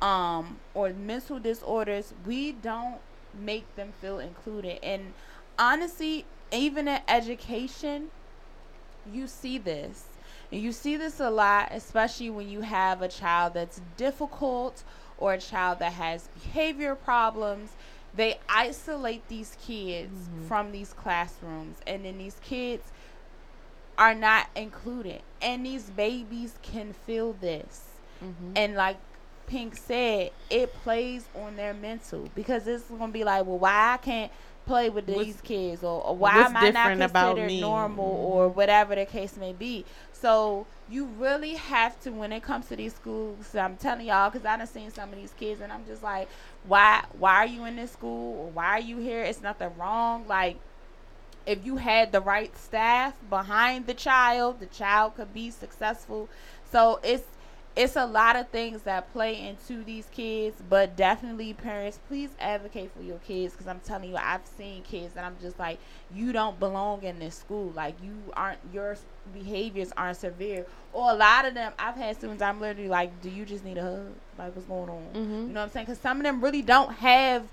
um, 0.00 0.58
or 0.72 0.90
mental 0.90 1.38
disorders, 1.38 2.14
we 2.24 2.52
don't 2.52 3.00
make 3.38 3.74
them 3.76 3.92
feel 4.00 4.18
included. 4.20 4.78
And 4.82 5.12
honestly, 5.58 6.24
even 6.52 6.88
in 6.88 7.00
education, 7.08 8.10
you 9.12 9.26
see 9.26 9.58
this. 9.58 10.04
You 10.50 10.72
see 10.72 10.96
this 10.96 11.20
a 11.20 11.30
lot, 11.30 11.68
especially 11.72 12.30
when 12.30 12.48
you 12.48 12.62
have 12.62 13.02
a 13.02 13.08
child 13.08 13.54
that's 13.54 13.80
difficult 13.96 14.82
or 15.18 15.34
a 15.34 15.38
child 15.38 15.78
that 15.78 15.92
has 15.92 16.28
behavior 16.28 16.94
problems. 16.94 17.70
They 18.14 18.38
isolate 18.48 19.26
these 19.28 19.56
kids 19.64 20.28
from 20.48 20.72
these 20.72 20.92
classrooms, 20.92 21.76
and 21.86 22.04
then 22.04 22.18
these 22.18 22.36
kids 22.42 22.82
are 23.98 24.14
not 24.14 24.48
included. 24.56 25.22
And 25.40 25.64
these 25.64 25.90
babies 25.90 26.54
can 26.62 26.92
feel 26.92 27.34
this. 27.34 27.84
Mm-hmm. 28.24 28.52
And 28.56 28.74
like 28.74 28.96
Pink 29.46 29.76
said, 29.76 30.30
it 30.48 30.74
plays 30.82 31.26
on 31.34 31.56
their 31.56 31.74
mental 31.74 32.28
because 32.34 32.66
it's 32.66 32.84
gonna 32.84 33.12
be 33.12 33.24
like, 33.24 33.46
well, 33.46 33.58
why 33.58 33.94
I 33.94 33.96
can't 33.98 34.32
play 34.70 34.88
with 34.88 35.06
these 35.06 35.16
What's- 35.16 35.40
kids, 35.40 35.82
or, 35.82 36.02
or 36.04 36.16
why 36.16 36.38
am 36.46 36.56
I 36.56 36.70
not 36.70 36.96
considered 36.96 37.60
normal, 37.60 38.04
or 38.04 38.48
whatever 38.48 38.94
the 38.94 39.04
case 39.04 39.36
may 39.36 39.52
be. 39.52 39.84
So 40.12 40.66
you 40.88 41.06
really 41.06 41.54
have 41.54 42.00
to, 42.02 42.10
when 42.10 42.32
it 42.32 42.42
comes 42.42 42.68
to 42.68 42.76
these 42.76 42.94
schools, 42.94 43.54
I'm 43.54 43.76
telling 43.76 44.06
y'all, 44.06 44.30
because 44.30 44.46
I 44.46 44.56
done 44.56 44.66
seen 44.66 44.90
some 44.90 45.08
of 45.12 45.16
these 45.16 45.32
kids, 45.32 45.60
and 45.60 45.72
I'm 45.72 45.84
just 45.86 46.02
like, 46.02 46.28
why, 46.66 47.04
why 47.18 47.34
are 47.36 47.46
you 47.46 47.64
in 47.64 47.76
this 47.76 47.90
school, 47.90 48.38
or 48.40 48.50
why 48.50 48.66
are 48.66 48.80
you 48.80 48.98
here? 48.98 49.22
It's 49.22 49.42
nothing 49.42 49.70
wrong, 49.76 50.24
like 50.28 50.56
if 51.46 51.64
you 51.64 51.76
had 51.76 52.12
the 52.12 52.20
right 52.20 52.56
staff 52.56 53.14
behind 53.28 53.86
the 53.86 53.94
child, 53.94 54.60
the 54.60 54.66
child 54.66 55.16
could 55.16 55.32
be 55.34 55.50
successful. 55.50 56.28
So 56.70 57.00
it's 57.02 57.24
it's 57.76 57.94
a 57.96 58.04
lot 58.04 58.34
of 58.36 58.48
things 58.48 58.82
that 58.82 59.12
play 59.12 59.46
into 59.46 59.84
these 59.84 60.06
kids, 60.10 60.60
but 60.68 60.96
definitely 60.96 61.52
parents, 61.54 61.98
please 62.08 62.30
advocate 62.40 62.90
for 62.96 63.02
your 63.02 63.18
kids 63.18 63.52
because 63.54 63.68
I'm 63.68 63.80
telling 63.80 64.10
you, 64.10 64.16
I've 64.16 64.44
seen 64.44 64.82
kids 64.82 65.14
that 65.14 65.24
I'm 65.24 65.36
just 65.40 65.58
like, 65.58 65.78
you 66.12 66.32
don't 66.32 66.58
belong 66.58 67.04
in 67.04 67.18
this 67.20 67.36
school. 67.36 67.72
Like 67.74 67.94
you 68.02 68.14
aren't 68.34 68.58
your 68.72 68.96
behaviors 69.32 69.92
aren't 69.96 70.16
severe. 70.16 70.66
Or 70.92 71.10
a 71.10 71.14
lot 71.14 71.44
of 71.44 71.54
them, 71.54 71.72
I've 71.78 71.94
had 71.94 72.16
students. 72.16 72.42
I'm 72.42 72.60
literally 72.60 72.88
like, 72.88 73.20
do 73.22 73.30
you 73.30 73.44
just 73.44 73.64
need 73.64 73.78
a 73.78 73.82
hug? 73.82 74.12
Like 74.36 74.54
what's 74.56 74.66
going 74.66 74.90
on? 74.90 75.06
Mhm. 75.14 75.16
You 75.48 75.52
know 75.54 75.60
what 75.60 75.66
I'm 75.66 75.70
saying? 75.70 75.86
Because 75.86 76.00
some 76.00 76.16
of 76.16 76.24
them 76.24 76.42
really 76.42 76.62
don't 76.62 76.92
have 76.94 77.44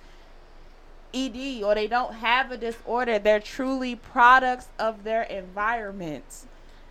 ED 1.13 1.63
or 1.63 1.75
they 1.75 1.87
don't 1.87 2.13
have 2.15 2.51
a 2.51 2.57
disorder. 2.57 3.19
They're 3.19 3.39
truly 3.39 3.95
products 3.95 4.67
of 4.79 5.03
their 5.03 5.23
environment. 5.23 6.45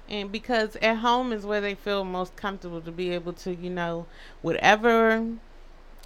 And 0.09 0.31
because 0.33 0.77
at 0.77 0.97
home 0.97 1.33
is 1.33 1.45
where 1.45 1.61
they 1.61 1.75
feel 1.75 2.05
most 2.05 2.37
comfortable 2.37 2.81
to 2.81 2.93
be 2.93 3.11
able 3.11 3.33
to 3.33 3.55
you 3.55 3.71
know 3.71 4.07
whatever 4.43 5.25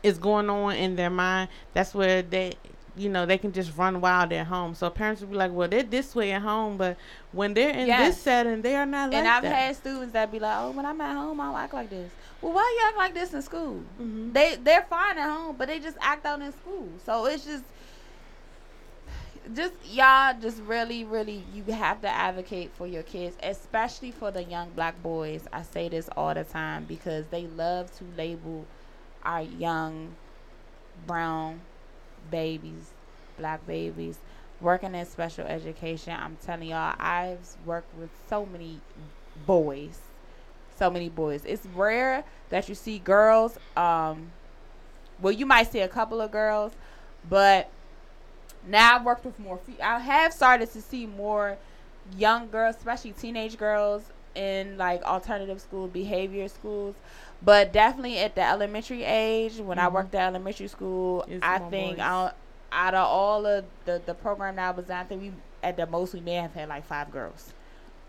is 0.03 0.19
going 0.19 0.49
on 0.49 0.75
in 0.77 0.97
their 0.97 1.11
mind 1.11 1.49
that's 1.75 1.95
where 1.95 2.23
they 2.23 2.53
you 2.97 3.09
know 3.09 3.25
they 3.27 3.39
can 3.39 3.53
just 3.53 3.77
run 3.77 4.01
wild 4.01 4.33
at 4.33 4.47
home 4.47 4.75
so 4.75 4.89
parents 4.91 5.21
will 5.21 5.29
be 5.29 5.37
like 5.37 5.53
well 5.53 5.69
they're 5.69 5.83
this 5.83 6.15
way 6.15 6.33
at 6.33 6.43
home 6.43 6.77
but 6.77 6.97
when 7.33 7.55
they're 7.55 7.71
in 7.71 7.87
Yes. 7.87 8.15
this 8.15 8.23
setting 8.23 8.63
they 8.63 8.75
are 8.75 8.87
not 8.87 9.11
like 9.11 9.19
and 9.19 9.29
I've 9.29 9.43
that 9.43 9.55
had 9.55 9.77
students 9.77 10.13
that 10.13 10.31
be 10.33 10.39
like, 10.39 10.57
"Oh, 10.59 10.71
when 10.73 10.85
I'm 10.87 11.01
at 11.01 11.15
home, 11.15 11.41
I 11.41 11.45
don't 11.47 11.57
act 11.57 11.75
like 11.75 11.91
this." 11.91 12.13
Well, 12.41 12.53
why 12.53 12.77
you 12.79 12.89
act 12.89 12.99
like 12.99 13.15
this 13.15 13.33
in 13.33 13.43
school? 13.43 13.85
Mhm. 14.01 14.33
They 14.33 14.57
they're 14.57 14.83
fine 14.83 15.19
at 15.19 15.29
home, 15.31 15.57
but 15.57 15.69
they 15.69 15.79
just 15.79 15.97
act 16.01 16.27
out 16.27 16.41
in 16.43 16.51
school. 16.53 16.99
So 17.05 17.27
it's 17.27 17.45
just, 17.45 17.65
just 19.55 19.75
y'all, 19.87 20.35
just 20.41 20.61
really, 20.63 21.05
really, 21.05 21.45
you 21.55 21.65
have 21.73 22.01
to 22.03 22.09
advocate 22.09 22.71
for 22.75 22.87
your 22.87 23.03
kids, 23.03 23.37
especially 23.43 24.11
for 24.11 24.31
the 24.31 24.43
young 24.43 24.71
black 24.71 25.01
boys. 25.03 25.47
I 25.53 25.63
say 25.63 25.89
this 25.89 26.09
all 26.17 26.35
the 26.35 26.45
time 26.45 26.85
because 26.85 27.27
they 27.31 27.47
love 27.47 27.97
to 27.99 28.05
label 28.17 28.67
our 29.25 29.43
young 29.43 30.15
brown 31.07 31.61
babies 32.31 32.93
black 33.41 33.67
babies. 33.67 34.19
Working 34.61 34.95
in 34.95 35.07
special 35.07 35.47
education, 35.47 36.15
I'm 36.19 36.37
telling 36.45 36.69
y'all, 36.69 36.95
I've 36.99 37.57
worked 37.65 37.97
with 37.99 38.11
so 38.29 38.45
many 38.45 38.81
boys, 39.47 39.99
so 40.79 40.91
many 40.91 41.09
boys. 41.09 41.43
It's 41.47 41.65
rare 41.75 42.25
that 42.51 42.69
you 42.69 42.75
see 42.75 42.99
girls. 42.99 43.59
Um, 43.75 44.31
well, 45.19 45.33
you 45.33 45.47
might 45.47 45.73
see 45.73 45.81
a 45.81 45.89
couple 45.89 46.21
of 46.21 46.31
girls, 46.31 46.73
but 47.29 47.71
now 48.67 48.97
I've 48.97 49.05
worked 49.05 49.25
with 49.25 49.39
more. 49.39 49.59
I 49.83 49.99
have 49.99 50.33
started 50.33 50.71
to 50.73 50.81
see 50.83 51.07
more 51.07 51.57
young 52.17 52.49
girls, 52.51 52.77
especially 52.77 53.13
teenage 53.13 53.57
girls, 53.57 54.03
in 54.35 54.79
like 54.79 55.03
alternative 55.03 55.61
school 55.61 55.89
behavior 55.89 56.49
schools. 56.49 56.95
But 57.43 57.73
definitely 57.73 58.19
at 58.19 58.35
the 58.35 58.43
elementary 58.43 59.03
age, 59.05 59.57
when 59.59 59.79
I 59.79 59.87
Mhm. 59.89 59.93
worked 59.93 60.15
at 60.15 60.29
elementary 60.29 60.69
school, 60.69 61.25
It's 61.27 61.45
I 61.45 61.59
think 61.59 61.99
out, 61.99 62.35
out 62.73 62.95
of 62.95 63.07
all 63.07 63.47
of 63.47 63.65
the 63.87 64.01
the 64.05 64.15
program 64.15 64.57
that 64.57 64.69
I 64.69 64.71
was 64.71 64.91
on, 64.91 64.97
I 64.99 65.05
think 65.05 65.23
we 65.23 65.33
at 65.63 65.77
the 65.77 65.87
most 65.87 66.15
we 66.15 66.21
may 66.21 66.35
have 66.35 66.55
had 66.55 66.69
like 66.69 66.85
five 66.85 67.11
girls. 67.11 67.53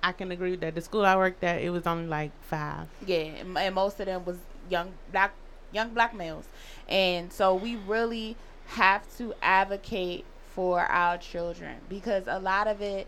I 0.03 0.11
can 0.13 0.31
agree 0.31 0.51
with 0.51 0.61
that. 0.61 0.73
The 0.75 0.81
school 0.81 1.05
I 1.05 1.15
worked 1.15 1.43
at, 1.43 1.61
it 1.61 1.69
was 1.69 1.85
only 1.85 2.07
like 2.07 2.31
five. 2.41 2.87
Yeah, 3.05 3.17
and, 3.17 3.57
and 3.57 3.75
most 3.75 3.99
of 3.99 4.05
them 4.07 4.25
was 4.25 4.37
young 4.69 4.93
black 5.11 5.33
young 5.71 5.89
black 5.89 6.13
males, 6.13 6.45
and 6.89 7.31
so 7.31 7.55
we 7.55 7.75
really 7.77 8.35
have 8.67 9.03
to 9.17 9.33
advocate 9.41 10.25
for 10.53 10.81
our 10.81 11.17
children 11.17 11.77
because 11.89 12.23
a 12.27 12.39
lot 12.39 12.67
of 12.67 12.81
it, 12.81 13.07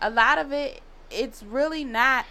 a 0.00 0.10
lot 0.10 0.38
of 0.38 0.52
it, 0.52 0.80
it's 1.10 1.42
really 1.42 1.84
not. 1.84 2.26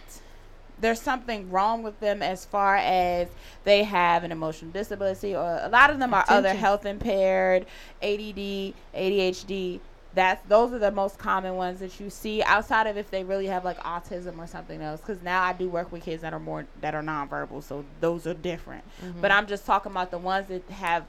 There's 0.79 1.01
something 1.01 1.49
wrong 1.49 1.83
with 1.83 1.99
them 1.99 2.21
as 2.21 2.45
far 2.45 2.75
as 2.75 3.29
they 3.63 3.83
have 3.83 4.23
an 4.23 4.31
emotional 4.31 4.71
disability, 4.71 5.35
or 5.35 5.59
a 5.61 5.69
lot 5.69 5.89
of 5.91 5.99
them 5.99 6.13
are 6.13 6.25
other 6.27 6.53
health 6.53 6.85
impaired, 6.85 7.65
ADD, 8.01 8.73
ADHD. 8.93 9.79
That's 10.15 10.45
those 10.47 10.73
are 10.73 10.79
the 10.79 10.91
most 10.91 11.17
common 11.17 11.55
ones 11.55 11.79
that 11.79 11.99
you 11.99 12.09
see 12.09 12.43
outside 12.43 12.85
of 12.85 12.97
if 12.97 13.09
they 13.09 13.23
really 13.23 13.47
have 13.47 13.65
like 13.65 13.79
autism 13.79 14.37
or 14.37 14.45
something 14.45 14.81
else. 14.81 14.99
Because 14.99 15.23
now 15.23 15.41
I 15.41 15.53
do 15.53 15.69
work 15.69 15.91
with 15.91 16.03
kids 16.03 16.21
that 16.21 16.33
are 16.33 16.39
more 16.39 16.67
that 16.81 16.93
are 16.93 17.01
nonverbal, 17.01 17.63
so 17.63 17.85
those 18.01 18.27
are 18.27 18.33
different. 18.33 18.83
Mm-hmm. 19.03 19.21
But 19.21 19.31
I'm 19.31 19.47
just 19.47 19.65
talking 19.65 19.91
about 19.91 20.11
the 20.11 20.19
ones 20.19 20.47
that 20.49 20.69
have 20.69 21.05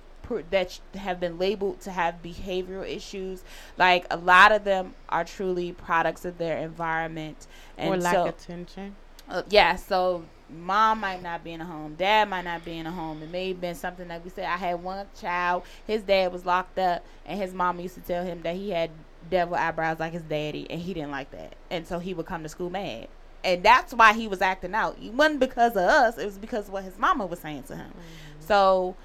that 0.50 0.80
have 0.94 1.20
been 1.20 1.38
labeled 1.38 1.80
to 1.82 1.90
have 1.90 2.22
behavioral 2.22 2.88
issues. 2.88 3.42
Like 3.76 4.06
a 4.10 4.16
lot 4.16 4.52
of 4.52 4.64
them 4.64 4.94
are 5.08 5.24
truly 5.24 5.72
products 5.72 6.24
of 6.24 6.38
their 6.38 6.58
environment, 6.58 7.46
and 7.76 7.94
or 7.94 7.96
lack 7.98 8.14
so 8.14 8.26
attention. 8.26 8.96
uh, 9.28 9.42
yeah, 9.48 9.76
so 9.76 10.24
mom 10.50 11.00
might 11.00 11.22
not 11.22 11.42
be 11.42 11.52
in 11.52 11.60
a 11.60 11.64
home, 11.64 11.94
dad 11.94 12.28
might 12.28 12.44
not 12.44 12.64
be 12.64 12.78
in 12.78 12.86
a 12.86 12.92
home. 12.92 13.22
It 13.22 13.30
may 13.30 13.48
have 13.48 13.60
been 13.60 13.74
something 13.74 14.08
like 14.08 14.24
we 14.24 14.30
said. 14.30 14.44
I 14.44 14.56
had 14.56 14.82
one 14.82 15.06
child, 15.20 15.64
his 15.86 16.02
dad 16.02 16.32
was 16.32 16.44
locked 16.46 16.78
up, 16.78 17.04
and 17.26 17.38
his 17.40 17.52
mom 17.54 17.80
used 17.80 17.94
to 17.94 18.00
tell 18.00 18.24
him 18.24 18.42
that 18.42 18.56
he 18.56 18.70
had 18.70 18.90
devil 19.30 19.54
eyebrows 19.54 19.98
like 19.98 20.12
his 20.12 20.22
daddy, 20.22 20.66
and 20.70 20.80
he 20.80 20.94
didn't 20.94 21.10
like 21.10 21.30
that, 21.30 21.54
and 21.70 21.86
so 21.86 21.98
he 21.98 22.14
would 22.14 22.26
come 22.26 22.42
to 22.42 22.48
school 22.48 22.70
mad. 22.70 23.08
And 23.42 23.62
that's 23.62 23.92
why 23.92 24.14
he 24.14 24.26
was 24.26 24.40
acting 24.40 24.74
out. 24.74 24.96
It 25.02 25.12
wasn't 25.12 25.40
because 25.40 25.72
of 25.72 25.82
us. 25.82 26.16
It 26.16 26.24
was 26.24 26.38
because 26.38 26.68
of 26.68 26.72
what 26.72 26.84
his 26.84 26.98
mama 26.98 27.26
was 27.26 27.40
saying 27.40 27.64
to 27.64 27.76
him. 27.76 27.92
So, 28.40 28.96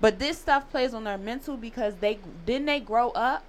but 0.00 0.18
this 0.18 0.38
stuff 0.38 0.70
plays 0.70 0.94
on 0.94 1.04
their 1.04 1.18
mental 1.18 1.56
because 1.56 1.94
they 1.96 2.18
didn't 2.46 2.66
they 2.66 2.80
grow 2.80 3.10
up, 3.10 3.44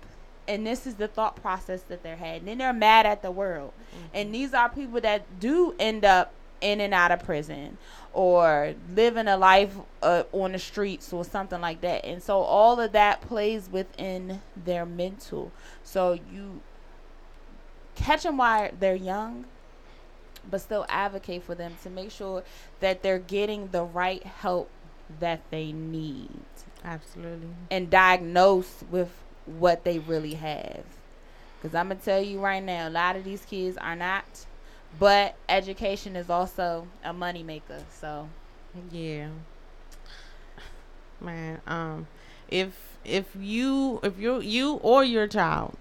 and 0.48 0.66
this 0.66 0.86
is 0.86 0.96
the 0.96 1.08
thought 1.08 1.36
process 1.42 1.82
that 1.84 2.04
they're 2.04 2.16
had. 2.16 2.40
And 2.40 2.48
then 2.48 2.58
they're 2.58 2.74
mad 2.74 3.06
at 3.06 3.22
the 3.22 3.32
world, 3.32 3.74
and 4.14 4.34
these 4.34 4.54
are 4.54 4.70
people 4.70 5.02
that 5.02 5.40
do 5.40 5.76
end 5.80 6.06
up 6.06 6.34
in 6.62 6.80
and 6.80 6.94
out 6.94 7.12
of 7.12 7.24
prison 7.24 7.78
or 8.14 8.76
living 8.96 9.28
a 9.28 9.36
life 9.36 9.76
uh, 10.04 10.24
on 10.32 10.52
the 10.52 10.60
streets 10.60 11.12
or 11.12 11.26
something 11.26 11.60
like 11.60 11.82
that. 11.82 12.06
And 12.06 12.22
so 12.22 12.40
all 12.40 12.80
of 12.80 12.92
that 12.92 13.22
plays 13.22 13.70
within 13.72 14.42
their 14.56 14.86
mental. 14.86 15.52
So 15.84 16.20
you 16.32 16.62
catch 17.96 18.24
them 18.24 18.38
while 18.38 18.70
they're 18.80 18.96
young, 18.96 19.46
but 20.50 20.62
still 20.62 20.86
advocate 20.90 21.44
for 21.44 21.56
them 21.56 21.76
to 21.84 21.90
make 21.90 22.12
sure 22.12 22.44
that 22.80 23.02
they're 23.02 23.20
getting 23.20 23.70
the 23.70 23.84
right 23.84 24.24
help 24.24 24.70
that 25.20 25.42
they 25.52 25.72
need 25.72 26.30
Absolutely. 26.84 27.50
and 27.70 27.90
diagnose 27.90 28.84
with 28.90 29.10
what 29.46 29.84
they 29.84 30.00
really 30.00 30.36
have. 30.36 30.84
Because 31.62 31.76
I'm 31.76 31.88
going 31.88 32.00
to 32.00 32.06
tell 32.06 32.22
you 32.22 32.40
right 32.40 32.64
now, 32.64 32.88
a 32.88 32.90
lot 32.90 33.16
of 33.16 33.24
these 33.24 33.46
kids 33.46 33.78
are 33.78 33.96
not. 33.96 34.46
But 35.00 35.36
education 35.48 36.16
is 36.16 36.30
also 36.30 36.88
a 37.04 37.14
moneymaker. 37.14 37.82
So, 38.00 38.28
Yeah. 38.92 39.30
Man, 41.20 41.62
um 41.68 42.08
if 42.50 42.98
if 43.06 43.26
you 43.40 44.00
if 44.04 44.20
you 44.20 44.42
you 44.42 44.74
or 44.84 45.04
your 45.04 45.28
child 45.28 45.78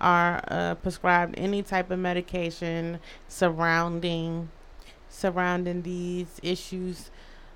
are 0.00 0.42
uh, 0.48 0.74
prescribed 0.76 1.34
any 1.38 1.62
type 1.62 1.90
of 1.90 1.98
medication 1.98 3.00
surrounding 3.28 4.50
surrounding 5.08 5.82
these 5.82 6.40
issues, 6.42 7.10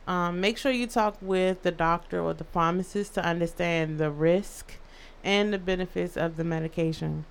um, 0.06 0.40
make 0.40 0.58
sure 0.58 0.72
you 0.72 0.86
talk 0.86 1.16
with 1.20 1.62
the 1.62 1.70
doctor 1.70 2.20
or 2.20 2.34
the 2.34 2.44
pharmacist 2.44 3.14
to 3.14 3.24
understand 3.24 3.98
the 3.98 4.10
risk 4.10 4.74
and 5.22 5.52
the 5.52 5.58
benefits 5.58 6.16
of 6.16 6.36
the 6.36 6.44
medication. 6.44 7.24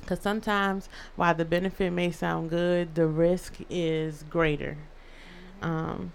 Because 0.00 0.20
sometimes, 0.20 0.88
while 1.16 1.34
the 1.34 1.44
benefit 1.44 1.92
may 1.92 2.10
sound 2.10 2.50
good, 2.50 2.94
the 2.94 3.06
risk 3.06 3.56
is 3.68 4.24
greater. 4.30 4.76
Um, 5.60 6.12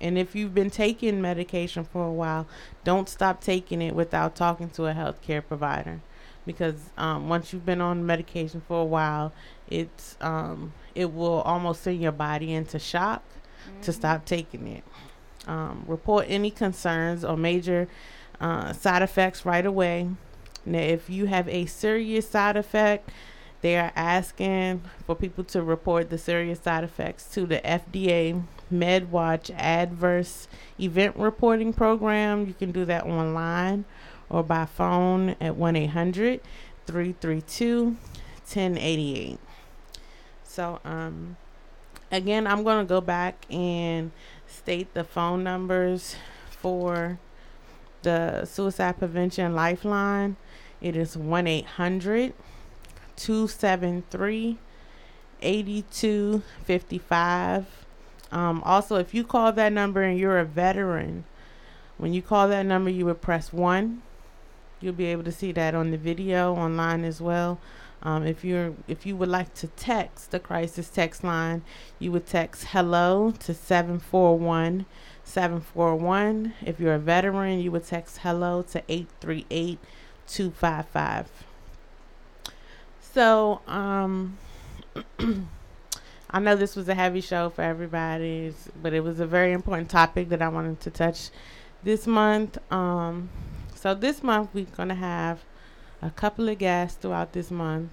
and 0.00 0.18
if 0.18 0.34
you've 0.34 0.54
been 0.54 0.70
taking 0.70 1.22
medication 1.22 1.84
for 1.84 2.04
a 2.04 2.12
while, 2.12 2.46
don't 2.82 3.08
stop 3.08 3.40
taking 3.40 3.80
it 3.80 3.94
without 3.94 4.34
talking 4.34 4.68
to 4.70 4.86
a 4.86 4.92
healthcare 4.92 5.46
provider. 5.46 6.00
Because 6.44 6.90
um, 6.98 7.28
once 7.28 7.52
you've 7.52 7.64
been 7.64 7.80
on 7.80 8.04
medication 8.04 8.62
for 8.66 8.80
a 8.82 8.84
while, 8.84 9.32
it's 9.70 10.16
um, 10.20 10.72
it 10.94 11.12
will 11.14 11.40
almost 11.42 11.82
send 11.82 12.02
your 12.02 12.10
body 12.10 12.52
into 12.52 12.80
shock 12.80 13.22
to 13.82 13.92
stop 13.92 14.24
taking 14.24 14.66
it. 14.66 14.82
Um, 15.46 15.84
report 15.88 16.26
any 16.28 16.50
concerns 16.50 17.24
or 17.24 17.36
major 17.36 17.88
uh, 18.40 18.72
side 18.72 19.02
effects 19.02 19.44
right 19.44 19.66
away. 19.66 20.08
Now, 20.64 20.78
if 20.78 21.10
you 21.10 21.26
have 21.26 21.48
a 21.48 21.66
serious 21.66 22.28
side 22.28 22.56
effect, 22.56 23.10
they 23.60 23.76
are 23.76 23.92
asking 23.94 24.82
for 25.06 25.14
people 25.14 25.44
to 25.44 25.62
report 25.62 26.10
the 26.10 26.18
serious 26.18 26.60
side 26.60 26.84
effects 26.84 27.24
to 27.34 27.46
the 27.46 27.58
FDA 27.60 28.42
MedWatch 28.72 29.54
Adverse 29.56 30.48
Event 30.80 31.16
Reporting 31.16 31.72
Program. 31.72 32.46
You 32.46 32.54
can 32.54 32.72
do 32.72 32.84
that 32.84 33.04
online 33.04 33.84
or 34.28 34.42
by 34.42 34.66
phone 34.66 35.36
at 35.40 35.56
1 35.56 35.76
800 35.76 36.40
332 36.86 37.84
1088. 37.84 39.38
So, 40.42 40.80
um, 40.84 41.36
again, 42.10 42.46
I'm 42.46 42.64
going 42.64 42.84
to 42.84 42.88
go 42.88 43.00
back 43.00 43.46
and 43.50 44.10
state 44.62 44.94
the 44.94 45.02
phone 45.02 45.42
numbers 45.42 46.14
for 46.48 47.18
the 48.02 48.44
Suicide 48.44 48.96
Prevention 48.96 49.56
Lifeline. 49.56 50.36
It 50.80 50.94
is 50.94 51.16
1 51.16 51.48
800 51.48 52.32
273 53.16 54.58
8255. 55.42 57.66
Um, 58.30 58.62
also, 58.64 58.94
if 58.96 59.12
you 59.12 59.24
call 59.24 59.50
that 59.52 59.72
number 59.72 60.02
and 60.02 60.16
you're 60.16 60.38
a 60.38 60.44
veteran, 60.44 61.24
when 61.98 62.12
you 62.12 62.22
call 62.22 62.46
that 62.46 62.64
number, 62.64 62.88
you 62.88 63.04
would 63.06 63.20
press 63.20 63.52
1. 63.52 64.00
You'll 64.80 64.92
be 64.92 65.06
able 65.06 65.24
to 65.24 65.32
see 65.32 65.50
that 65.52 65.74
on 65.74 65.90
the 65.90 65.98
video 65.98 66.54
online 66.54 67.04
as 67.04 67.20
well. 67.20 67.58
Um, 68.04 68.26
if 68.26 68.44
you're 68.44 68.74
if 68.88 69.06
you 69.06 69.16
would 69.16 69.28
like 69.28 69.54
to 69.54 69.68
text 69.68 70.32
the 70.32 70.40
crisis 70.40 70.88
text 70.88 71.22
line, 71.22 71.62
you 71.98 72.10
would 72.12 72.26
text 72.26 72.66
hello 72.70 73.30
to 73.40 73.54
741 73.54 74.86
741. 75.24 76.54
If 76.64 76.80
you're 76.80 76.94
a 76.94 76.98
veteran, 76.98 77.60
you 77.60 77.70
would 77.72 77.84
text 77.86 78.18
hello 78.18 78.62
to 78.62 78.82
838 78.88 79.78
255. 80.26 81.28
So, 83.00 83.60
um, 83.66 84.38
I 86.30 86.38
know 86.40 86.56
this 86.56 86.76
was 86.76 86.88
a 86.88 86.94
heavy 86.94 87.20
show 87.20 87.50
for 87.50 87.62
everybody, 87.62 88.54
but 88.82 88.94
it 88.94 89.00
was 89.00 89.20
a 89.20 89.26
very 89.26 89.52
important 89.52 89.90
topic 89.90 90.30
that 90.30 90.42
I 90.42 90.48
wanted 90.48 90.80
to 90.80 90.90
touch 90.90 91.30
this 91.82 92.06
month. 92.06 92.58
Um, 92.72 93.28
so 93.74 93.94
this 93.94 94.22
month 94.22 94.50
we're 94.54 94.64
gonna 94.64 94.94
have 94.94 95.40
a 96.02 96.10
couple 96.10 96.48
of 96.48 96.58
guests 96.58 96.98
throughout 97.00 97.32
this 97.32 97.50
month. 97.50 97.90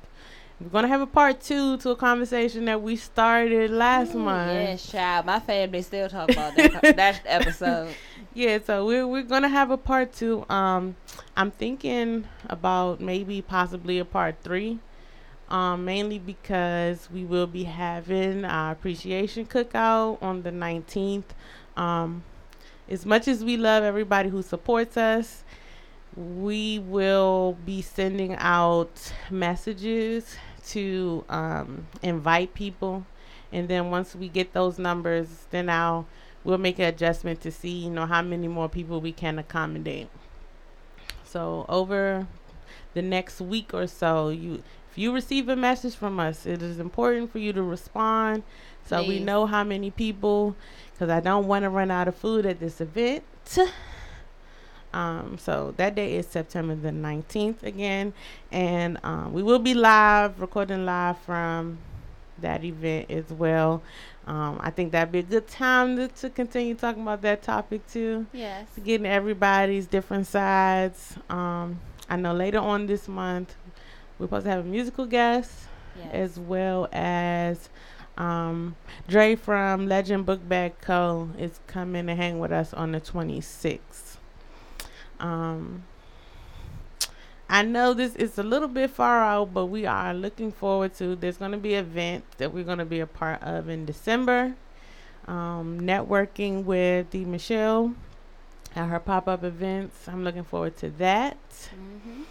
We're 0.60 0.68
gonna 0.70 0.90
have 0.90 1.00
a 1.00 1.08
part 1.08 1.40
two 1.40 1.78
to 1.78 1.92
a 1.92 1.96
conversation 1.96 2.66
that 2.66 2.82
we 2.82 2.98
started 2.98 3.72
last 3.72 4.14
month. 4.14 4.52
yes, 4.52 4.92
child. 4.92 5.26
My 5.26 5.40
family 5.40 5.82
still 5.82 6.10
talk 6.10 6.30
about 6.30 6.54
that, 6.58 6.96
that 6.98 7.22
episode. 7.26 7.94
Yeah, 8.34 8.60
so 8.66 8.86
we're 8.86 9.08
we're 9.08 9.24
gonna 9.24 9.48
have 9.48 9.72
a 9.72 9.78
part 9.78 10.12
two. 10.12 10.46
Um, 10.50 10.98
I'm 11.38 11.52
thinking 11.52 12.28
about 12.50 13.00
maybe 13.00 13.42
possibly 13.42 14.00
a 14.00 14.06
part 14.06 14.36
three. 14.44 14.80
Um, 15.48 15.84
mainly 15.86 16.20
because 16.20 17.10
we 17.12 17.24
will 17.26 17.48
be 17.48 17.64
having 17.64 18.46
our 18.46 18.72
appreciation 18.72 19.48
cookout 19.48 20.22
on 20.22 20.44
the 20.44 20.52
19th. 20.52 21.24
Um, 21.76 22.24
as 22.88 23.04
much 23.04 23.28
as 23.28 23.44
we 23.44 23.58
love 23.58 23.84
everybody 23.84 24.30
who 24.30 24.44
supports 24.44 24.96
us, 24.96 25.44
we 26.16 26.80
will 26.80 27.58
be 27.66 27.82
sending 27.82 28.36
out 28.36 29.12
messages 29.30 30.36
to 30.68 31.24
um, 31.30 31.88
invite 32.02 32.54
people, 32.54 33.06
and 33.52 33.68
then 33.68 33.92
once 33.92 34.16
we 34.16 34.28
get 34.28 34.54
those 34.54 34.78
numbers, 34.80 35.46
then 35.52 35.70
I'll 35.70 36.08
we'll 36.44 36.58
make 36.58 36.80
an 36.80 36.86
adjustment 36.86 37.42
to 37.42 37.52
see 37.52 37.70
you 37.70 37.90
know 37.90 38.06
how 38.06 38.22
many 38.22 38.48
more 38.48 38.70
people 38.70 39.02
we 39.02 39.12
can 39.12 39.40
accommodate. 39.40 40.10
So 41.24 41.66
over 41.70 42.28
the 42.94 43.02
next 43.02 43.40
week 43.40 43.74
or 43.74 43.88
so, 43.88 44.30
you 44.30 44.64
if 44.92 44.98
you 44.98 45.14
receive 45.14 45.48
a 45.50 45.56
message 45.56 45.96
from 45.96 46.20
us, 46.20 46.46
it 46.46 46.62
is 46.62 46.80
important 46.80 47.32
for 47.32 47.38
you 47.38 47.54
to 47.54 47.62
respond 47.62 48.44
so 48.86 49.04
we 49.04 49.20
know 49.20 49.46
how 49.46 49.64
many 49.64 49.92
people 49.92 50.56
because 50.92 51.12
I 51.12 51.20
don't 51.20 51.46
want 51.46 51.64
to 51.64 51.70
run 51.70 51.92
out 51.92 52.08
of 52.08 52.16
food 52.16 52.46
at 52.48 52.60
this 52.60 52.82
event. 52.82 53.24
Um, 54.94 55.38
so 55.38 55.74
that 55.78 55.96
day 55.96 56.16
is 56.16 56.26
September 56.28 56.74
the 56.76 56.90
19th 56.90 57.62
again, 57.64 58.14
and 58.52 58.98
um, 59.04 59.34
we 59.34 59.44
will 59.44 59.60
be 59.60 59.74
live, 59.76 60.40
recording 60.42 60.86
live 60.86 61.18
from 61.20 61.78
that 62.40 62.64
event 62.64 63.12
as 63.12 63.26
well. 63.32 63.84
Um, 64.26 64.60
I 64.62 64.70
think 64.72 64.92
that'd 64.92 65.12
be 65.12 65.20
a 65.20 65.24
good 65.24 65.48
time 65.48 65.96
to, 65.98 66.08
to 66.08 66.30
continue 66.30 66.74
talking 66.76 67.02
about 67.04 67.22
that 67.24 67.42
topic 67.42 67.86
too 67.88 68.26
Yes. 68.32 68.68
getting 68.84 69.06
everybody's 69.08 69.86
different 69.88 70.28
sides. 70.28 71.16
Um, 71.30 71.80
I 72.10 72.16
know 72.16 72.34
later 72.34 72.60
on 72.60 72.86
this 72.88 73.08
month 73.08 73.56
we're 74.18 74.26
supposed 74.28 74.46
to 74.46 74.52
have 74.52 74.66
a 74.66 74.68
musical 74.68 75.06
guest 75.06 75.52
Yes. 75.98 76.10
as 76.14 76.40
well 76.40 76.88
as 76.92 77.70
um, 78.18 78.76
Dre 79.08 79.36
from 79.36 79.88
Legend 79.88 80.26
Book 80.26 80.48
Bag 80.48 80.80
Co. 80.82 81.30
is 81.38 81.60
coming 81.68 82.08
to 82.08 82.16
hang 82.16 82.40
with 82.40 82.52
us 82.52 82.74
on 82.74 82.92
the 82.92 83.02
26th. 83.02 84.09
Um, 85.20 85.84
I 87.50 87.64
know 87.64 87.94
this 87.94 88.16
is 88.16 88.38
a 88.38 88.44
little 88.44 88.68
bit 88.68 88.92
far 88.92 89.24
out, 89.24 89.54
but 89.54 89.66
we 89.66 89.88
are 89.88 90.14
looking 90.14 90.52
forward 90.52 90.94
to. 90.96 91.16
There's 91.16 91.38
going 91.38 91.52
to 91.52 91.58
be 91.58 91.74
an 91.74 91.86
event 91.86 92.24
that 92.38 92.54
we're 92.54 92.64
going 92.64 92.78
to 92.78 92.86
be 92.86 93.00
a 93.00 93.08
part 93.08 93.42
of 93.42 93.70
in 93.70 93.86
December. 93.86 94.54
Um, 95.28 95.80
networking 95.82 96.64
with 96.64 97.10
the 97.10 97.26
Michelle 97.26 97.96
at 98.76 98.88
her 98.88 99.00
pop 99.00 99.28
up 99.28 99.44
events. 99.44 100.08
I'm 100.08 100.24
looking 100.24 100.44
forward 100.44 100.78
to 100.78 100.90
that. 100.92 101.38
Mm-hmm. 101.50 102.24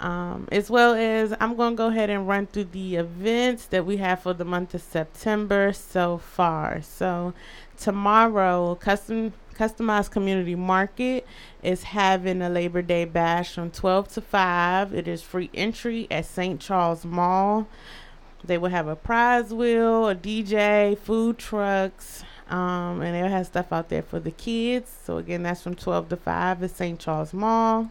Um, 0.00 0.48
as 0.50 0.70
well 0.70 0.94
as 0.94 1.34
I'm 1.40 1.56
going 1.56 1.74
to 1.74 1.76
go 1.76 1.86
ahead 1.88 2.10
and 2.10 2.26
run 2.26 2.46
through 2.46 2.64
the 2.64 2.96
events 2.96 3.66
that 3.66 3.86
we 3.86 3.98
have 3.98 4.20
for 4.20 4.32
the 4.32 4.44
month 4.44 4.74
of 4.74 4.82
September 4.82 5.72
so 5.72 6.18
far. 6.18 6.82
So, 6.82 7.32
tomorrow, 7.78 8.74
Custom 8.74 9.32
Customized 9.54 10.10
Community 10.10 10.54
Market 10.54 11.26
is 11.62 11.84
having 11.84 12.42
a 12.42 12.48
Labor 12.48 12.82
Day 12.82 13.04
bash 13.04 13.54
from 13.54 13.70
12 13.70 14.08
to 14.14 14.20
5. 14.20 14.92
It 14.94 15.08
is 15.08 15.22
free 15.22 15.50
entry 15.54 16.06
at 16.10 16.26
St. 16.26 16.60
Charles 16.60 17.04
Mall. 17.04 17.66
They 18.42 18.58
will 18.58 18.70
have 18.70 18.88
a 18.88 18.96
prize 18.96 19.54
wheel, 19.54 20.08
a 20.08 20.14
DJ, 20.14 20.98
food 20.98 21.38
trucks, 21.38 22.24
um, 22.50 23.00
and 23.00 23.14
they'll 23.14 23.28
have 23.28 23.46
stuff 23.46 23.72
out 23.72 23.88
there 23.88 24.02
for 24.02 24.20
the 24.20 24.30
kids. 24.30 24.92
So, 25.04 25.16
again, 25.16 25.44
that's 25.44 25.62
from 25.62 25.74
12 25.74 26.10
to 26.10 26.16
5 26.16 26.62
at 26.62 26.70
St. 26.70 27.00
Charles 27.00 27.32
Mall 27.32 27.90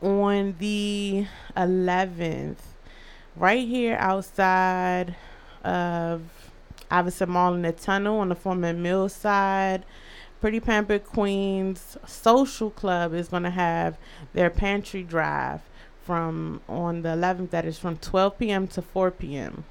on 0.00 0.56
the 0.58 1.26
11th, 1.56 2.56
right 3.36 3.68
here 3.68 3.96
outside 4.00 5.14
of 5.62 6.22
Iverson 6.90 7.30
Mall 7.30 7.54
in 7.54 7.62
the 7.62 7.72
tunnel 7.72 8.18
on 8.18 8.30
the 8.30 8.34
former 8.34 8.72
mill 8.72 9.08
side. 9.08 9.84
Pretty 10.40 10.58
Pampered 10.58 11.04
Queens 11.04 11.98
Social 12.06 12.70
Club 12.70 13.12
is 13.12 13.28
going 13.28 13.42
to 13.42 13.50
have 13.50 13.98
their 14.32 14.48
pantry 14.48 15.02
drive 15.02 15.60
from 16.02 16.62
on 16.66 17.02
the 17.02 17.10
11th, 17.10 17.50
that 17.50 17.66
is 17.66 17.78
from 17.78 17.98
12 17.98 18.38
p.m. 18.38 18.66
to 18.68 18.80
4 18.80 19.10
p.m. 19.10 19.64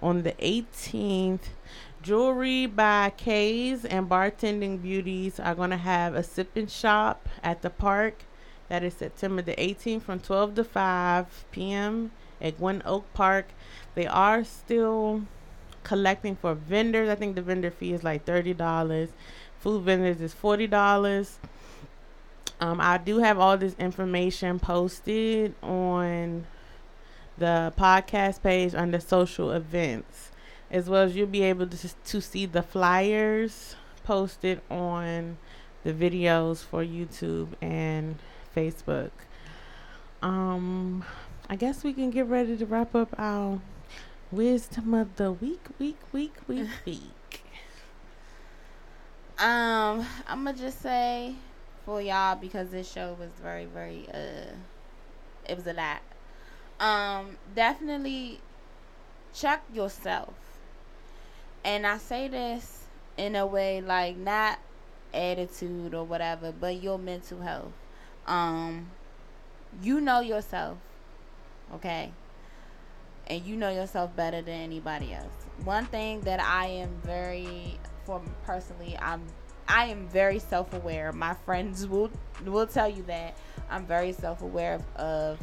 On 0.00 0.22
the 0.22 0.32
18th, 0.32 1.50
Jewelry 2.00 2.64
by 2.64 3.12
K's 3.14 3.84
and 3.84 4.08
Bartending 4.08 4.80
Beauties 4.80 5.38
are 5.38 5.54
going 5.54 5.70
to 5.70 5.76
have 5.76 6.14
a 6.14 6.22
sipping 6.22 6.66
shop 6.66 7.28
at 7.42 7.60
the 7.60 7.70
park. 7.70 8.24
That 8.70 8.82
is 8.82 8.94
September 8.94 9.42
the 9.42 9.54
18th 9.56 10.02
from 10.02 10.20
12 10.20 10.54
to 10.54 10.64
5 10.64 11.44
p.m. 11.52 12.10
at 12.40 12.56
Gwynn 12.56 12.82
Oak 12.86 13.04
Park. 13.12 13.48
They 13.94 14.06
are 14.06 14.44
still 14.44 15.24
collecting 15.84 16.36
for 16.36 16.54
vendors. 16.54 17.08
I 17.08 17.14
think 17.14 17.34
the 17.34 17.42
vendor 17.42 17.70
fee 17.70 17.92
is 17.92 18.02
like 18.02 18.24
$30. 18.24 19.08
Food 19.62 19.82
vendors 19.84 20.20
is 20.20 20.34
$40. 20.34 21.34
Um, 22.60 22.80
I 22.80 22.98
do 22.98 23.18
have 23.18 23.38
all 23.38 23.56
this 23.56 23.76
information 23.78 24.58
posted 24.58 25.54
on 25.62 26.48
the 27.38 27.72
podcast 27.78 28.42
page 28.42 28.74
under 28.74 28.98
social 28.98 29.52
events, 29.52 30.32
as 30.68 30.90
well 30.90 31.04
as 31.04 31.14
you'll 31.14 31.28
be 31.28 31.44
able 31.44 31.68
to, 31.68 31.94
to 31.94 32.20
see 32.20 32.44
the 32.44 32.64
flyers 32.64 33.76
posted 34.02 34.60
on 34.68 35.38
the 35.84 35.92
videos 35.92 36.64
for 36.64 36.84
YouTube 36.84 37.50
and 37.62 38.16
Facebook. 38.56 39.12
Um, 40.22 41.04
I 41.48 41.54
guess 41.54 41.84
we 41.84 41.92
can 41.92 42.10
get 42.10 42.26
ready 42.26 42.56
to 42.56 42.66
wrap 42.66 42.96
up 42.96 43.14
our 43.16 43.60
wisdom 44.32 44.92
of 44.92 45.14
the 45.14 45.30
week, 45.30 45.66
week, 45.78 45.98
week, 46.12 46.34
week, 46.48 46.68
week. 46.84 47.21
Um, 49.42 50.06
I'm 50.28 50.44
gonna 50.44 50.56
just 50.56 50.80
say 50.80 51.34
for 51.84 52.00
y'all 52.00 52.36
because 52.36 52.70
this 52.70 52.88
show 52.88 53.16
was 53.18 53.32
very, 53.42 53.64
very 53.64 54.06
uh, 54.14 54.54
it 55.48 55.56
was 55.56 55.66
a 55.66 55.72
lot. 55.72 56.00
Um, 56.78 57.38
definitely 57.52 58.38
check 59.34 59.64
yourself, 59.74 60.32
and 61.64 61.88
I 61.88 61.98
say 61.98 62.28
this 62.28 62.84
in 63.16 63.34
a 63.34 63.44
way 63.44 63.80
like 63.80 64.16
not 64.16 64.60
attitude 65.12 65.92
or 65.92 66.04
whatever, 66.04 66.52
but 66.52 66.80
your 66.80 66.96
mental 66.96 67.40
health. 67.40 67.72
Um, 68.28 68.92
you 69.82 70.00
know 70.00 70.20
yourself, 70.20 70.78
okay, 71.74 72.12
and 73.26 73.44
you 73.44 73.56
know 73.56 73.70
yourself 73.72 74.14
better 74.14 74.40
than 74.40 74.60
anybody 74.60 75.12
else. 75.12 75.32
One 75.64 75.86
thing 75.86 76.20
that 76.20 76.38
I 76.40 76.66
am 76.66 76.90
very 77.02 77.80
for 78.04 78.20
personally, 78.44 78.96
I'm 79.00 79.22
I 79.68 79.86
am 79.86 80.08
very 80.08 80.38
self 80.38 80.72
aware. 80.74 81.12
My 81.12 81.34
friends 81.34 81.86
will 81.86 82.10
will 82.44 82.66
tell 82.66 82.88
you 82.88 83.02
that 83.04 83.36
I'm 83.70 83.86
very 83.86 84.12
self 84.12 84.42
aware 84.42 84.74
of, 84.74 84.96
of 84.96 85.38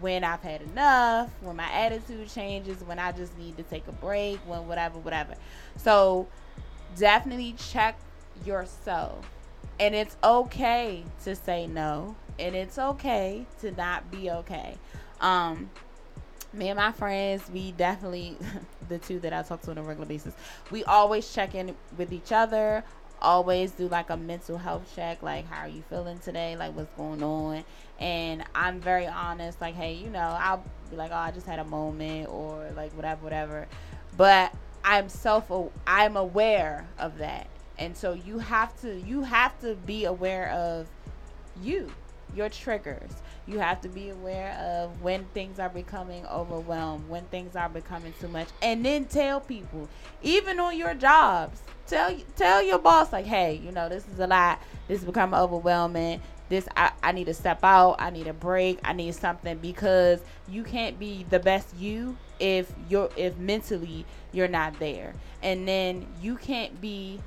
when 0.00 0.24
I've 0.24 0.42
had 0.42 0.62
enough, 0.62 1.30
when 1.40 1.56
my 1.56 1.70
attitude 1.70 2.28
changes, 2.28 2.82
when 2.84 2.98
I 2.98 3.12
just 3.12 3.36
need 3.38 3.56
to 3.56 3.62
take 3.62 3.86
a 3.86 3.92
break, 3.92 4.38
when 4.46 4.66
whatever, 4.66 4.98
whatever. 4.98 5.34
So 5.76 6.26
definitely 6.96 7.54
check 7.56 7.98
yourself. 8.44 9.30
And 9.78 9.94
it's 9.94 10.16
okay 10.22 11.04
to 11.24 11.36
say 11.36 11.66
no. 11.66 12.16
And 12.38 12.54
it's 12.54 12.78
okay 12.78 13.46
to 13.60 13.70
not 13.72 14.10
be 14.10 14.30
okay. 14.30 14.76
Um 15.20 15.70
me 16.54 16.68
and 16.68 16.78
my 16.78 16.92
friends, 16.92 17.42
we 17.52 17.72
definitely 17.72 18.36
the 18.88 18.98
two 18.98 19.18
that 19.20 19.32
I 19.32 19.42
talk 19.42 19.62
to 19.62 19.70
on 19.70 19.78
a 19.78 19.82
regular 19.82 20.06
basis, 20.06 20.34
we 20.70 20.84
always 20.84 21.32
check 21.32 21.54
in 21.54 21.74
with 21.96 22.12
each 22.12 22.32
other, 22.32 22.84
always 23.20 23.72
do 23.72 23.88
like 23.88 24.10
a 24.10 24.16
mental 24.16 24.58
health 24.58 24.90
check, 24.94 25.22
like 25.22 25.48
how 25.48 25.62
are 25.64 25.68
you 25.68 25.82
feeling 25.88 26.18
today, 26.18 26.56
like 26.56 26.74
what's 26.76 26.92
going 26.96 27.22
on. 27.22 27.64
And 27.98 28.44
I'm 28.54 28.80
very 28.80 29.06
honest, 29.06 29.60
like, 29.60 29.74
hey, 29.74 29.94
you 29.94 30.10
know, 30.10 30.36
I'll 30.38 30.64
be 30.90 30.96
like, 30.96 31.10
oh, 31.10 31.16
I 31.16 31.30
just 31.30 31.46
had 31.46 31.58
a 31.58 31.64
moment 31.64 32.28
or 32.28 32.70
like 32.76 32.92
whatever, 32.92 33.22
whatever. 33.22 33.66
But 34.16 34.54
I'm 34.84 35.08
self 35.08 35.50
I'm 35.86 36.16
aware 36.16 36.86
of 36.98 37.18
that. 37.18 37.46
And 37.78 37.96
so 37.96 38.12
you 38.12 38.38
have 38.38 38.78
to 38.82 39.00
you 39.00 39.22
have 39.22 39.58
to 39.60 39.74
be 39.74 40.04
aware 40.04 40.50
of 40.50 40.86
you, 41.60 41.90
your 42.34 42.48
triggers. 42.48 43.10
You 43.46 43.58
have 43.58 43.82
to 43.82 43.88
be 43.88 44.08
aware 44.08 44.52
of 44.54 45.02
when 45.02 45.24
things 45.34 45.58
are 45.58 45.68
becoming 45.68 46.24
overwhelmed, 46.26 47.08
when 47.10 47.24
things 47.24 47.56
are 47.56 47.68
becoming 47.68 48.14
too 48.18 48.28
much, 48.28 48.48
and 48.62 48.84
then 48.84 49.04
tell 49.04 49.40
people, 49.40 49.88
even 50.22 50.58
on 50.58 50.78
your 50.78 50.94
jobs, 50.94 51.60
tell 51.86 52.16
tell 52.36 52.62
your 52.62 52.78
boss 52.78 53.12
like, 53.12 53.26
hey, 53.26 53.60
you 53.62 53.70
know, 53.70 53.88
this 53.90 54.08
is 54.08 54.18
a 54.18 54.26
lot. 54.26 54.62
This 54.88 55.00
is 55.00 55.04
becoming 55.04 55.38
overwhelming. 55.38 56.22
This 56.48 56.66
I, 56.74 56.92
I 57.02 57.12
need 57.12 57.26
to 57.26 57.34
step 57.34 57.60
out. 57.62 57.96
I 57.98 58.08
need 58.10 58.28
a 58.28 58.32
break. 58.32 58.78
I 58.82 58.94
need 58.94 59.14
something 59.14 59.58
because 59.58 60.20
you 60.48 60.62
can't 60.62 60.98
be 60.98 61.26
the 61.28 61.38
best 61.38 61.76
you 61.76 62.16
if 62.40 62.72
you're 62.88 63.10
if 63.16 63.36
mentally 63.36 64.06
you're 64.32 64.48
not 64.48 64.78
there, 64.78 65.12
and 65.42 65.68
then 65.68 66.06
you 66.22 66.36
can't 66.36 66.80
be 66.80 67.20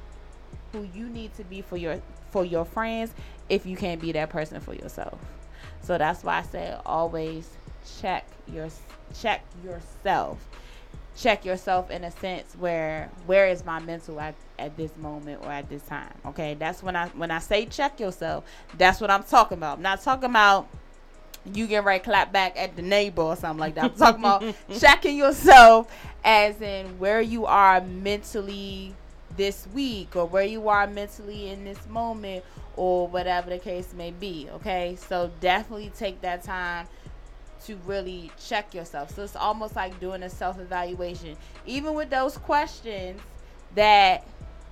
who 0.72 0.88
you 0.96 1.10
need 1.10 1.36
to 1.36 1.44
be 1.44 1.62
for 1.62 1.78
your 1.78 2.02
for 2.32 2.44
your 2.44 2.66
friends 2.66 3.14
if 3.50 3.66
you 3.66 3.78
can't 3.78 4.02
be 4.02 4.12
that 4.14 4.30
person 4.30 4.60
for 4.60 4.74
yourself. 4.74 5.20
So 5.88 5.98
that's 5.98 6.22
why 6.22 6.40
I 6.40 6.42
said 6.42 6.82
always 6.86 7.50
check 8.02 8.28
your 8.54 8.68
check 9.18 9.42
yourself. 9.64 10.38
check 11.16 11.46
yourself 11.46 11.90
in 11.90 12.04
a 12.04 12.12
sense 12.12 12.56
where 12.60 13.10
where 13.26 13.48
is 13.48 13.64
my 13.64 13.80
mental 13.80 14.20
at, 14.20 14.36
at 14.60 14.76
this 14.76 14.92
moment 14.98 15.42
or 15.44 15.50
at 15.50 15.70
this 15.70 15.82
time 15.84 16.14
okay? 16.26 16.56
That's 16.56 16.84
when 16.84 16.98
i 16.98 17.08
when 17.10 17.32
i 17.32 17.40
say 17.40 17.66
check 17.66 18.02
yourself 18.02 18.44
that's 18.78 19.00
what 19.00 19.10
i'm 19.10 19.24
talking 19.24 19.58
about. 19.58 19.78
I'm 19.78 19.84
not 19.84 20.02
talking 20.02 20.30
about 20.30 20.68
you 21.54 21.68
get 21.68 21.86
right 21.86 22.04
clap 22.04 22.34
back 22.34 22.58
at 22.58 22.76
the 22.76 22.82
neighbor 22.82 23.22
or 23.22 23.38
something 23.38 23.62
like 23.62 23.76
that. 23.76 23.86
I'm 23.86 23.96
talking 23.96 24.20
about 24.20 24.56
checking 24.80 25.16
yourself 25.16 25.90
as 26.22 26.60
in 26.62 27.00
where 27.00 27.22
you 27.22 27.46
are 27.46 27.80
mentally 27.80 28.94
this 29.38 29.68
week 29.74 30.16
or 30.16 30.26
where 30.26 30.44
you 30.44 30.68
are 30.68 30.88
mentally 30.88 31.50
in 31.50 31.64
this 31.64 31.88
moment 31.88 32.44
or 32.76 33.08
whatever 33.08 33.50
the 33.50 33.60
case 33.60 33.94
may 33.94 34.12
be 34.12 34.48
okay 34.52 34.98
so 35.08 35.32
definitely 35.40 35.92
take 35.96 36.20
that 36.22 36.44
time 36.44 36.88
to 37.66 37.76
really 37.86 38.32
check 38.40 38.74
yourself. 38.74 39.14
So 39.16 39.24
it's 39.24 39.36
almost 39.36 39.76
like 39.76 40.00
doing 40.00 40.24
a 40.24 40.30
self 40.30 40.60
evaluation. 40.60 41.36
Even 41.66 41.94
with 41.94 42.10
those 42.10 42.38
questions 42.38 43.20
that 43.76 44.26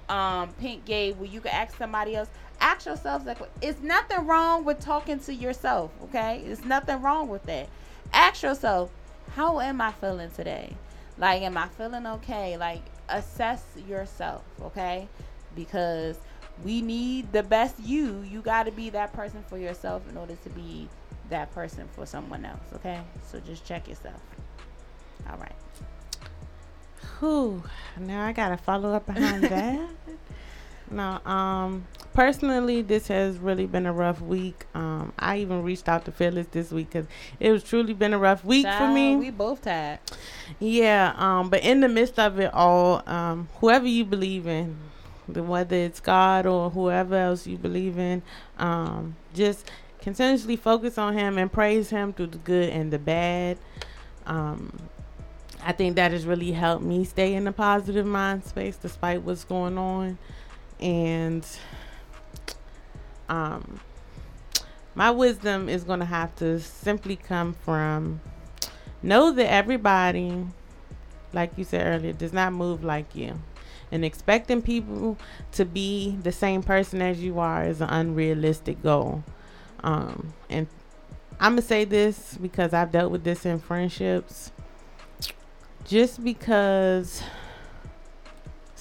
um, 0.10 0.54
Pink 0.60 0.86
gave, 0.86 1.18
where 1.18 1.30
you 1.30 1.42
can 1.42 1.52
ask 1.52 1.78
somebody 1.78 2.16
else, 2.16 2.30
ask 2.60 2.86
yourself 2.86 3.26
like, 3.26 3.38
it's 3.62 3.82
nothing 3.82 4.26
wrong 4.26 4.64
with 4.64 4.80
talking 4.80 5.20
to 5.20 5.34
yourself. 5.34 5.92
Okay, 6.04 6.44
it's 6.46 6.64
nothing 6.64 7.02
wrong 7.02 7.28
with 7.28 7.44
that. 7.44 7.68
Ask 8.14 8.44
yourself, 8.44 8.92
how 9.36 9.60
am 9.60 9.82
I 9.82 9.92
feeling 9.92 10.32
today? 10.32 10.76
Like, 11.18 11.42
am 11.42 11.58
I 11.58 11.68
feeling 11.70 12.06
okay? 12.06 12.58
Like, 12.58 12.82
assess 13.10 13.64
yourself. 13.88 14.44
Okay, 14.62 15.08
because 15.56 16.18
we 16.64 16.82
need 16.82 17.32
the 17.32 17.44
best 17.44 17.80
you. 17.80 18.22
You 18.22 18.42
got 18.42 18.64
to 18.64 18.72
be 18.72 18.90
that 18.92 19.14
person 19.14 19.44
for 19.50 19.58
yourself 19.58 20.08
in 20.10 20.18
order 20.18 20.36
to 20.36 20.50
be 20.50 20.88
that 21.30 21.54
person 21.54 21.88
for 21.94 22.06
someone 22.06 22.46
else. 22.46 22.64
Okay, 22.76 23.02
so 23.30 23.40
just 23.40 23.66
check 23.66 23.88
yourself. 23.88 24.22
All 25.30 25.38
right. 25.38 25.56
Whew. 27.20 27.64
Now 28.00 28.26
I 28.26 28.34
gotta 28.34 28.58
follow 28.58 28.94
up 28.94 29.06
behind 29.06 29.44
that. 29.44 29.90
No, 30.90 31.20
um, 31.26 31.86
personally, 32.14 32.82
this 32.82 33.08
has 33.08 33.38
really 33.38 33.66
been 33.66 33.86
a 33.86 33.94
rough 33.94 34.22
week. 34.22 34.66
Um, 34.74 35.14
I 35.18 35.38
even 35.40 35.64
reached 35.64 35.90
out 35.90 36.06
to 36.06 36.12
Phyllis 36.12 36.48
this 36.48 36.72
week 36.72 36.92
because 36.92 37.08
it 37.40 37.52
was 37.52 37.64
truly 37.64 37.94
been 37.94 38.14
a 38.14 38.20
rough 38.20 38.46
week 38.46 38.66
Child, 38.66 38.90
for 38.90 38.94
me. 38.94 39.16
We 39.16 39.32
both 39.32 39.64
had. 39.64 40.00
Yeah, 40.60 41.14
um, 41.18 41.50
but 41.50 41.64
in 41.64 41.82
the 41.82 41.90
midst 41.90 42.20
of 42.20 42.40
it 42.40 42.54
all, 42.54 43.02
um, 43.08 43.50
whoever 43.56 43.88
you 43.88 44.06
believe 44.06 44.48
in, 44.48 44.78
whether 45.28 45.76
it's 45.76 46.00
God 46.00 46.46
or 46.46 46.70
whoever 46.70 47.16
else 47.16 47.48
you 47.48 47.58
believe 47.58 47.98
in, 47.98 48.22
um, 48.60 49.16
just 49.34 49.72
continuously 50.00 50.56
focus 50.56 50.98
on 50.98 51.18
Him 51.18 51.38
and 51.38 51.52
praise 51.52 51.90
Him 51.90 52.14
through 52.14 52.28
the 52.28 52.38
good 52.38 52.70
and 52.70 52.92
the 52.92 53.00
bad. 53.00 53.58
Um, 54.28 54.72
I 55.64 55.72
think 55.72 55.96
that 55.96 56.12
has 56.12 56.28
really 56.28 56.52
helped 56.52 56.84
me 56.84 57.04
stay 57.06 57.34
in 57.34 57.48
a 57.48 57.52
positive 57.52 58.06
mind 58.06 58.46
space 58.46 58.78
despite 58.78 59.24
what's 59.24 59.44
going 59.44 59.80
on. 59.80 60.20
And 60.80 61.46
um, 63.30 63.80
my 64.94 65.12
wisdom 65.12 65.70
is 65.70 65.84
going 65.84 66.00
to 66.00 66.06
have 66.06 66.36
to 66.38 66.60
simply 66.60 67.16
come 67.16 67.54
from 67.54 68.22
know 69.02 69.32
that 69.32 69.52
everybody, 69.52 70.46
like 71.34 71.58
you 71.58 71.64
said 71.64 71.86
earlier, 71.86 72.14
does 72.14 72.34
not 72.34 72.54
move 72.54 72.84
like 72.84 73.16
you. 73.16 73.40
And 73.92 74.04
expecting 74.04 74.62
people 74.62 75.18
to 75.54 75.66
be 75.66 76.18
the 76.24 76.32
same 76.32 76.64
person 76.64 77.02
as 77.02 77.22
you 77.22 77.40
are 77.40 77.66
is 77.66 77.82
an 77.82 77.90
unrealistic 77.90 78.82
goal. 78.82 79.24
Um, 79.84 80.34
and 80.50 80.68
I'm 81.40 81.54
going 81.54 81.62
to 81.62 81.68
say 81.68 81.86
this 81.86 82.38
because 82.42 82.74
I've 82.74 82.92
dealt 82.92 83.12
with 83.12 83.24
this 83.24 83.46
in 83.46 83.60
friendships. 83.60 84.52
Just 85.86 86.24
because 86.24 87.22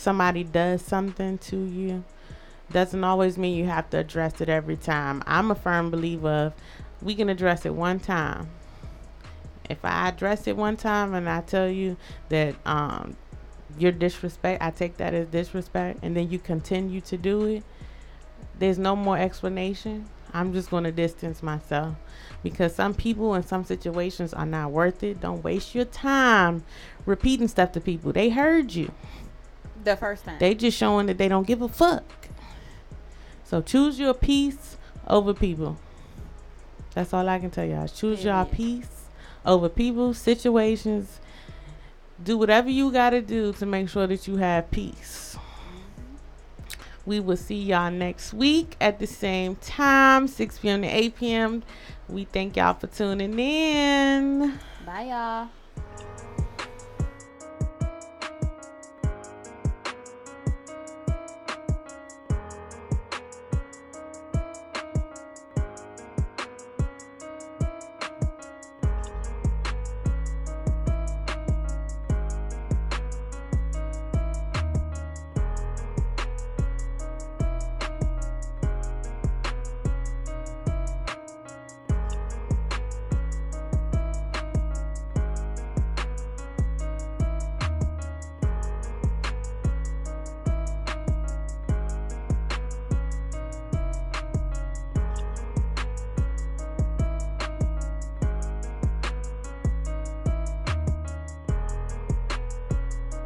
somebody 0.05 0.45
does 0.45 0.83
something 0.83 1.39
to 1.39 1.57
you 1.57 2.05
doesn't 2.71 3.05
always 3.05 3.39
mean 3.39 3.57
you 3.57 3.65
have 3.65 3.89
to 3.91 3.99
address 3.99 4.41
it 4.41 4.49
every 4.49 4.77
time. 4.77 5.23
I'm 5.27 5.51
a 5.51 5.55
firm 5.55 5.91
believer 5.91 6.29
of 6.29 6.53
we 7.03 7.15
can 7.15 7.29
address 7.29 7.67
it 7.67 7.75
one 7.75 8.01
time. 8.01 8.49
If 9.69 9.85
I 9.85 10.09
address 10.09 10.47
it 10.47 10.57
one 10.57 10.77
time 10.77 11.15
and 11.15 11.29
I 11.29 11.41
tell 11.41 11.69
you 11.69 11.97
that 12.29 12.55
um, 12.67 13.17
your 13.79 13.93
disrespect, 13.93 14.63
I 14.63 14.71
take 14.71 14.99
that 14.99 15.15
as 15.15 15.29
disrespect, 15.29 16.01
and 16.03 16.17
then 16.17 16.31
you 16.31 16.39
continue 16.39 17.01
to 17.03 17.17
do 17.17 17.45
it, 17.47 17.65
there's 18.59 18.79
no 18.79 18.95
more 18.95 19.19
explanation. 19.19 20.07
I'm 20.33 20.53
just 20.53 20.69
going 20.69 20.85
to 20.85 20.93
distance 20.93 21.43
myself 21.43 21.95
because 22.43 22.75
some 22.75 22.93
people 22.93 23.35
in 23.35 23.45
some 23.45 23.65
situations 23.65 24.35
are 24.35 24.47
not 24.47 24.73
worth 24.73 25.03
it. 25.03 25.21
Don't 25.21 25.45
waste 25.45 25.75
your 25.75 25.85
time 25.85 26.65
repeating 27.07 27.49
stuff 27.49 27.73
to 27.73 27.81
people. 27.81 28.13
They 28.13 28.31
heard 28.31 28.75
you. 28.75 28.91
The 29.85 29.97
first 29.97 30.25
time. 30.25 30.39
They 30.39 30.55
just 30.55 30.77
showing 30.77 31.07
that 31.07 31.19
they 31.19 31.29
don't 31.29 31.47
give 31.47 31.63
a 31.63 31.69
fuck. 31.69 32.05
So 33.45 33.61
choose 33.61 33.99
your 33.99 34.15
peace 34.15 34.77
over 35.07 35.35
people. 35.35 35.79
That's 36.95 37.13
all 37.13 37.29
I 37.29 37.39
can 37.39 37.51
tell 37.51 37.65
y'all. 37.65 37.89
Choose 37.89 38.25
your 38.25 38.45
peace 38.47 39.05
over 39.45 39.69
people, 39.69 40.15
situations. 40.15 41.21
Do 42.23 42.39
whatever 42.39 42.71
you 42.71 42.91
got 42.91 43.11
to 43.11 43.21
do 43.21 43.53
to 43.55 43.67
make 43.67 43.89
sure 43.89 44.07
that 44.07 44.27
you 44.27 44.37
have 44.37 44.71
peace. 44.71 45.37
Mm-hmm. 45.37 46.77
We 47.05 47.21
will 47.21 47.37
see 47.37 47.61
y'all 47.63 47.91
next 47.91 48.33
week 48.33 48.77
at 48.81 48.99
the 48.99 49.07
same 49.07 49.57
time, 49.57 50.29
6 50.29 50.59
p.m. 50.61 50.83
to 50.83 50.89
8 50.89 51.17
p.m. 51.17 51.63
We 52.09 52.25
thank 52.25 52.57
y'all 52.57 52.75
for 52.75 52.87
tuning 52.87 53.39
in. 53.39 54.59
Bye, 54.87 55.03
y'all. 55.11 55.49